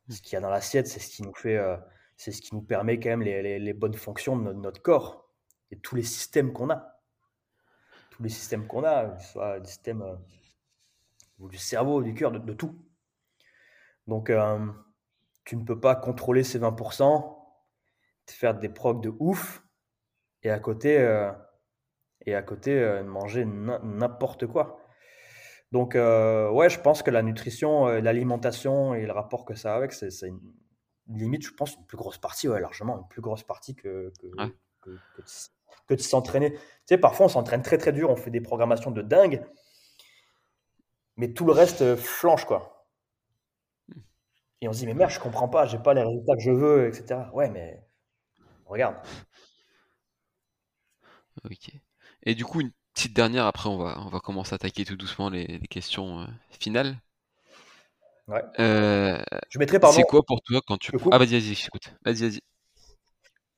Mmh. 0.08 0.12
Ce 0.14 0.22
qu'il 0.22 0.34
y 0.34 0.36
a 0.38 0.42
dans 0.42 0.50
l'assiette, 0.50 0.88
c'est 0.88 1.00
ce 1.00 1.10
qui 1.10 1.24
nous 1.24 1.34
fait, 1.34 1.58
euh, 1.58 1.78
c'est 2.18 2.32
ce 2.32 2.42
qui 2.42 2.56
nous 2.56 2.62
permet 2.62 3.00
quand 3.00 3.10
même 3.10 3.22
les, 3.22 3.60
les, 3.60 3.74
bonnes 3.74 3.94
fonctions 3.94 4.38
de 4.38 4.54
notre, 4.54 4.82
corps 4.82 5.30
et 5.72 5.78
tous 5.80 5.96
les 5.96 6.04
systèmes 6.04 6.54
qu'on 6.54 6.70
a. 6.70 7.00
Tous 8.12 8.24
les 8.24 8.30
systèmes 8.30 8.68
qu'on 8.68 8.84
a, 8.84 9.06
que 9.06 9.22
ce 9.24 9.32
soit 9.34 9.60
du 9.60 9.68
système 9.70 10.02
euh, 10.02 10.16
du 11.40 11.58
cerveau, 11.58 12.02
du 12.02 12.14
cœur, 12.14 12.32
de, 12.32 12.54
tout. 12.54 12.76
Donc, 14.08 14.30
euh, 14.30 14.66
tu 15.46 15.58
ne 15.58 15.64
peux 15.64 15.80
pas 15.80 15.96
contrôler 15.96 16.44
ces 16.44 16.60
20%, 16.60 17.36
faire 18.30 18.58
des 18.58 18.70
procs 18.70 19.02
de 19.02 19.14
ouf, 19.20 19.64
et 20.44 20.50
à 20.50 20.60
côté, 20.60 21.00
euh, 21.00 21.32
et 22.26 22.36
à 22.36 22.42
côté 22.42 22.72
euh, 22.72 23.04
manger 23.04 23.46
n'importe 23.46 24.48
quoi. 24.48 24.80
Donc, 25.74 25.96
ouais, 25.96 26.70
je 26.70 26.80
pense 26.80 27.04
que 27.04 27.12
la 27.12 27.22
nutrition, 27.22 27.88
l'alimentation 27.88 28.94
et 28.94 29.06
le 29.06 29.12
rapport 29.12 29.44
que 29.44 29.54
ça 29.54 29.74
a 29.74 29.78
avec, 29.78 29.92
c'est 29.92 30.10
une 30.26 30.40
limite, 31.10 31.46
je 31.46 31.52
pense, 31.52 31.76
une 31.76 31.86
plus 31.86 31.98
grosse 31.98 32.18
partie, 32.18 32.48
ouais, 32.48 32.62
largement, 32.62 32.98
une 33.00 33.08
plus 33.10 33.22
grosse 33.22 33.44
partie 33.44 33.76
que, 33.76 34.14
que, 34.18 34.92
que, 35.88 35.94
de, 35.94 36.02
s'entraîner. 36.02 36.54
Tu 36.54 36.60
sais, 36.86 36.98
parfois, 36.98 37.26
on 37.26 37.30
s'entraîne 37.30 37.64
très, 37.64 37.78
très 37.78 37.92
dur, 37.92 38.10
on 38.10 38.16
fait 38.16 38.32
des 38.32 38.40
programmations 38.40 38.92
de 38.92 39.02
dingue, 39.02 39.46
mais 41.18 41.34
tout 41.34 41.44
le 41.44 41.52
reste 41.52 41.98
flanche, 41.98 42.46
quoi. 42.46 42.77
Et 44.62 44.68
on 44.68 44.74
se 44.74 44.80
dit, 44.80 44.88
mais 44.88 44.94
merde, 44.94 45.12
je 45.12 45.20
comprends 45.20 45.48
pas, 45.50 45.66
j'ai 45.66 45.78
pas 45.80 45.94
les 45.94 46.04
résultats 46.04 46.36
que 46.36 46.42
je 46.42 46.52
veux, 46.52 46.88
etc. 46.88 47.30
Ouais, 47.34 47.50
mais 47.50 47.80
regarde, 48.66 48.96
Ok. 51.46 51.72
Et 52.24 52.36
du 52.36 52.46
coup, 52.46 52.62
une 52.62 52.72
petite 52.94 53.16
dernière, 53.16 53.46
après 53.46 53.70
on 53.70 53.78
va, 53.78 54.00
on 54.06 54.10
va 54.10 54.20
commencer 54.20 54.54
à 54.54 54.56
attaquer 54.56 54.86
tout 54.86 54.96
doucement 54.98 55.30
les, 55.30 55.60
questions 55.70 56.22
euh, 56.22 56.26
finales. 56.60 56.98
Ouais. 58.28 58.44
Euh, 58.60 59.22
je 59.50 59.60
mettrai, 59.60 59.80
pardon. 59.80 59.96
C'est 59.96 60.04
quoi 60.04 60.22
pour 60.24 60.42
toi 60.42 60.60
quand 60.68 60.78
tu. 60.78 60.92
Ah, 61.12 61.18
vas-y, 61.18 61.40
vas-y, 61.40 61.52
écoute. 61.66 61.94
Vas-y, 62.04 62.22
vas-y. 62.30 62.42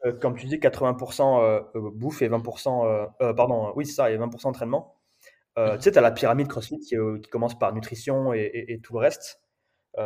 euh, 0.05 0.13
comme 0.19 0.35
tu 0.37 0.45
dis, 0.45 0.59
80% 0.59 1.41
euh, 1.41 1.61
euh, 1.75 1.91
bouffe 1.93 2.21
et 2.21 2.29
20%, 2.29 2.85
euh, 2.85 3.05
euh, 3.21 3.33
pardon, 3.33 3.73
oui, 3.75 3.85
c'est 3.85 3.93
ça, 3.93 4.11
et 4.11 4.17
20% 4.17 4.49
entraînement. 4.49 4.95
Euh, 5.57 5.75
tu 5.77 5.83
sais, 5.83 5.91
tu 5.91 5.97
as 5.97 6.01
la 6.01 6.11
pyramide 6.11 6.47
CrossFit 6.47 6.79
qui, 6.79 6.95
qui 7.23 7.29
commence 7.29 7.57
par 7.57 7.73
nutrition 7.73 8.33
et, 8.33 8.39
et- 8.41 8.73
et 8.73 8.79
tout 8.79 8.93
le 8.93 8.99
reste, 8.99 9.41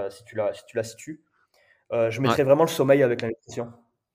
si, 0.09 0.23
tu 0.25 0.35
la, 0.35 0.53
si 0.53 0.65
tu 0.65 0.75
la 0.77 0.83
situes. 0.83 1.23
Euh, 1.91 2.09
je 2.09 2.21
mettrais 2.21 2.43
vraiment 2.43 2.63
le 2.63 2.69
sommeil 2.69 3.03
avec 3.03 3.21
la 3.21 3.27
nutrition. 3.29 3.71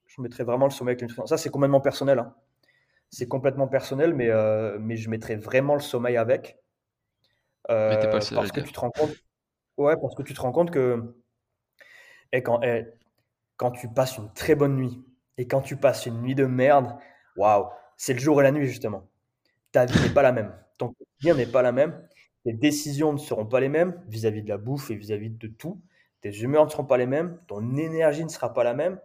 Je 0.07 0.21
mettrais 0.21 0.43
vraiment 0.43 0.65
le 0.65 0.71
sommeil 0.71 0.93
avec 0.93 1.01
la 1.01 1.05
nutrition. 1.07 1.25
Ça, 1.27 1.37
c'est 1.37 1.49
complètement 1.49 1.81
personnel. 1.81 2.19
hein. 2.19 2.35
C'est 3.09 3.27
complètement 3.27 3.67
personnel, 3.67 4.13
mais, 4.13 4.29
euh, 4.29 4.77
mais 4.79 4.97
je 4.97 5.09
mettrais 5.09 5.35
vraiment 5.35 5.73
le 5.75 5.79
sommeil 5.79 6.17
avec. 6.17 6.59
Mais 7.69 7.99
t'es 7.99 8.07
pas 8.07 8.13
Euh, 8.13 8.15
le 8.15 8.21
seul 8.21 8.37
à 8.37 8.41
parce 8.41 8.51
que 8.51 8.61
tu 8.61 8.71
te 8.73 8.79
rends 8.79 8.91
compte, 8.91 9.11
ouais, 9.77 9.95
parce 10.01 10.15
que 10.15 10.23
tu 10.23 10.33
te 10.33 10.41
rends 10.41 10.51
compte 10.51 10.71
que 10.71 11.15
et 12.31 12.43
quand, 12.43 12.61
eh, 12.63 12.85
quand 13.57 13.71
tu 13.71 13.87
passes 13.89 14.17
une 14.17 14.31
très 14.33 14.55
bonne 14.55 14.75
nuit 14.75 15.03
et 15.37 15.47
quand 15.47 15.61
tu 15.61 15.77
passes 15.77 16.05
une 16.05 16.21
nuit 16.21 16.35
de 16.35 16.45
merde, 16.45 16.97
waouh, 17.37 17.69
c'est 17.97 18.13
le 18.13 18.19
jour 18.19 18.39
et 18.41 18.43
la 18.43 18.51
nuit 18.51 18.67
justement. 18.67 19.07
Ta 19.71 19.85
vie 19.85 19.99
n'est 20.01 20.13
pas 20.13 20.23
la 20.23 20.31
même. 20.31 20.53
Ton 20.77 20.93
quotidien 20.93 21.35
n'est 21.35 21.45
pas 21.45 21.61
la 21.61 21.71
même. 21.71 22.07
Tes 22.43 22.53
décisions 22.53 23.13
ne 23.13 23.17
seront 23.17 23.45
pas 23.45 23.59
les 23.59 23.69
mêmes 23.69 24.01
vis-à-vis 24.07 24.43
de 24.43 24.49
la 24.49 24.57
bouffe 24.57 24.91
et 24.91 24.95
vis-à-vis 24.95 25.29
de 25.29 25.47
tout. 25.47 25.81
Tes 26.21 26.31
humeurs 26.41 26.65
ne 26.65 26.69
seront 26.69 26.85
pas 26.85 26.97
les 26.97 27.05
mêmes. 27.05 27.39
Ton 27.47 27.75
énergie 27.77 28.23
ne 28.23 28.29
sera 28.29 28.53
pas 28.53 28.63
la 28.63 28.73
même. 28.73 28.99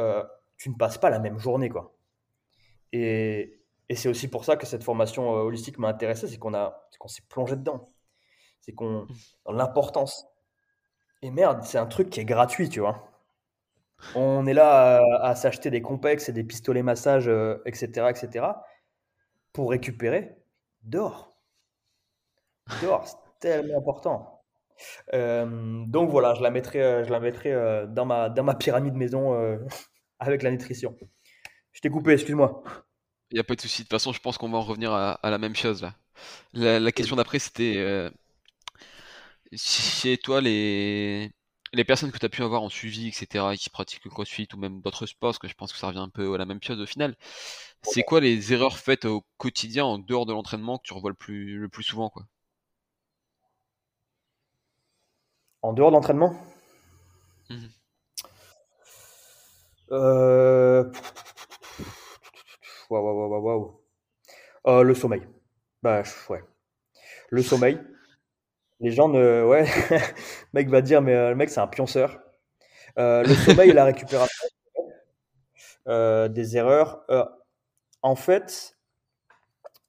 Euh, 0.00 0.24
tu 0.58 0.70
ne 0.70 0.74
passes 0.74 0.98
pas 0.98 1.10
la 1.10 1.18
même 1.18 1.38
journée, 1.38 1.68
quoi. 1.68 1.94
Et, 2.92 3.60
et 3.88 3.96
c'est 3.96 4.08
aussi 4.08 4.28
pour 4.28 4.44
ça 4.44 4.56
que 4.56 4.66
cette 4.66 4.84
formation 4.84 5.36
euh, 5.36 5.42
holistique 5.42 5.78
m'a 5.78 5.88
intéressé, 5.88 6.28
c'est 6.28 6.38
qu'on 6.38 6.54
a, 6.54 6.88
qu'on 6.98 7.08
s'est 7.08 7.22
plongé 7.28 7.56
dedans. 7.56 7.92
C'est 8.60 8.72
qu'on, 8.72 9.06
dans 9.46 9.52
l'importance. 9.52 10.26
Et 11.22 11.30
merde, 11.30 11.62
c'est 11.64 11.78
un 11.78 11.86
truc 11.86 12.10
qui 12.10 12.20
est 12.20 12.24
gratuit, 12.24 12.68
tu 12.70 12.80
vois. 12.80 13.10
On 14.14 14.46
est 14.46 14.54
là 14.54 14.98
à, 15.20 15.28
à 15.30 15.34
s'acheter 15.36 15.70
des 15.70 15.80
complexes 15.82 16.28
et 16.28 16.32
des 16.32 16.42
pistolets 16.44 16.82
massage, 16.82 17.28
euh, 17.28 17.58
etc., 17.66 18.08
etc., 18.10 18.46
pour 19.52 19.70
récupérer. 19.70 20.36
Dehors. 20.82 21.35
Dehors, 22.80 23.06
c'est 23.06 23.16
tellement 23.40 23.78
important. 23.78 24.42
Euh, 25.14 25.84
donc 25.86 26.10
voilà, 26.10 26.34
je 26.34 26.42
la 26.42 26.50
mettrai, 26.50 26.82
euh, 26.82 27.04
je 27.04 27.10
la 27.10 27.20
mettrai 27.20 27.52
euh, 27.52 27.86
dans, 27.86 28.06
ma, 28.06 28.28
dans 28.28 28.44
ma 28.44 28.54
pyramide 28.54 28.94
maison 28.94 29.34
avec 30.18 30.42
la 30.42 30.50
nutrition. 30.50 30.96
Je 31.72 31.80
t'ai 31.80 31.90
coupé, 31.90 32.12
excuse-moi. 32.12 32.62
Il 33.30 33.34
n'y 33.34 33.40
a 33.40 33.44
pas 33.44 33.54
de 33.54 33.60
souci. 33.60 33.82
De 33.82 33.84
toute 33.84 33.92
façon, 33.92 34.12
je 34.12 34.20
pense 34.20 34.38
qu'on 34.38 34.48
va 34.50 34.58
en 34.58 34.62
revenir 34.62 34.92
à, 34.92 35.12
à 35.14 35.30
la 35.30 35.38
même 35.38 35.56
chose 35.56 35.82
là. 35.82 35.94
La, 36.54 36.80
la 36.80 36.92
question 36.92 37.16
d'après, 37.16 37.38
c'était 37.40 38.10
chez 39.52 40.18
toi, 40.18 40.40
les, 40.40 41.30
les 41.72 41.84
personnes 41.84 42.12
que 42.12 42.18
tu 42.18 42.26
as 42.26 42.28
pu 42.28 42.42
avoir 42.42 42.62
en 42.62 42.68
suivi, 42.68 43.08
etc., 43.08 43.54
et 43.54 43.56
qui 43.58 43.70
pratiquent 43.70 44.04
le 44.04 44.10
CrossFit 44.10 44.48
ou 44.54 44.56
même 44.58 44.80
d'autres 44.82 45.06
sports, 45.06 45.30
parce 45.30 45.38
que 45.38 45.48
je 45.48 45.54
pense 45.54 45.72
que 45.72 45.78
ça 45.78 45.88
revient 45.88 45.98
un 46.00 46.08
peu 46.08 46.34
à 46.34 46.38
la 46.38 46.46
même 46.46 46.62
chose 46.62 46.80
au 46.80 46.86
final. 46.86 47.16
C'est 47.82 48.02
quoi 48.04 48.20
les 48.20 48.52
erreurs 48.52 48.78
faites 48.78 49.04
au 49.06 49.24
quotidien 49.38 49.84
en 49.84 49.98
dehors 49.98 50.26
de 50.26 50.32
l'entraînement 50.32 50.78
que 50.78 50.84
tu 50.84 50.94
revois 50.94 51.10
le 51.10 51.16
plus, 51.16 51.58
le 51.58 51.68
plus 51.68 51.84
souvent, 51.84 52.10
quoi? 52.10 52.26
En 55.66 55.72
dehors 55.72 55.90
de 55.90 55.96
l'entraînement 55.96 56.32
euh... 59.90 60.92
Euh, 64.68 64.82
le 64.84 64.94
sommeil. 64.94 65.22
Bah, 65.82 66.04
ouais. 66.28 66.44
Le 67.30 67.42
sommeil. 67.42 67.80
Les 68.78 68.92
gens 68.92 69.08
ne. 69.08 69.44
Ouais, 69.44 69.64
le 69.90 69.98
mec 70.52 70.68
va 70.68 70.82
dire, 70.82 71.02
mais 71.02 71.14
euh, 71.14 71.30
le 71.30 71.34
mec, 71.34 71.50
c'est 71.50 71.58
un 71.58 71.66
pionceur. 71.66 72.20
Euh, 73.00 73.24
le 73.24 73.34
sommeil 73.34 73.70
et 73.70 73.72
la 73.72 73.86
récupération 73.86 74.46
des 76.28 76.56
erreurs. 76.56 77.04
En 78.02 78.14
fait, 78.14 78.78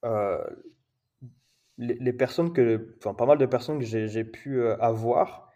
les, 0.03 0.57
les 1.77 2.13
personnes 2.13 2.51
que. 2.51 2.95
Enfin, 2.97 3.13
pas 3.13 3.27
mal 3.27 3.37
de 3.37 3.45
personnes 3.45 3.77
que 3.77 3.85
j'ai 3.85 4.23
pu 4.23 4.67
avoir 4.79 5.46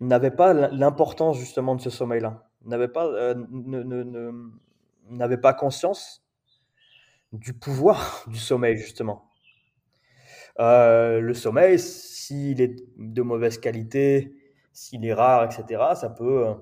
n'avaient 0.00 0.30
pas 0.30 0.52
l'im- 0.54 0.70
l'importance 0.72 1.38
justement 1.38 1.74
de 1.74 1.80
ce 1.80 1.90
sommeil-là. 1.90 2.48
N'avaient 2.64 2.88
pas, 2.88 3.06
euh, 3.06 3.34
ne- 3.50 5.36
pas 5.36 5.54
conscience 5.54 6.22
du 7.32 7.52
pouvoir 7.54 8.24
du 8.28 8.38
sommeil, 8.38 8.76
justement. 8.76 9.24
Euh, 10.60 11.20
le 11.20 11.34
sommeil, 11.34 11.78
s'il 11.78 12.60
est 12.60 12.76
de 12.96 13.22
mauvaise 13.22 13.58
qualité, 13.58 14.34
s'il 14.72 15.04
est 15.06 15.14
rare, 15.14 15.44
etc., 15.44 15.94
ça 15.94 16.10
peut 16.10 16.46
euh, 16.48 16.54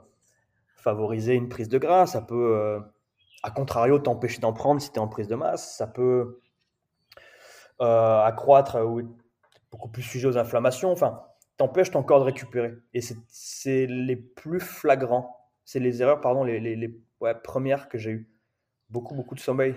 favoriser 0.77 1.35
une 1.35 1.49
prise 1.49 1.69
de 1.69 1.79
gras, 1.79 2.07
ça 2.07 2.21
peut, 2.21 2.81
à 3.43 3.51
contrario, 3.51 3.99
t'empêcher 3.99 4.41
d'en 4.41 4.53
prendre 4.53 4.81
si 4.81 4.91
tu 4.91 4.97
es 4.97 5.01
en 5.01 5.09
prise 5.09 5.29
de 5.29 5.35
masse, 5.37 5.77
ça 5.77 5.87
peut 5.87 6.41
accroître 7.79 8.77
ou 8.85 9.01
être 9.01 9.09
beaucoup 9.71 9.89
plus 9.89 10.03
sujet 10.03 10.27
aux 10.29 10.39
inflammations, 10.39 10.91
enfin, 10.93 11.23
t'empêche 11.57 11.91
ton 11.91 12.03
corps 12.03 12.21
de 12.21 12.25
récupérer. 12.25 12.75
Et 12.95 13.01
c'est- 13.01 13.87
les 13.87 14.17
plus 14.17 14.61
flagrants, 14.61 15.37
c'est 15.65 15.81
les 15.81 16.03
erreurs, 16.03 16.21
pardon, 16.21 16.45
les, 16.45 16.61
les, 16.61 16.77
les- 16.77 17.01
ouais, 17.21 17.35
premières 17.35 17.89
que 17.89 17.99
j'ai 17.99 18.11
eues. 18.13 18.31
Beaucoup, 18.91 19.15
beaucoup 19.15 19.35
de 19.35 19.41
sommeil. 19.41 19.77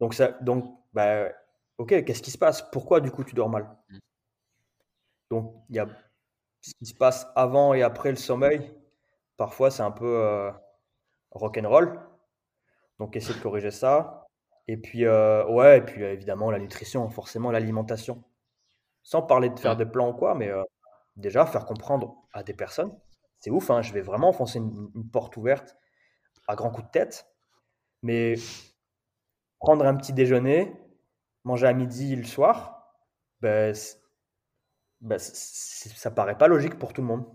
Donc, 0.00 0.14
ça, 0.14 0.28
donc 0.42 0.64
bah, 0.94 1.30
ok, 1.78 2.04
qu'est-ce 2.04 2.22
qui 2.22 2.30
se 2.32 2.38
passe? 2.38 2.62
Pourquoi 2.72 3.00
du 3.00 3.10
coup 3.10 3.24
tu 3.24 3.34
dors 3.34 3.48
mal? 3.50 3.68
Donc, 5.30 5.54
il 5.68 5.76
y 5.76 5.78
a 5.78 5.86
ce 6.62 6.74
qui 6.74 6.86
se 6.86 6.94
passe 6.94 7.28
avant 7.36 7.74
et 7.74 7.82
après 7.82 8.10
le 8.10 8.16
sommeil. 8.16 8.72
Parfois, 9.36 9.70
c'est 9.70 9.82
un 9.82 9.90
peu 9.92 10.06
euh, 10.06 10.50
rock'n'roll. 11.32 12.00
Donc, 12.98 13.16
essayer 13.16 13.34
de 13.38 13.42
corriger 13.42 13.70
ça. 13.70 14.26
Et 14.68 14.76
puis, 14.76 15.04
euh, 15.06 15.46
ouais, 15.48 15.78
et 15.78 15.80
puis 15.82 16.02
évidemment, 16.02 16.50
la 16.50 16.58
nutrition, 16.58 17.08
forcément, 17.10 17.50
l'alimentation. 17.50 18.22
Sans 19.02 19.22
parler 19.22 19.50
de 19.50 19.58
faire 19.60 19.76
des 19.76 19.86
plans 19.86 20.10
ou 20.10 20.14
quoi, 20.14 20.34
mais 20.36 20.48
euh, 20.50 20.62
déjà 21.16 21.46
faire 21.46 21.66
comprendre 21.66 22.16
à 22.32 22.42
des 22.42 22.54
personnes. 22.54 22.92
C'est 23.40 23.50
ouf, 23.50 23.70
hein, 23.70 23.82
je 23.82 23.92
vais 23.92 24.02
vraiment 24.02 24.28
enfoncer 24.28 24.58
une, 24.58 24.90
une 24.94 25.10
porte 25.10 25.36
ouverte 25.36 25.76
à 26.48 26.56
grands 26.56 26.70
coups 26.70 26.86
de 26.88 26.92
tête. 26.92 27.26
Mais 28.02 28.36
prendre 29.58 29.86
un 29.86 29.94
petit 29.96 30.12
déjeuner, 30.12 30.72
manger 31.44 31.66
à 31.68 31.72
midi 31.72 32.16
le 32.16 32.24
soir, 32.24 32.96
ben, 33.40 33.74
ben, 35.02 35.18
ça 35.18 36.10
paraît 36.10 36.38
pas 36.38 36.48
logique 36.48 36.78
pour 36.78 36.92
tout 36.94 37.02
le 37.02 37.06
monde. 37.08 37.26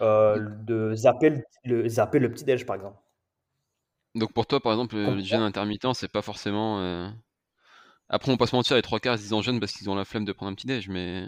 Euh, 0.00 0.38
de 0.66 0.94
zapper 0.94 1.30
le, 1.30 1.42
le- 1.64 1.88
zapper 1.88 2.18
le 2.18 2.30
petit 2.30 2.44
déj, 2.44 2.66
par 2.66 2.76
exemple. 2.76 2.98
Donc 4.14 4.32
pour 4.32 4.46
toi, 4.46 4.60
par 4.60 4.72
exemple, 4.72 4.96
le 4.96 5.22
jeûne 5.22 5.42
intermittent, 5.42 5.92
c'est 5.94 6.10
pas 6.10 6.22
forcément. 6.22 6.80
euh, 6.80 7.10
Après, 8.08 8.30
on 8.30 8.36
pas 8.36 8.46
se 8.46 8.54
mentir, 8.54 8.76
les 8.76 8.82
trois 8.82 9.00
quarts 9.00 9.14
ils 9.16 9.18
se 9.18 9.22
disent 9.24 9.32
en 9.32 9.42
jeûne 9.42 9.58
parce 9.60 9.72
qu'ils 9.72 9.90
ont 9.90 9.96
la 9.96 10.04
flemme 10.04 10.24
de 10.24 10.32
prendre 10.32 10.52
un 10.52 10.54
petit 10.54 10.68
déj, 10.68 10.88
mais. 10.88 11.26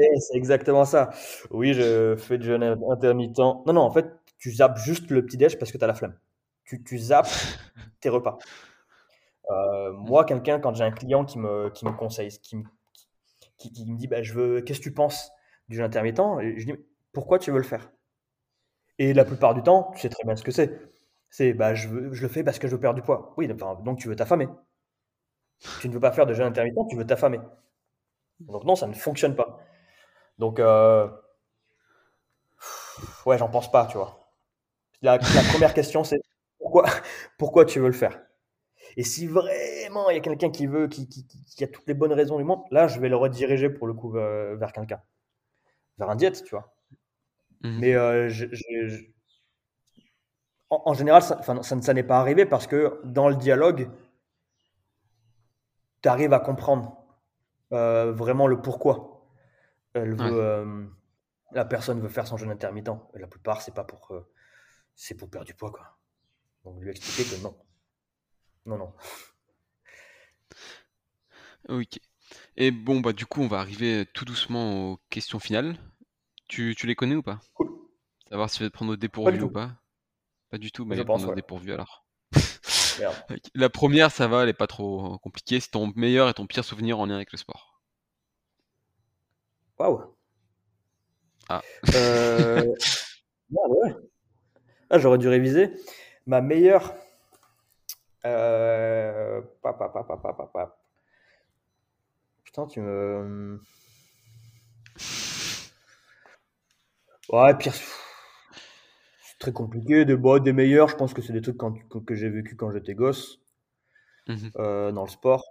Et 0.00 0.20
C'est 0.20 0.36
exactement 0.36 0.84
ça. 0.84 1.10
Oui, 1.50 1.74
je 1.74 2.16
fais 2.16 2.38
du 2.38 2.46
jeûne 2.46 2.62
intermittent. 2.90 3.38
Non, 3.38 3.62
non, 3.66 3.80
en 3.82 3.90
fait, 3.90 4.06
tu 4.38 4.52
zappes 4.52 4.78
juste 4.78 5.10
le 5.10 5.24
petit 5.24 5.36
déj 5.36 5.58
parce 5.58 5.72
que 5.72 5.78
tu 5.78 5.84
as 5.84 5.86
la 5.86 5.94
flemme. 5.94 6.16
Tu, 6.64 6.82
tu 6.84 6.98
zappes 6.98 7.28
tes 8.00 8.08
repas. 8.08 8.38
Euh, 9.50 9.92
moi, 9.92 10.24
quelqu'un, 10.24 10.60
quand 10.60 10.74
j'ai 10.74 10.84
un 10.84 10.90
client 10.90 11.24
qui 11.24 11.38
me, 11.38 11.70
qui 11.70 11.84
me 11.84 11.92
conseille, 11.92 12.30
qui 12.42 12.56
me, 12.56 12.64
qui, 13.58 13.72
qui 13.72 13.90
me 13.90 13.96
dit 13.98 14.08
bah, 14.08 14.22
je 14.22 14.34
veux, 14.34 14.62
Qu'est-ce 14.62 14.80
que 14.80 14.84
tu 14.84 14.94
penses 14.94 15.30
du 15.68 15.76
jeûne 15.76 15.86
intermittent? 15.86 16.20
Et 16.42 16.58
Je 16.60 16.66
dis 16.66 16.74
Pourquoi 17.12 17.38
tu 17.38 17.50
veux 17.52 17.58
le 17.58 17.64
faire? 17.64 17.90
Et 19.00 19.12
la 19.12 19.24
plupart 19.24 19.54
du 19.54 19.62
temps, 19.64 19.90
tu 19.94 20.00
sais 20.02 20.08
très 20.08 20.22
bien 20.24 20.36
ce 20.36 20.42
que 20.44 20.50
c'est. 20.52 20.78
C'est 21.30 21.52
bah, 21.52 21.74
je, 21.74 21.88
veux- 21.88 22.12
je 22.14 22.22
le 22.22 22.28
fais 22.28 22.44
parce 22.44 22.58
que 22.60 22.68
je 22.68 22.74
veux 22.74 22.80
perdre 22.80 22.96
du 22.96 23.02
poids. 23.02 23.34
Oui, 23.36 23.48
enfin, 23.52 23.76
donc 23.82 23.98
tu 23.98 24.08
veux 24.08 24.16
t'affamer. 24.16 24.46
Tu 25.80 25.88
ne 25.88 25.94
veux 25.94 25.98
pas 26.00 26.12
faire 26.12 26.24
de 26.26 26.34
jeûne 26.34 26.46
intermittent, 26.46 26.76
tu 26.88 26.94
veux 26.96 27.04
t'affamer. 27.06 27.40
Donc 28.40 28.64
non, 28.64 28.76
ça 28.76 28.86
ne 28.86 28.94
fonctionne 28.94 29.34
pas. 29.36 29.58
Donc, 30.38 30.60
euh, 30.60 31.08
ouais, 33.26 33.38
j'en 33.38 33.48
pense 33.48 33.70
pas, 33.70 33.86
tu 33.86 33.96
vois. 33.96 34.28
La, 35.02 35.18
la 35.18 35.42
première 35.44 35.74
question, 35.74 36.04
c'est 36.04 36.20
pourquoi, 36.58 36.86
pourquoi 37.38 37.64
tu 37.64 37.80
veux 37.80 37.88
le 37.88 37.92
faire? 37.94 38.20
Et 38.96 39.04
si 39.04 39.26
vraiment 39.26 40.10
il 40.10 40.16
y 40.16 40.18
a 40.18 40.22
quelqu'un 40.22 40.50
qui 40.50 40.66
veut, 40.66 40.88
qui, 40.88 41.08
qui- 41.08 41.26
qui- 41.26 41.44
qui 41.44 41.64
a 41.64 41.68
toutes 41.68 41.86
les 41.88 41.94
bonnes 41.94 42.12
raisons 42.12 42.38
du 42.38 42.44
monde, 42.44 42.62
là, 42.72 42.88
je 42.88 43.00
vais 43.00 43.08
le 43.10 43.16
rediriger 43.16 43.70
pour 43.70 43.86
le 43.88 43.94
coup 43.94 44.16
euh, 44.18 44.56
vers 44.56 44.72
quelqu'un, 44.72 45.00
vers 45.98 46.10
un 46.10 46.16
diète, 46.16 46.44
tu 46.44 46.50
vois. 46.50 46.74
Mhm. 47.64 47.80
Mais 47.80 47.94
euh, 47.94 48.28
je- 48.28 48.46
je- 48.52 48.88
je- 48.88 49.04
en, 50.70 50.82
en 50.86 50.94
général, 50.94 51.22
ça, 51.22 51.94
n'est 51.94 52.02
pas 52.02 52.20
arrivé 52.20 52.46
parce 52.46 52.66
que 52.66 53.00
dans 53.04 53.28
le 53.28 53.36
dialogue, 53.36 53.90
tu 56.02 56.08
arrives 56.08 56.32
à 56.32 56.40
comprendre 56.40 56.96
euh, 57.72 58.12
vraiment 58.12 58.46
le 58.46 58.60
pourquoi. 58.60 59.17
Elle 60.02 60.14
veut, 60.14 60.24
Ouais. 60.24 60.32
euh, 60.40 60.86
la 61.52 61.64
personne 61.64 62.00
veut 62.00 62.08
faire 62.08 62.26
son 62.26 62.36
jeûne 62.38 62.50
intermittent. 62.50 62.90
La 63.14 63.26
plupart, 63.26 63.62
c'est 63.62 63.74
pas 63.74 63.84
pour, 63.84 64.12
euh, 64.12 64.26
c'est 64.96 65.16
pour 65.16 65.30
perdre 65.30 65.46
du 65.46 65.54
poids, 65.54 65.72
quoi. 65.72 65.98
Donc 66.64 66.80
lui 66.82 66.90
expliquer 66.90 67.24
que 67.36 67.42
non, 67.42 67.56
non, 68.66 68.78
non. 68.78 68.92
Ok. 71.68 71.98
Et 72.56 72.70
bon, 72.72 73.00
bah 73.00 73.12
du 73.14 73.26
coup, 73.26 73.42
on 73.42 73.48
va 73.48 73.60
arriver 73.60 74.06
tout 74.14 74.24
doucement 74.26 74.92
aux 74.92 75.00
questions 75.10 75.40
finales. 75.40 75.78
Tu, 76.48 76.74
tu 76.76 76.86
les 76.86 76.96
connais 76.96 77.16
ou 77.16 77.22
pas? 77.22 77.40
Cool. 77.54 77.68
Savoir 78.30 78.50
si 78.50 78.58
tu 78.58 78.64
vas 78.64 78.70
te 78.70 78.74
prendre 78.74 78.92
au 78.92 78.96
dépourvu 78.96 79.42
ou 79.42 79.50
pas? 79.50 79.72
Pas 80.50 80.58
du 80.58 80.72
tout, 80.72 80.86
Je 80.90 80.94
mais 80.96 81.04
pense, 81.04 81.22
prendre 81.22 81.28
au 81.28 81.32
dépourvu 81.32 81.72
alors. 81.72 82.06
Merde. 82.98 83.22
La 83.54 83.70
première, 83.70 84.10
ça 84.10 84.28
va, 84.28 84.42
elle 84.42 84.48
est 84.48 84.52
pas 84.54 84.66
trop 84.66 85.18
compliquée. 85.18 85.60
C'est 85.60 85.70
ton 85.70 85.92
meilleur 85.96 86.28
et 86.28 86.34
ton 86.34 86.46
pire 86.46 86.64
souvenir 86.64 86.98
en 86.98 87.06
lien 87.06 87.16
avec 87.16 87.32
le 87.32 87.38
sport. 87.38 87.67
Waouh. 89.78 90.14
Ah. 91.48 91.62
Euh, 91.94 92.62
ouais. 93.50 93.94
Ah, 94.90 94.98
j'aurais 94.98 95.18
dû 95.18 95.28
réviser. 95.28 95.70
Ma 96.26 96.40
meilleure. 96.40 96.94
Euh... 98.26 99.40
Putain, 102.44 102.66
tu 102.66 102.80
me. 102.80 103.60
Ouais, 107.30 107.54
pire. 107.56 107.74
C'est 109.22 109.38
très 109.38 109.52
compliqué. 109.52 110.04
Des, 110.04 110.16
bon, 110.16 110.42
des 110.42 110.52
meilleurs, 110.52 110.88
je 110.88 110.96
pense 110.96 111.14
que 111.14 111.22
c'est 111.22 111.32
des 111.32 111.40
trucs 111.42 111.56
quand- 111.56 111.74
que, 112.04 112.14
j'ai 112.14 112.28
vécu 112.30 112.56
quand 112.56 112.70
j'étais 112.72 112.94
gosse 112.94 113.40
Mhm. 114.28 114.50
euh, 114.58 114.92
dans 114.92 115.04
le 115.04 115.10
sport. 115.10 115.44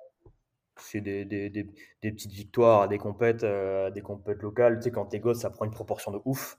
C'est 0.79 1.01
des, 1.01 1.25
des, 1.25 1.49
des, 1.49 1.63
des 2.01 2.11
petites 2.11 2.31
victoires 2.31 2.81
à 2.83 2.87
des 2.87 2.97
compètes, 2.97 3.43
euh, 3.43 3.89
des 3.91 4.01
compètes 4.01 4.41
locales. 4.41 4.77
Tu 4.77 4.83
sais, 4.83 4.91
quand 4.91 5.05
t'es 5.07 5.19
gosse, 5.19 5.39
ça 5.39 5.49
prend 5.49 5.65
une 5.65 5.71
proportion 5.71 6.11
de 6.11 6.19
ouf. 6.25 6.57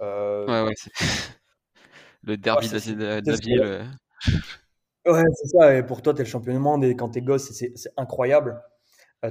Euh, 0.00 0.48
Ouais, 0.48 0.62
ouais, 0.62 0.74
le 2.22 2.36
derby 2.36 2.68
Ah, 2.68 2.94
de, 2.94 3.04
la, 3.04 3.20
de 3.20 3.32
de 3.32 3.36
ville. 3.36 3.64
euh. 3.64 3.84
Ouais, 5.06 5.22
c'est 5.34 5.48
ça. 5.48 5.76
Et 5.76 5.82
pour 5.82 6.02
toi, 6.02 6.12
t'es 6.14 6.22
le 6.24 6.28
champion 6.28 6.52
du 6.52 6.58
monde 6.58 6.84
et 6.84 6.94
quand 6.96 7.08
t'es 7.10 7.22
gosse, 7.22 7.50
c'est 7.52 7.72
c'est 7.76 7.90
incroyable. 7.96 8.62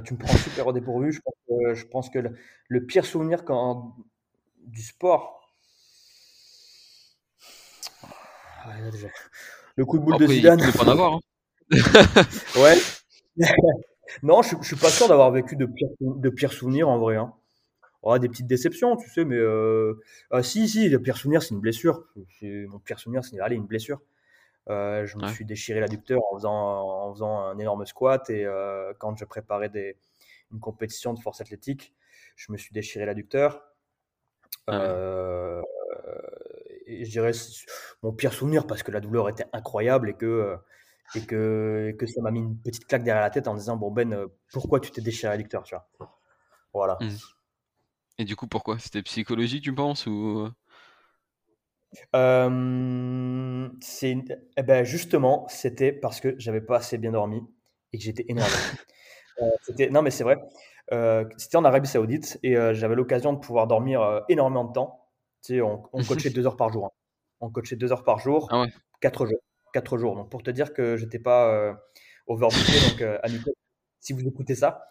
Tu 0.04 0.14
me 0.14 0.18
prends 0.18 0.36
super 0.36 0.66
au 0.68 0.72
dépourvu. 0.72 1.12
Je 1.12 1.20
pense 1.22 1.34
que, 1.48 1.74
je 1.74 1.86
pense 1.86 2.10
que 2.10 2.18
le, 2.20 2.36
le 2.68 2.86
pire 2.86 3.06
souvenir 3.06 3.44
quand, 3.44 3.96
du 4.66 4.82
sport. 4.82 5.54
Ouais, 8.66 8.80
là, 8.80 8.90
déjà. 8.90 9.08
Le 9.76 9.84
coup 9.86 9.98
de 9.98 10.04
boule 10.04 10.16
de 10.16 10.26
Après, 10.26 10.36
il 10.38 10.52
Zidane. 10.52 10.60
peut 10.60 10.72
pas 10.72 10.84
en 10.84 10.88
avoir. 10.88 11.14
hein. 11.14 11.20
Ouais. 12.54 12.90
non, 14.22 14.42
je, 14.42 14.56
je 14.60 14.66
suis 14.66 14.76
pas 14.76 14.88
sûr 14.90 15.08
d'avoir 15.08 15.30
vécu 15.30 15.56
de 15.56 15.66
pires, 15.66 15.88
de 16.00 16.28
pires 16.30 16.52
souvenirs 16.52 16.88
en 16.88 16.98
vrai. 16.98 17.16
Hein. 17.16 17.32
Ouais, 18.02 18.18
des 18.18 18.28
petites 18.28 18.46
déceptions, 18.46 18.96
tu 18.96 19.10
sais, 19.10 19.24
mais 19.26 19.36
euh... 19.36 20.00
ah, 20.30 20.42
si, 20.42 20.68
si, 20.68 20.88
le 20.88 21.00
pire 21.02 21.16
souvenir, 21.18 21.42
c'est 21.42 21.54
une 21.54 21.60
blessure. 21.60 22.06
Mon 22.42 22.78
pire 22.78 22.98
souvenir, 22.98 23.24
c'est 23.24 23.38
allez, 23.40 23.56
une 23.56 23.66
blessure. 23.66 24.00
Euh, 24.68 25.06
je 25.06 25.16
me 25.18 25.24
Ouais. 25.24 25.32
suis 25.32 25.44
déchiré 25.44 25.80
l'adducteur 25.80 26.20
en 26.30 26.36
faisant, 26.36 26.52
en 26.54 27.12
faisant 27.12 27.38
un 27.40 27.58
énorme 27.58 27.84
squat 27.86 28.28
et 28.30 28.44
euh, 28.44 28.92
quand 28.98 29.16
je 29.16 29.24
préparais 29.24 29.68
des, 29.68 29.96
une 30.52 30.60
compétition 30.60 31.12
de 31.14 31.18
force 31.18 31.40
athlétique, 31.40 31.94
je 32.36 32.52
me 32.52 32.56
suis 32.58 32.72
déchiré 32.72 33.04
l'adducteur. 33.06 33.64
Ah 34.66 34.78
ouais. 34.78 34.84
Euh, 34.86 35.62
je 36.88 37.10
dirais 37.10 37.32
mon 38.02 38.12
pire 38.12 38.32
souvenir 38.32 38.66
parce 38.66 38.82
que 38.82 38.90
la 38.90 39.00
douleur 39.00 39.28
était 39.28 39.46
incroyable 39.52 40.10
et 40.10 40.14
que, 40.14 40.56
et 41.16 41.20
que, 41.26 41.94
que 41.98 42.06
ça 42.06 42.20
m'a 42.22 42.30
mis 42.30 42.40
une 42.40 42.56
petite 42.58 42.86
claque 42.86 43.02
derrière 43.02 43.22
la 43.22 43.30
tête 43.30 43.48
en 43.48 43.54
disant 43.54 43.76
Bon, 43.76 43.90
Ben, 43.90 44.12
euh, 44.12 44.28
pourquoi 44.52 44.80
tu 44.80 44.90
t'es 44.90 45.00
déchiré 45.00 45.30
l'adducteur 45.32 45.62
tu 45.64 45.74
vois? 45.74 45.88
Voilà. 46.72 46.98
Mhm. 47.00 47.18
Et 48.18 48.24
du 48.24 48.36
coup, 48.36 48.46
pourquoi? 48.46 48.78
C'était 48.78 49.02
psychologique, 49.02 49.64
tu 49.64 49.74
penses 49.74 50.06
ou... 50.06 50.48
Euh, 52.14 53.68
c'est, 53.80 54.16
eh 54.56 54.62
ben 54.62 54.84
justement, 54.84 55.46
c'était 55.48 55.92
parce 55.92 56.20
que 56.20 56.34
j'avais 56.38 56.60
pas 56.60 56.76
assez 56.76 56.98
bien 56.98 57.12
dormi 57.12 57.42
et 57.92 57.98
que 57.98 58.04
j'étais 58.04 58.24
énervé. 58.28 58.52
Euh, 59.40 59.88
non, 59.90 60.02
mais 60.02 60.10
c'est 60.10 60.22
vrai. 60.24 60.36
Euh, 60.92 61.24
c'était 61.38 61.56
en 61.56 61.64
Arabie 61.64 61.88
Saoudite 61.88 62.38
et 62.42 62.56
j'avais 62.74 62.94
l'occasion 62.94 63.32
de 63.32 63.38
pouvoir 63.38 63.66
dormir 63.66 64.22
énormément 64.28 64.64
de 64.66 64.72
temps. 64.74 65.08
Tu 65.42 65.54
sais, 65.54 65.60
on, 65.62 65.82
on 65.94 66.02
coachait 66.04 66.28
deux 66.28 66.46
heures 66.46 66.58
par 66.58 66.70
jour. 66.70 66.84
hein. 66.84 66.90
On 67.40 67.48
coachait 67.50 67.76
deux 67.76 67.90
heures 67.90 68.04
par 68.04 68.18
jour, 68.18 68.48
Ah 68.50 68.60
ouais. 68.60 68.68
quatre 69.00 69.24
jours. 69.24 69.40
Quatre 69.72 69.98
jours. 69.98 70.16
Donc, 70.16 70.30
pour 70.30 70.42
te 70.42 70.50
dire 70.50 70.72
que 70.72 70.96
j'étais 70.96 71.18
pas 71.18 71.52
euh, 71.54 71.72
overbooké, 72.26 72.72
donc 72.90 73.02
euh, 73.02 73.18
si 74.00 74.12
vous 74.12 74.26
écoutez 74.26 74.54
ça. 74.54 74.84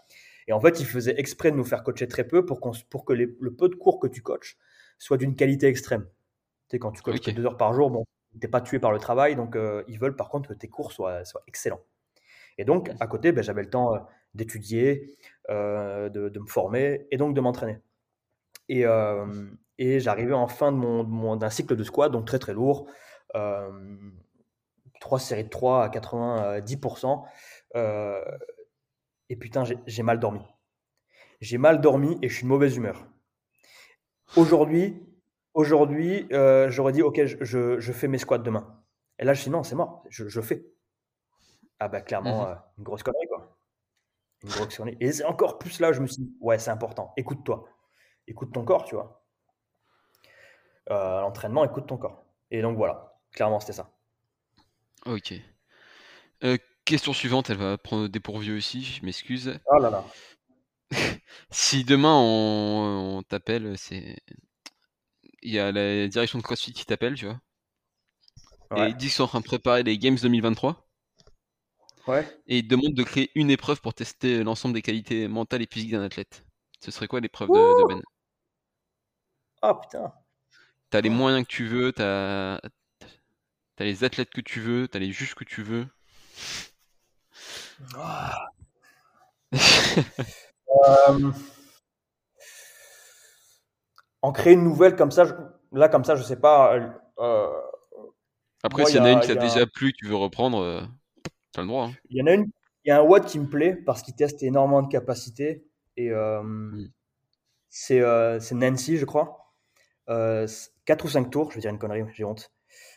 Et 0.47 0.53
en 0.53 0.59
fait, 0.59 0.79
ils 0.79 0.85
faisaient 0.85 1.15
exprès 1.19 1.51
de 1.51 1.57
nous 1.57 1.63
faire 1.65 1.83
coacher 1.83 2.07
très 2.07 2.25
peu 2.27 2.45
pour, 2.45 2.59
qu'on, 2.59 2.71
pour 2.89 3.05
que 3.05 3.13
les- 3.13 3.35
le 3.39 3.53
peu 3.53 3.69
de 3.69 3.75
cours 3.75 3.99
que 3.99 4.07
tu 4.07 4.21
coaches 4.21 4.57
soit 4.97 5.17
d'une 5.17 5.35
qualité 5.35 5.67
extrême. 5.67 6.05
Tu 6.69 6.75
sais, 6.75 6.79
quand 6.79 6.91
tu 6.91 7.01
coaches 7.01 7.17
Ok. 7.19 7.25
que 7.25 7.31
deux 7.31 7.45
heures 7.45 7.57
par 7.57 7.73
jour, 7.73 7.89
bon, 7.91 8.05
t'es 8.39 8.47
pas 8.47 8.61
tué 8.61 8.79
par 8.79 8.91
le 8.91 8.99
travail, 8.99 9.35
donc 9.35 9.55
euh, 9.55 9.83
ils 9.87 9.99
veulent 9.99 10.15
par 10.15 10.29
contre 10.29 10.49
que 10.49 10.53
tes 10.55 10.67
cours 10.67 10.91
soient, 10.91 11.23
soient 11.25 11.43
excellents. 11.47 11.81
Et 12.57 12.65
donc, 12.65 12.91
à 12.99 13.07
côté, 13.07 13.31
ben, 13.31 13.43
j'avais 13.43 13.63
le 13.63 13.69
temps 13.69 14.07
d'étudier, 14.33 15.15
euh, 15.49 16.09
de, 16.09 16.29
de 16.29 16.39
me 16.39 16.45
former 16.47 17.07
et 17.11 17.17
donc 17.17 17.35
de 17.35 17.41
m'entraîner. 17.41 17.79
Et, 18.69 18.85
euh, 18.85 19.25
et 19.77 19.99
j'arrivais 19.99 20.33
en 20.33 20.47
fin 20.47 20.71
de 20.71 20.77
mon, 20.77 21.03
de 21.03 21.09
mon- 21.09 21.35
d'un 21.37 21.49
cycle 21.49 21.75
de 21.75 21.83
squat, 21.83 22.11
donc 22.11 22.25
très 22.25 22.39
très 22.39 22.53
lourd, 22.53 22.87
euh, 24.99 25.01
trois 25.01 25.19
séries 25.19 25.43
de 25.45 25.49
3 25.49 25.83
à 25.85 25.89
90%. 25.89 27.25
euh, 27.75 28.23
et 29.29 29.35
putain, 29.37 29.63
j'ai 29.87 30.03
mal 30.03 30.19
dormi. 30.19 30.41
J'ai 31.41 31.57
mal 31.57 31.81
dormi 31.81 32.17
et 32.21 32.29
je 32.29 32.35
suis 32.35 32.43
de 32.43 32.49
mauvaise 32.49 32.75
humeur. 32.77 33.05
Aujourd'hui, 34.35 35.01
aujourd'hui, 35.53 36.27
euh, 36.31 36.69
j'aurais 36.69 36.93
dit 36.93 37.01
ok, 37.01 37.25
je, 37.25 37.37
je- 37.43 37.79
je 37.79 37.91
fais 37.91 38.07
mes 38.07 38.17
squats 38.17 38.37
demain. 38.39 38.83
Et 39.19 39.25
là, 39.25 39.33
je 39.33 39.43
dis 39.43 39.49
non, 39.49 39.63
c'est 39.63 39.75
mort, 39.75 40.03
je, 40.09 40.27
je 40.27 40.41
fais. 40.41 40.65
Ah 41.79 41.87
bah 41.87 42.01
clairement, 42.01 42.43
Mhm. 42.43 42.47
euh, 42.51 42.55
une 42.77 42.83
grosse 42.83 43.03
connerie 43.03 43.27
quoi. 43.27 43.57
Une 44.43 44.49
grosse 44.51 44.77
connerie. 44.77 44.97
Et 45.01 45.11
c'est 45.13 45.25
encore 45.25 45.59
plus 45.59 45.79
là, 45.81 45.93
je 45.93 46.01
me 46.01 46.07
suis 46.07 46.23
dit 46.23 46.37
ouais, 46.41 46.59
c'est 46.59 46.71
important. 46.71 47.13
Écoute-toi, 47.17 47.65
écoute 48.27 48.53
ton 48.53 48.65
corps, 48.65 48.85
tu 48.85 48.95
vois. 48.95 49.23
Euh, 50.89 51.21
l'entraînement, 51.21 51.63
écoute 51.65 51.87
ton 51.87 51.97
corps. 51.97 52.25
Et 52.51 52.61
donc 52.61 52.75
voilà, 52.77 53.19
clairement, 53.31 53.59
c'était 53.59 53.73
ça. 53.73 53.91
Ok. 55.05 55.33
Euh, 56.43 56.57
question 56.85 57.13
suivante, 57.13 57.49
elle 57.49 57.57
va 57.57 57.77
prendre 57.77 58.03
au 58.05 58.07
dépourvu 58.09 58.57
aussi, 58.57 58.83
je 58.83 59.05
m'excuse. 59.05 59.57
Oh 59.65 59.79
là 59.79 59.89
là. 59.89 60.03
Si 61.51 61.83
demain 61.83 62.13
on, 62.15 63.17
on 63.19 63.23
t'appelle, 63.23 63.77
c'est. 63.77 64.17
Il 65.41 65.51
y 65.51 65.59
a 65.59 65.73
la 65.73 66.07
direction 66.07 66.37
de 66.39 66.43
CrossFit 66.43 66.71
qui 66.71 66.85
t'appelle, 66.85 67.15
tu 67.15 67.25
vois. 67.25 67.41
Et 68.73 68.81
Ouais. 68.81 68.89
ils 68.89 68.95
disent 68.97 69.09
qu'ils 69.09 69.17
sont 69.17 69.23
en 69.25 69.27
train 69.27 69.39
de 69.41 69.45
préparer 69.45 69.83
les 69.83 69.99
Games 69.99 70.17
2023. 70.19 70.89
Ouais. 72.07 72.27
Et 72.47 72.57
ils 72.59 72.63
te 72.63 72.69
demandent 72.75 72.93
de 72.95 73.03
créer 73.03 73.31
une 73.35 73.49
épreuve 73.51 73.81
pour 73.81 73.93
tester 73.93 74.43
l'ensemble 74.43 74.73
des 74.73 74.81
qualités 74.81 75.27
mentales 75.27 75.61
et 75.61 75.67
physiques 75.71 75.91
d'un 75.91 76.03
athlète. 76.03 76.45
Ce 76.83 76.91
serait 76.91 77.07
quoi 77.07 77.19
l'épreuve 77.21 77.51
de, 77.51 77.53
de 77.53 77.83
Ben? 77.83 78.01
Ah 79.61 79.73
putain. 79.75 80.13
T'as 80.89 81.01
les 81.01 81.09
moyens 81.09 81.45
que 81.45 81.51
tu 81.51 81.67
veux, 81.67 81.91
t'as 81.93 82.59
t'as 83.79 83.85
les 83.85 84.03
athlètes 84.03 84.31
que 84.31 84.41
tu 84.41 84.59
veux, 84.59 84.89
t'as 84.89 84.99
les 84.99 85.13
juges 85.13 85.35
que 85.35 85.45
tu 85.45 85.63
veux. 85.63 85.87
Euh, 90.85 91.31
en 94.21 94.31
créer 94.31 94.53
une 94.53 94.63
nouvelle 94.63 94.95
comme 94.95 95.11
ça, 95.11 95.25
je- 95.25 95.33
là 95.71 95.89
comme 95.89 96.03
ça, 96.03 96.15
je 96.15 96.21
sais 96.23 96.39
pas. 96.39 96.75
euh, 96.75 96.89
euh, 97.19 97.47
Après, 98.63 98.85
s'il 98.85 98.97
y 98.97 98.99
en 98.99 99.05
a 99.05 99.11
une 99.13 99.21
qui 99.21 99.31
a- 99.31 99.35
déjà 99.35 99.65
plu, 99.65 99.91
que 99.91 99.97
tu 99.97 100.07
veux 100.07 100.15
reprendre, 100.15 100.59
euh, 100.61 100.81
t'as 101.53 101.61
le 101.61 101.67
droit. 101.67 101.85
hein. 101.85 101.93
Il 102.09 102.17
y 102.17 102.21
en 102.21 102.27
a 102.27 102.33
une, 102.33 102.51
il 102.85 102.89
y 102.89 102.91
a 102.91 102.99
un 102.99 103.03
WOD 103.03 103.25
qui 103.25 103.39
me 103.39 103.47
plaît 103.47 103.75
parce 103.75 104.03
qu'il 104.03 104.13
teste 104.15 104.43
énormément 104.43 104.83
de 104.83 104.89
capacités 104.91 105.65
et 105.97 106.11
euh, 106.11 106.85
c'est 107.69 108.01
Nancy, 108.51 108.97
je 108.97 109.05
crois. 109.05 109.55
Euh, 110.09 110.47
4 110.85 111.05
ou 111.05 111.09
5 111.09 111.31
tours, 111.31 111.49
je 111.51 111.55
vais 111.55 111.61
dire 111.61 111.71
une 111.71 111.79
connerie, 111.79 112.03
j'ai 112.13 112.25
honte. 112.25 112.51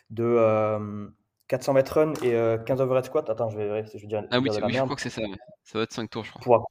De 0.09 0.23
euh, 0.23 1.07
400 1.47 1.73
mètres 1.73 1.99
run 1.99 2.13
et 2.23 2.33
euh, 2.35 2.57
15 2.57 2.81
overhead 2.81 3.05
squat. 3.05 3.29
Attends, 3.29 3.49
je 3.49 3.57
vais 3.57 3.67
vérifier, 3.67 3.99
je 3.99 4.03
vais 4.05 4.09
dire, 4.09 4.23
Ah 4.31 4.39
oui, 4.39 4.49
oui, 4.49 4.73
je 4.73 4.81
crois 4.81 4.95
que 4.95 5.01
c'est 5.01 5.09
ça. 5.09 5.21
ouais. 5.21 5.37
Ça 5.63 5.77
va 5.79 5.83
être 5.83 5.93
5 5.93 6.09
tours, 6.09 6.23
je 6.23 6.31
crois. 6.31 6.63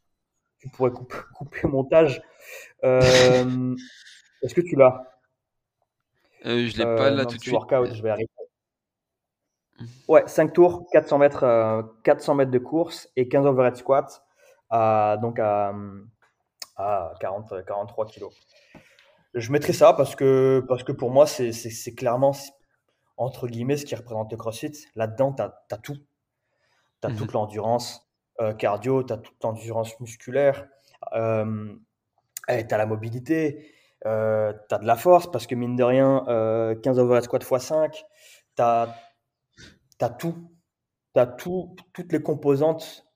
tu 0.59 0.69
pourrais 0.71 0.91
couper, 0.91 1.17
couper 1.35 1.67
montage. 1.69 2.23
Euh, 2.85 3.75
Est-ce 4.43 4.55
que 4.55 4.61
tu 4.61 4.77
l'as? 4.77 5.03
Euh, 6.47 6.67
je 6.67 6.77
l'ai 6.77 6.85
Euh, 6.85 6.97
pas 6.97 7.11
là 7.11 7.23
non, 7.25 7.31
tout 7.31 7.37
de 7.37 7.43
suite. 7.43 7.53
workout, 7.55 7.95
je 7.95 8.03
vais 8.03 8.11
arriver. 8.11 8.29
Ouais, 10.09 10.23
5 10.27 10.53
tours, 10.53 10.87
400 10.93 11.19
mètres, 11.19 11.45
euh, 11.45 11.83
400 12.05 12.35
mètres 12.35 12.51
de 12.51 12.59
course 12.59 13.09
et 13.17 13.29
15 13.29 13.47
overhead 13.47 13.77
squats, 13.77 14.23
à, 14.71 15.17
donc 15.21 15.39
à, 15.39 15.75
à 16.77 17.13
40, 17.21 17.65
43 17.67 18.07
kilos. 18.07 18.33
Je 19.35 19.51
mettrai 19.51 19.73
ça 19.73 19.93
parce 19.95 20.15
que, 20.15 20.65
parce 20.69 20.85
que 20.85 20.93
pour 20.93 21.11
moi, 21.11 21.27
c'est 21.27 21.95
clairement, 21.97 22.33
entre 23.17 23.47
guillemets, 23.49 23.77
ce 23.77 23.85
qui 23.85 23.95
représente 23.95 24.31
le 24.33 24.37
CrossFit. 24.37 24.73
Là-dedans, 24.95 25.33
tu 25.33 25.43
as, 25.43 25.79
tout. 25.79 25.97
Tu 25.97 27.07
as 27.07 27.11
Mhm. 27.11 27.17
toute 27.17 27.33
l'endurance 27.33 28.09
euh, 28.41 28.53
cardio, 28.55 29.03
tu 29.05 29.13
as 29.13 29.19
toute 29.19 29.43
l'endurance 29.43 29.99
musculaire, 30.01 30.67
euh, 31.15 31.75
tu 32.49 32.55
as 32.75 32.79
la 32.79 32.87
mobilité, 32.87 33.73
tu 34.03 34.09
as 34.09 34.79
de 34.81 34.87
la 34.87 34.97
force 34.97 35.31
parce 35.31 35.47
que 35.47 35.55
mine 35.55 35.77
de 35.77 35.85
rien, 35.85 36.25
euh, 36.29 36.75
15 36.75 36.99
overhead 36.99 37.25
squat 37.25 37.43
x 37.43 37.65
5, 37.65 38.05
tu 38.57 38.63
as, 38.63 38.89
tout. 40.19 40.35
Tu 41.15 41.21
as 41.21 41.27
tout, 41.27 41.77
toutes 41.93 42.13
les 42.13 42.23
composantes, 42.23 43.07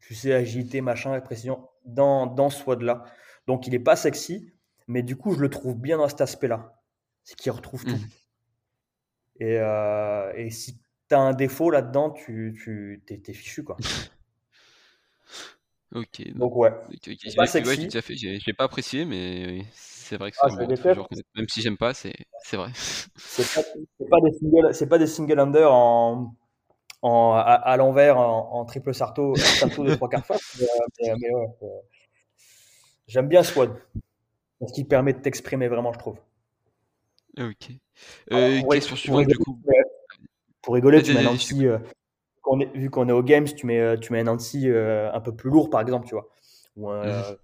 tu 0.00 0.14
sais, 0.14 0.32
agilité, 0.34 0.80
machin, 0.82 1.18
précision, 1.20 1.68
dans, 1.84 2.26
dans 2.26 2.50
ce 2.50 2.62
WOD-là. 2.64 3.04
Donc 3.46 3.66
il 3.66 3.70
n'est 3.70 3.78
pas 3.78 3.96
sexy, 3.96 4.52
mais 4.86 5.02
du 5.02 5.16
coup, 5.16 5.32
je 5.34 5.40
le 5.40 5.48
trouve 5.48 5.74
bien 5.76 5.96
dans 5.96 6.08
cet 6.08 6.20
aspect-là. 6.20 6.76
C'est 7.24 7.34
qu'il 7.36 7.50
retrouve 7.52 7.84
tout. 7.84 7.96
Mhm. 7.96 8.08
Et, 9.40 9.58
euh, 9.58 10.32
et 10.36 10.50
si 10.50 10.78
tu 11.08 11.14
as 11.14 11.18
un 11.18 11.32
défaut 11.32 11.70
là-dedans, 11.70 12.10
tu, 12.10 12.54
tu 12.62 13.02
t'es, 13.06 13.32
fichu 13.32 13.64
quoi. 13.64 13.78
ok. 15.94 16.34
Donc 16.34 16.54
ouais. 16.56 16.72
c'est 17.02 17.34
pas 17.34 17.46
sexy. 17.46 17.70
Ouais, 17.70 17.76
déjà 17.84 18.02
fait. 18.02 18.16
J'ai, 18.16 18.52
pas 18.52 18.64
apprécié, 18.64 19.06
mais 19.06 19.64
c'est 19.72 20.18
vrai 20.18 20.30
que 20.30 20.36
ah, 20.42 20.48
c'est 20.50 21.24
Même 21.34 21.48
si 21.48 21.62
j'aime 21.62 21.78
pas, 21.78 21.94
c'est, 21.94 22.12
c'est 22.44 22.58
vrai. 22.58 22.70
C'est 23.16 23.50
pas, 23.54 23.62
pas, 24.10 24.20
des 24.20 24.38
single, 24.38 24.74
c'est 24.74 24.88
pas 24.88 24.98
des 24.98 25.06
single 25.06 25.40
under 25.40 25.72
en, 25.72 26.36
en 27.00 27.32
à, 27.32 27.40
à 27.40 27.76
l'envers 27.78 28.18
en, 28.18 28.62
triple 28.66 28.92
sarto, 28.92 29.34
sarto 29.36 29.84
de 29.84 29.94
trois 29.94 30.10
quarts 30.10 30.26
face. 30.26 30.60
Mais, 30.60 31.14
mais, 31.18 31.34
ouais, 31.34 31.46
j'aime 33.06 33.28
bien 33.28 33.42
Swad. 33.42 33.72
Ce 34.66 34.74
qui 34.74 34.84
permet 34.84 35.14
de 35.14 35.20
t'exprimer 35.20 35.68
vraiment, 35.68 35.94
je 35.94 35.98
trouve. 35.98 36.20
Ok. 37.38 37.70
Euh, 38.32 38.62
question 38.62 38.96
suivante, 38.96 39.26
du 39.26 39.38
coup. 39.38 39.60
Pour 40.62 40.74
rigoler, 40.74 41.02
tu 41.02 41.14
mets 41.14 41.22
Nancy, 41.22 41.66
euh, 41.66 41.78
vu 42.74 42.90
qu'on 42.90 43.08
est 43.08 43.12
au 43.12 43.22
Games, 43.22 43.46
tu 43.46 43.66
mets, 43.66 43.80
euh, 43.80 43.96
tu 43.96 44.12
mets 44.12 44.20
un 44.20 44.24
Nancy 44.24 44.68
un 44.68 45.20
peu 45.20 45.34
plus 45.34 45.50
lourd, 45.50 45.70
par 45.70 45.80
exemple, 45.80 46.06
tu 46.06 46.14
vois. 46.14 46.28
Ou 46.76 46.90
un, 46.90 47.22
mmh. 47.22 47.36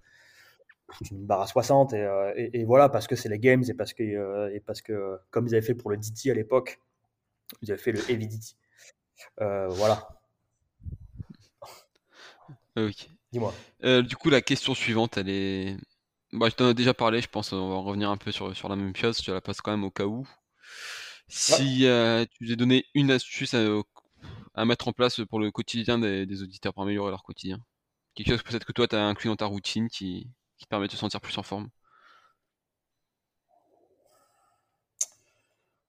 une 1.11 1.27
barre 1.27 1.43
à 1.43 1.47
60, 1.47 1.93
et, 1.95 2.51
et, 2.53 2.65
voilà, 2.65 2.89
parce 2.89 3.07
que 3.07 3.17
c'est 3.17 3.29
les 3.29 3.39
Games, 3.39 3.65
et 3.69 3.75
parce 3.75 3.93
que, 3.93 4.53
et 4.53 4.61
parce 4.61 4.83
que 4.83 5.19
comme 5.31 5.47
ils 5.47 5.55
avaient 5.55 5.67
fait 5.67 5.75
pour 5.75 5.91
le 5.91 5.97
DT 5.97 6.31
à 6.31 6.35
l'époque, 6.35 6.81
ils 7.63 7.73
avaient 7.73 7.81
fait 7.81 7.93
le 7.93 8.11
Heavy 8.11 8.29
DT. 8.29 8.55
voilà. 9.39 10.09
Ok. 12.77 13.09
Dis-moi. 13.33 13.53
du 14.03 14.17
coup, 14.17 14.31
la 14.31 14.43
question 14.43 14.75
suivante, 14.75 15.17
elle 15.17 15.29
est 15.29 15.77
bah, 16.33 16.49
je 16.51 16.55
t'en 16.55 16.71
ai 16.71 16.75
déjà 16.75 16.93
parlé, 16.93 17.21
je 17.21 17.29
pense 17.29 17.53
on 17.53 17.71
va 17.71 17.77
revenir 17.77 18.11
un 18.11 18.17
peu 18.17 18.33
sur, 18.33 18.55
sur 18.55 18.69
la 18.69 18.77
même 18.77 18.95
chose, 18.95 19.23
je 19.23 19.33
la 19.33 19.41
passe 19.41 19.61
quand 19.61 19.71
même 19.71 19.85
au 19.85 19.91
cas 19.91 20.05
où. 20.05 20.27
Si 21.29 21.87
euh, 21.87 22.25
tu 22.31 22.45
devais 22.45 22.57
donner 22.57 22.87
une 22.95 23.11
astuce 23.11 23.55
à, 23.55 24.65
mettre 24.65 24.89
en 24.89 24.93
place 24.93 25.21
pour 25.29 25.41
le 25.41 25.51
quotidien 25.51 25.99
des, 25.99 26.43
auditeurs 26.43 26.73
pour 26.73 26.85
améliorer 26.85 27.11
leur 27.11 27.25
quotidien, 27.25 27.59
quelque 28.15 28.31
chose 28.31 28.43
peut-être 28.43 28.65
que 28.65 28.73
toi 28.73 28.87
tu 28.87 28.97
as 28.97 29.05
inclus 29.05 29.29
dans 29.29 29.37
ta 29.37 29.47
routine 29.47 29.89
qui, 29.89 30.31
qui 30.57 30.67
permet 30.67 30.87
de 30.87 30.93
te 30.93 30.97
sentir 30.97 31.21
plus 31.21 31.37
en 31.39 31.43
forme. 31.43 31.69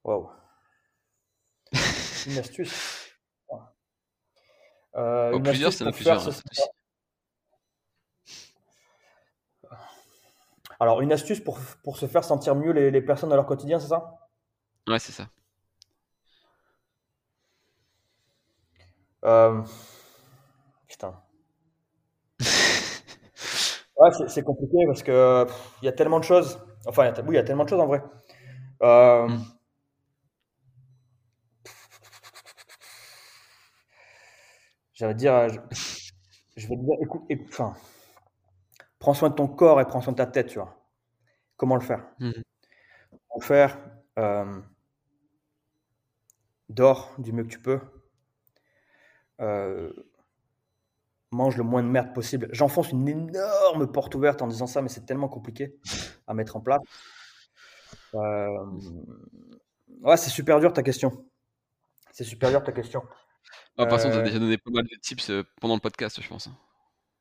Waouh. 0.03 0.29
une 2.27 2.37
astuce. 2.37 3.03
Euh, 4.95 5.31
une 5.31 5.43
plusieurs, 5.43 5.69
astuce 5.69 5.91
plusieurs. 5.91 6.27
Alors, 10.79 11.01
une 11.01 11.11
astuce 11.11 11.39
pour, 11.39 11.59
pour, 11.83 11.99
se 11.99 12.07
faire 12.07 12.23
sentir 12.23 12.55
mieux 12.55 12.71
les, 12.71 12.89
les 12.89 13.01
personnes 13.01 13.29
dans 13.29 13.35
leur 13.35 13.45
quotidien, 13.45 13.79
c'est 13.79 13.89
ça? 13.89 14.26
Ouais, 14.87 14.99
c'est 14.99 15.11
ça. 15.11 15.27
Euh... 19.25 19.61
Putain. 20.87 21.13
ouais, 23.97 24.09
c'est 24.27 24.43
compliqué 24.43 24.85
parce 24.87 25.03
que 25.03 25.45
il 25.81 25.85
y 25.85 25.89
a 25.89 25.91
tellement 25.91 26.19
de 26.19 26.23
choses. 26.23 26.59
Enfin, 26.87 27.05
y 27.05 27.07
a, 27.09 27.21
oui, 27.21 27.31
il 27.31 27.35
y 27.35 27.37
a 27.37 27.43
tellement 27.43 27.65
de 27.65 27.69
choses 27.69 27.81
en 27.81 27.87
vrai. 27.87 28.01
Euh... 28.83 29.27
Mm. 29.27 29.45
J'allais 34.93 35.13
dire, 35.13 35.49
je, 35.49 35.59
je, 36.55 36.67
vais 36.67 36.75
te 36.75 36.81
dire, 36.81 36.95
écoute, 37.01 37.21
écoute 37.29 37.47
enfin, 37.51 37.75
prends 38.99 39.13
soin 39.13 39.29
de 39.29 39.35
ton 39.35 39.47
corps 39.47 39.79
et 39.79 39.85
prends 39.85 40.01
soin 40.01 40.13
de 40.13 40.17
ta 40.17 40.25
tête, 40.25 40.47
tu 40.47 40.59
vois. 40.59 40.75
Comment 41.55 41.75
le 41.75 41.81
faire? 41.81 42.03
Mmh. 42.19 42.31
Comment 43.11 43.39
le 43.39 43.45
faire? 43.45 43.77
Euh, 44.17 44.61
Dors 46.69 47.13
du 47.17 47.31
mieux 47.31 47.43
que 47.43 47.49
tu 47.49 47.59
peux. 47.59 47.79
Euh, 49.39 49.91
mange 51.31 51.57
le 51.57 51.63
moins 51.63 51.83
de 51.83 51.87
merde 51.87 52.13
possible. 52.13 52.49
J'enfonce 52.51 52.91
une 52.91 53.07
énorme 53.07 53.91
porte 53.91 54.15
ouverte 54.15 54.41
en 54.41 54.47
disant 54.47 54.67
ça, 54.67 54.81
mais 54.81 54.89
c'est 54.89 55.05
tellement 55.05 55.29
compliqué 55.29 55.75
à 56.27 56.33
mettre 56.33 56.55
en 56.55 56.61
place. 56.61 56.81
Euh, 58.15 58.65
ouais, 60.01 60.17
c'est 60.17 60.29
super 60.29 60.59
dur 60.59 60.73
ta 60.73 60.83
question. 60.83 61.25
C'est 62.11 62.23
super 62.23 62.49
dur 62.49 62.63
ta 62.63 62.71
question. 62.71 63.03
Ah, 63.77 63.85
par 63.85 64.01
contre, 64.01 64.13
tu 64.13 64.19
as 64.19 64.23
déjà 64.23 64.39
donné 64.39 64.57
pas 64.57 64.71
mal 64.71 64.83
de 64.83 64.95
tips 65.01 65.31
pendant 65.61 65.75
le 65.75 65.81
podcast, 65.81 66.21
je 66.21 66.27
pense. 66.27 66.49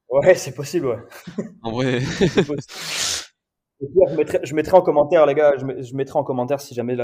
Ouais, 0.09 0.35
c'est 0.35 0.55
possible, 0.55 0.87
ouais. 0.87 0.99
En 1.63 1.73
vrai. 1.73 2.01
je, 3.81 4.55
mettrai, 4.55 4.77
en 4.77 4.83
commentaire, 4.83 5.27
les 5.27 5.35
gars, 5.35 5.55
je, 5.59 5.95
mettrai 5.95 6.19
en 6.19 6.25
commentaire 6.25 6.61
si 6.61 6.75
jamais 6.75 6.97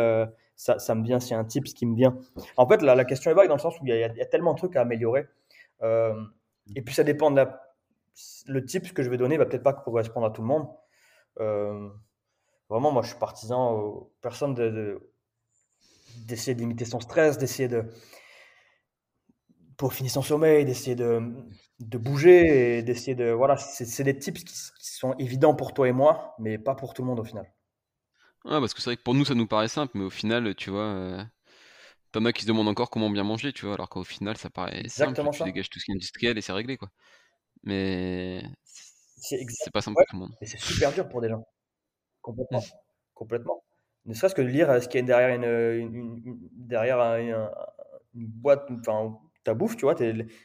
ça, 0.62 0.94
me 0.94 1.02
vient, 1.04 1.18
a 1.18 1.34
un 1.34 1.44
tip, 1.44 1.66
ce 1.66 1.74
qui 1.74 1.86
me 1.86 1.96
vient. 1.96 2.16
En 2.56 2.68
fait, 2.68 2.82
la, 2.82 3.04
question 3.04 3.30
est 3.30 3.34
vague 3.34 3.48
dans 3.48 3.56
le 3.56 3.60
sens 3.60 3.80
où 3.80 3.86
il 3.86 3.94
y, 3.94 4.02
a, 4.04 4.26
tellement 4.26 4.52
de 4.52 4.58
trucs 4.58 4.76
à 4.76 4.82
améliorer. 4.82 5.26
Euh, 5.82 6.14
et 6.76 6.82
puis, 6.82 6.94
ça 6.94 7.04
dépend 7.04 7.30
de 7.30 7.36
la. 7.36 7.60
Le 8.46 8.64
tip 8.64 8.92
que 8.92 9.02
je 9.02 9.10
vais 9.10 9.16
donner 9.16 9.38
va 9.38 9.46
peut-être 9.46 9.62
pas 9.62 9.72
correspondre 9.72 10.26
à 10.26 10.30
tout 10.30 10.42
le 10.42 10.46
monde. 10.46 10.68
Euh, 11.40 11.88
vraiment, 12.68 12.92
moi, 12.92 13.02
je 13.02 13.08
suis 13.08 13.18
partisan 13.18 13.72
aux 13.72 14.12
personnes 14.20 14.54
d'essayer 16.26 16.54
de, 16.54 16.60
d'imiter 16.60 16.84
son 16.84 17.00
stress, 17.00 17.38
d'essayer 17.38 17.68
de 17.68 17.86
pour 19.78 19.94
finir 19.94 20.12
son 20.12 20.22
sommeil, 20.22 20.64
d'essayer 20.64 20.94
de, 20.94 21.18
bouger 21.80 22.82
d'essayer 22.82 23.16
de. 23.16 23.30
Voilà, 23.30 23.56
c'est 23.56 24.04
des 24.04 24.16
tips 24.16 24.44
qui, 24.44 24.54
sont 24.54 25.14
évidents 25.14 25.56
pour 25.56 25.74
toi 25.74 25.88
et 25.88 25.92
moi, 25.92 26.36
mais 26.38 26.58
pas 26.58 26.76
pour 26.76 26.94
tout 26.94 27.02
le 27.02 27.08
monde 27.08 27.18
au 27.18 27.24
final. 27.24 27.52
Ouais, 28.44 28.58
parce 28.58 28.74
que 28.74 28.80
c'est 28.80 28.90
vrai 28.90 28.96
que 28.96 29.02
pour 29.02 29.14
nous, 29.14 29.24
ça 29.24 29.34
nous 29.34 29.46
paraît 29.46 29.68
simple, 29.68 29.96
mais 29.96 30.04
au 30.04 30.10
final, 30.10 30.54
tu 30.54 30.70
vois, 30.70 30.82
euh, 30.82 31.24
t'en 32.10 32.24
as 32.24 32.32
qui 32.32 32.42
se 32.42 32.48
demandent 32.48 32.68
encore 32.68 32.90
comment 32.90 33.10
bien 33.10 33.24
manger, 33.24 33.52
tu 33.52 33.66
vois, 33.66 33.74
alors 33.74 33.88
qu'au 33.88 34.04
final, 34.04 34.36
ça 34.36 34.50
paraît 34.50 34.80
Exactement 34.80 35.32
simple, 35.32 35.36
ça. 35.36 35.44
tu 35.44 35.50
dégages 35.52 35.70
tout 35.70 35.78
ce 35.78 35.84
qui 35.84 35.92
est 35.92 35.94
industriel 35.94 36.38
et 36.38 36.40
c'est 36.40 36.52
réglé, 36.52 36.76
quoi. 36.76 36.88
Mais 37.62 38.42
c'est 39.16 39.72
pas 39.72 39.80
simple 39.80 39.96
pour 39.96 40.06
tout 40.06 40.16
le 40.16 40.20
monde. 40.20 40.34
Et 40.40 40.46
c'est 40.46 40.58
super 40.58 40.92
dur 40.92 41.08
pour 41.08 41.20
des 41.20 41.28
gens. 41.28 41.46
Complètement. 42.20 42.58
Mmh. 42.58 43.14
Complètement. 43.14 43.64
Ne 44.06 44.14
serait-ce 44.14 44.34
que 44.34 44.42
de 44.42 44.48
lire 44.48 44.82
ce 44.82 44.88
qu'il 44.88 45.00
y 45.00 45.02
a 45.04 45.06
derrière 45.06 45.36
une, 45.36 46.50
derrière 46.52 47.00
une 47.00 48.26
boîte, 48.26 48.68
enfin, 48.80 49.16
ta 49.44 49.54
bouffe, 49.54 49.76
tu 49.76 49.82
vois, 49.84 49.94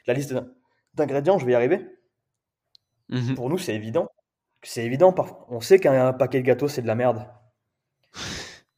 la 0.05 0.13
liste 0.13 0.35
d'ingrédients, 0.93 1.39
je 1.39 1.45
vais 1.45 1.53
y 1.53 1.55
arriver. 1.55 1.87
Mmh 3.09 3.33
Pour 3.35 3.49
nous, 3.49 3.57
c'est 3.57 3.73
évident. 3.73 4.07
C'est 4.61 4.83
évident. 4.85 5.15
On 5.49 5.61
sait 5.61 5.79
qu'un 5.79 6.13
paquet 6.13 6.41
de 6.41 6.45
gâteaux, 6.45 6.67
c'est 6.67 6.81
de 6.81 6.87
la 6.87 6.95
merde. 6.95 7.27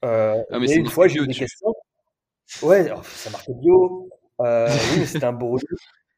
Euh, 0.05 0.41
ah, 0.49 0.59
mais 0.59 0.73
une 0.73 0.89
fois, 0.89 1.07
j'ai 1.07 1.19
eu 1.19 1.27
des 1.27 1.33
questions. 1.33 1.73
Ouais, 2.61 2.91
oh, 2.95 3.01
ça 3.03 3.29
marque 3.29 3.49
bio. 3.51 4.09
Euh, 4.41 4.67
oui, 4.67 4.99
mais 4.99 5.05
c'est 5.05 5.23
un 5.23 5.33
brownie. 5.33 5.63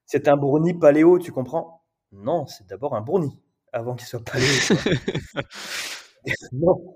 C'est 0.05 0.27
un 0.27 0.37
brownie 0.37 0.73
paléo, 0.73 1.19
tu 1.19 1.31
comprends? 1.31 1.83
Non, 2.11 2.45
c'est 2.45 2.67
d'abord 2.67 2.95
un 2.95 3.01
brownie 3.01 3.39
avant 3.73 3.95
qu'il 3.95 4.07
soit 4.07 4.23
paléo. 4.23 4.47
non. 6.51 6.93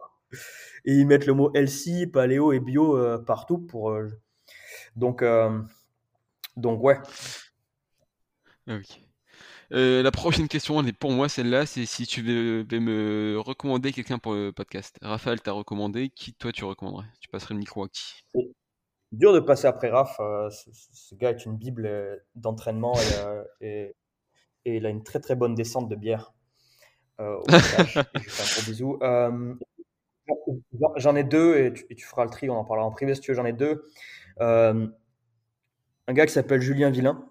Et 0.85 0.93
ils 0.93 1.07
mettent 1.07 1.25
le 1.25 1.33
mot 1.33 1.51
healthy, 1.53 2.07
paléo 2.07 2.51
et 2.51 2.59
bio 2.59 2.97
euh, 2.97 3.17
partout 3.17 3.57
pour. 3.57 3.97
donc, 4.95 5.23
donc 6.57 6.83
ouais. 6.83 6.97
Euh, 9.71 10.03
la 10.03 10.11
prochaine 10.11 10.47
question, 10.47 10.79
elle 10.79 10.87
est 10.87 10.93
pour 10.93 11.11
moi 11.11 11.29
celle-là, 11.29 11.65
c'est 11.65 11.85
si 11.85 12.05
tu 12.05 12.21
veux, 12.21 12.65
me 12.79 13.37
recommander 13.37 13.91
quelqu'un 13.91 14.19
pour 14.19 14.33
le 14.33 14.51
podcast. 14.51 14.97
Raphaël 15.01 15.41
t'a 15.41 15.51
recommandé, 15.51 16.09
qui 16.09 16.33
toi 16.33 16.51
tu 16.51 16.63
recommanderais? 16.65 17.07
Tu 17.19 17.29
passerais 17.29 17.53
le 17.53 17.59
micro 17.59 17.83
à 17.83 17.89
qui? 17.89 18.23
Dur 19.11 19.33
de 19.33 19.39
passer 19.39 19.67
après 19.67 19.89
Raph, 19.89 20.19
euh, 20.19 20.49
ce, 20.49 21.15
gars 21.15 21.31
est 21.31 21.45
une 21.45 21.57
bible 21.57 21.85
euh, 21.85 22.17
d'entraînement 22.35 22.93
et, 23.61 23.95
il 24.65 24.85
a 24.85 24.89
une 24.89 25.03
très 25.03 25.19
très 25.19 25.35
bonne 25.35 25.53
descente 25.53 25.89
de 25.89 25.95
bière. 25.95 26.33
au 27.19 27.43
je 27.47 27.99
un 27.99 28.03
gros 28.03 28.65
bisou. 28.65 28.99
j'en 30.97 31.15
ai 31.15 31.23
deux 31.23 31.57
et 31.57 31.73
tu, 31.73 31.85
et 31.89 31.95
tu, 31.95 32.05
feras 32.05 32.23
le 32.23 32.31
tri, 32.31 32.49
on 32.49 32.57
en 32.57 32.65
parlera 32.65 32.87
en 32.87 32.91
privé 32.91 33.13
si 33.13 33.21
tu 33.21 33.31
veux, 33.31 33.35
j'en 33.35 33.45
ai 33.45 33.53
deux 33.53 33.87
un 36.07 36.13
gars 36.13 36.25
qui 36.25 36.33
s'appelle 36.33 36.61
Julien 36.61 36.89
Villain, 36.89 37.27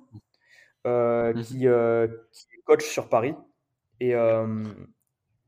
mmh 0.84 0.88
euh, 0.88 1.32
qui, 1.42 1.66
est 1.66 2.62
coach 2.64 2.84
sur 2.84 3.08
Paris 3.08 3.34
et 4.00 4.14
euh, 4.14 4.64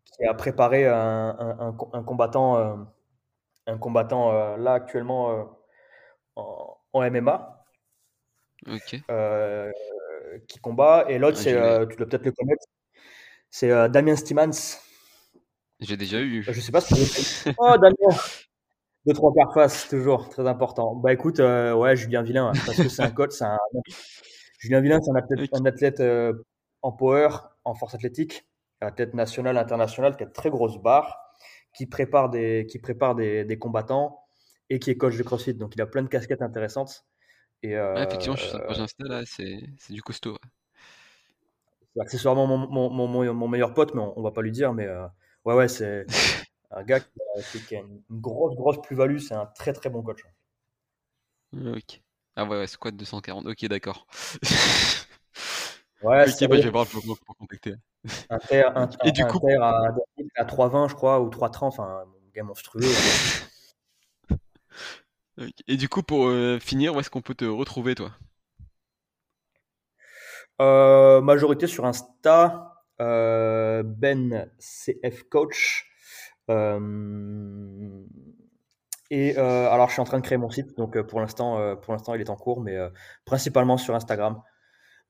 qui 0.05 0.25
a 0.25 0.35
préparé 0.35 0.87
un, 0.87 1.75
combattant, 2.07 2.89
un 3.67 3.79
combattant 3.79 4.57
là 4.57 4.73
actuellement 4.75 5.59
en, 6.37 6.79
MMA. 6.95 7.65
qui 10.49 10.59
combat. 10.61 11.05
Et 11.09 11.19
l'autre, 11.19 11.37
c'est, 11.37 11.53
tu 11.89 11.97
dois 11.97 12.07
peut-être 12.07 12.25
le 12.25 12.33
connaître, 12.33 12.65
c'est 13.51 13.89
Damien 13.91 14.17
Stimans. 14.17 14.79
J'ai 15.81 15.99
déjà 15.99 16.21
eu. 16.21 16.43
Je 16.43 16.61
sais 16.61 16.73
pas 16.73 16.81
si 16.81 16.95
Oh, 17.59 17.77
Damien 17.77 18.17
deux, 19.07 19.13
trois 19.13 19.33
face, 19.55 19.89
toujours 19.89 20.29
très 20.29 20.47
important. 20.49 20.97
Bah 20.97 21.13
écoute, 21.13 21.39
euh, 21.39 21.73
ouais, 21.75 21.97
Julien 21.97 22.23
Villain, 22.23 22.53
parce 22.67 22.77
que 22.77 22.89
c'est 22.89 23.03
un 23.03 23.11
coach, 23.11 23.31
c'est 23.33 23.45
un... 23.45 23.59
Julien 24.67 24.81
Villain, 24.81 25.01
c'est 25.03 25.11
un 25.11 25.15
athlète, 25.17 25.49
un 25.53 25.65
athlète 25.65 26.01
euh, 26.01 26.33
en 26.83 26.93
power, 26.93 27.29
en 27.65 27.75
force 27.75 27.95
athlétique, 27.95 28.47
un 28.81 28.89
athlète 28.89 29.15
national, 29.15 29.57
international, 29.59 30.17
qui 30.17 30.25
a 30.25 30.27
de 30.27 30.33
très 30.33 30.51
grosses 30.51 30.79
barres, 30.83 31.17
qui 31.73 31.87
prépare 31.87 32.31
des, 32.31 32.67
qui 32.69 32.79
prépare 32.81 33.15
des, 33.15 33.45
des, 33.45 33.59
combattants 33.59 34.21
et 34.71 34.79
qui 34.81 34.91
est 34.91 34.97
coach 34.97 35.17
de 35.17 35.23
CrossFit. 35.23 35.55
Donc 35.55 35.75
il 35.77 35.81
a 35.83 35.87
plein 35.87 36.03
de 36.03 36.09
casquettes 36.09 36.43
intéressantes. 36.43 37.07
Et, 37.63 37.77
Ouais, 37.95 38.03
effectivement, 38.05 38.37
je 38.37 38.43
suis 38.43 38.51
sur 38.51 38.61
euh, 38.71 38.83
Insta 38.83 39.05
là, 39.09 39.23
c'est 39.27 39.59
du 39.91 40.03
costaud. 40.03 40.33
ouais. 40.33 40.39
c'est 41.95 42.01
accessoirement 42.03 42.47
mon, 42.47 42.59
mon, 42.59 42.91
mon, 42.91 43.09
mon- 43.09 43.35
mon 43.35 43.49
meilleur 43.49 43.75
pote, 43.75 43.95
mais 43.95 44.01
on, 44.01 44.19
on 44.19 44.23
va 44.23 44.31
pas 44.33 44.43
lui 44.43 44.53
dire. 44.53 44.73
Mais 44.75 44.87
euh, 44.87 45.07
ouais, 45.45 45.55
ouais, 45.55 45.69
c'est 45.69 46.07
un 46.71 46.85
gars 46.85 47.01
qui 47.01 47.09
a, 47.39 47.43
qui- 47.45 47.75
une 47.77 48.03
grosse, 48.21 48.55
grosse 48.57 48.81
plus-value. 48.83 49.19
C'est 49.19 49.35
un 49.35 49.47
très, 49.47 49.73
très 49.73 49.91
bon 49.91 50.03
coach. 50.03 50.23
Ok. 51.53 52.01
Ah 52.37 52.45
ouais, 52.45 52.59
ouais, 52.59 52.67
squat 52.67 52.95
240. 52.95 53.47
Ok, 53.47 53.65
d'accord. 53.67 54.07
Ouais, 56.03 56.29
Ok, 56.29 56.35
c'est 56.39 56.47
bah 56.47 56.59
je 56.59 56.65
vais 56.65 56.71
voir 56.71 56.87
pour, 56.87 57.03
pour, 57.03 57.37
contacter. 57.37 57.75
un 58.29 58.39
terre, 58.39 58.77
un, 58.77 58.89
Et 59.05 59.13
du 59.13 59.25
coup, 59.25 59.41
terre 59.41 59.63
à, 59.63 59.89
à 60.37 60.45
3,20, 60.45 60.91
je 60.91 60.95
crois, 60.95 61.21
ou 61.21 61.31
3,30. 61.31 61.65
Enfin, 61.65 62.05
un 62.05 62.31
gars 62.35 62.43
monstrueux. 62.43 62.85
et 65.67 65.77
du 65.77 65.89
coup, 65.89 66.03
pour 66.03 66.27
euh, 66.29 66.59
finir, 66.59 66.95
où 66.95 67.01
est-ce 67.01 67.09
qu'on 67.09 67.23
peut 67.23 67.35
te 67.35 67.47
retrouver, 67.47 67.95
toi? 67.95 68.13
Euh, 70.61 71.21
majorité 71.23 71.67
sur 71.67 71.87
Insta, 71.87 72.75
euh, 73.01 73.83
Ben 73.83 74.51
CF 74.59 75.25
Coach. 75.31 75.91
Euh, 76.51 78.05
et 79.11 79.39
euh, 79.39 79.71
alors, 79.71 79.89
je 79.89 79.93
suis 79.95 80.01
en 80.01 80.05
train 80.05 80.19
de 80.19 80.25
créer 80.25 80.39
mon 80.39 80.51
site, 80.51 80.77
donc 80.77 80.97
euh, 80.97 81.03
pour 81.05 81.21
l'instant, 81.21 81.59
euh, 81.59 81.77
pour 81.77 81.93
l'instant, 81.93 82.15
il 82.15 82.21
est 82.21 82.31
en 82.31 82.37
cours, 82.37 82.61
mais 82.61 82.77
principalement 83.25 83.77
sur 83.79 83.95
Instagram, 83.95 84.43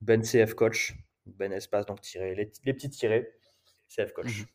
Ben 0.01 0.23
CF 0.23 0.55
Coach, 0.55 0.95
Ben 1.27 1.53
espace 1.53 1.87
donc 1.87 2.01
tiré, 2.01 2.35
les, 2.35 2.51
les 2.65 2.75
petits 2.75 2.91
tirés, 2.91 3.29
CF 3.89 4.13
Coach. 4.13 4.41
Mhm. 4.41 4.47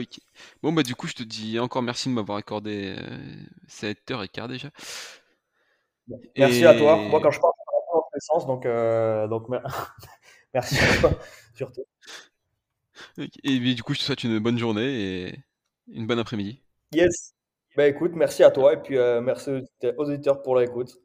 Ok. 0.00 0.18
Bon, 0.62 0.72
bah 0.72 0.82
du 0.82 0.94
coup, 0.94 1.06
je 1.06 1.12
te 1.12 1.22
dis 1.22 1.58
encore 1.58 1.82
merci 1.82 2.08
de 2.08 2.14
m'avoir 2.14 2.38
accordé 2.38 2.96
euh, 2.98 3.36
7h15 3.68 4.48
déjà. 4.48 4.70
Merci 6.38 6.64
à 6.64 6.74
toi. 6.74 6.96
Et... 6.98 7.08
Moi, 7.08 7.20
quand 7.20 7.30
je 7.30 7.38
parle, 7.38 7.52
je 7.58 7.70
parle 7.70 7.82
dans 7.92 8.00
tous 8.00 8.14
les 8.14 8.20
sens, 8.20 8.46
donc, 8.46 8.64
euh, 8.64 9.28
donc 9.28 9.48
mer- 9.50 9.94
merci 10.54 10.78
à 10.78 11.00
toi 11.00 11.10
surtout. 11.54 11.84
Et 13.18 13.28
puis, 13.58 13.74
du 13.74 13.82
coup, 13.82 13.92
je 13.92 13.98
te 13.98 14.04
souhaite 14.04 14.24
une 14.24 14.38
bonne 14.38 14.58
journée 14.58 15.26
et 15.26 15.38
une 15.88 16.06
bonne 16.06 16.18
après-midi. 16.18 16.62
Yes. 16.92 17.33
Bah 17.76 17.86
écoute, 17.86 18.12
merci 18.16 18.42
à 18.42 18.50
toi 18.50 18.72
et 18.72 18.76
puis 18.78 18.98
euh, 18.98 19.20
merci 19.20 19.50
aux 19.50 20.04
auditeurs 20.04 20.42
pour 20.42 20.56
l'écoute. 20.58 21.03